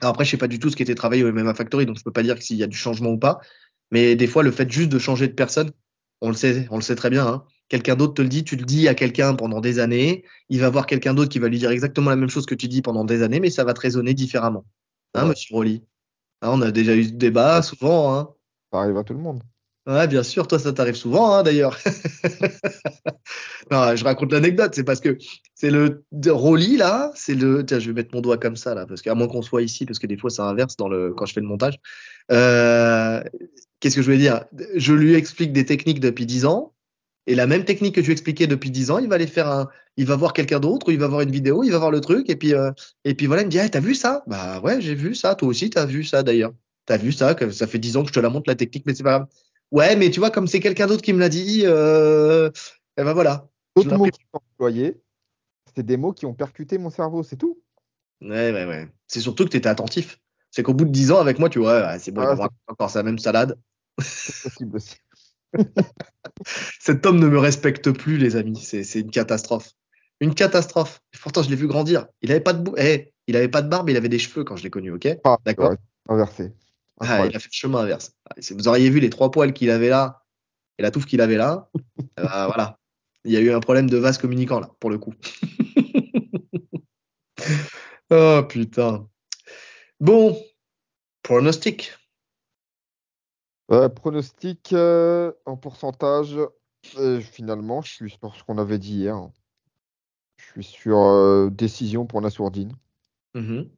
Alors 0.00 0.10
après, 0.12 0.24
je 0.24 0.30
sais 0.30 0.36
pas 0.36 0.48
du 0.48 0.58
tout 0.58 0.70
ce 0.70 0.76
qui 0.76 0.82
était 0.82 0.94
travaillé 0.94 1.24
au 1.24 1.32
MMA 1.32 1.54
Factory, 1.54 1.86
donc 1.86 1.98
je 1.98 2.04
peux 2.04 2.12
pas 2.12 2.22
dire 2.22 2.40
s'il 2.42 2.56
y 2.56 2.62
a 2.62 2.66
du 2.66 2.76
changement 2.76 3.10
ou 3.10 3.18
pas. 3.18 3.40
Mais 3.90 4.16
des 4.16 4.26
fois, 4.26 4.42
le 4.42 4.50
fait 4.50 4.70
juste 4.70 4.90
de 4.90 4.98
changer 4.98 5.28
de 5.28 5.34
personne, 5.34 5.70
on 6.20 6.28
le 6.28 6.34
sait, 6.34 6.66
on 6.70 6.76
le 6.76 6.82
sait 6.82 6.96
très 6.96 7.10
bien. 7.10 7.26
Hein. 7.26 7.44
Quelqu'un 7.68 7.96
d'autre 7.96 8.14
te 8.14 8.22
le 8.22 8.28
dit, 8.28 8.44
tu 8.44 8.56
le 8.56 8.64
dis 8.64 8.88
à 8.88 8.94
quelqu'un 8.94 9.34
pendant 9.34 9.60
des 9.60 9.78
années, 9.78 10.24
il 10.48 10.60
va 10.60 10.68
voir 10.70 10.86
quelqu'un 10.86 11.14
d'autre 11.14 11.30
qui 11.30 11.38
va 11.38 11.48
lui 11.48 11.58
dire 11.58 11.70
exactement 11.70 12.10
la 12.10 12.16
même 12.16 12.28
chose 12.28 12.44
que 12.46 12.54
tu 12.54 12.68
dis 12.68 12.82
pendant 12.82 13.04
des 13.04 13.22
années, 13.22 13.40
mais 13.40 13.50
ça 13.50 13.64
va 13.64 13.72
te 13.72 13.80
résonner 13.80 14.14
différemment. 14.14 14.64
Hein, 15.14 15.22
Ouais. 15.24 15.28
monsieur 15.30 15.54
Rolly 15.54 15.84
Hein, 16.42 16.50
On 16.52 16.60
a 16.62 16.70
déjà 16.72 16.94
eu 16.94 17.04
ce 17.04 17.12
débat 17.12 17.62
souvent. 17.62 18.14
Hein. 18.18 18.34
Ça 18.72 18.80
arrive 18.80 18.96
à 18.98 19.04
tout 19.04 19.14
le 19.14 19.20
monde. 19.20 19.42
Ouais, 19.86 20.08
bien 20.08 20.22
sûr, 20.22 20.48
toi, 20.48 20.58
ça 20.58 20.72
t'arrive 20.72 20.94
souvent, 20.94 21.34
hein, 21.34 21.42
d'ailleurs. 21.42 21.78
non, 23.70 23.94
je 23.94 24.04
raconte 24.04 24.32
l'anecdote, 24.32 24.72
c'est 24.74 24.84
parce 24.84 25.00
que 25.00 25.18
c'est 25.54 25.70
le 25.70 26.02
Rolly, 26.26 26.78
là, 26.78 27.12
c'est 27.14 27.34
le. 27.34 27.64
Tiens, 27.66 27.78
je 27.78 27.88
vais 27.88 27.92
mettre 27.92 28.14
mon 28.14 28.22
doigt 28.22 28.38
comme 28.38 28.56
ça, 28.56 28.74
là, 28.74 28.86
parce 28.86 29.02
qu'à 29.02 29.14
moins 29.14 29.28
qu'on 29.28 29.42
soit 29.42 29.60
ici, 29.60 29.84
parce 29.84 29.98
que 29.98 30.06
des 30.06 30.16
fois, 30.16 30.30
ça 30.30 30.44
inverse 30.44 30.76
dans 30.76 30.88
le... 30.88 31.12
quand 31.12 31.26
je 31.26 31.34
fais 31.34 31.40
le 31.42 31.46
montage. 31.46 31.78
Euh, 32.32 33.22
Qu'est-ce 33.80 33.96
que 33.96 34.00
je 34.00 34.06
voulais 34.06 34.18
dire? 34.18 34.44
Je 34.74 34.94
lui 34.94 35.14
explique 35.14 35.52
des 35.52 35.66
techniques 35.66 36.00
depuis 36.00 36.24
10 36.24 36.46
ans, 36.46 36.72
et 37.26 37.34
la 37.34 37.46
même 37.46 37.64
technique 37.66 37.94
que 37.94 38.00
je 38.00 38.06
lui 38.06 38.12
expliquais 38.12 38.46
depuis 38.46 38.70
10 38.70 38.90
ans, 38.90 38.98
il 38.98 39.08
va 39.08 39.16
aller 39.16 39.26
faire 39.26 39.48
un. 39.48 39.68
Il 39.98 40.06
va 40.06 40.16
voir 40.16 40.32
quelqu'un 40.32 40.60
d'autre, 40.60 40.88
ou 40.88 40.92
il 40.92 40.98
va 40.98 41.08
voir 41.08 41.20
une 41.20 41.30
vidéo, 41.30 41.62
il 41.62 41.70
va 41.70 41.78
voir 41.78 41.90
le 41.90 42.00
truc, 42.00 42.30
et 42.30 42.36
puis, 42.36 42.54
euh, 42.54 42.70
et 43.04 43.14
puis 43.14 43.26
voilà, 43.26 43.42
il 43.42 43.46
me 43.46 43.50
dit 43.50 43.58
hey, 43.58 43.70
T'as 43.70 43.80
vu 43.80 43.94
ça? 43.94 44.22
Bah 44.26 44.60
ouais, 44.60 44.80
j'ai 44.80 44.94
vu 44.94 45.14
ça, 45.14 45.34
toi 45.34 45.48
aussi, 45.48 45.68
t'as 45.68 45.84
vu 45.84 46.04
ça, 46.04 46.22
d'ailleurs. 46.22 46.52
T'as 46.86 46.96
vu 46.98 47.12
ça, 47.12 47.36
ça 47.50 47.66
fait 47.66 47.78
10 47.78 47.96
ans 47.98 48.02
que 48.02 48.08
je 48.08 48.14
te 48.14 48.20
la 48.20 48.30
montre, 48.30 48.48
la 48.48 48.54
technique, 48.56 48.84
mais 48.86 48.94
c'est 48.94 49.02
pas 49.02 49.18
grave. 49.18 49.28
Ouais, 49.74 49.96
mais 49.96 50.08
tu 50.08 50.20
vois, 50.20 50.30
comme 50.30 50.46
c'est 50.46 50.60
quelqu'un 50.60 50.86
d'autre 50.86 51.02
qui 51.02 51.12
me 51.12 51.18
l'a 51.18 51.28
dit, 51.28 51.62
euh, 51.64 52.48
eh 52.96 53.02
ben 53.02 53.12
voilà. 53.12 53.48
D'autres 53.74 53.96
mots 53.96 54.04
qui 54.04 54.20
sont 54.32 54.40
employés, 54.52 55.00
c'est 55.74 55.84
des 55.84 55.96
mots 55.96 56.12
qui 56.12 56.26
ont 56.26 56.32
percuté 56.32 56.78
mon 56.78 56.90
cerveau, 56.90 57.24
c'est 57.24 57.34
tout. 57.34 57.60
Ouais, 58.20 58.52
ouais, 58.52 58.66
ouais. 58.66 58.88
C'est 59.08 59.18
surtout 59.18 59.44
que 59.44 59.48
tu 59.48 59.56
étais 59.56 59.68
attentif. 59.68 60.20
C'est 60.52 60.62
qu'au 60.62 60.74
bout 60.74 60.84
de 60.84 60.92
10 60.92 61.10
ans 61.10 61.18
avec 61.18 61.40
moi, 61.40 61.48
tu 61.48 61.58
vois, 61.58 61.80
ouais, 61.80 61.98
c'est 61.98 62.12
bon, 62.12 62.22
Ah, 62.22 62.36
raconter 62.36 62.54
encore 62.68 62.88
sa 62.88 63.02
même 63.02 63.18
salade. 63.18 63.58
C'est 64.00 64.48
possible 64.48 64.76
aussi. 64.76 64.94
Cet 66.78 67.04
homme 67.04 67.18
ne 67.18 67.26
me 67.26 67.38
respecte 67.40 67.90
plus, 67.90 68.16
les 68.16 68.36
amis. 68.36 68.60
C'est 68.62 68.84
c'est 68.84 69.00
une 69.00 69.10
catastrophe. 69.10 69.72
Une 70.20 70.34
catastrophe. 70.34 71.00
Pourtant, 71.20 71.42
je 71.42 71.50
l'ai 71.50 71.56
vu 71.56 71.66
grandir. 71.66 72.06
Il 72.22 72.30
avait 72.30 72.40
pas 72.40 72.52
de 72.52 72.62
bou- 72.62 72.76
eh, 72.78 73.12
il 73.26 73.34
avait 73.36 73.48
pas 73.48 73.60
de 73.60 73.68
barbe, 73.68 73.90
il 73.90 73.96
avait 73.96 74.08
des 74.08 74.20
cheveux 74.20 74.44
quand 74.44 74.54
je 74.54 74.62
l'ai 74.62 74.70
connu, 74.70 74.92
ok? 74.92 75.08
Ah, 75.24 75.36
D'accord. 75.44 75.74
inversé. 76.08 76.52
Ah, 77.00 77.26
il 77.26 77.34
a 77.34 77.38
fait 77.38 77.48
le 77.48 77.52
chemin 77.52 77.80
inverse. 77.80 78.12
Ah, 78.28 78.34
si 78.38 78.54
Vous 78.54 78.68
auriez 78.68 78.90
vu 78.90 79.00
les 79.00 79.10
trois 79.10 79.30
poils 79.30 79.52
qu'il 79.52 79.70
avait 79.70 79.88
là 79.88 80.22
et 80.78 80.82
la 80.82 80.90
touffe 80.90 81.06
qu'il 81.06 81.20
avait 81.20 81.36
là. 81.36 81.70
ben, 82.16 82.16
voilà. 82.46 82.78
Il 83.24 83.32
y 83.32 83.36
a 83.36 83.40
eu 83.40 83.50
un 83.50 83.60
problème 83.60 83.88
de 83.88 83.96
vase 83.96 84.18
communicant 84.18 84.60
là, 84.60 84.70
pour 84.80 84.90
le 84.90 84.98
coup. 84.98 85.14
oh 88.10 88.42
putain. 88.48 89.08
Bon, 90.00 90.36
pronostic. 91.22 91.94
Euh, 93.70 93.88
pronostic 93.88 94.74
euh, 94.74 95.32
en 95.46 95.56
pourcentage, 95.56 96.36
euh, 96.98 97.20
finalement, 97.20 97.80
je 97.80 97.92
suis 97.92 98.10
sur 98.10 98.36
ce 98.36 98.44
qu'on 98.44 98.58
avait 98.58 98.78
dit 98.78 98.96
hier. 98.96 99.16
Je 100.36 100.44
suis 100.44 100.64
sur 100.64 100.98
euh, 100.98 101.48
décision 101.50 102.06
pour 102.06 102.20
Nassourdine. 102.20 102.74
Mhm. 103.34 103.70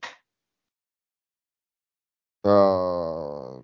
Euh, 2.46 3.60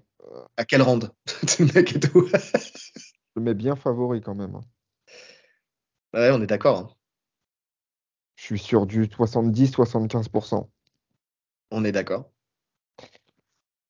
À 0.57 0.65
quelle 0.65 0.83
ronde 0.83 1.13
Le 1.59 1.73
mec 1.75 1.97
et 1.97 2.01
tout? 2.01 2.27
je 2.27 3.37
le 3.37 3.43
mets 3.43 3.55
bien 3.55 3.77
favori 3.77 4.21
quand 4.21 4.35
même. 4.35 4.55
hein. 4.57 4.63
Ouais, 6.15 6.31
on 6.33 6.43
est 6.43 6.47
d'accord. 6.47 6.79
hein. 6.79 6.91
Je 8.37 8.45
suis 8.45 8.59
sur 8.59 8.87
du 8.87 9.07
70-75%. 9.07 10.69
On 11.71 11.85
est 11.85 11.93
d'accord. 11.93 12.31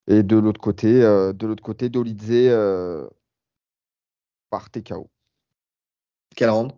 Et 0.08 0.22
de 0.22 0.36
l'autre 0.36 0.60
côté, 0.60 1.02
euh, 1.02 1.32
de 1.32 1.46
l'autre 1.46 1.62
côté, 1.62 1.88
Dolidze 1.88 2.30
euh, 2.30 3.08
par 4.50 4.68
TKO. 4.70 5.10
Quelle 6.36 6.50
ronde? 6.50 6.72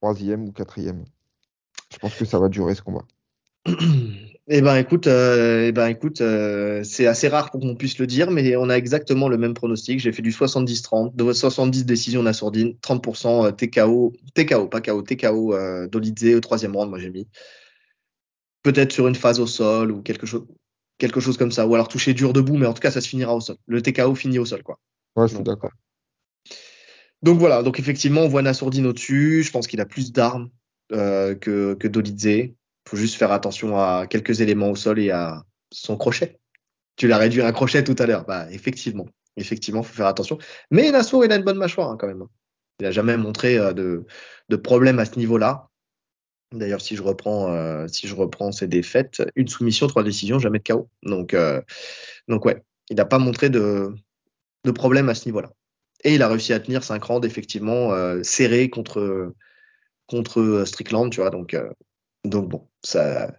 Troisième 0.00 0.44
ou 0.48 0.52
quatrième. 0.52 1.04
Je 1.90 1.98
pense 1.98 2.14
que 2.14 2.24
ça 2.24 2.38
va 2.38 2.48
durer 2.48 2.74
ce 2.74 2.82
combat. 2.82 3.04
Eh 4.46 4.60
ben 4.60 4.76
écoute, 4.76 5.06
euh, 5.06 5.68
eh 5.68 5.72
ben 5.72 5.86
écoute, 5.86 6.20
euh, 6.20 6.84
c'est 6.84 7.06
assez 7.06 7.28
rare 7.28 7.50
pour 7.50 7.60
qu'on 7.62 7.76
puisse 7.76 7.98
le 7.98 8.06
dire, 8.06 8.30
mais 8.30 8.56
on 8.56 8.68
a 8.68 8.74
exactement 8.74 9.28
le 9.28 9.38
même 9.38 9.54
pronostic. 9.54 10.00
J'ai 10.00 10.12
fait 10.12 10.20
du 10.20 10.32
70-30, 10.32 11.16
de 11.16 11.32
70 11.32 11.86
décisions 11.86 12.22
Nassourdine, 12.22 12.74
30% 12.82 13.56
TKO, 13.56 14.12
TKO, 14.34 14.68
pas 14.68 14.82
KO, 14.82 15.00
TKO 15.00 15.54
euh, 15.54 15.88
Dolidze 15.88 16.34
au 16.34 16.40
troisième 16.40 16.76
round, 16.76 16.90
moi 16.90 16.98
j'ai 16.98 17.08
mis. 17.08 17.26
Peut-être 18.62 18.92
sur 18.92 19.08
une 19.08 19.14
phase 19.14 19.40
au 19.40 19.46
sol 19.46 19.90
ou 19.90 20.02
quelque 20.02 20.26
chose, 20.26 20.44
quelque 20.98 21.20
chose 21.20 21.38
comme 21.38 21.52
ça, 21.52 21.66
ou 21.66 21.74
alors 21.74 21.88
toucher 21.88 22.12
dur 22.12 22.34
debout, 22.34 22.58
mais 22.58 22.66
en 22.66 22.74
tout 22.74 22.82
cas 22.82 22.90
ça 22.90 23.00
se 23.00 23.08
finira 23.08 23.34
au 23.34 23.40
sol. 23.40 23.56
Le 23.66 23.80
TKO 23.80 24.14
finit 24.14 24.38
au 24.38 24.44
sol, 24.44 24.62
quoi. 24.62 24.78
Ouais, 25.16 25.26
je 25.26 25.36
suis 25.36 25.42
d'accord. 25.42 25.72
Donc 27.22 27.38
voilà, 27.38 27.62
donc 27.62 27.78
effectivement 27.78 28.20
on 28.20 28.28
voit 28.28 28.42
Nassourdine 28.42 28.86
au-dessus. 28.86 29.42
Je 29.42 29.50
pense 29.50 29.66
qu'il 29.66 29.80
a 29.80 29.86
plus 29.86 30.12
d'armes 30.12 30.50
euh, 30.92 31.34
que, 31.34 31.72
que 31.72 31.88
Dolidze 31.88 32.52
faut 32.88 32.96
juste 32.96 33.16
faire 33.16 33.32
attention 33.32 33.78
à 33.78 34.06
quelques 34.08 34.40
éléments 34.40 34.70
au 34.70 34.76
sol 34.76 34.98
et 34.98 35.10
à 35.10 35.44
son 35.72 35.96
crochet. 35.96 36.38
Tu 36.96 37.08
l'as 37.08 37.18
réduit 37.18 37.42
à 37.42 37.46
un 37.46 37.52
crochet 37.52 37.82
tout 37.82 37.96
à 37.98 38.06
l'heure. 38.06 38.24
Bah, 38.24 38.46
effectivement. 38.50 39.06
Effectivement, 39.36 39.82
faut 39.82 39.94
faire 39.94 40.06
attention. 40.06 40.38
Mais 40.70 40.90
Nassour, 40.92 41.24
il 41.24 41.32
a 41.32 41.36
une 41.36 41.42
bonne 41.42 41.58
mâchoire, 41.58 41.90
hein, 41.90 41.96
quand 41.98 42.06
même. 42.06 42.22
Il 42.78 42.84
n'a 42.84 42.92
jamais 42.92 43.16
montré 43.16 43.58
euh, 43.58 43.72
de, 43.72 44.04
de 44.48 44.56
problème 44.56 44.98
à 44.98 45.04
ce 45.04 45.18
niveau-là. 45.18 45.68
D'ailleurs, 46.52 46.80
si 46.80 46.94
je 46.94 47.02
reprends, 47.02 47.52
euh, 47.52 47.88
si 47.88 48.06
je 48.06 48.14
reprends 48.14 48.52
ses 48.52 48.68
défaites, 48.68 49.22
une 49.34 49.48
soumission, 49.48 49.88
trois 49.88 50.04
décisions, 50.04 50.38
jamais 50.38 50.58
de 50.58 50.62
chaos. 50.62 50.88
Donc, 51.02 51.34
euh, 51.34 51.60
donc 52.28 52.44
ouais, 52.44 52.62
il 52.90 52.96
n'a 52.96 53.04
pas 53.04 53.18
montré 53.18 53.50
de, 53.50 53.92
de 54.64 54.70
problème 54.70 55.08
à 55.08 55.16
ce 55.16 55.26
niveau-là. 55.26 55.50
Et 56.04 56.14
il 56.14 56.22
a 56.22 56.28
réussi 56.28 56.52
à 56.52 56.60
tenir 56.60 56.84
cinq 56.84 57.02
rounds 57.02 57.26
effectivement 57.26 57.90
serré 58.22 58.68
contre 58.68 59.32
contre 60.06 60.64
Strickland, 60.66 61.10
tu 61.10 61.20
vois. 61.22 61.30
Donc, 61.30 61.56
donc 62.24 62.48
bon, 62.48 62.68
ça, 62.82 63.38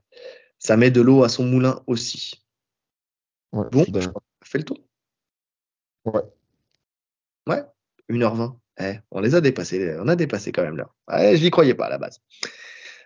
ça 0.59 0.77
met 0.77 0.91
de 0.91 1.01
l'eau 1.01 1.23
à 1.23 1.29
son 1.29 1.45
moulin 1.45 1.81
aussi. 1.87 2.45
Ouais, 3.51 3.65
bon, 3.71 3.85
je 3.87 4.01
je 4.01 4.07
crois 4.09 4.21
a 4.41 4.45
fait 4.45 4.57
le 4.59 4.63
tour. 4.63 4.79
Ouais. 6.05 6.21
Ouais, 7.47 7.63
1h20. 8.09 8.57
Eh, 8.79 8.99
on 9.11 9.21
les 9.21 9.35
a 9.35 9.41
dépassés, 9.41 9.95
on 9.99 10.07
a 10.07 10.15
dépassé 10.15 10.51
quand 10.51 10.63
même 10.63 10.77
là. 10.77 10.89
Ouais, 11.07 11.37
je 11.37 11.43
n'y 11.43 11.51
croyais 11.51 11.73
pas 11.73 11.85
à 11.85 11.89
la 11.89 11.97
base. 11.97 12.19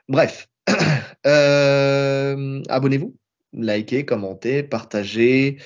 Bref, 0.07 0.49
euh, 1.27 2.61
abonnez-vous, 2.67 3.15
likez, 3.53 4.05
commentez, 4.05 4.63
partagez. 4.63 5.59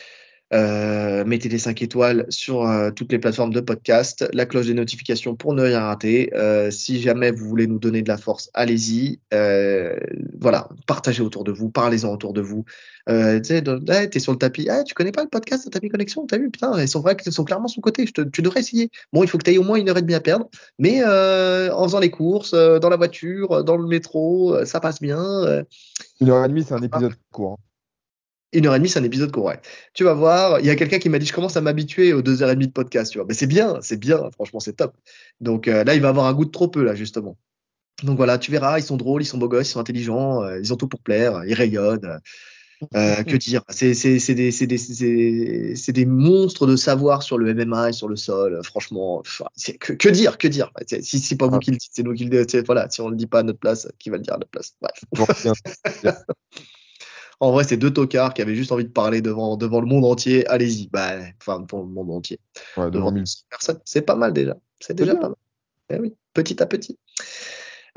Euh, 0.54 1.26
mettez 1.26 1.50
les 1.50 1.58
5 1.58 1.82
étoiles 1.82 2.26
sur 2.30 2.68
euh, 2.68 2.92
toutes 2.92 3.12
les 3.12 3.18
plateformes 3.18 3.54
de 3.54 3.60
podcast, 3.60 4.30
la 4.34 4.46
cloche 4.46 4.68
des 4.68 4.76
notifications 4.76 5.36
pour 5.36 5.54
ne 5.54 5.64
rien 5.64 5.80
rater. 5.80 6.32
Euh, 6.36 6.70
si 6.70 7.02
jamais 7.02 7.32
vous 7.32 7.48
voulez 7.48 7.66
nous 7.66 7.80
donner 7.80 8.04
de 8.04 8.08
la 8.08 8.18
force, 8.18 8.50
allez-y. 8.54 9.20
Voilà, 10.40 10.70
partagez 10.86 11.24
autour 11.24 11.44
de 11.44 11.52
vous, 11.52 11.70
parlez-en 11.70 12.14
autour 12.14 12.34
de 12.34 12.42
vous. 12.42 12.66
Tu 13.08 13.14
sais, 13.44 13.64
hey, 13.88 14.10
t'es 14.10 14.20
sur 14.20 14.32
le 14.32 14.38
tapis, 14.38 14.68
hey, 14.70 14.84
tu 14.84 14.94
connais 14.94 15.12
pas 15.12 15.24
le 15.24 15.30
podcast 15.30 15.66
de 15.66 15.70
Tapis 15.70 15.90
Connexion, 15.90 16.26
t'as 16.26 16.38
vu, 16.38 16.50
putain, 16.50 16.80
ils 16.80 16.88
sont 16.88 17.02
vrai 17.02 17.16
qu'ils 17.16 17.32
sont 17.32 17.44
clairement 17.44 17.68
sous 17.68 17.82
côté, 17.82 18.06
te, 18.06 18.22
tu 18.22 18.42
devrais 18.42 18.60
essayer. 18.60 18.90
Bon, 19.12 19.24
il 19.24 19.30
faut 19.30 19.38
que 19.38 19.44
tu 19.44 19.52
aies 19.52 19.58
au 19.58 19.64
moins 19.64 19.78
une 19.78 19.90
heure 19.90 19.98
et 19.98 20.02
demie 20.02 20.14
à 20.14 20.22
perdre, 20.22 20.50
mais 20.78 21.04
en 21.04 21.84
faisant 21.84 22.00
les 22.00 22.12
courses, 22.12 22.54
dans 22.54 22.90
la 22.90 22.98
voiture, 22.98 23.64
dans 23.64 23.78
le 23.78 23.88
métro, 23.88 24.64
ça 24.66 24.80
passe 24.80 25.02
bien. 25.02 25.64
Une 26.22 26.30
heure 26.30 26.46
et 26.46 26.48
demie, 26.48 26.64
c'est 26.64 26.76
un 26.76 26.82
épisode 26.82 27.14
court. 27.32 27.54
Hein. 27.54 27.73
Une 28.54 28.68
heure 28.68 28.76
et 28.76 28.80
demie, 28.80 28.90
c'est 28.90 29.00
un 29.00 29.04
épisode 29.04 29.32
court. 29.32 29.46
Ouais. 29.46 29.60
Tu 29.94 30.04
vas 30.04 30.14
voir, 30.14 30.60
il 30.60 30.66
y 30.66 30.70
a 30.70 30.76
quelqu'un 30.76 31.00
qui 31.00 31.10
m'a 31.10 31.20
dit 31.20 31.26
je 31.26 31.34
commence 31.34 31.58
à 31.58 31.62
m'habituer 31.62 32.14
aux 32.14 32.22
deux 32.22 32.44
heures 32.44 32.50
et 32.50 32.56
demie 32.56 32.68
de 32.68 32.72
podcast. 32.72 33.12
Tu 33.12 33.18
vois, 33.18 33.26
mais 33.28 33.34
c'est 33.34 33.48
bien, 33.48 33.80
c'est 33.82 34.00
bien. 34.00 34.30
Franchement, 34.32 34.60
c'est 34.60 34.74
top. 34.74 34.96
Donc 35.42 35.68
euh, 35.68 35.84
là, 35.84 35.96
il 35.96 36.02
va 36.02 36.10
avoir 36.10 36.28
un 36.28 36.34
goût 36.34 36.46
de 36.46 36.52
trop 36.52 36.68
peu 36.68 36.84
là 36.84 36.96
justement. 36.96 37.38
Donc 38.04 38.18
voilà, 38.18 38.38
tu 38.38 38.52
verras, 38.52 38.80
ils 38.80 38.84
sont 38.84 38.98
drôles, 38.98 39.22
ils 39.22 39.26
sont 39.26 39.38
beaux 39.38 39.48
gosses, 39.48 39.70
ils 39.70 39.72
sont 39.72 39.80
intelligents, 39.80 40.44
euh, 40.44 40.60
ils 40.60 40.74
ont 40.74 40.78
tout 40.78 40.88
pour 40.88 41.00
plaire, 41.00 41.44
ils 41.46 41.54
rayonnent. 41.54 42.20
Euh, 42.96 43.24
que 43.24 43.38
dire 43.38 43.64
C'est 43.70 43.94
des, 43.94 44.52
des, 44.52 45.92
des, 45.94 46.06
monstres 46.06 46.68
de 46.68 46.76
savoir 46.76 47.24
sur 47.24 47.38
le 47.38 47.54
MMA 47.54 47.90
et 47.90 47.94
sur 47.94 48.08
le 48.08 48.16
sol. 48.16 48.60
Franchement, 48.64 49.24
que, 49.80 49.94
que, 49.94 50.10
dire 50.10 50.38
Que 50.38 50.48
dire 50.48 50.72
Si 51.02 51.20
c'est 51.20 51.38
pas 51.38 51.48
vous 51.48 51.60
qui 51.60 51.72
le 51.72 51.78
dites, 51.78 51.92
c'est 51.94 52.04
nous 52.04 52.14
qui 52.14 52.26
le 52.26 52.46
dites. 52.46 52.66
Voilà, 52.66 52.90
si 52.90 53.02
on 53.02 53.10
le 53.10 53.16
dit 53.16 53.28
pas 53.28 53.40
à 53.40 53.44
notre 53.44 53.60
place, 53.60 53.88
qui 54.00 54.10
va 54.10 54.18
le 54.18 54.24
dire 54.24 54.34
à 54.34 54.38
notre 54.38 54.52
place 54.52 54.76
Bref. 54.82 55.46
En 57.40 57.52
vrai, 57.52 57.64
c'est 57.64 57.78
deux 57.78 57.92
tocards 57.92 58.34
qui 58.34 58.42
avaient 58.42 58.56
juste 58.56 58.72
envie 58.72 58.86
de 58.86 58.90
parler 58.90 59.22
devant, 59.22 59.58
devant 59.58 59.82
le 59.82 59.88
monde 59.88 60.06
entier. 60.06 60.48
Allez-y. 60.48 60.88
Bah, 60.90 61.16
enfin, 61.42 61.60
devant 61.60 61.84
le 61.84 61.90
monde 61.90 62.12
entier. 62.12 62.40
Ouais, 62.78 62.90
devant 62.92 63.12
1000 63.12 63.24
personnes. 63.50 63.80
C'est 63.86 64.04
pas 64.04 64.16
mal 64.16 64.34
déjà. 64.34 64.56
C'est 64.80 64.94
déjà 64.94 65.16
pas 65.16 65.30
mal. 65.30 65.38
Eh 65.90 66.00
oui, 66.00 66.16
petit 66.34 66.62
à 66.62 66.66
petit. 66.66 66.98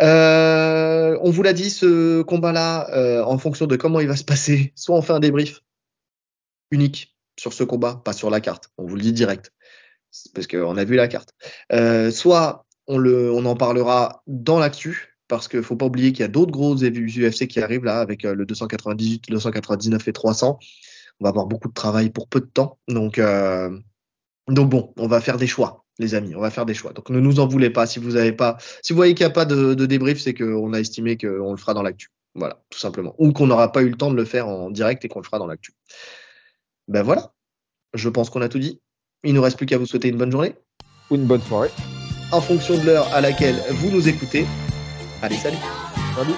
Euh, 0.03 1.19
on 1.23 1.31
vous 1.31 1.43
l'a 1.43 1.53
dit, 1.53 1.71
ce 1.71 2.23
combat-là, 2.23 2.91
euh, 2.91 3.25
en 3.25 3.39
fonction 3.39 3.67
de 3.67 3.77
comment 3.77 4.01
il 4.01 4.09
va 4.09 4.17
se 4.17 4.25
passer, 4.25 4.73
soit 4.75 4.97
on 4.97 5.03
fait 5.03 5.13
un 5.13 5.21
débrief 5.21 5.63
unique 6.71 7.17
sur 7.39 7.53
ce 7.53 7.65
combat, 7.65 8.01
pas 8.05 8.13
sur 8.13 8.31
la 8.31 8.41
carte. 8.41 8.71
On 8.79 8.87
vous 8.87 8.97
le 8.97 9.03
dit 9.03 9.13
direct. 9.13 9.53
Parce 10.35 10.47
qu'on 10.47 10.77
a 10.77 10.85
vu 10.85 10.97
la 10.97 11.09
carte. 11.09 11.35
Euh, 11.73 12.11
soit 12.11 12.67
on, 12.87 12.99
le, 12.99 13.31
on 13.33 13.45
en 13.45 13.57
parlera 13.57 14.23
dans 14.27 14.59
l'actu, 14.59 15.16
parce 15.29 15.49
qu'il 15.49 15.63
faut 15.63 15.77
pas 15.77 15.87
oublier 15.87 16.13
qu'il 16.13 16.21
y 16.21 16.25
a 16.25 16.29
d'autres 16.29 16.53
grosses 16.53 16.83
UFC 16.83 17.47
qui 17.47 17.61
arrivent 17.61 17.85
là 17.85 18.01
avec 18.01 18.25
euh, 18.25 18.35
le 18.35 18.47
298, 18.47 19.31
299 19.31 20.09
et 20.09 20.13
300. 20.13 20.59
On 21.21 21.25
va 21.25 21.31
avoir 21.31 21.47
beaucoup 21.47 21.69
de 21.69 21.75
travail 21.75 22.11
pour 22.11 22.29
peu 22.29 22.41
de 22.41 22.47
temps. 22.47 22.79
Donc, 22.89 23.19
euh, 23.19 23.77
donc 24.49 24.71
bon, 24.71 24.93
on 24.97 25.09
va 25.09 25.21
faire 25.21 25.37
des 25.37 25.47
choix, 25.47 25.85
les 25.99 26.15
amis. 26.15 26.35
On 26.35 26.41
va 26.41 26.51
faire 26.51 26.67
des 26.67 26.75
choix. 26.75 26.93
Donc 26.93 27.11
ne 27.11 27.21
nous 27.21 27.41
en 27.41 27.47
voulez 27.47 27.71
pas 27.71 27.87
si 27.87 27.99
vous 27.99 28.17
avez 28.17 28.33
pas, 28.33 28.59
si 28.83 28.93
vous 28.93 28.97
voyez 28.97 29.15
qu'il 29.15 29.25
n'y 29.25 29.31
a 29.31 29.35
pas 29.35 29.45
de, 29.45 29.75
de 29.75 29.87
débrief, 29.87 30.21
c'est 30.21 30.35
qu'on 30.35 30.73
a 30.73 30.81
estimé 30.81 31.17
qu'on 31.17 31.51
le 31.51 31.57
fera 31.57 31.75
dans 31.75 31.83
l'actu. 31.83 32.09
Voilà, 32.35 32.63
tout 32.71 32.79
simplement. 32.79 33.15
Ou 33.19 33.33
qu'on 33.33 33.47
n'aura 33.47 33.73
pas 33.73 33.83
eu 33.83 33.89
le 33.89 33.97
temps 33.97 34.11
de 34.11 34.17
le 34.17 34.25
faire 34.25 34.47
en 34.47 34.71
direct 34.71 35.05
et 35.05 35.09
qu'on 35.09 35.21
le 35.21 35.25
fera 35.25 35.39
dans 35.39 35.47
l'actu. 35.47 35.73
Ben 36.87 37.03
voilà. 37.03 37.33
Je 37.95 38.09
pense 38.11 38.29
qu'on 38.29 38.43
a 38.43 38.49
tout 38.49 38.59
dit. 38.59 38.81
Il 39.25 39.31
ne 39.31 39.37
nous 39.37 39.43
reste 39.43 39.57
plus 39.57 39.67
qu'à 39.67 39.79
vous 39.79 39.87
souhaiter 39.87 40.09
une 40.09 40.19
bonne 40.19 40.31
journée. 40.31 40.55
Ou 41.11 41.15
une 41.15 41.27
bonne 41.27 41.41
soirée. 41.41 41.71
En 42.33 42.41
fonction 42.41 42.77
de 42.77 42.85
l'heure 42.85 43.13
à 43.15 43.21
laquelle 43.21 43.57
vous 43.71 43.91
nous 43.91 44.09
écoutez. 44.09 44.45
Allez, 45.23 45.39
salut. 45.39 45.59
Salut. 46.15 46.37